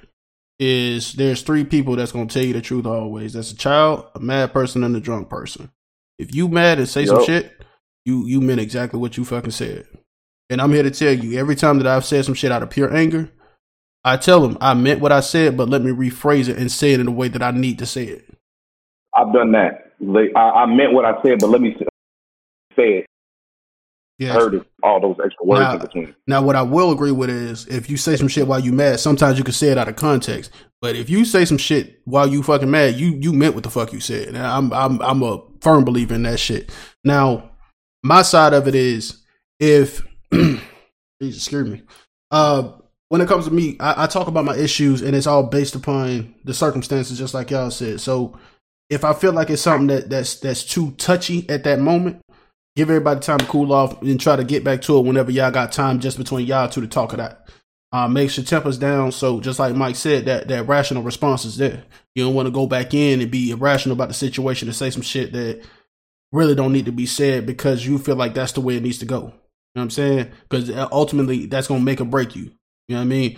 is 0.60 1.14
there's 1.14 1.44
three 1.44 1.64
people 1.64 1.96
that's 1.96 2.12
gonna 2.12 2.26
tell 2.26 2.44
you 2.44 2.54
the 2.54 2.62
truth 2.62 2.88
always. 2.88 3.34
That's 3.34 3.52
a 3.52 3.56
child, 3.56 4.08
a 4.16 4.20
mad 4.20 4.52
person, 4.52 4.84
and 4.84 4.96
a 4.96 5.00
drunk 5.00 5.30
person. 5.30 5.70
If 6.18 6.34
you 6.34 6.48
mad 6.48 6.80
and 6.80 6.90
say 6.90 7.02
yep. 7.02 7.10
some 7.10 7.26
shit, 7.26 7.64
you 8.04 8.26
you 8.26 8.42
meant 8.42 8.62
exactly 8.62 9.00
what 9.00 9.16
you 9.16 9.26
fucking 9.26 9.52
said. 9.52 9.88
And 10.50 10.60
I'm 10.60 10.72
here 10.72 10.84
to 10.84 10.92
tell 10.92 11.14
you, 11.14 11.40
every 11.40 11.56
time 11.56 11.78
that 11.78 11.88
I've 11.88 12.06
said 12.06 12.26
some 12.26 12.34
shit 12.34 12.52
out 12.52 12.64
of 12.64 12.72
pure 12.72 12.94
anger, 12.94 13.30
I 14.04 14.18
tell 14.18 14.42
them 14.42 14.58
I 14.60 14.74
meant 14.74 15.02
what 15.02 15.12
I 15.12 15.20
said, 15.20 15.56
but 15.56 15.70
let 15.70 15.84
me 15.84 15.92
rephrase 15.92 16.50
it 16.50 16.58
and 16.58 16.72
say 16.72 16.94
it 16.94 17.00
in 17.00 17.06
the 17.06 17.12
way 17.12 17.28
that 17.28 17.44
I 17.44 17.52
need 17.52 17.78
to 17.80 17.86
say 17.86 18.06
it. 18.06 18.26
I've 19.16 19.32
done 19.32 19.52
that. 19.52 19.92
Like, 20.00 20.32
I, 20.36 20.50
I 20.50 20.66
meant 20.66 20.94
what 20.94 21.06
I 21.06 21.22
said, 21.22 21.40
but 21.40 21.48
let 21.48 21.62
me 21.62 21.76
say 22.76 22.98
it 22.98 23.06
Heard 24.32 24.54
it, 24.54 24.68
all 24.82 25.02
those 25.02 25.18
extra 25.24 25.46
words 25.46 25.62
now, 25.62 25.74
in 25.74 25.80
between. 25.80 26.16
Now, 26.28 26.42
what 26.42 26.56
I 26.56 26.62
will 26.62 26.92
agree 26.92 27.12
with 27.12 27.30
is 27.30 27.66
if 27.68 27.90
you 27.90 27.98
say 27.98 28.16
some 28.16 28.28
shit 28.28 28.48
while 28.48 28.60
you 28.60 28.72
mad, 28.72 29.00
sometimes 29.00 29.38
you 29.38 29.44
can 29.44 29.54
say 29.54 29.70
it 29.70 29.78
out 29.78 29.88
of 29.88 29.96
context. 29.96 30.52
But 30.82 30.96
if 30.96 31.10
you 31.10 31.26
say 31.26 31.46
some 31.46 31.58
shit 31.58 32.02
while 32.06 32.28
you 32.28 32.44
fucking 32.44 32.70
mad, 32.70 32.96
you 32.96 33.18
you 33.20 33.34
meant 33.34 33.56
what 33.56 33.64
the 33.64 33.70
fuck 33.70 33.92
you 33.92 34.00
said. 34.00 34.30
And 34.30 34.38
I'm 34.38 34.72
I'm 34.72 35.02
I'm 35.02 35.24
a 35.24 35.42
firm 35.62 35.84
believer 35.84 36.14
in 36.14 36.24
that 36.24 36.40
shit. 36.40 36.72
Now, 37.04 37.52
my 38.04 38.22
side 38.22 38.54
of 38.54 38.68
it 38.68 38.76
is 38.76 39.24
if 39.60 40.06
excuse 41.20 41.70
me. 41.70 41.84
Uh 42.32 42.74
when 43.14 43.22
it 43.22 43.28
comes 43.28 43.46
to 43.46 43.52
me, 43.52 43.78
I, 43.80 44.06
I 44.06 44.08
talk 44.08 44.28
about 44.28 44.44
my 44.44 44.58
issues 44.58 45.04
and 45.04 45.16
it's 45.16 45.28
all 45.28 45.44
based 45.44 45.76
upon 45.76 46.34
the 46.46 46.54
circumstances, 46.54 47.20
just 47.20 47.36
like 47.36 47.52
y'all 47.52 47.70
said. 47.70 48.02
So 48.02 48.40
if 48.90 49.04
I 49.04 49.14
feel 49.14 49.34
like 49.34 49.52
it's 49.52 49.62
something 49.62 49.86
that 49.86 50.10
that's 50.10 50.40
that's 50.40 50.64
too 50.64 50.92
touchy 50.94 51.48
at 51.48 51.64
that 51.66 51.80
moment, 51.80 52.22
give 52.76 52.90
everybody 52.90 53.20
time 53.20 53.40
to 53.40 53.46
cool 53.46 53.72
off 53.72 54.02
and 54.02 54.20
try 54.20 54.36
to 54.36 54.44
get 54.44 54.64
back 54.64 54.82
to 54.84 54.98
it 54.98 55.06
whenever 55.06 55.32
y'all 55.32 55.52
got 55.52 55.72
time 55.72 56.00
just 56.00 56.18
between 56.18 56.46
y'all 56.46 56.70
two 56.70 56.82
to 56.82 56.88
talk 56.88 57.14
of 57.14 57.18
that. 57.18 57.48
Uh, 57.92 58.08
make 58.08 58.32
sure 58.32 58.44
tempers 58.44 58.80
down. 58.80 59.12
So 59.12 59.40
just 59.40 59.60
like 59.60 59.76
Mike 59.76 59.96
said, 59.96 60.26
that 60.26 60.48
that 60.48 60.68
rational 60.68 61.04
response 61.04 61.46
is 61.46 61.58
there. 61.58 61.84
You 62.16 62.24
don't 62.24 62.34
want 62.34 62.48
to 62.48 62.52
go 62.52 62.66
back 62.66 62.94
in 62.94 63.22
and 63.22 63.30
be 63.30 63.52
irrational 63.52 63.94
about 63.94 64.08
the 64.08 64.16
situation 64.16 64.68
and 64.68 64.76
say 64.76 64.90
some 64.90 65.04
shit 65.04 65.32
that 65.34 65.64
really 66.32 66.56
don't 66.56 66.74
need 66.74 66.86
to 66.86 66.92
be 66.92 67.06
said 67.06 67.46
because 67.46 67.86
you 67.86 68.00
feel 68.00 68.16
like 68.16 68.34
that's 68.34 68.54
the 68.54 68.62
way 68.62 68.78
it 68.78 68.84
needs 68.84 68.98
to 69.00 69.06
go. 69.06 69.20
You 69.20 69.28
know 69.28 69.34
what 69.74 69.82
I'm 69.84 69.90
saying? 69.92 70.32
Because 70.50 70.70
ultimately 70.92 71.46
that's 71.46 71.68
gonna 71.68 71.84
make 71.84 72.02
or 72.02 72.06
break 72.06 72.36
you. 72.36 72.52
You 72.88 72.96
know 72.96 72.98
what 72.98 73.02
I 73.02 73.06
mean? 73.06 73.38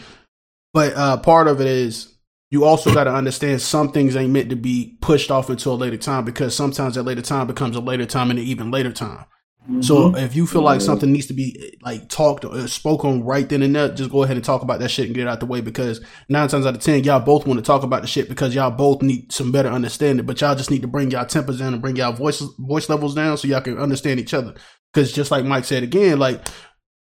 But 0.73 0.93
uh, 0.95 1.17
part 1.17 1.47
of 1.47 1.59
it 1.59 1.67
is 1.67 2.14
you 2.51 2.63
also 2.63 2.93
got 2.93 3.05
to 3.05 3.13
understand 3.13 3.61
some 3.61 3.91
things 3.91 4.15
ain't 4.15 4.31
meant 4.31 4.49
to 4.49 4.55
be 4.55 4.97
pushed 5.01 5.31
off 5.31 5.49
until 5.49 5.73
a 5.73 5.75
later 5.75 5.97
time 5.97 6.25
because 6.25 6.55
sometimes 6.55 6.95
that 6.95 7.03
later 7.03 7.21
time 7.21 7.47
becomes 7.47 7.75
a 7.75 7.81
later 7.81 8.05
time 8.05 8.29
and 8.29 8.39
an 8.39 8.45
even 8.45 8.71
later 8.71 8.91
time. 8.91 9.25
Mm-hmm. 9.63 9.81
So 9.81 10.15
if 10.15 10.35
you 10.35 10.45
feel 10.45 10.61
like 10.61 10.79
something 10.79 11.11
needs 11.11 11.25
to 11.25 11.33
be 11.33 11.75
like 11.81 12.07
talked 12.07 12.45
or 12.45 12.67
spoken 12.67 13.23
right 13.23 13.49
then 13.49 13.63
and 13.63 13.75
there, 13.75 13.89
just 13.89 14.11
go 14.11 14.21
ahead 14.21 14.35
and 14.35 14.45
talk 14.45 14.61
about 14.61 14.79
that 14.79 14.89
shit 14.89 15.07
and 15.07 15.15
get 15.15 15.23
it 15.23 15.27
out 15.27 15.39
the 15.39 15.47
way 15.47 15.59
because 15.59 16.05
nine 16.29 16.47
times 16.47 16.67
out 16.67 16.75
of 16.75 16.81
ten, 16.81 17.03
y'all 17.03 17.19
both 17.19 17.47
want 17.47 17.57
to 17.57 17.65
talk 17.65 17.81
about 17.81 18.03
the 18.03 18.07
shit 18.07 18.29
because 18.29 18.53
y'all 18.53 18.69
both 18.69 19.01
need 19.01 19.31
some 19.31 19.51
better 19.51 19.69
understanding, 19.69 20.25
but 20.25 20.39
y'all 20.39 20.55
just 20.55 20.69
need 20.69 20.83
to 20.83 20.87
bring 20.87 21.09
y'all 21.09 21.25
tempers 21.25 21.57
down 21.57 21.73
and 21.73 21.81
bring 21.81 21.95
y'all 21.95 22.11
voice 22.11 22.43
voice 22.59 22.89
levels 22.89 23.15
down 23.15 23.37
so 23.37 23.47
y'all 23.47 23.61
can 23.61 23.79
understand 23.79 24.19
each 24.19 24.35
other. 24.35 24.53
Because 24.93 25.11
just 25.11 25.31
like 25.31 25.45
Mike 25.45 25.65
said 25.65 25.81
again, 25.81 26.19
like 26.19 26.45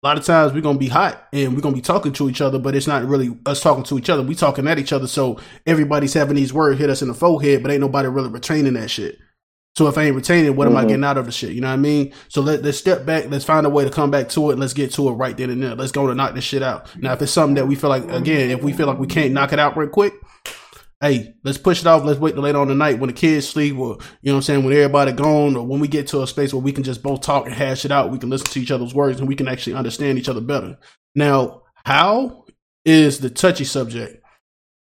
a 0.02 0.06
lot 0.06 0.18
of 0.18 0.24
times 0.24 0.52
we're 0.52 0.62
gonna 0.62 0.78
be 0.78 0.88
hot 0.88 1.28
and 1.32 1.54
we're 1.54 1.60
gonna 1.60 1.76
be 1.76 1.80
talking 1.80 2.12
to 2.14 2.28
each 2.28 2.40
other, 2.40 2.58
but 2.58 2.74
it's 2.74 2.88
not 2.88 3.04
really 3.04 3.36
us 3.46 3.60
talking 3.60 3.84
to 3.84 3.98
each 3.98 4.10
other. 4.10 4.22
We 4.22 4.34
talking 4.34 4.66
at 4.66 4.78
each 4.78 4.92
other, 4.92 5.06
so 5.06 5.38
everybody's 5.64 6.14
having 6.14 6.36
these 6.36 6.52
words 6.52 6.80
hit 6.80 6.90
us 6.90 7.02
in 7.02 7.08
the 7.08 7.14
forehead, 7.14 7.62
but 7.62 7.70
ain't 7.70 7.80
nobody 7.80 8.08
really 8.08 8.30
retaining 8.30 8.72
that 8.74 8.90
shit. 8.90 9.18
So 9.74 9.86
if 9.86 9.96
I 9.96 10.04
ain't 10.04 10.16
retaining, 10.16 10.54
what 10.54 10.66
mm-hmm. 10.66 10.72
am 10.72 10.76
I 10.76 10.80
mm-hmm. 10.80 10.88
getting 10.88 11.04
out 11.04 11.18
of 11.18 11.26
the 11.26 11.32
shit? 11.32 11.52
You 11.52 11.60
know 11.60 11.68
what 11.68 11.74
I 11.74 11.78
mean? 11.78 12.12
So 12.28 12.42
let, 12.42 12.62
let's 12.62 12.78
step 12.78 13.06
back. 13.06 13.30
Let's 13.30 13.44
find 13.44 13.64
a 13.64 13.70
way 13.70 13.84
to 13.84 13.90
come 13.90 14.10
back 14.10 14.28
to 14.30 14.50
it. 14.50 14.58
Let's 14.58 14.74
get 14.74 14.92
to 14.92 15.08
it 15.08 15.12
right 15.12 15.36
then 15.36 15.50
and 15.50 15.62
there. 15.62 15.74
Let's 15.74 15.92
go 15.92 16.06
to 16.06 16.14
knock 16.14 16.34
this 16.34 16.44
shit 16.44 16.62
out. 16.62 16.94
Now, 17.00 17.12
if 17.14 17.22
it's 17.22 17.32
something 17.32 17.54
that 17.54 17.66
we 17.66 17.74
feel 17.74 17.88
like, 17.88 18.10
again, 18.10 18.50
if 18.50 18.62
we 18.62 18.72
feel 18.72 18.86
like 18.86 18.98
we 18.98 19.06
can't 19.06 19.32
knock 19.32 19.52
it 19.52 19.58
out 19.58 19.76
real 19.76 19.88
quick, 19.88 20.12
hey, 21.02 21.34
let's 21.42 21.58
push 21.58 21.80
it 21.80 21.86
off. 21.86 22.04
Let's 22.04 22.20
wait 22.20 22.32
till 22.32 22.42
later 22.42 22.58
on 22.58 22.68
the 22.68 22.76
night 22.76 23.00
when 23.00 23.08
the 23.08 23.12
kids 23.12 23.48
sleep 23.48 23.76
or, 23.76 23.98
you 24.22 24.30
know 24.30 24.34
what 24.34 24.36
I'm 24.36 24.42
saying, 24.42 24.64
when 24.64 24.72
everybody 24.72 25.10
gone 25.10 25.56
or 25.56 25.66
when 25.66 25.80
we 25.80 25.88
get 25.88 26.06
to 26.08 26.22
a 26.22 26.26
space 26.28 26.54
where 26.54 26.62
we 26.62 26.72
can 26.72 26.84
just 26.84 27.02
both 27.02 27.22
talk 27.22 27.44
and 27.44 27.54
hash 27.54 27.84
it 27.84 27.90
out. 27.90 28.12
We 28.12 28.18
can 28.18 28.30
listen 28.30 28.46
to 28.46 28.60
each 28.60 28.70
other's 28.70 28.94
words 28.94 29.18
and 29.18 29.28
we 29.28 29.34
can 29.34 29.48
actually 29.48 29.74
understand 29.74 30.16
each 30.16 30.28
other 30.28 30.40
better. 30.40 30.78
Now, 31.16 31.62
how 31.84 32.44
is 32.84 33.18
the 33.18 33.30
touchy 33.30 33.64
subject? 33.64 34.22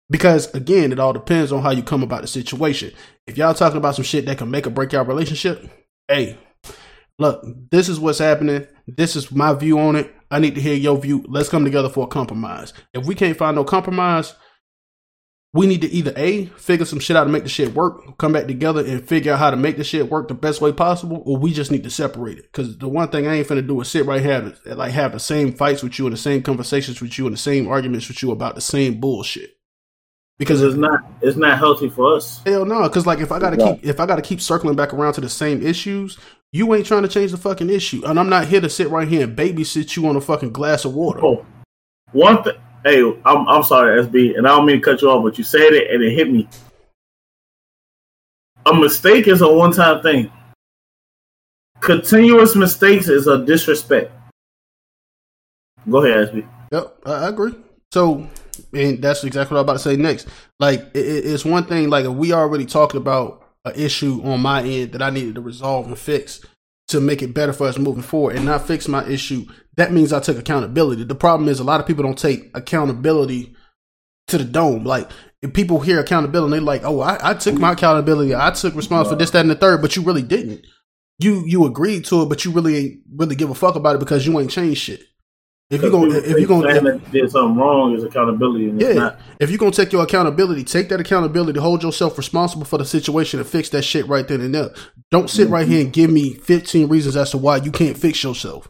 Because 0.10 0.51
again, 0.55 0.91
it 0.91 0.99
all 0.99 1.14
depends 1.14 1.51
on 1.51 1.62
how 1.62 1.70
you 1.70 1.84
come 1.84 2.01
about 2.01 2.22
the 2.22 2.28
situation. 2.28 2.91
If 3.28 3.38
y'all 3.38 3.53
talking 3.53 3.78
about 3.78 3.95
some 3.95 4.03
shit 4.03 4.26
that 4.26 4.39
can 4.39 4.49
make 4.49 4.66
or 4.66 4.72
break 4.72 4.91
your 4.91 5.03
relationship, 5.03 5.70
hey, 6.07 6.39
look, 7.20 7.45
this 7.70 7.88
is 7.88 7.99
what's 7.99 8.18
happening. 8.18 8.66
This 8.88 9.16
is 9.16 9.32
my 9.32 9.53
view 9.53 9.78
on 9.78 9.95
it. 9.95 10.12
I 10.32 10.39
need 10.39 10.55
to 10.55 10.62
hear 10.62 10.74
your 10.74 10.97
view. 10.97 11.24
Let's 11.28 11.49
come 11.49 11.64
together 11.64 11.89
for 11.89 12.05
a 12.05 12.07
compromise. 12.07 12.74
If 12.95 13.05
we 13.05 13.14
can't 13.14 13.38
find 13.38 13.55
no 13.55 13.64
compromise, 13.64 14.34
we 15.51 15.65
need 15.65 15.81
to 15.81 15.89
either 15.89 16.13
A, 16.15 16.45
figure 16.45 16.85
some 16.85 16.99
shit 16.99 17.17
out 17.17 17.23
to 17.23 17.29
make 17.29 17.43
the 17.43 17.49
shit 17.49 17.73
work, 17.73 18.17
come 18.19 18.33
back 18.33 18.45
together 18.45 18.85
and 18.85 19.07
figure 19.07 19.33
out 19.33 19.39
how 19.39 19.49
to 19.49 19.57
make 19.57 19.77
the 19.77 19.83
shit 19.83 20.09
work 20.09 20.27
the 20.27 20.35
best 20.35 20.61
way 20.61 20.71
possible, 20.71 21.23
or 21.25 21.37
we 21.37 21.51
just 21.51 21.71
need 21.71 21.83
to 21.83 21.89
separate 21.89 22.37
it. 22.37 22.51
Cause 22.51 22.77
the 22.77 22.87
one 22.87 23.07
thing 23.09 23.27
I 23.27 23.35
ain't 23.35 23.47
finna 23.47 23.65
do 23.65 23.81
is 23.81 23.89
sit 23.89 24.05
right 24.05 24.21
here 24.21 24.55
and 24.65 24.77
like 24.77 24.91
have 24.91 25.13
the 25.13 25.19
same 25.19 25.53
fights 25.53 25.81
with 25.81 25.97
you 25.97 26.05
and 26.05 26.13
the 26.13 26.17
same 26.17 26.43
conversations 26.43 27.01
with 27.01 27.17
you 27.17 27.25
and 27.25 27.33
the 27.33 27.39
same 27.39 27.67
arguments 27.67 28.07
with 28.07 28.21
you 28.21 28.31
about 28.31 28.55
the 28.55 28.61
same 28.61 28.99
bullshit. 28.99 29.55
Because 30.37 30.61
it's 30.61 30.77
not 30.77 31.01
it's 31.21 31.35
not 31.35 31.57
healthy 31.57 31.89
for 31.89 32.15
us. 32.15 32.41
Hell 32.45 32.65
no, 32.65 32.83
because 32.83 33.07
like 33.07 33.19
if 33.19 33.31
I 33.31 33.39
gotta 33.39 33.57
keep 33.57 33.83
if 33.83 33.99
I 33.99 34.05
gotta 34.05 34.21
keep 34.21 34.41
circling 34.41 34.75
back 34.75 34.93
around 34.93 35.13
to 35.13 35.21
the 35.21 35.29
same 35.29 35.65
issues, 35.65 36.17
you 36.51 36.73
ain't 36.75 36.85
trying 36.85 37.03
to 37.03 37.09
change 37.09 37.31
the 37.31 37.37
fucking 37.37 37.69
issue. 37.69 38.05
And 38.05 38.19
I'm 38.19 38.29
not 38.29 38.47
here 38.47 38.61
to 38.61 38.69
sit 38.69 38.89
right 38.89 39.07
here 39.07 39.23
and 39.23 39.35
babysit 39.35 39.95
you 39.95 40.07
on 40.07 40.15
a 40.15 40.21
fucking 40.21 40.53
glass 40.53 40.85
of 40.85 40.93
water. 40.93 41.25
Oh, 41.25 41.45
one 42.11 42.43
thing 42.43 42.53
Hey, 42.84 43.01
I'm 43.25 43.47
I'm 43.47 43.63
sorry, 43.63 44.03
SB, 44.03 44.38
and 44.38 44.47
I 44.47 44.51
don't 44.51 44.65
mean 44.65 44.77
to 44.77 44.82
cut 44.82 45.01
you 45.01 45.09
off, 45.09 45.23
but 45.23 45.38
you 45.38 45.43
said 45.43 45.73
it 45.73 45.91
and 45.91 46.03
it 46.03 46.13
hit 46.13 46.32
me. 46.32 46.47
A 48.65 48.73
mistake 48.73 49.27
is 49.27 49.41
a 49.41 49.51
one 49.51 49.71
time 49.71 50.01
thing. 50.01 50.32
Continuous 51.82 52.55
mistakes 52.55 53.07
is 53.07 53.27
a 53.27 53.43
disrespect. 53.45 54.11
Go 55.89 56.03
ahead, 56.03 56.32
SB. 56.32 56.47
Yep, 56.71 56.97
I 57.05 57.30
agree. 57.30 57.55
So, 57.91 58.27
and 58.73 59.01
that's 59.01 59.23
exactly 59.23 59.55
what 59.55 59.61
I'm 59.61 59.65
about 59.65 59.73
to 59.73 59.80
say 59.80 59.95
next. 59.95 60.27
Like, 60.59 60.82
it, 60.93 60.99
it's 60.99 61.45
one 61.45 61.65
thing. 61.65 61.89
Like, 61.89 62.05
we 62.07 62.34
already 62.34 62.65
talked 62.65 62.95
about 62.95 63.43
an 63.65 63.73
issue 63.75 64.21
on 64.23 64.41
my 64.41 64.61
end 64.61 64.91
that 64.91 65.01
I 65.01 65.09
needed 65.09 65.36
to 65.36 65.41
resolve 65.41 65.88
and 65.88 65.97
fix 65.97 66.41
to 66.89 66.99
make 66.99 67.21
it 67.21 67.33
better 67.33 67.53
for 67.53 67.67
us 67.67 67.77
moving 67.77 68.03
forward, 68.03 68.35
and 68.35 68.45
not 68.45 68.67
fix 68.67 68.87
my 68.87 69.05
issue 69.07 69.45
that 69.79 69.93
means 69.93 70.11
I 70.11 70.19
took 70.19 70.37
accountability. 70.37 71.05
The 71.05 71.15
problem 71.15 71.47
is 71.47 71.61
a 71.61 71.63
lot 71.63 71.79
of 71.79 71.87
people 71.87 72.03
don't 72.03 72.17
take 72.17 72.51
accountability 72.53 73.55
to 74.27 74.37
the 74.37 74.43
dome. 74.43 74.83
Like 74.83 75.09
if 75.41 75.53
people 75.53 75.79
hear 75.79 76.01
accountability, 76.01 76.51
they're 76.51 76.61
like, 76.61 76.83
"Oh, 76.83 76.99
I, 76.99 77.31
I 77.31 77.33
took 77.33 77.55
my 77.55 77.71
accountability. 77.71 78.35
I 78.35 78.51
took 78.51 78.75
responsibility 78.75 79.15
for 79.15 79.19
this, 79.19 79.31
that, 79.31 79.39
and 79.39 79.49
the 79.49 79.55
third, 79.55 79.81
but 79.81 79.95
you 79.95 80.01
really 80.01 80.21
didn't. 80.21 80.67
You 81.17 81.45
you 81.47 81.65
agreed 81.65 82.03
to 82.05 82.23
it, 82.23 82.29
but 82.29 82.43
you 82.43 82.51
really 82.51 82.75
ain't 82.77 82.99
really 83.15 83.37
give 83.37 83.49
a 83.49 83.55
fuck 83.55 83.75
about 83.75 83.95
it 83.95 83.99
because 83.99 84.27
you 84.27 84.37
ain't 84.37 84.51
changed 84.51 84.81
shit. 84.81 85.01
If 85.70 85.84
you're 85.84 85.91
gonna 85.91 86.15
if 86.15 86.38
you're 86.38 86.47
gonna 86.47 86.97
did 87.11 87.30
something 87.30 87.55
wrong, 87.55 87.95
is 87.95 88.03
accountability. 88.03 88.72
yeah, 88.84 89.17
if 89.39 89.51
you're 89.51 89.59
gonna 89.59 89.72
take 89.72 89.91
your 89.91 90.03
accountability, 90.03 90.63
take 90.63 90.89
that 90.89 90.99
accountability 90.99 91.53
to 91.53 91.61
hold 91.61 91.84
yourself 91.84 92.17
responsible 92.17 92.65
for 92.65 92.80
the 92.80 92.86
situation 92.86 93.39
and 93.39 93.47
fix 93.47 93.70
that 93.70 93.84
shit 93.84 94.07
right 94.07 94.28
then 94.28 94.41
and 94.41 94.55
there. 94.55 94.72
Don't 95.11 95.30
sit 95.30 95.43
mm-hmm. 95.45 95.53
right 95.53 95.67
here 95.67 95.82
and 95.82 95.93
give 95.93 96.09
me 96.09 96.34
fifteen 96.34 96.89
reasons 96.89 97.15
as 97.15 97.30
to 97.32 97.38
why 97.38 97.57
you 97.57 97.72
can't 97.72 97.95
fix 97.95 98.24
yourself 98.24 98.67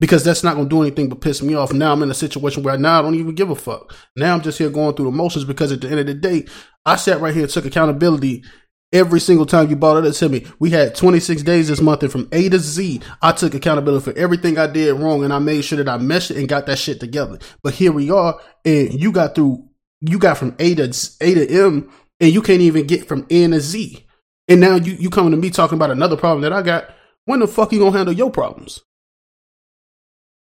because 0.00 0.24
that's 0.24 0.44
not 0.44 0.54
going 0.54 0.68
to 0.68 0.74
do 0.74 0.82
anything 0.82 1.08
but 1.08 1.20
piss 1.20 1.42
me 1.42 1.54
off. 1.54 1.72
Now 1.72 1.92
I'm 1.92 2.02
in 2.02 2.10
a 2.10 2.14
situation 2.14 2.62
where 2.62 2.78
now 2.78 3.00
I 3.00 3.02
don't 3.02 3.14
even 3.14 3.34
give 3.34 3.50
a 3.50 3.56
fuck. 3.56 3.94
Now 4.16 4.34
I'm 4.34 4.42
just 4.42 4.58
here 4.58 4.70
going 4.70 4.94
through 4.94 5.06
the 5.06 5.10
motions 5.10 5.44
because 5.44 5.72
at 5.72 5.80
the 5.80 5.90
end 5.90 6.00
of 6.00 6.06
the 6.06 6.14
day, 6.14 6.46
I 6.86 6.96
sat 6.96 7.20
right 7.20 7.34
here 7.34 7.44
and 7.44 7.52
took 7.52 7.66
accountability 7.66 8.44
every 8.92 9.20
single 9.20 9.46
time 9.46 9.68
you 9.68 9.76
brought 9.76 10.04
it 10.04 10.12
to 10.12 10.28
me. 10.28 10.46
We 10.58 10.70
had 10.70 10.94
26 10.94 11.42
days 11.42 11.68
this 11.68 11.80
month, 11.80 12.02
and 12.02 12.12
from 12.12 12.28
A 12.32 12.48
to 12.48 12.58
Z, 12.58 13.00
I 13.22 13.32
took 13.32 13.54
accountability 13.54 14.04
for 14.04 14.18
everything 14.18 14.58
I 14.58 14.66
did 14.66 14.94
wrong, 14.94 15.24
and 15.24 15.32
I 15.32 15.38
made 15.38 15.62
sure 15.62 15.78
that 15.82 15.88
I 15.88 15.98
meshed 15.98 16.30
it 16.30 16.36
and 16.36 16.48
got 16.48 16.66
that 16.66 16.78
shit 16.78 17.00
together. 17.00 17.38
But 17.62 17.74
here 17.74 17.92
we 17.92 18.10
are, 18.10 18.40
and 18.64 18.92
you 18.92 19.12
got 19.12 19.34
through, 19.34 19.68
you 20.00 20.18
got 20.18 20.38
from 20.38 20.54
A 20.58 20.74
to 20.76 20.84
A 21.20 21.34
to 21.34 21.48
M, 21.66 21.90
and 22.20 22.32
you 22.32 22.42
can't 22.42 22.60
even 22.60 22.86
get 22.86 23.06
from 23.06 23.26
N 23.30 23.50
to 23.52 23.60
Z. 23.60 24.04
And 24.48 24.60
now 24.60 24.76
you 24.76 24.94
you 24.94 25.10
coming 25.10 25.32
to 25.32 25.36
me 25.36 25.50
talking 25.50 25.76
about 25.76 25.90
another 25.90 26.16
problem 26.16 26.42
that 26.42 26.52
I 26.52 26.62
got. 26.62 26.90
When 27.26 27.40
the 27.40 27.46
fuck 27.46 27.72
you 27.72 27.78
gonna 27.78 27.96
handle 27.96 28.14
your 28.14 28.30
problems? 28.30 28.80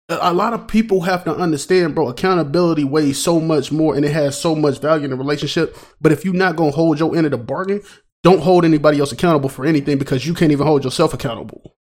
a 0.10 0.34
lot 0.34 0.54
of 0.54 0.68
people 0.68 1.02
have 1.02 1.26
to 1.26 1.36
understand, 1.36 1.94
bro, 1.94 2.08
accountability 2.08 2.84
weighs 2.86 3.22
so 3.22 3.40
much 3.42 3.72
more 3.72 3.96
and 3.96 4.06
it 4.06 4.14
has 4.14 4.40
so 4.40 4.56
much 4.56 4.80
value 4.80 5.06
in 5.06 5.12
a 5.12 5.18
relationship. 5.18 5.78
But 6.00 6.14
if 6.14 6.24
you're 6.24 6.34
not 6.34 6.56
going 6.56 6.72
to 6.72 6.76
hold 6.76 7.00
your 7.00 7.16
end 7.16 7.26
of 7.26 7.32
the 7.32 7.38
bargain, 7.38 7.82
don't 8.24 8.42
hold 8.42 8.66
anybody 8.66 9.00
else 9.00 9.12
accountable 9.12 9.50
for 9.50 9.66
anything 9.66 9.98
because 9.98 10.26
you 10.26 10.34
can't 10.34 10.52
even 10.52 10.66
hold 10.66 10.84
yourself 10.84 11.14
accountable. 11.14 11.76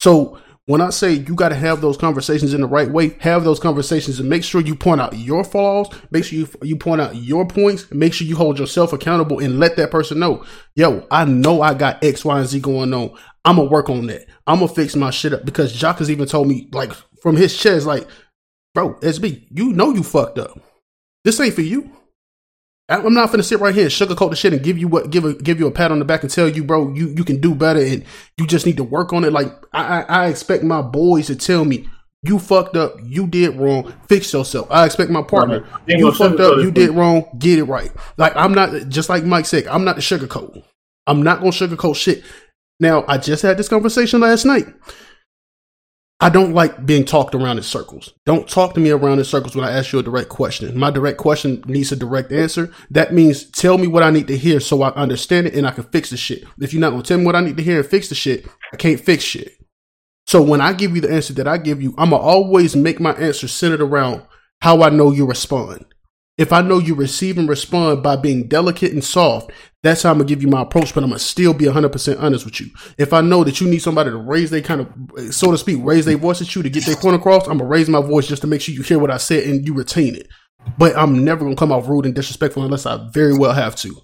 So 0.00 0.38
when 0.66 0.80
I 0.80 0.90
say 0.90 1.12
you 1.12 1.34
got 1.34 1.50
to 1.50 1.54
have 1.54 1.82
those 1.82 1.98
conversations 1.98 2.54
in 2.54 2.62
the 2.62 2.66
right 2.66 2.90
way, 2.90 3.16
have 3.20 3.44
those 3.44 3.60
conversations 3.60 4.18
and 4.18 4.30
make 4.30 4.42
sure 4.42 4.62
you 4.62 4.74
point 4.74 5.00
out 5.00 5.16
your 5.16 5.44
flaws, 5.44 5.88
make 6.10 6.24
sure 6.24 6.38
you, 6.38 6.48
you 6.62 6.76
point 6.76 7.02
out 7.02 7.14
your 7.14 7.46
points, 7.46 7.90
make 7.90 8.14
sure 8.14 8.26
you 8.26 8.36
hold 8.36 8.58
yourself 8.58 8.92
accountable 8.92 9.40
and 9.40 9.60
let 9.60 9.76
that 9.76 9.90
person 9.90 10.18
know, 10.18 10.44
yo, 10.74 11.06
I 11.10 11.26
know 11.26 11.60
I 11.60 11.74
got 11.74 12.02
X, 12.02 12.24
Y, 12.24 12.38
and 12.38 12.48
Z 12.48 12.60
going 12.60 12.94
on. 12.94 13.14
I'm 13.44 13.56
gonna 13.56 13.68
work 13.68 13.90
on 13.90 14.06
that. 14.06 14.26
I'm 14.46 14.60
gonna 14.60 14.72
fix 14.72 14.96
my 14.96 15.10
shit 15.10 15.34
up 15.34 15.44
because 15.44 15.72
Jock 15.72 15.98
has 15.98 16.10
even 16.10 16.26
told 16.26 16.48
me 16.48 16.68
like 16.72 16.92
from 17.20 17.36
his 17.36 17.56
chest, 17.56 17.84
like, 17.86 18.08
bro, 18.72 18.94
SB, 18.94 19.46
you 19.50 19.72
know 19.72 19.92
you 19.92 20.02
fucked 20.02 20.38
up. 20.38 20.58
This 21.24 21.38
ain't 21.40 21.54
for 21.54 21.60
you. 21.60 21.90
I'm 22.88 23.14
not 23.14 23.30
gonna 23.30 23.42
sit 23.42 23.60
right 23.60 23.74
here 23.74 23.84
and 23.84 23.92
sugarcoat 23.92 24.30
the 24.30 24.36
shit 24.36 24.52
and 24.52 24.62
give 24.62 24.76
you 24.76 24.88
what 24.88 25.10
give 25.10 25.24
a 25.24 25.34
give 25.34 25.58
you 25.58 25.66
a 25.66 25.70
pat 25.70 25.90
on 25.90 25.98
the 25.98 26.04
back 26.04 26.22
and 26.22 26.30
tell 26.30 26.48
you, 26.48 26.62
bro, 26.64 26.92
you 26.92 27.08
you 27.08 27.24
can 27.24 27.40
do 27.40 27.54
better 27.54 27.80
and 27.80 28.04
you 28.36 28.46
just 28.46 28.66
need 28.66 28.76
to 28.76 28.84
work 28.84 29.12
on 29.12 29.24
it. 29.24 29.32
Like 29.32 29.50
I 29.72 30.02
I 30.02 30.26
expect 30.28 30.64
my 30.64 30.82
boys 30.82 31.28
to 31.28 31.36
tell 31.36 31.64
me 31.64 31.88
you 32.22 32.38
fucked 32.38 32.76
up, 32.76 32.96
you 33.02 33.26
did 33.26 33.56
wrong, 33.56 33.92
fix 34.08 34.32
yourself. 34.32 34.66
I 34.70 34.86
expect 34.86 35.10
my 35.10 35.22
partner, 35.22 35.66
you 35.86 36.10
fucked 36.12 36.40
up, 36.40 36.58
you 36.58 36.70
did 36.70 36.90
wrong, 36.90 37.26
get 37.38 37.58
it 37.58 37.64
right. 37.64 37.90
Like 38.18 38.36
I'm 38.36 38.52
not 38.52 38.88
just 38.88 39.08
like 39.08 39.24
Mike 39.24 39.46
said, 39.46 39.66
I'm 39.66 39.84
not 39.84 39.96
the 39.96 40.02
sugarcoat. 40.02 40.62
I'm 41.06 41.22
not 41.22 41.40
gonna 41.40 41.52
sugarcoat 41.52 41.96
shit. 41.96 42.22
Now 42.80 43.04
I 43.08 43.18
just 43.18 43.42
had 43.42 43.56
this 43.56 43.68
conversation 43.68 44.20
last 44.20 44.44
night. 44.44 44.66
I 46.20 46.30
don't 46.30 46.54
like 46.54 46.86
being 46.86 47.04
talked 47.04 47.34
around 47.34 47.58
in 47.58 47.64
circles. 47.64 48.14
Don't 48.24 48.48
talk 48.48 48.74
to 48.74 48.80
me 48.80 48.90
around 48.90 49.18
in 49.18 49.24
circles 49.24 49.56
when 49.56 49.64
I 49.64 49.72
ask 49.72 49.92
you 49.92 49.98
a 49.98 50.02
direct 50.02 50.28
question. 50.28 50.78
My 50.78 50.90
direct 50.90 51.18
question 51.18 51.62
needs 51.66 51.92
a 51.92 51.96
direct 51.96 52.32
answer. 52.32 52.72
That 52.90 53.12
means 53.12 53.50
tell 53.50 53.78
me 53.78 53.88
what 53.88 54.02
I 54.02 54.10
need 54.10 54.28
to 54.28 54.36
hear 54.36 54.60
so 54.60 54.82
I 54.82 54.90
understand 54.90 55.48
it 55.48 55.54
and 55.54 55.66
I 55.66 55.72
can 55.72 55.84
fix 55.84 56.10
the 56.10 56.16
shit. 56.16 56.44
If 56.60 56.72
you're 56.72 56.80
not 56.80 56.90
gonna 56.90 57.02
tell 57.02 57.18
me 57.18 57.26
what 57.26 57.36
I 57.36 57.40
need 57.40 57.56
to 57.56 57.62
hear 57.62 57.80
and 57.80 57.86
fix 57.86 58.08
the 58.08 58.14
shit, 58.14 58.46
I 58.72 58.76
can't 58.76 59.00
fix 59.00 59.24
shit. 59.24 59.52
So 60.26 60.40
when 60.40 60.60
I 60.60 60.72
give 60.72 60.94
you 60.94 61.02
the 61.02 61.12
answer 61.12 61.34
that 61.34 61.48
I 61.48 61.58
give 61.58 61.82
you, 61.82 61.94
I'm 61.98 62.10
gonna 62.10 62.22
always 62.22 62.74
make 62.74 63.00
my 63.00 63.12
answer 63.14 63.48
centered 63.48 63.82
around 63.82 64.22
how 64.62 64.82
I 64.82 64.90
know 64.90 65.10
you 65.10 65.26
respond. 65.26 65.84
If 66.36 66.52
I 66.52 66.62
know 66.62 66.78
you 66.78 66.96
receive 66.96 67.38
and 67.38 67.48
respond 67.48 68.02
by 68.02 68.16
being 68.16 68.48
delicate 68.48 68.92
and 68.92 69.04
soft, 69.04 69.52
that's 69.84 70.02
how 70.02 70.10
I'm 70.10 70.16
gonna 70.18 70.28
give 70.28 70.42
you 70.42 70.48
my 70.48 70.62
approach, 70.62 70.92
but 70.92 71.04
I'm 71.04 71.10
gonna 71.10 71.20
still 71.20 71.54
be 71.54 71.66
100% 71.66 72.20
honest 72.20 72.44
with 72.44 72.60
you. 72.60 72.70
If 72.98 73.12
I 73.12 73.20
know 73.20 73.44
that 73.44 73.60
you 73.60 73.68
need 73.68 73.82
somebody 73.82 74.10
to 74.10 74.16
raise 74.16 74.50
their 74.50 74.60
kind 74.60 74.80
of, 74.80 75.32
so 75.32 75.52
to 75.52 75.58
speak, 75.58 75.78
raise 75.82 76.06
their 76.06 76.16
voice 76.16 76.40
at 76.42 76.54
you 76.56 76.62
to 76.64 76.70
get 76.70 76.86
their 76.86 76.96
point 76.96 77.14
across, 77.14 77.46
I'm 77.46 77.58
gonna 77.58 77.70
raise 77.70 77.88
my 77.88 78.00
voice 78.00 78.26
just 78.26 78.42
to 78.42 78.48
make 78.48 78.62
sure 78.62 78.74
you 78.74 78.82
hear 78.82 78.98
what 78.98 79.12
I 79.12 79.18
said 79.18 79.44
and 79.44 79.64
you 79.64 79.74
retain 79.74 80.16
it. 80.16 80.26
but 80.78 80.96
I'm 80.96 81.24
never 81.24 81.44
gonna 81.44 81.54
come 81.56 81.70
off 81.70 81.88
rude 81.88 82.06
and 82.06 82.14
disrespectful 82.14 82.64
unless 82.64 82.86
I 82.86 83.08
very 83.12 83.36
well 83.36 83.52
have 83.52 83.76
to. 83.76 83.94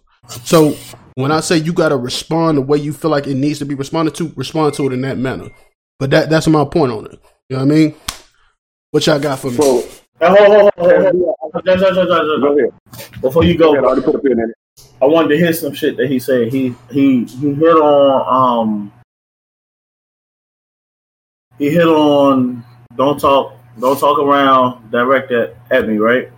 So 0.44 0.76
when 1.14 1.32
I 1.32 1.40
say 1.40 1.56
you 1.56 1.72
gotta 1.72 1.96
respond 1.96 2.58
the 2.58 2.62
way 2.62 2.78
you 2.78 2.92
feel 2.92 3.10
like 3.10 3.26
it 3.26 3.34
needs 3.34 3.58
to 3.60 3.64
be 3.64 3.74
responded 3.74 4.14
to, 4.16 4.32
respond 4.36 4.74
to 4.74 4.86
it 4.86 4.92
in 4.92 5.00
that 5.00 5.18
manner. 5.18 5.48
But 5.98 6.10
that 6.10 6.30
that's 6.30 6.46
my 6.46 6.64
point 6.64 6.92
on 6.92 7.06
it. 7.06 7.18
You 7.48 7.56
know 7.56 7.64
what 7.64 7.72
I 7.72 7.74
mean? 7.74 7.94
What 8.92 9.06
y'all 9.06 9.18
got 9.18 9.38
for 9.40 9.50
me? 9.50 9.56
Hold, 10.22 11.39
go 11.52 12.58
ahead. 12.58 13.20
Before 13.20 13.44
you 13.44 13.56
Go 13.56 13.72
go, 13.72 13.72
ahead. 13.72 13.84
I 13.84 13.86
already 13.88 14.02
put 14.02 14.14
a 14.14 14.18
pin 14.18 14.32
in 14.32 14.50
it. 14.50 14.56
I 15.02 15.06
wanted 15.06 15.28
to 15.28 15.38
hit 15.38 15.54
some 15.56 15.74
shit 15.74 15.96
that 15.96 16.08
he 16.10 16.18
said. 16.18 16.52
He 16.52 16.74
he 16.90 17.24
he 17.24 17.54
hit 17.54 17.74
on 17.76 18.62
um 18.62 18.92
he 21.58 21.70
hit 21.70 21.86
on 21.86 22.64
don't 22.96 23.18
talk 23.20 23.54
don't 23.78 23.98
talk 23.98 24.18
around 24.18 24.90
direct 24.90 25.32
at, 25.32 25.56
at 25.70 25.88
me, 25.88 25.98
right? 25.98 26.30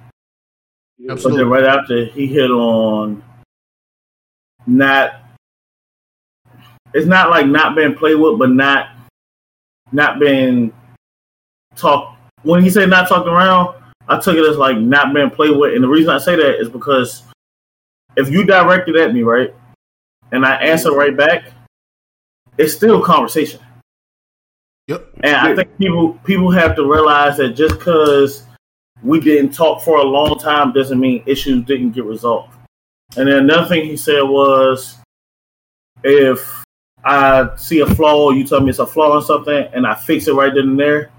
Absolutely. 1.09 1.31
But 1.31 1.37
then 1.39 1.49
right 1.49 1.65
after 1.65 2.05
he 2.07 2.27
hit 2.27 2.51
on 2.51 3.23
not 4.67 5.15
it's 6.95 7.07
not 7.07 7.31
like 7.31 7.47
not 7.47 7.75
being 7.75 7.95
played 7.95 8.17
with, 8.17 8.39
but 8.39 8.51
not 8.51 8.91
not 9.93 10.19
being 10.21 10.73
talk 11.77 12.17
when 12.43 12.63
he 12.63 12.71
said 12.71 12.89
not 12.91 13.09
talked 13.09 13.29
around, 13.29 13.82
I 14.13 14.21
took 14.21 14.37
it 14.37 14.49
as 14.49 14.57
like 14.57 14.77
not 14.79 15.15
being 15.15 15.31
played 15.31 15.57
with. 15.57 15.75
And 15.75 15.83
the 15.83 15.89
reason 15.89 16.11
I 16.11 16.19
say 16.19 16.37
that 16.37 16.61
is 16.61 16.69
because 16.69 17.23
if 18.17 18.31
you 18.31 18.45
directed 18.45 18.97
at 18.97 19.15
me, 19.15 19.23
right, 19.23 19.55
and 20.33 20.45
I 20.45 20.57
answer 20.57 20.93
right 20.93 21.17
back, 21.17 21.53
it's 22.59 22.75
still 22.75 23.03
conversation. 23.03 23.61
Yep. 24.89 25.09
And 25.23 25.37
I 25.37 25.55
think 25.55 25.79
people 25.79 26.15
people 26.25 26.51
have 26.51 26.77
to 26.77 26.85
realize 26.85 27.39
that 27.39 27.51
just 27.51 27.79
because 27.79 28.45
we 29.03 29.21
didn't 29.21 29.53
talk 29.53 29.83
for 29.83 29.99
a 29.99 30.05
long 30.05 30.39
time 30.39 30.73
doesn't 30.73 31.01
mean 31.01 31.23
issues 31.27 31.65
didn't 31.65 31.93
get 31.93 32.05
resolved. 32.05 32.55
And 33.17 33.29
then 33.29 33.39
another 33.39 33.69
thing 33.69 33.85
he 33.85 33.97
said 33.97 34.23
was, 34.23 34.97
if 36.05 36.65
I 37.05 37.49
see 37.57 37.81
a 37.81 37.87
flaw, 37.87 38.31
you 38.31 38.45
tell 38.45 38.61
me 38.61 38.71
it's 38.71 38.79
a 38.79 38.87
flaw 38.87 39.17
in 39.17 39.23
something, 39.23 39.69
and 39.73 39.87
I 39.87 39.95
fix 39.95 40.29
it 40.29 40.35
right 40.35 40.53
then 40.55 40.71
and 40.71 40.81
there, 40.81 41.11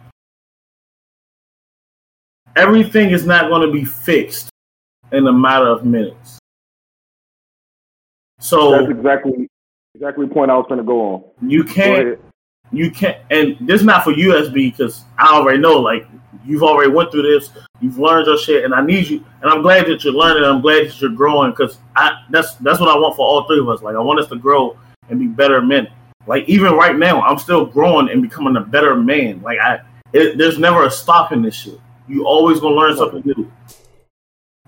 everything 2.56 3.12
is 3.12 3.26
not 3.26 3.50
going 3.50 3.66
to 3.66 3.72
be 3.72 3.86
fixed 3.86 4.50
in 5.12 5.28
a 5.28 5.34
matter 5.34 5.68
of 5.68 5.86
minutes. 5.86 6.40
So 8.40 8.72
That's 8.72 8.92
exactly 8.92 9.50
exactly 9.96 10.26
the 10.28 10.34
point 10.34 10.52
I 10.52 10.58
was 10.58 10.66
going 10.68 10.80
to 10.80 10.84
go 10.84 11.02
on. 11.02 11.24
you 11.50 11.64
can't 11.64 12.20
you 12.72 12.90
can't 12.90 13.18
and 13.30 13.56
this 13.62 13.82
is 13.82 13.86
not 13.86 14.04
for 14.04 14.12
you 14.12 14.32
SB 14.32 14.54
because 14.54 15.04
I 15.18 15.28
already 15.28 15.60
know 15.60 15.80
like 15.80 16.08
you've 16.44 16.64
already 16.64 16.92
went 16.92 17.12
through 17.12 17.22
this 17.22 17.52
you've 17.80 18.00
learned 18.00 18.26
your 18.26 18.38
shit 18.38 18.66
and 18.66 18.74
I 18.74 18.84
need 18.84 19.08
you 19.08 19.24
and 19.42 19.52
I'm 19.52 19.62
glad 19.62 19.86
that 19.86 20.04
you're 20.04 20.14
learning 20.14 20.44
I'm 20.44 20.62
glad 20.62 20.88
that 20.88 21.00
you're 21.00 21.12
growing 21.12 21.52
because 21.52 21.78
I 21.96 22.24
that's 22.32 22.56
that's 22.56 22.80
what 22.80 22.90
I 22.90 22.98
want 22.98 23.16
for 23.16 23.26
all 23.26 23.46
three 23.48 23.60
of 23.60 23.70
us. 23.70 23.82
Like 23.82 23.96
I 23.96 24.00
want 24.00 24.20
us 24.20 24.28
to 24.30 24.36
grow 24.36 24.78
and 25.10 25.20
be 25.20 25.28
better 25.28 25.62
men. 25.62 25.88
Like 26.28 26.50
even 26.50 26.74
right 26.74 26.98
now 26.98 27.22
I'm 27.22 27.38
still 27.38 27.66
growing 27.66 28.10
and 28.10 28.22
becoming 28.22 28.58
a 28.58 28.62
better 28.62 28.96
man. 28.96 29.42
Like 29.42 29.60
I 29.60 29.82
it, 30.12 30.38
there's 30.38 30.58
never 30.58 30.86
a 30.86 30.92
stop 30.92 31.32
in 31.32 31.44
this 31.44 31.56
shit 31.56 31.80
you 32.08 32.26
always 32.26 32.60
gonna 32.60 32.76
learn 32.76 32.96
something 32.96 33.24
new 33.26 33.52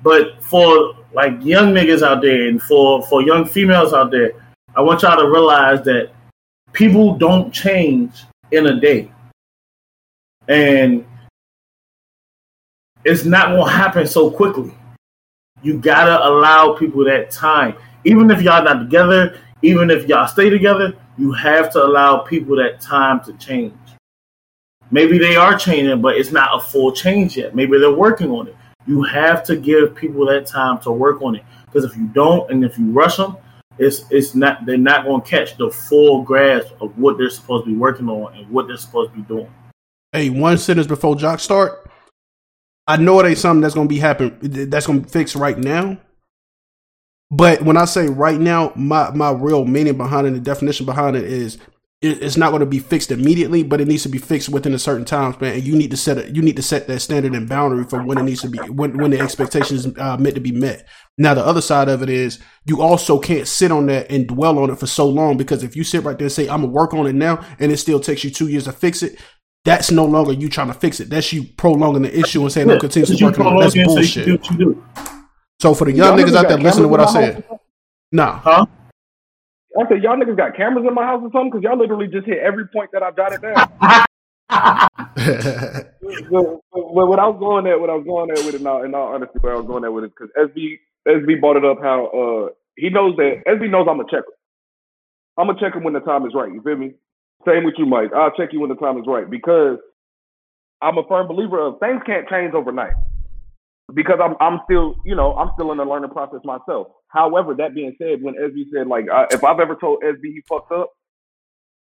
but 0.03 0.43
for 0.43 0.95
like 1.13 1.33
young 1.43 1.73
niggas 1.73 2.01
out 2.01 2.21
there 2.21 2.47
and 2.47 2.61
for 2.61 3.01
for 3.07 3.21
young 3.21 3.45
females 3.45 3.93
out 3.93 4.11
there 4.11 4.31
I 4.77 4.81
want 4.81 5.03
y'all 5.03 5.17
to 5.17 5.29
realize 5.29 5.83
that 5.85 6.11
people 6.73 7.15
don't 7.17 7.51
change 7.53 8.25
in 8.51 8.67
a 8.67 8.79
day. 8.79 9.09
And 10.49 11.05
it's 13.05 13.23
not 13.23 13.55
to 13.55 13.63
happen 13.63 14.05
so 14.05 14.29
quickly. 14.29 14.73
You 15.63 15.79
got 15.79 16.05
to 16.05 16.27
allow 16.27 16.73
people 16.73 17.05
that 17.05 17.31
time. 17.31 17.75
Even 18.03 18.29
if 18.29 18.41
y'all 18.41 18.63
not 18.63 18.79
together, 18.79 19.39
even 19.61 19.89
if 19.89 20.07
y'all 20.07 20.27
stay 20.27 20.49
together, 20.49 20.93
you 21.17 21.31
have 21.31 21.71
to 21.71 21.83
allow 21.83 22.17
people 22.17 22.57
that 22.57 22.81
time 22.81 23.23
to 23.23 23.33
change. 23.33 23.73
Maybe 24.91 25.17
they 25.17 25.35
are 25.35 25.57
changing, 25.57 26.01
but 26.01 26.15
it's 26.15 26.31
not 26.31 26.55
a 26.55 26.59
full 26.59 26.91
change 26.91 27.37
yet. 27.37 27.55
Maybe 27.55 27.77
they're 27.77 27.91
working 27.91 28.31
on 28.31 28.47
it. 28.47 28.55
You 28.85 29.01
have 29.03 29.43
to 29.45 29.55
give 29.55 29.95
people 29.95 30.25
that 30.27 30.45
time 30.45 30.79
to 30.81 30.91
work 30.91 31.21
on 31.21 31.35
it. 31.35 31.43
Because 31.65 31.83
if 31.83 31.97
you 31.97 32.07
don't, 32.07 32.49
and 32.51 32.63
if 32.63 32.77
you 32.77 32.91
rush 32.91 33.17
them, 33.17 33.37
it's 33.77 34.05
it's 34.09 34.35
not 34.35 34.65
they're 34.65 34.77
not 34.77 35.05
going 35.05 35.21
to 35.21 35.27
catch 35.27 35.57
the 35.57 35.69
full 35.69 36.23
grasp 36.23 36.73
of 36.81 36.97
what 36.97 37.17
they're 37.17 37.29
supposed 37.29 37.65
to 37.65 37.71
be 37.71 37.77
working 37.77 38.07
on 38.07 38.35
and 38.37 38.49
what 38.49 38.67
they're 38.67 38.77
supposed 38.77 39.11
to 39.11 39.17
be 39.17 39.23
doing. 39.23 39.51
Hey, 40.13 40.29
one 40.29 40.57
sentence 40.57 40.87
before 40.87 41.15
Jock 41.15 41.39
start. 41.39 41.89
I 42.87 42.97
know 42.97 43.19
it 43.19 43.27
ain't 43.27 43.37
something 43.37 43.61
that's 43.61 43.73
gonna 43.73 43.89
be 43.89 43.97
happen. 43.97 44.37
That's 44.41 44.87
gonna 44.87 45.03
fix 45.03 45.35
right 45.35 45.57
now. 45.57 45.97
But 47.31 47.63
when 47.63 47.75
I 47.75 47.85
say 47.85 48.07
right 48.07 48.39
now, 48.39 48.71
my 48.75 49.09
my 49.11 49.31
real 49.31 49.65
meaning 49.65 49.97
behind 49.97 50.27
it, 50.27 50.31
the 50.31 50.39
definition 50.39 50.85
behind 50.85 51.15
it 51.15 51.25
is, 51.25 51.57
it's 52.01 52.37
not 52.37 52.49
going 52.49 52.59
to 52.59 52.65
be 52.65 52.79
fixed 52.79 53.11
immediately, 53.11 53.63
but 53.63 53.81
it 53.81 53.87
needs 53.87 54.03
to 54.03 54.09
be 54.09 54.17
fixed 54.17 54.49
within 54.49 54.73
a 54.73 54.79
certain 54.79 55.05
time 55.05 55.33
span. 55.33 55.55
And 55.55 55.63
you 55.63 55.75
need 55.75 55.91
to 55.91 55.97
set 55.97 56.17
it. 56.17 56.35
You 56.35 56.41
need 56.41 56.57
to 56.57 56.61
set 56.61 56.87
that 56.87 56.99
standard 56.99 57.33
and 57.33 57.47
boundary 57.47 57.85
for 57.85 58.03
when 58.03 58.17
it 58.17 58.23
needs 58.23 58.41
to 58.41 58.49
be 58.49 58.59
when 58.59 58.97
when 58.97 59.11
the 59.11 59.19
expectation 59.19 59.77
is 59.77 59.87
uh, 59.97 60.17
meant 60.17 60.35
to 60.35 60.41
be 60.41 60.51
met. 60.51 60.87
Now, 61.17 61.33
the 61.33 61.45
other 61.45 61.61
side 61.61 61.87
of 61.87 62.03
it 62.03 62.09
is 62.09 62.39
you 62.65 62.81
also 62.81 63.17
can't 63.17 63.47
sit 63.47 63.71
on 63.71 63.85
that 63.87 64.11
and 64.11 64.27
dwell 64.27 64.59
on 64.59 64.69
it 64.69 64.79
for 64.79 64.87
so 64.87 65.07
long 65.07 65.37
because 65.37 65.63
if 65.63 65.75
you 65.75 65.83
sit 65.83 66.03
right 66.03 66.17
there 66.17 66.25
and 66.25 66.31
say 66.31 66.47
I'm 66.49 66.61
gonna 66.61 66.67
work 66.67 66.93
on 66.93 67.07
it 67.07 67.15
now, 67.15 67.43
and 67.59 67.71
it 67.71 67.77
still 67.77 67.99
takes 67.99 68.23
you 68.23 68.29
two 68.29 68.49
years 68.49 68.65
to 68.65 68.71
fix 68.73 69.01
it, 69.01 69.17
that's 69.63 69.89
no 69.89 70.05
longer 70.05 70.33
you 70.33 70.49
trying 70.49 70.67
to 70.67 70.73
fix 70.73 70.99
it. 70.99 71.09
That's 71.09 71.31
you 71.33 71.43
prolonging 71.43 72.03
the 72.03 72.19
issue 72.19 72.41
and 72.41 72.51
saying 72.51 72.69
I'm 72.69 72.79
continuously 72.79 73.23
working 73.25 73.45
on 73.45 73.57
it. 73.57 73.59
That's 73.61 73.73
so 73.73 73.85
bullshit. 73.85 74.25
do 74.25 74.31
what 74.33 74.51
you 74.51 74.57
do. 74.57 74.83
So 75.61 75.73
for 75.73 75.85
the 75.85 75.93
young 75.93 76.17
Y'all 76.17 76.25
niggas 76.27 76.35
out 76.35 76.47
there, 76.49 76.57
got 76.57 76.63
listen 76.63 76.83
to 76.83 76.87
what 76.89 76.99
I 76.99 77.05
cameras 77.05 77.29
in 77.29 77.35
my 77.35 77.41
said. 77.41 77.59
Nah, 78.11 78.39
Huh? 78.39 78.65
I 79.77 79.87
said, 79.89 80.03
y'all 80.03 80.15
niggas 80.15 80.37
got 80.37 80.55
cameras 80.55 80.85
in 80.87 80.93
my 80.93 81.03
house 81.03 81.21
or 81.21 81.29
something? 81.33 81.51
Because 81.51 81.63
y'all 81.63 81.77
literally 81.77 82.07
just 82.07 82.25
hit 82.25 82.37
every 82.39 82.65
point 82.67 82.91
that 82.93 83.03
I 83.03 83.11
jotted 83.11 83.41
down. 83.41 83.67
but, 84.49 85.91
but 86.71 87.07
what 87.07 87.19
I 87.19 87.27
was 87.27 87.37
going 87.39 87.67
at, 87.67 87.79
what 87.79 87.89
I 87.89 87.95
was 87.95 88.05
going 88.05 88.31
at 88.31 88.45
with 88.45 88.55
it 88.55 88.61
now, 88.61 88.83
in 88.83 88.93
all 88.93 89.13
honesty, 89.13 89.39
where 89.41 89.53
I 89.53 89.57
was 89.57 89.67
going 89.67 89.83
at 89.83 89.93
with 89.93 90.05
it, 90.05 90.11
because 90.15 90.29
SB 90.37 90.79
SB 91.07 91.39
brought 91.39 91.57
it 91.57 91.65
up 91.65 91.77
how 91.81 92.07
uh 92.07 92.49
he 92.75 92.89
knows 92.89 93.15
that 93.17 93.43
SB 93.47 93.69
knows 93.69 93.87
I'm 93.89 93.99
a 93.99 94.05
checker. 94.05 94.33
I'm 95.37 95.47
gonna 95.47 95.59
check 95.59 95.75
him 95.75 95.83
when 95.83 95.93
the 95.93 95.99
time 96.01 96.25
is 96.25 96.33
right. 96.35 96.51
You 96.51 96.61
feel 96.61 96.77
me? 96.77 96.93
Same 97.47 97.63
with 97.63 97.75
you, 97.77 97.85
Mike. 97.85 98.11
I'll 98.15 98.35
check 98.35 98.49
you 98.53 98.59
when 98.59 98.69
the 98.69 98.75
time 98.75 98.97
is 98.97 99.05
right 99.07 99.29
because 99.29 99.77
I'm 100.81 100.97
a 100.97 101.03
firm 101.07 101.27
believer 101.27 101.59
of 101.59 101.79
things 101.79 102.01
can't 102.05 102.27
change 102.29 102.53
overnight. 102.53 102.93
Because 103.93 104.19
I'm 104.21 104.35
I'm 104.39 104.61
still 104.65 104.95
you 105.05 105.15
know 105.15 105.35
I'm 105.35 105.51
still 105.53 105.71
in 105.71 105.77
the 105.77 105.85
learning 105.85 106.11
process 106.11 106.39
myself. 106.43 106.87
However, 107.07 107.53
that 107.55 107.75
being 107.75 107.95
said, 107.99 108.21
when 108.21 108.35
SB 108.35 108.65
said 108.73 108.87
like 108.87 109.05
I, 109.11 109.27
if 109.31 109.43
I've 109.43 109.59
ever 109.59 109.75
told 109.75 110.01
SB 110.01 110.23
he 110.23 110.41
fucked 110.47 110.71
up, 110.71 110.89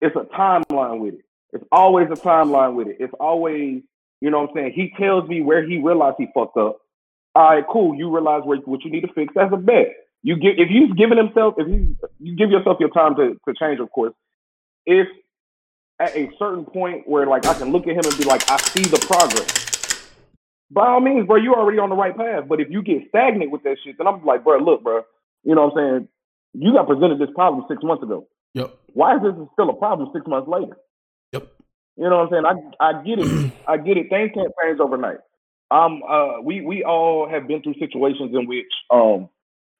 it's 0.01 0.17
a 0.17 0.25
timeline 0.37 0.99
with 0.99 1.15
it. 1.15 1.25
It's 1.53 1.65
always 1.71 2.09
a 2.11 2.15
timeline 2.15 2.75
with 2.75 2.89
it. 2.89 2.97
It's 2.99 3.15
always, 3.21 3.83
you 4.21 4.31
know 4.31 4.41
what 4.41 4.51
I'm 4.51 4.57
saying? 4.57 4.73
He 4.75 4.93
tells 4.99 5.29
me 5.29 5.43
where 5.43 5.65
he 5.67 5.79
realized 5.79 6.17
he 6.19 6.27
fucked 6.35 6.57
up. 6.57 6.79
All 7.35 7.51
right, 7.51 7.65
cool. 7.71 7.95
You 7.95 8.11
realize 8.11 8.43
where, 8.45 8.59
what 8.59 8.83
you 8.85 8.91
need 8.91 9.03
to 9.03 9.13
fix. 9.13 9.33
That's 9.35 9.53
a 9.53 9.57
bet. 9.57 9.89
You 10.23 10.37
give 10.37 10.55
if 10.59 10.69
he's 10.69 10.93
giving 10.97 11.19
himself, 11.19 11.55
if 11.59 11.69
you 11.69 11.97
you 12.21 12.37
give 12.37 12.51
yourself 12.51 12.79
your 12.81 12.91
time 12.91 13.15
to, 13.17 13.37
to 13.47 13.55
change, 13.59 13.81
of 13.81 13.91
course. 13.91 14.15
If 14.87 15.09
at 15.99 16.17
a 16.17 16.31
certain 16.39 16.65
point 16.65 17.09
where 17.09 17.27
like 17.27 17.47
I 17.47 17.55
can 17.55 17.71
look 17.71 17.87
at 17.87 17.95
him 17.95 18.05
and 18.05 18.19
be 18.19 18.25
like, 18.25 18.49
I 18.51 18.57
see 18.59 18.83
the 18.83 18.99
progress. 18.99 19.62
By 20.73 20.87
all 20.89 21.01
means, 21.01 21.27
bro, 21.27 21.37
you're 21.37 21.59
already 21.59 21.79
on 21.79 21.91
the 21.91 21.97
right 21.97 22.17
path. 22.17 22.45
But 22.49 22.61
if 22.61 22.69
you 22.71 22.83
get 22.83 23.09
stagnant 23.09 23.51
with 23.51 23.63
that 23.65 23.77
shit, 23.85 23.99
then 23.99 24.07
I'm 24.07 24.25
like, 24.25 24.43
bro, 24.43 24.59
look, 24.59 24.83
bro, 24.83 25.03
you 25.45 25.55
know 25.55 25.67
what 25.69 25.79
I'm 25.79 25.99
saying? 25.99 26.09
You 26.55 26.73
got 26.73 26.87
presented 26.87 27.19
this 27.19 27.35
problem 27.35 27.65
six 27.69 27.83
months 27.83 28.03
ago. 28.03 28.27
yep, 28.55 28.75
Why 28.95 29.17
is 29.17 29.23
this 29.23 29.35
still 29.53 29.69
a 29.69 29.75
problem 29.75 30.11
six 30.15 30.27
months 30.27 30.49
later? 30.49 30.77
yep. 31.33 31.47
You 31.97 32.09
know 32.09 32.25
what 32.25 32.33
I'm 32.33 32.45
saying? 32.57 32.75
I 32.81 32.89
I 32.89 33.03
get 33.03 33.19
it. 33.19 33.53
I 33.69 33.77
get 33.77 33.97
it. 33.99 34.09
Things 34.09 34.31
can't 34.35 34.53
change 34.65 34.81
overnight. 34.81 35.19
Um, 35.71 36.03
uh, 36.09 36.41
we 36.43 36.61
we 36.63 36.85
all 36.85 37.29
have 37.29 37.47
been 37.47 37.63
through 37.63 37.75
situations 37.79 38.35
in 38.35 38.47
which 38.47 38.73
um 38.91 39.29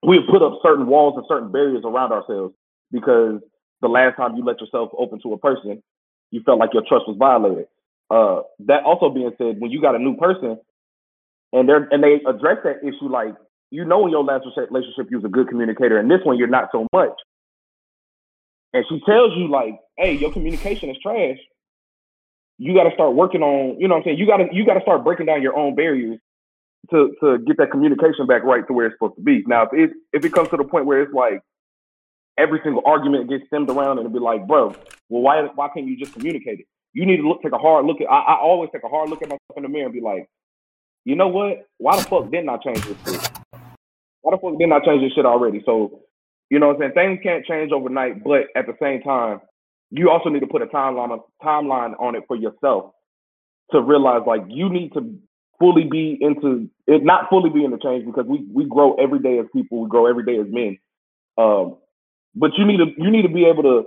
we 0.03 0.17
have 0.17 0.27
put 0.31 0.43
up 0.43 0.61
certain 0.63 0.87
walls 0.87 1.15
and 1.17 1.25
certain 1.29 1.53
barriers 1.53 1.85
around 1.85 2.13
ourselves 2.13 2.55
because 2.91 3.41
the 3.81 3.89
last 3.89 4.17
time 4.17 4.37
you 4.37 4.45
let 4.45 4.61
yourself 4.61 4.91
open 4.99 5.21
to 5.23 5.33
a 5.33 5.39
person, 5.39 5.83
you 6.31 6.43
felt 6.43 6.59
like 6.59 6.75
your 6.75 6.83
trust 6.87 7.09
was 7.09 7.17
violated. 7.19 7.67
Uh, 8.11 8.43
that 8.61 8.83
also 8.85 9.09
being 9.09 9.33
said, 9.39 9.59
when 9.61 9.71
you 9.71 9.81
got 9.81 9.95
a 9.95 9.99
new 9.99 10.17
person 10.17 10.59
and 11.53 11.69
they're 11.69 11.89
and 11.91 12.03
they 12.03 12.21
address 12.29 12.59
that 12.65 12.79
issue, 12.83 13.09
like 13.09 13.35
you 13.71 13.85
know, 13.85 14.07
in 14.07 14.13
your 14.13 14.25
last 14.25 14.45
relationship, 14.57 15.11
you 15.11 15.17
was 15.19 15.25
a 15.25 15.29
good 15.29 15.49
communicator, 15.49 15.99
and 15.99 16.11
this 16.11 16.21
one 16.25 16.39
you're 16.39 16.49
not 16.49 16.69
so 16.73 16.87
much. 16.93 17.15
And 18.75 18.85
she 18.89 19.01
tells 19.07 19.33
you 19.37 19.49
like, 19.51 19.79
"Hey, 19.97 20.15
your 20.15 20.33
communication 20.33 20.91
is 20.91 20.97
trash." 21.03 21.39
you 22.63 22.75
got 22.75 22.85
to 22.85 22.95
start 22.95 23.15
working 23.15 23.43
on, 23.43 23.81
you 23.81 23.89
know 23.89 23.95
what 23.95 24.01
I'm 24.01 24.05
saying? 24.05 24.19
You 24.19 24.27
got 24.27 24.37
to 24.37 24.47
you 24.53 24.65
got 24.65 24.75
to 24.75 24.83
start 24.83 25.03
breaking 25.03 25.27
down 25.27 25.43
your 25.43 25.57
own 25.57 25.75
barriers 25.75 26.19
to 26.91 27.13
to 27.21 27.39
get 27.39 27.57
that 27.59 27.73
communication 27.73 28.27
back 28.27 28.45
right 28.45 28.67
to 28.67 28.73
where 28.73 28.87
it's 28.87 28.95
supposed 28.95 29.17
to 29.17 29.23
be. 29.23 29.43
Now, 29.47 29.65
if 29.65 29.71
it 29.73 29.91
if 30.13 30.25
it 30.25 30.33
comes 30.33 30.49
to 30.51 30.57
the 30.57 30.65
point 30.65 30.87
where 30.87 31.03
it's 31.03 31.13
like 31.13 31.41
every 32.39 32.61
single 32.63 32.83
argument 32.87 33.29
gets 33.29 33.45
stemmed 33.47 33.69
around 33.69 33.99
and 33.99 34.07
it'll 34.07 34.13
be 34.13 34.21
like, 34.21 34.47
bro, 34.47 34.69
well, 35.09 35.23
why 35.23 35.43
why 35.55 35.69
can't 35.75 35.87
you 35.87 35.97
just 35.97 36.13
communicate 36.13 36.61
it? 36.61 36.67
You 36.93 37.05
need 37.05 37.17
to 37.17 37.29
look 37.29 37.43
take 37.43 37.53
a 37.53 37.59
hard 37.59 37.85
look 37.85 38.01
at. 38.01 38.07
I, 38.07 38.21
I 38.21 38.37
always 38.37 38.71
take 38.73 38.85
a 38.85 38.89
hard 38.89 39.11
look 39.11 39.23
at 39.23 39.29
myself 39.29 39.57
in 39.57 39.65
the 39.65 39.69
mirror 39.69 39.87
and 39.87 39.95
be 39.95 40.01
like, 40.01 40.29
you 41.05 41.17
know 41.17 41.29
what? 41.29 41.67
Why 41.79 41.97
the 41.97 42.03
fuck 42.03 42.31
didn't 42.31 42.49
I 42.49 42.59
change 42.59 42.85
this 42.85 42.97
shit? 43.05 43.31
Why 44.23 44.37
the 44.37 44.39
fuck 44.41 44.59
didn't 44.59 44.73
I 44.73 44.81
change 44.81 45.03
this 45.03 45.13
shit 45.15 45.27
already? 45.27 45.63
So, 45.67 46.01
you 46.51 46.59
know 46.59 46.69
what 46.69 46.77
I'm 46.77 46.93
saying? 46.95 46.95
Things 46.95 47.21
can't 47.23 47.45
change 47.47 47.73
overnight, 47.73 48.23
but 48.23 48.43
at 48.57 48.67
the 48.67 48.75
same 48.81 49.03
time, 49.03 49.41
you 49.91 50.11
also 50.11 50.31
need 50.31 50.41
to 50.41 50.47
put 50.47 50.63
a 50.63 50.67
timeline 50.67 51.19
timeline 51.43 52.01
on 52.01 52.15
it 52.15 52.25
for 52.27 52.37
yourself 52.37 52.93
to 53.73 53.81
realize 53.81 54.23
like 54.27 54.43
you 54.49 54.69
need 54.71 54.93
to 54.95 55.19
fully 55.59 55.85
be 55.85 56.19
into 56.21 56.69
it, 56.87 57.05
not 57.05 57.29
fully 57.31 57.51
be 57.51 57.65
in 57.65 57.71
the 57.71 57.79
change 57.79 58.07
because 58.07 58.27
we 58.27 58.47
we 58.53 58.65
grow 58.65 58.95
every 58.95 59.19
day 59.19 59.39
as 59.39 59.47
people, 59.53 59.83
we 59.83 59.89
grow 59.89 60.07
every 60.07 60.25
day 60.25 60.39
as 60.39 60.47
men. 60.49 60.79
Um, 61.39 61.77
but 62.35 62.53
you 62.57 62.65
need 62.67 62.79
to 62.79 62.87
you 62.97 63.11
need 63.11 63.23
to 63.23 63.29
be 63.29 63.45
able 63.45 63.63
to 63.63 63.85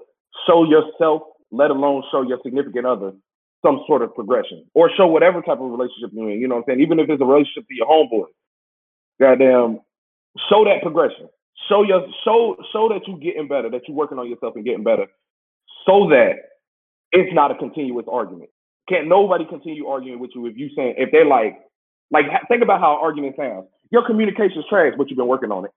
show 0.48 0.64
yourself, 0.64 1.24
let 1.52 1.72
alone 1.72 2.04
show 2.12 2.22
your 2.22 2.40
significant 2.44 2.86
other, 2.86 3.14
some 3.66 3.82
sort 3.88 4.02
of 4.02 4.14
progression 4.14 4.66
or 4.74 4.92
show 4.96 5.08
whatever 5.08 5.42
type 5.42 5.60
of 5.60 5.72
relationship 5.72 6.12
you're 6.14 6.30
in. 6.32 6.40
You 6.40 6.48
know 6.48 6.56
what 6.56 6.66
I'm 6.70 6.78
saying? 6.78 6.82
Even 6.82 7.00
if 7.00 7.10
it's 7.10 7.22
a 7.22 7.26
relationship 7.26 7.68
to 7.68 7.76
your 7.76 7.88
homeboy, 7.88 8.28
goddamn, 9.20 9.80
show 10.50 10.64
that 10.66 10.82
progression. 10.84 11.28
Show 11.70 11.84
your 11.84 12.06
show 12.24 12.58
show 12.72 12.90
that 12.90 13.02
you're 13.08 13.18
getting 13.18 13.48
better, 13.48 13.70
that 13.72 13.82
you're 13.88 13.98
working 13.98 14.20
on 14.20 14.30
yourself 14.30 14.56
and 14.56 14.66
getting 14.66 14.84
better, 14.84 15.08
so 15.88 16.10
that 16.10 16.34
it's 17.12 17.34
not 17.34 17.50
a 17.50 17.56
continuous 17.56 18.06
argument. 18.12 18.50
Can't 18.88 19.08
nobody 19.08 19.46
continue 19.46 19.88
arguing 19.88 20.20
with 20.20 20.32
you 20.36 20.46
if 20.46 20.58
you 20.58 20.70
saying 20.76 20.96
if 20.98 21.10
they're 21.12 21.26
like 21.26 21.58
like 22.12 22.26
think 22.50 22.62
about 22.62 22.82
how 22.82 22.94
an 22.94 23.00
argument 23.02 23.36
sounds. 23.38 23.68
Your 23.92 24.06
communication's 24.06 24.66
trash, 24.70 24.94
but 24.98 25.10
you've 25.10 25.18
been 25.18 25.28
working 25.28 25.52
on 25.52 25.66
it. 25.66 25.72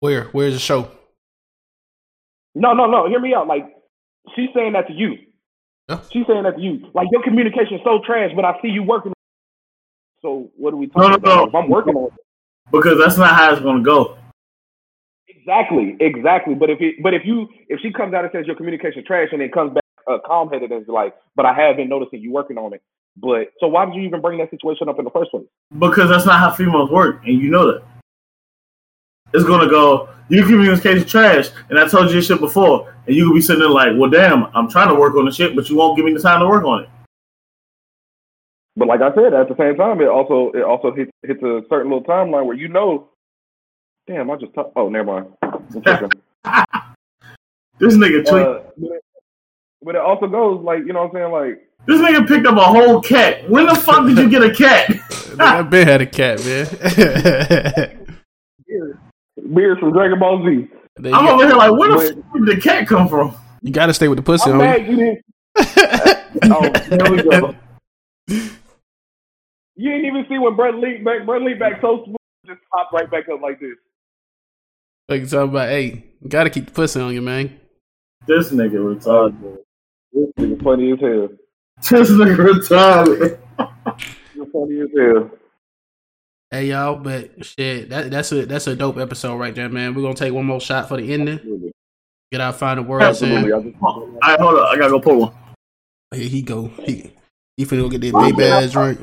Where? 0.00 0.24
Where's 0.24 0.54
the 0.54 0.60
show? 0.60 0.90
No, 2.54 2.74
no, 2.74 2.86
no. 2.86 3.08
Hear 3.08 3.20
me 3.20 3.34
out. 3.34 3.46
Like 3.46 3.64
she's 4.36 4.48
saying 4.54 4.74
that 4.74 4.88
to 4.88 4.92
you. 4.92 5.16
Yeah. 5.90 6.00
She's 6.12 6.26
saying 6.26 6.44
that 6.44 6.56
to 6.56 6.62
you. 6.62 6.88
Like 6.94 7.08
your 7.10 7.22
communication 7.22 7.74
is 7.74 7.80
so 7.84 8.00
trash, 8.06 8.30
but 8.36 8.44
I 8.44 8.54
see 8.62 8.68
you 8.68 8.84
working. 8.84 9.12
So 10.22 10.50
what 10.56 10.72
are 10.72 10.76
we 10.76 10.86
talking 10.86 11.02
no, 11.02 11.08
no, 11.08 11.14
about? 11.16 11.36
No. 11.36 11.48
If 11.48 11.54
I'm 11.64 11.70
working 11.70 11.94
on 11.96 12.06
it. 12.06 12.12
Because 12.70 12.96
that's 12.98 13.18
not 13.18 13.34
how 13.34 13.52
it's 13.52 13.60
gonna 13.60 13.82
go. 13.82 14.16
Exactly, 15.26 15.96
exactly. 15.98 16.54
But 16.54 16.70
if 16.70 16.80
it, 16.80 17.02
but 17.02 17.12
if 17.12 17.22
you 17.24 17.48
if 17.68 17.80
she 17.80 17.90
comes 17.92 18.14
out 18.14 18.22
and 18.22 18.32
says 18.32 18.46
your 18.46 18.54
communication 18.54 19.02
trash 19.04 19.30
and 19.32 19.40
then 19.40 19.50
comes 19.50 19.74
back 19.74 19.82
uh, 20.06 20.18
calm 20.24 20.48
headed 20.48 20.70
and 20.70 20.82
is 20.82 20.88
like, 20.88 21.14
but 21.34 21.44
I 21.44 21.54
have 21.54 21.76
been 21.76 21.88
noticing 21.88 22.20
you 22.20 22.32
working 22.32 22.56
on 22.56 22.72
it. 22.72 22.82
But 23.16 23.52
so 23.58 23.66
why 23.66 23.86
did 23.86 23.96
you 23.96 24.02
even 24.02 24.20
bring 24.20 24.38
that 24.38 24.50
situation 24.50 24.88
up 24.88 24.98
in 25.00 25.04
the 25.04 25.10
first 25.10 25.32
place? 25.32 25.46
Because 25.76 26.08
that's 26.08 26.24
not 26.24 26.38
how 26.38 26.52
females 26.52 26.90
work, 26.90 27.22
and 27.26 27.40
you 27.40 27.50
know 27.50 27.72
that. 27.72 27.82
It's 29.32 29.44
gonna 29.44 29.68
go. 29.68 30.08
You 30.28 30.44
communication 30.44 31.06
trash, 31.08 31.48
and 31.70 31.78
I 31.78 31.88
told 31.88 32.08
you 32.08 32.16
this 32.16 32.26
shit 32.26 32.40
before, 32.40 32.94
and 33.06 33.16
you 33.16 33.26
could 33.26 33.34
be 33.34 33.40
sitting 33.40 33.60
there 33.60 33.70
like, 33.70 33.92
"Well, 33.96 34.10
damn, 34.10 34.44
I'm 34.54 34.68
trying 34.68 34.88
to 34.88 34.94
work 34.94 35.14
on 35.16 35.24
the 35.24 35.32
shit, 35.32 35.56
but 35.56 35.68
you 35.68 35.76
won't 35.76 35.96
give 35.96 36.04
me 36.04 36.12
the 36.12 36.20
time 36.20 36.40
to 36.40 36.48
work 36.48 36.64
on 36.64 36.84
it." 36.84 36.88
But 38.76 38.88
like 38.88 39.00
I 39.00 39.12
said, 39.14 39.34
at 39.34 39.48
the 39.48 39.56
same 39.56 39.76
time, 39.76 40.00
it 40.00 40.08
also 40.08 40.52
it 40.52 40.62
also 40.62 40.92
hits 40.92 41.10
hits 41.22 41.42
a 41.42 41.62
certain 41.68 41.90
little 41.90 42.04
timeline 42.04 42.46
where 42.46 42.56
you 42.56 42.68
know, 42.68 43.08
damn, 44.06 44.30
I 44.30 44.36
just 44.36 44.54
talk- 44.54 44.72
oh, 44.76 44.88
never 44.88 45.04
mind. 45.04 45.26
this 47.78 47.94
nigga 47.96 48.24
tweet. 48.24 48.42
Uh, 48.42 48.60
but 49.82 49.94
it 49.94 50.00
also 50.00 50.26
goes 50.26 50.62
like 50.62 50.80
you 50.80 50.92
know 50.92 51.06
what 51.06 51.10
I'm 51.10 51.14
saying 51.14 51.32
like 51.32 51.70
this 51.86 52.00
nigga 52.00 52.26
picked 52.28 52.46
up 52.46 52.56
a 52.56 52.64
whole 52.64 53.00
cat. 53.00 53.48
When 53.48 53.66
the 53.66 53.74
fuck 53.74 54.06
did 54.06 54.18
you 54.18 54.28
get 54.28 54.42
a 54.42 54.54
cat? 54.54 54.90
I 55.38 55.62
been 55.62 55.88
had 55.88 56.02
a 56.02 56.06
cat, 56.06 56.44
man. 56.44 58.06
Beerus 59.50 59.80
from 59.80 59.92
Dragon 59.92 60.18
Ball 60.18 60.44
Z. 60.44 60.68
I'm 61.12 61.26
over 61.26 61.46
here 61.46 61.56
like, 61.56 61.72
where 61.72 61.98
the 61.98 62.14
fuck 62.14 62.46
did 62.46 62.56
the 62.56 62.60
cat 62.60 62.86
come 62.86 63.08
from? 63.08 63.34
You 63.62 63.72
gotta 63.72 63.94
stay 63.94 64.08
with 64.08 64.16
the 64.16 64.22
pussy. 64.22 64.50
I'm 64.50 64.58
mad 64.58 64.86
you 64.86 64.96
didn't. 64.96 65.24
oh, 66.44 66.70
there 66.88 67.10
we 67.10 67.22
go. 67.22 67.54
You 69.76 69.90
didn't 69.90 70.06
even 70.06 70.26
see 70.28 70.38
when 70.38 70.56
Brett 70.56 70.74
Lee 70.74 70.98
back. 70.98 71.26
Brett 71.26 71.42
Lee 71.42 71.54
back 71.54 71.80
so 71.80 72.04
smooth, 72.04 72.16
just 72.46 72.60
popped 72.72 72.92
right 72.92 73.10
back 73.10 73.28
up 73.32 73.40
like 73.40 73.60
this. 73.60 73.76
Like 75.08 75.28
talking 75.28 75.50
about, 75.50 75.68
hey, 75.68 76.04
you 76.20 76.28
gotta 76.28 76.50
keep 76.50 76.66
the 76.66 76.72
pussy 76.72 77.00
on 77.00 77.12
you, 77.14 77.22
man. 77.22 77.58
This 78.26 78.50
nigga 78.50 78.74
retarded. 78.74 79.58
This 80.12 80.30
nigga 80.38 80.62
funny 80.62 80.92
as 80.92 81.00
hell. 81.00 81.28
This 81.90 82.10
nigga 82.10 82.36
retarded. 82.36 83.38
You're 84.34 84.46
funny 84.46 84.80
as 84.80 84.88
hell. 84.96 85.30
Hey 86.52 86.66
y'all, 86.66 86.96
but 86.96 87.44
shit, 87.46 87.90
that 87.90 88.10
that's 88.10 88.32
a 88.32 88.44
that's 88.44 88.66
a 88.66 88.74
dope 88.74 88.98
episode 88.98 89.36
right 89.36 89.54
there, 89.54 89.68
man. 89.68 89.94
We're 89.94 90.02
gonna 90.02 90.14
take 90.14 90.32
one 90.32 90.46
more 90.46 90.60
shot 90.60 90.88
for 90.88 90.96
the 90.96 91.12
ending. 91.12 91.70
Get 92.32 92.40
our 92.40 92.52
final 92.52 92.82
words 92.82 93.22
in. 93.22 93.52
All 93.52 94.16
right, 94.20 94.40
hold 94.40 94.58
up, 94.58 94.68
I 94.68 94.76
gotta 94.76 94.90
go 94.90 95.00
pull 95.00 95.20
one. 95.20 95.32
Here 96.12 96.28
he 96.28 96.42
go. 96.42 96.66
He 96.82 97.12
he 97.56 97.64
finna 97.64 97.82
go 97.82 97.88
get 97.88 98.00
that 98.00 98.12
baby 98.14 98.44
ass 98.44 98.72
drink. 98.72 98.98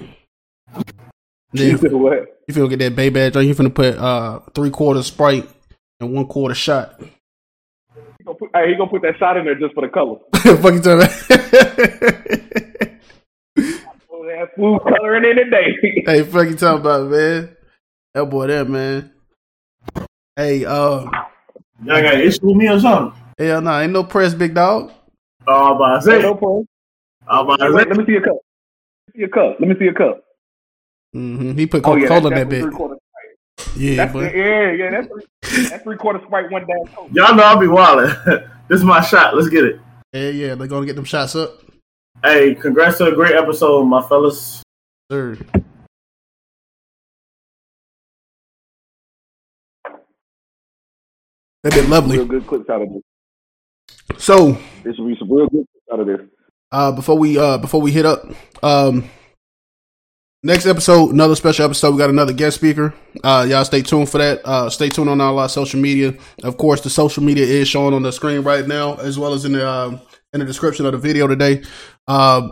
Then, 1.54 1.72
you 1.72 1.78
finna 1.78 1.98
what? 1.98 2.42
You 2.50 2.54
finna 2.54 2.70
get 2.70 2.80
that 2.80 2.98
baby 2.98 3.18
ass 3.22 3.32
drink. 3.32 3.48
You 3.48 3.56
finna 3.56 3.74
put 3.74 3.98
uh 3.98 4.42
three 4.54 4.70
quarter 4.70 5.02
Sprite 5.02 5.50
and 6.02 6.14
one 6.14 6.28
quarter 6.28 6.56
shot. 6.56 7.02
He 8.20 8.24
gonna 8.26 8.40
put, 8.40 8.50
hey, 8.54 8.70
he 8.72 8.76
gonna 8.76 8.90
put 8.90 9.04
that 9.04 9.18
shot 9.20 9.38
in 9.38 9.46
there 9.46 9.56
just 9.56 9.74
for 9.74 9.82
the 9.82 9.88
color. 9.88 10.18
Fucking 10.36 10.82
tell 10.82 10.98
me. 10.98 11.06
That 14.48 14.56
food 14.56 14.80
coloring 14.84 15.26
in 15.26 15.36
today. 15.36 16.04
hey, 16.06 16.24
fuck 16.24 16.48
you 16.48 16.56
talking 16.56 16.82
about, 16.82 17.10
man? 17.10 17.56
That 18.14 18.26
boy 18.26 18.48
there, 18.48 18.66
man. 18.66 19.12
Hey, 20.36 20.66
uh, 20.66 20.72
y'all 20.72 21.06
got 21.84 22.16
an 22.16 22.22
issue 22.22 22.48
with 22.48 22.58
me 22.58 22.70
or 22.70 22.80
something? 22.80 23.20
Hell 23.38 23.62
no, 23.62 23.72
nah, 23.72 23.80
ain't 23.82 23.94
no 23.94 24.04
press, 24.04 24.34
big 24.34 24.54
dog. 24.54 24.92
Oh, 25.48 25.72
I'm 25.72 25.76
about 25.76 25.96
to 25.96 26.02
say. 26.02 26.22
No 26.22 26.36
press. 26.36 26.66
I'm 27.28 27.46
about 27.46 27.58
to 27.58 27.70
Let 27.70 27.90
me 27.90 28.06
see 28.06 28.14
your 28.14 28.22
cup. 28.22 28.38
Let 29.08 29.14
me 29.14 29.14
see 29.14 29.20
your 29.20 29.30
cup. 29.30 29.60
Let 29.60 29.70
me 29.70 29.76
see 29.78 29.84
your 29.86 29.94
cup. 29.94 30.24
Mm-hmm. 31.16 31.58
He 31.58 31.68
put 31.68 31.84
Coca 31.84 32.08
Cola 32.08 32.28
oh, 32.28 32.30
yeah, 32.30 32.42
in 32.42 32.50
that 32.50 32.50
bit. 32.50 32.92
Yeah, 33.76 33.96
that's, 33.96 34.14
but... 34.14 34.36
yeah, 34.36 34.72
yeah. 34.72 34.90
That's 34.92 35.08
three, 35.08 35.68
that's 35.68 35.84
three 35.84 35.98
quarter 35.98 36.20
sprite, 36.26 36.52
one 36.52 36.66
down. 36.68 37.12
Y'all 37.12 37.36
know 37.36 37.44
I'll 37.44 37.60
be 37.60 37.68
wilding. 37.68 38.14
this 38.68 38.80
is 38.80 38.84
my 38.84 39.02
shot. 39.02 39.36
Let's 39.36 39.50
get 39.50 39.66
it. 39.66 39.80
Yeah, 40.14 40.30
yeah. 40.30 40.56
They're 40.56 40.68
gonna 40.68 40.86
get 40.86 40.96
them 40.96 41.06
shots 41.06 41.36
up. 41.36 41.67
Hey, 42.24 42.56
congrats 42.56 42.98
to 42.98 43.06
a 43.06 43.12
great 43.14 43.36
episode, 43.36 43.84
my 43.86 44.02
fellas. 44.02 44.64
Sir. 45.12 45.38
They've 51.64 51.74
been 51.74 51.90
lovely. 51.90 52.18
Real 52.18 52.26
good 52.26 52.48
clips 52.48 52.70
out 52.70 52.82
of 52.82 52.90
this. 52.90 53.04
So 54.18 54.58
this 54.84 54.98
will 54.98 55.08
be 55.08 55.18
some 55.20 55.32
real 55.32 55.48
good 55.48 55.66
clips 55.72 55.94
out 55.94 56.00
of 56.00 56.08
this. 56.08 56.22
Uh, 56.72 56.92
before 56.92 57.18
we 57.18 57.38
uh 57.38 57.60
before 57.60 57.82
we 57.82 57.92
hit 57.92 58.06
up, 58.06 58.26
um, 58.64 59.10
next 60.44 60.66
episode, 60.66 61.12
another 61.12 61.36
special 61.36 61.66
episode. 61.66 61.92
We 61.92 62.00
got 62.00 62.10
another 62.10 62.34
guest 62.34 62.58
speaker. 62.58 62.96
Uh, 63.24 63.46
y'all 63.48 63.64
stay 63.64 63.84
tuned 63.84 64.10
for 64.10 64.18
that. 64.18 64.42
Uh, 64.44 64.70
stay 64.70 64.90
tuned 64.90 65.10
on 65.10 65.22
all 65.22 65.38
our 65.38 65.50
social 65.50 65.80
media. 65.80 66.16
Of 66.44 66.58
course, 66.58 66.82
the 66.82 66.90
social 66.90 67.22
media 67.22 67.46
is 67.46 67.68
showing 67.68 67.94
on 67.94 68.02
the 68.02 68.12
screen 68.12 68.42
right 68.42 68.68
now, 68.68 68.96
as 68.96 69.20
well 69.20 69.34
as 69.34 69.46
in 69.46 69.54
the 69.54 69.68
uh, 69.68 70.00
in 70.38 70.46
the 70.46 70.46
description 70.46 70.86
of 70.86 70.92
the 70.92 70.98
video 70.98 71.28
today. 71.28 71.64
Uh, 72.08 72.50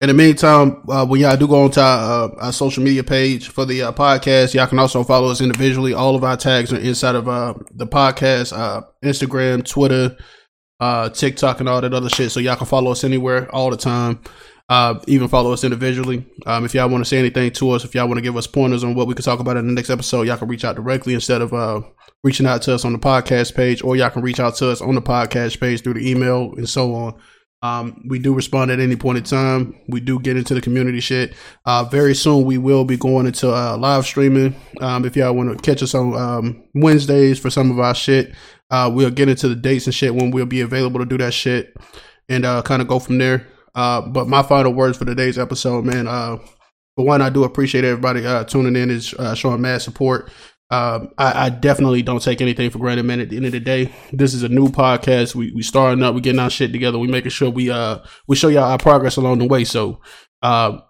in 0.00 0.08
the 0.08 0.14
meantime, 0.14 0.82
uh, 0.88 1.04
when 1.04 1.20
y'all 1.20 1.36
do 1.36 1.48
go 1.48 1.64
onto 1.64 1.80
our, 1.80 2.26
uh, 2.26 2.34
our 2.36 2.52
social 2.52 2.84
media 2.84 3.02
page 3.02 3.48
for 3.48 3.64
the 3.64 3.82
uh, 3.82 3.92
podcast, 3.92 4.54
y'all 4.54 4.66
can 4.66 4.78
also 4.78 5.02
follow 5.02 5.28
us 5.28 5.40
individually. 5.40 5.92
All 5.92 6.14
of 6.14 6.22
our 6.22 6.36
tags 6.36 6.72
are 6.72 6.78
inside 6.78 7.16
of 7.16 7.28
uh, 7.28 7.54
the 7.72 7.86
podcast, 7.86 8.56
uh, 8.56 8.82
Instagram, 9.02 9.66
Twitter, 9.66 10.16
uh, 10.78 11.08
TikTok, 11.08 11.58
and 11.60 11.68
all 11.68 11.80
that 11.80 11.94
other 11.94 12.08
shit. 12.10 12.30
So 12.30 12.38
y'all 12.38 12.54
can 12.54 12.66
follow 12.66 12.92
us 12.92 13.02
anywhere 13.02 13.52
all 13.52 13.70
the 13.70 13.76
time. 13.76 14.20
even 15.08 15.26
follow 15.26 15.52
us 15.52 15.64
individually. 15.64 16.24
Um, 16.46 16.64
if 16.64 16.74
y'all 16.74 16.88
want 16.88 17.02
to 17.02 17.08
say 17.08 17.18
anything 17.18 17.50
to 17.52 17.70
us, 17.70 17.84
if 17.84 17.94
y'all 17.94 18.06
want 18.06 18.18
to 18.18 18.22
give 18.22 18.36
us 18.36 18.46
pointers 18.46 18.84
on 18.84 18.94
what 18.94 19.08
we 19.08 19.14
could 19.14 19.24
talk 19.24 19.40
about 19.40 19.56
in 19.56 19.66
the 19.66 19.72
next 19.72 19.90
episode, 19.90 20.28
y'all 20.28 20.36
can 20.36 20.46
reach 20.46 20.64
out 20.64 20.76
directly 20.76 21.14
instead 21.14 21.42
of 21.42 21.52
reaching 22.24 22.46
out 22.46 22.62
to 22.62 22.74
us 22.74 22.84
on 22.84 22.92
the 22.92 22.98
podcast 22.98 23.54
page, 23.54 23.82
or 23.82 23.96
y'all 23.96 24.10
can 24.10 24.22
reach 24.22 24.40
out 24.40 24.56
to 24.56 24.70
us 24.70 24.80
on 24.80 24.94
the 24.94 25.02
podcast 25.02 25.60
page 25.60 25.82
through 25.82 25.94
the 25.94 26.10
email 26.10 26.52
and 26.56 26.68
so 26.68 26.94
on. 26.94 27.20
Um, 27.60 28.04
we 28.08 28.20
do 28.20 28.34
respond 28.34 28.70
at 28.70 28.78
any 28.78 28.94
point 28.94 29.18
in 29.18 29.24
time. 29.24 29.74
We 29.88 30.00
do 30.00 30.20
get 30.20 30.36
into 30.36 30.54
the 30.54 30.60
community 30.60 31.00
shit. 31.00 31.34
Uh, 31.64 31.84
very 31.84 32.14
soon 32.14 32.44
we 32.44 32.56
will 32.56 32.84
be 32.84 32.96
going 32.96 33.26
into 33.26 33.52
uh, 33.52 33.76
live 33.76 34.04
streaming. 34.06 34.54
Um, 34.80 35.04
if 35.04 35.16
y'all 35.16 35.34
want 35.34 35.56
to 35.56 35.62
catch 35.62 35.82
us 35.82 35.94
on 35.94 36.14
um, 36.14 36.62
Wednesdays 36.74 37.38
for 37.38 37.50
some 37.50 37.70
of 37.70 37.80
our 37.80 37.94
shit, 37.94 38.32
uh, 38.70 38.90
we'll 38.92 39.10
get 39.10 39.28
into 39.28 39.48
the 39.48 39.56
dates 39.56 39.86
and 39.86 39.94
shit 39.94 40.14
when 40.14 40.30
we'll 40.30 40.46
be 40.46 40.60
available 40.60 41.00
to 41.00 41.06
do 41.06 41.18
that 41.18 41.34
shit 41.34 41.74
and 42.28 42.44
uh, 42.44 42.62
kind 42.62 42.80
of 42.80 42.86
go 42.86 42.98
from 43.00 43.18
there. 43.18 43.46
Uh, 43.74 44.02
but 44.02 44.28
my 44.28 44.42
final 44.42 44.72
words 44.72 44.96
for 44.96 45.04
today's 45.04 45.38
episode, 45.38 45.84
man. 45.84 46.06
Uh, 46.06 46.36
for 46.94 47.04
one, 47.04 47.22
I 47.22 47.30
do 47.30 47.44
appreciate 47.44 47.84
everybody 47.84 48.22
tuning 48.46 48.76
in 48.76 48.90
and 48.90 49.38
showing 49.38 49.60
mad 49.60 49.82
support. 49.82 50.30
Um, 50.70 51.10
I, 51.16 51.46
I, 51.46 51.48
definitely 51.48 52.02
don't 52.02 52.22
take 52.22 52.42
anything 52.42 52.68
for 52.68 52.78
granted, 52.78 53.04
man. 53.04 53.20
At 53.20 53.30
the 53.30 53.36
end 53.36 53.46
of 53.46 53.52
the 53.52 53.60
day, 53.60 53.90
this 54.12 54.34
is 54.34 54.42
a 54.42 54.50
new 54.50 54.68
podcast. 54.68 55.34
We 55.34 55.50
we 55.52 55.62
starting 55.62 56.04
up, 56.04 56.14
we 56.14 56.20
getting 56.20 56.40
our 56.40 56.50
shit 56.50 56.72
together. 56.72 56.98
We 56.98 57.08
making 57.08 57.30
sure 57.30 57.48
we 57.48 57.70
uh 57.70 58.00
we 58.26 58.36
show 58.36 58.48
y'all 58.48 58.64
our 58.64 58.76
progress 58.76 59.16
along 59.16 59.38
the 59.38 59.46
way. 59.46 59.64
So, 59.64 60.02
uh, 60.42 60.80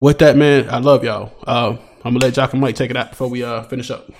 with 0.00 0.18
that, 0.18 0.36
man, 0.36 0.68
I 0.68 0.78
love 0.78 1.04
y'all. 1.04 1.32
Uh, 1.46 1.76
I'm 2.04 2.14
gonna 2.14 2.24
let 2.24 2.34
Jock 2.34 2.54
and 2.54 2.60
Mike 2.60 2.74
take 2.74 2.90
it 2.90 2.96
out 2.96 3.10
before 3.10 3.28
we 3.28 3.44
uh 3.44 3.62
finish 3.62 3.90
up. 3.92 4.10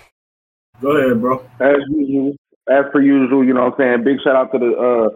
Go 0.80 0.96
ahead, 0.96 1.20
bro. 1.20 1.44
As 1.58 1.76
usual, 1.88 2.36
as 2.70 2.84
per 2.92 3.02
usual, 3.02 3.44
you 3.44 3.52
know 3.52 3.64
what 3.64 3.74
I'm 3.74 3.78
saying. 3.78 4.04
Big 4.04 4.18
shout 4.22 4.36
out 4.36 4.52
to 4.52 4.58
the 4.60 4.72
uh 4.76 5.08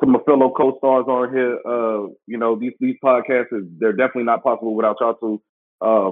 to 0.00 0.06
my 0.06 0.18
fellow 0.26 0.52
co-stars 0.54 1.06
on 1.08 1.32
here. 1.32 1.58
Uh, 1.64 2.08
you 2.26 2.36
know 2.36 2.54
these 2.54 2.72
these 2.80 2.96
podcasts 3.02 3.52
is 3.52 3.64
they're 3.78 3.92
definitely 3.92 4.24
not 4.24 4.42
possible 4.42 4.74
without 4.74 4.96
y'all 5.00 5.14
two. 5.14 5.40
Uh, 5.80 6.10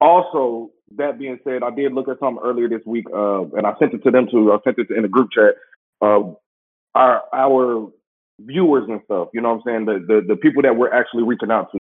also, 0.00 0.70
that 0.96 1.18
being 1.18 1.38
said, 1.44 1.62
I 1.62 1.70
did 1.70 1.92
look 1.92 2.08
at 2.08 2.18
something 2.18 2.42
earlier 2.44 2.68
this 2.68 2.84
week, 2.86 3.06
uh, 3.12 3.42
and 3.56 3.66
I 3.66 3.74
sent 3.78 3.94
it 3.94 4.02
to 4.04 4.10
them 4.10 4.26
too. 4.30 4.52
I 4.52 4.58
sent 4.64 4.78
it 4.78 4.88
in 4.94 5.02
the 5.02 5.08
group 5.08 5.30
chat. 5.32 5.54
Uh, 6.00 6.32
our 6.94 7.22
our 7.32 7.88
viewers 8.40 8.84
and 8.88 9.00
stuff, 9.04 9.28
you 9.34 9.40
know 9.40 9.54
what 9.54 9.56
I'm 9.56 9.62
saying? 9.66 9.84
The, 9.86 10.04
the 10.06 10.34
the 10.34 10.36
people 10.36 10.62
that 10.62 10.76
we're 10.76 10.92
actually 10.92 11.24
reaching 11.24 11.50
out 11.50 11.70
to. 11.72 11.78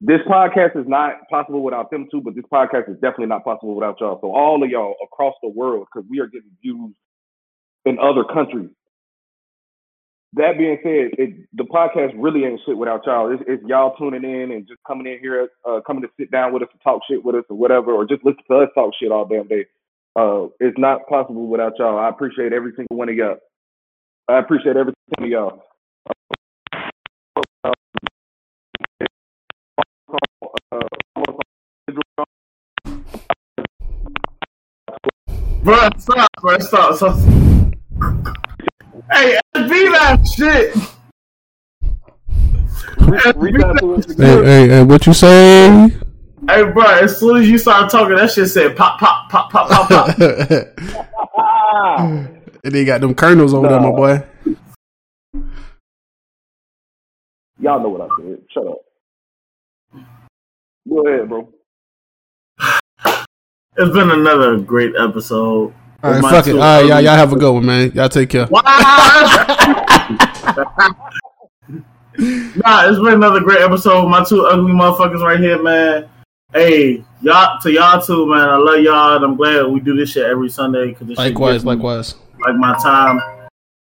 This 0.00 0.20
podcast 0.28 0.76
is 0.78 0.86
not 0.86 1.28
possible 1.30 1.62
without 1.62 1.90
them 1.90 2.08
too, 2.10 2.20
but 2.20 2.34
this 2.34 2.44
podcast 2.52 2.90
is 2.90 2.96
definitely 2.96 3.26
not 3.26 3.44
possible 3.44 3.74
without 3.74 4.00
y'all. 4.00 4.18
So 4.20 4.34
all 4.34 4.62
of 4.62 4.68
y'all 4.68 4.96
across 5.02 5.34
the 5.42 5.48
world, 5.48 5.86
because 5.92 6.06
we 6.10 6.20
are 6.20 6.26
getting 6.26 6.50
views 6.62 6.92
in 7.86 7.98
other 7.98 8.24
countries. 8.24 8.70
That 10.36 10.58
being 10.58 10.78
said, 10.82 11.14
it, 11.16 11.46
the 11.52 11.62
podcast 11.62 12.12
really 12.16 12.44
ain't 12.44 12.60
shit 12.66 12.76
without 12.76 13.06
y'all. 13.06 13.32
It's, 13.32 13.42
it's, 13.46 13.62
y'all 13.66 13.94
tuning 13.96 14.24
in 14.24 14.50
and 14.50 14.66
just 14.66 14.80
coming 14.84 15.06
in 15.06 15.20
here, 15.20 15.48
uh, 15.64 15.80
coming 15.86 16.02
to 16.02 16.08
sit 16.18 16.32
down 16.32 16.52
with 16.52 16.62
us 16.62 16.68
to 16.72 16.78
talk 16.82 17.02
shit 17.08 17.24
with 17.24 17.36
us 17.36 17.44
or 17.48 17.56
whatever, 17.56 17.92
or 17.92 18.04
just 18.04 18.24
listen 18.24 18.42
to 18.50 18.58
us 18.58 18.68
talk 18.74 18.92
shit 19.00 19.12
all 19.12 19.26
damn 19.26 19.46
day. 19.46 19.66
Uh, 20.16 20.46
it's 20.58 20.76
not 20.76 21.06
possible 21.08 21.46
without 21.46 21.74
y'all. 21.78 21.98
I 21.98 22.08
appreciate 22.08 22.52
every 22.52 22.72
single 22.74 22.96
one 22.96 23.08
of 23.08 23.14
y'all. 23.14 23.36
I 24.28 24.40
appreciate 24.40 24.76
every 24.76 24.92
single 25.16 25.38
one 25.38 25.52
of 25.52 25.60
y'all. 25.60 25.62
Bro, 35.62 35.88
stop, 35.98 36.28
bro, 36.40 36.58
stop, 36.58 36.96
stop. 36.96 37.63
Hey, 40.14 40.20
be 40.20 40.78
that 43.58 44.04
shit. 44.06 44.18
Hey, 44.18 44.44
hey, 44.44 44.68
hey, 44.68 44.82
what 44.84 45.06
you 45.06 45.12
say? 45.12 45.88
Hey, 46.48 46.62
bro, 46.70 46.84
as 46.84 47.18
soon 47.18 47.38
as 47.38 47.48
you 47.48 47.58
started 47.58 47.90
talking, 47.90 48.16
that 48.16 48.30
shit 48.30 48.48
said 48.48 48.76
pop, 48.76 49.00
pop, 49.00 49.30
pop, 49.30 49.50
pop, 49.50 49.68
pop, 49.68 49.88
pop. 49.88 50.18
and 52.64 52.74
they 52.74 52.84
got 52.84 53.00
them 53.00 53.14
kernels 53.14 53.54
over 53.54 53.68
there, 53.68 53.80
my 53.80 53.90
boy. 53.90 54.22
Y'all 57.58 57.80
know 57.80 57.88
what 57.88 58.02
I 58.02 58.08
said. 58.16 58.38
Shut 58.52 58.66
up. 58.66 58.78
Go 60.88 61.06
ahead, 61.06 61.28
bro. 61.28 61.48
It's 63.76 63.92
been 63.92 64.10
another 64.10 64.58
great 64.58 64.94
episode. 64.96 65.74
All 66.04 66.10
right, 66.10 66.20
fuck 66.20 66.46
it. 66.46 66.52
All 66.52 66.58
right, 66.58 66.84
y'all, 66.86 67.00
y'all 67.00 67.16
have 67.16 67.32
a 67.32 67.36
good 67.36 67.50
one, 67.50 67.64
man. 67.64 67.90
Y'all 67.94 68.10
take 68.10 68.28
care. 68.28 68.46
nah, 68.50 68.60
it's 72.86 72.98
been 72.98 73.14
another 73.14 73.40
great 73.40 73.62
episode 73.62 74.02
with 74.02 74.10
my 74.10 74.22
two 74.22 74.44
ugly 74.44 74.72
motherfuckers 74.72 75.22
right 75.22 75.40
here, 75.40 75.62
man. 75.62 76.06
Hey, 76.52 77.02
y'all 77.22 77.58
to 77.58 77.72
y'all 77.72 78.02
too, 78.02 78.26
man. 78.26 78.50
I 78.50 78.56
love 78.56 78.80
y'all, 78.80 79.16
and 79.16 79.24
I'm 79.24 79.34
glad 79.34 79.66
we 79.68 79.80
do 79.80 79.96
this 79.96 80.10
shit 80.10 80.26
every 80.26 80.50
Sunday. 80.50 80.92
Cause 80.92 81.08
this 81.08 81.16
likewise, 81.16 81.64
likewise. 81.64 82.16
Like 82.38 82.56
my 82.56 82.78
time, 82.82 83.18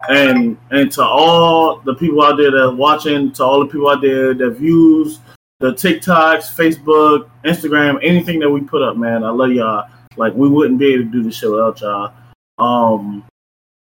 and 0.10 0.58
and 0.72 0.92
to 0.94 1.04
all 1.04 1.82
the 1.82 1.94
people 1.94 2.24
out 2.24 2.38
there 2.38 2.50
that 2.50 2.72
watching, 2.72 3.32
to 3.34 3.44
all 3.44 3.60
the 3.60 3.68
people 3.68 3.90
out 3.90 4.02
there 4.02 4.34
that 4.34 4.58
views 4.58 5.20
the 5.60 5.72
TikToks, 5.72 6.56
Facebook, 6.56 7.30
Instagram, 7.46 8.00
anything 8.02 8.40
that 8.40 8.50
we 8.50 8.62
put 8.62 8.82
up, 8.82 8.98
man. 8.98 9.24
I 9.24 9.30
love 9.30 9.52
y'all. 9.52 9.88
Like 10.18 10.34
we 10.34 10.50
wouldn't 10.50 10.80
be 10.80 10.94
able 10.94 11.06
to 11.06 11.12
do 11.12 11.24
the 11.24 11.32
show 11.32 11.52
without 11.54 11.82
y'all. 11.82 12.14
Um, 12.58 13.26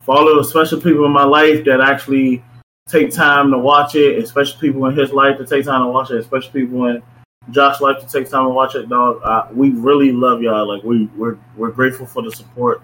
for 0.02 0.18
all 0.18 0.36
the 0.36 0.44
special 0.44 0.82
people 0.82 1.06
in 1.06 1.12
my 1.12 1.24
life 1.24 1.64
that 1.66 1.80
actually 1.80 2.44
take 2.90 3.12
time 3.12 3.52
to 3.52 3.58
watch 3.58 3.96
it, 3.96 4.22
especially 4.22 4.60
people 4.60 4.86
in 4.88 4.98
his 4.98 5.12
life 5.12 5.38
to 5.38 5.46
take 5.46 5.66
time 5.66 5.84
to 5.84 5.90
watch 5.90 6.12
it, 6.12 6.18
especially 6.18 6.62
people 6.62 6.86
in 6.88 7.02
Josh's 7.52 7.82
life 7.82 8.00
to 8.00 8.08
take 8.08 8.30
time 8.30 8.46
to 8.46 8.50
watch 8.50 8.76
it, 8.76 8.90
dog. 8.90 9.22
Uh, 9.24 9.48
we 9.54 9.72
really 9.72 10.12
love 10.12 10.42
y'all. 10.42 10.68
Like 10.68 10.84
we 10.84 11.06
we're 11.16 11.38
we're 11.56 11.72
grateful 11.72 12.06
for 12.06 12.22
the 12.22 12.32
support. 12.32 12.82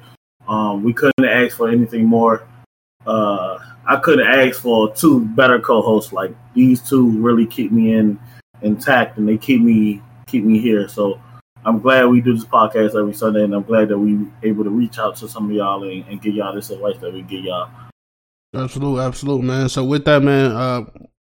Um, 0.48 0.84
we 0.84 0.94
couldn't 0.94 1.26
ask 1.26 1.58
for 1.58 1.70
anything 1.70 2.06
more. 2.06 2.48
Uh, 3.06 3.58
I 3.88 3.98
couldn't 3.98 4.28
ask 4.28 4.62
for 4.62 4.94
two 4.94 5.26
better 5.26 5.60
co-hosts. 5.60 6.14
Like 6.14 6.36
these 6.54 6.82
two 6.82 7.10
really 7.20 7.46
keep 7.46 7.72
me 7.72 7.94
in 7.94 8.20
intact 8.62 9.18
and 9.18 9.28
they 9.28 9.38
keep 9.38 9.62
me 9.62 10.02
keep 10.28 10.44
me 10.44 10.60
here. 10.60 10.88
So 10.88 11.20
I'm 11.66 11.80
glad 11.80 12.06
we 12.06 12.22
do 12.22 12.34
this 12.34 12.46
podcast 12.46 12.98
every 12.98 13.14
Sunday, 13.14 13.44
and 13.44 13.54
I'm 13.54 13.64
glad 13.64 13.90
that 13.90 13.98
we 13.98 14.26
able 14.44 14.64
to 14.64 14.70
reach 14.70 14.98
out 14.98 15.16
to 15.18 15.28
some 15.28 15.50
of 15.50 15.52
y'all 15.52 15.84
and, 15.84 16.06
and 16.08 16.22
give 16.22 16.34
y'all 16.34 16.56
this 16.56 16.70
advice 16.70 16.98
that 17.00 17.14
we 17.14 17.22
give 17.24 17.44
y'all. 17.44 17.70
Absolutely, 18.54 19.02
absolutely, 19.02 19.46
man. 19.46 19.70
So 19.70 19.84
with 19.84 20.06
that, 20.06 20.24
man, 20.24 20.52
uh, 20.52 20.86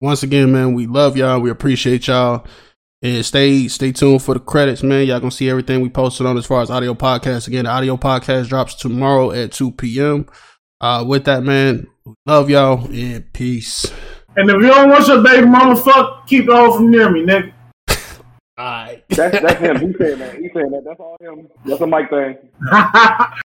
once 0.00 0.22
again, 0.22 0.50
man, 0.50 0.74
we 0.74 0.86
love 0.86 1.16
y'all. 1.16 1.40
We 1.40 1.50
appreciate 1.50 2.06
y'all. 2.06 2.46
And 3.02 3.24
stay 3.24 3.68
stay 3.68 3.92
tuned 3.92 4.22
for 4.22 4.32
the 4.32 4.40
credits, 4.40 4.82
man. 4.82 5.06
Y'all 5.06 5.20
gonna 5.20 5.30
see 5.30 5.50
everything 5.50 5.82
we 5.82 5.90
posted 5.90 6.26
on 6.26 6.38
as 6.38 6.46
far 6.46 6.62
as 6.62 6.70
audio 6.70 6.94
podcast. 6.94 7.46
Again, 7.46 7.64
the 7.64 7.70
audio 7.70 7.98
podcast 7.98 8.48
drops 8.48 8.74
tomorrow 8.74 9.30
at 9.30 9.52
2 9.52 9.72
p.m. 9.72 10.26
Uh, 10.80 11.04
with 11.06 11.26
that, 11.26 11.42
man, 11.42 11.86
love 12.24 12.48
y'all 12.48 12.86
and 12.90 13.30
peace. 13.34 13.92
And 14.36 14.48
if 14.48 14.56
you 14.56 14.68
don't 14.68 14.88
want 14.88 15.06
your 15.06 15.22
baby 15.22 15.46
mama 15.46 15.76
fuck, 15.76 16.26
keep 16.26 16.44
it 16.44 16.50
hoe 16.50 16.76
from 16.76 16.90
near 16.90 17.10
me, 17.10 17.24
nigga. 17.24 17.52
Alright. 18.58 19.04
That's 19.08 19.40
that's 19.40 19.60
him. 19.60 19.80
He's 19.80 19.96
saying 20.00 20.18
that. 20.18 20.34
He's 20.36 20.52
saying 20.54 20.70
that. 20.70 20.84
That's 20.84 21.00
all 21.00 21.16
him. 21.20 21.48
That's 21.64 21.80
a 21.80 21.86
mic 21.86 22.08
thing. 22.10 22.38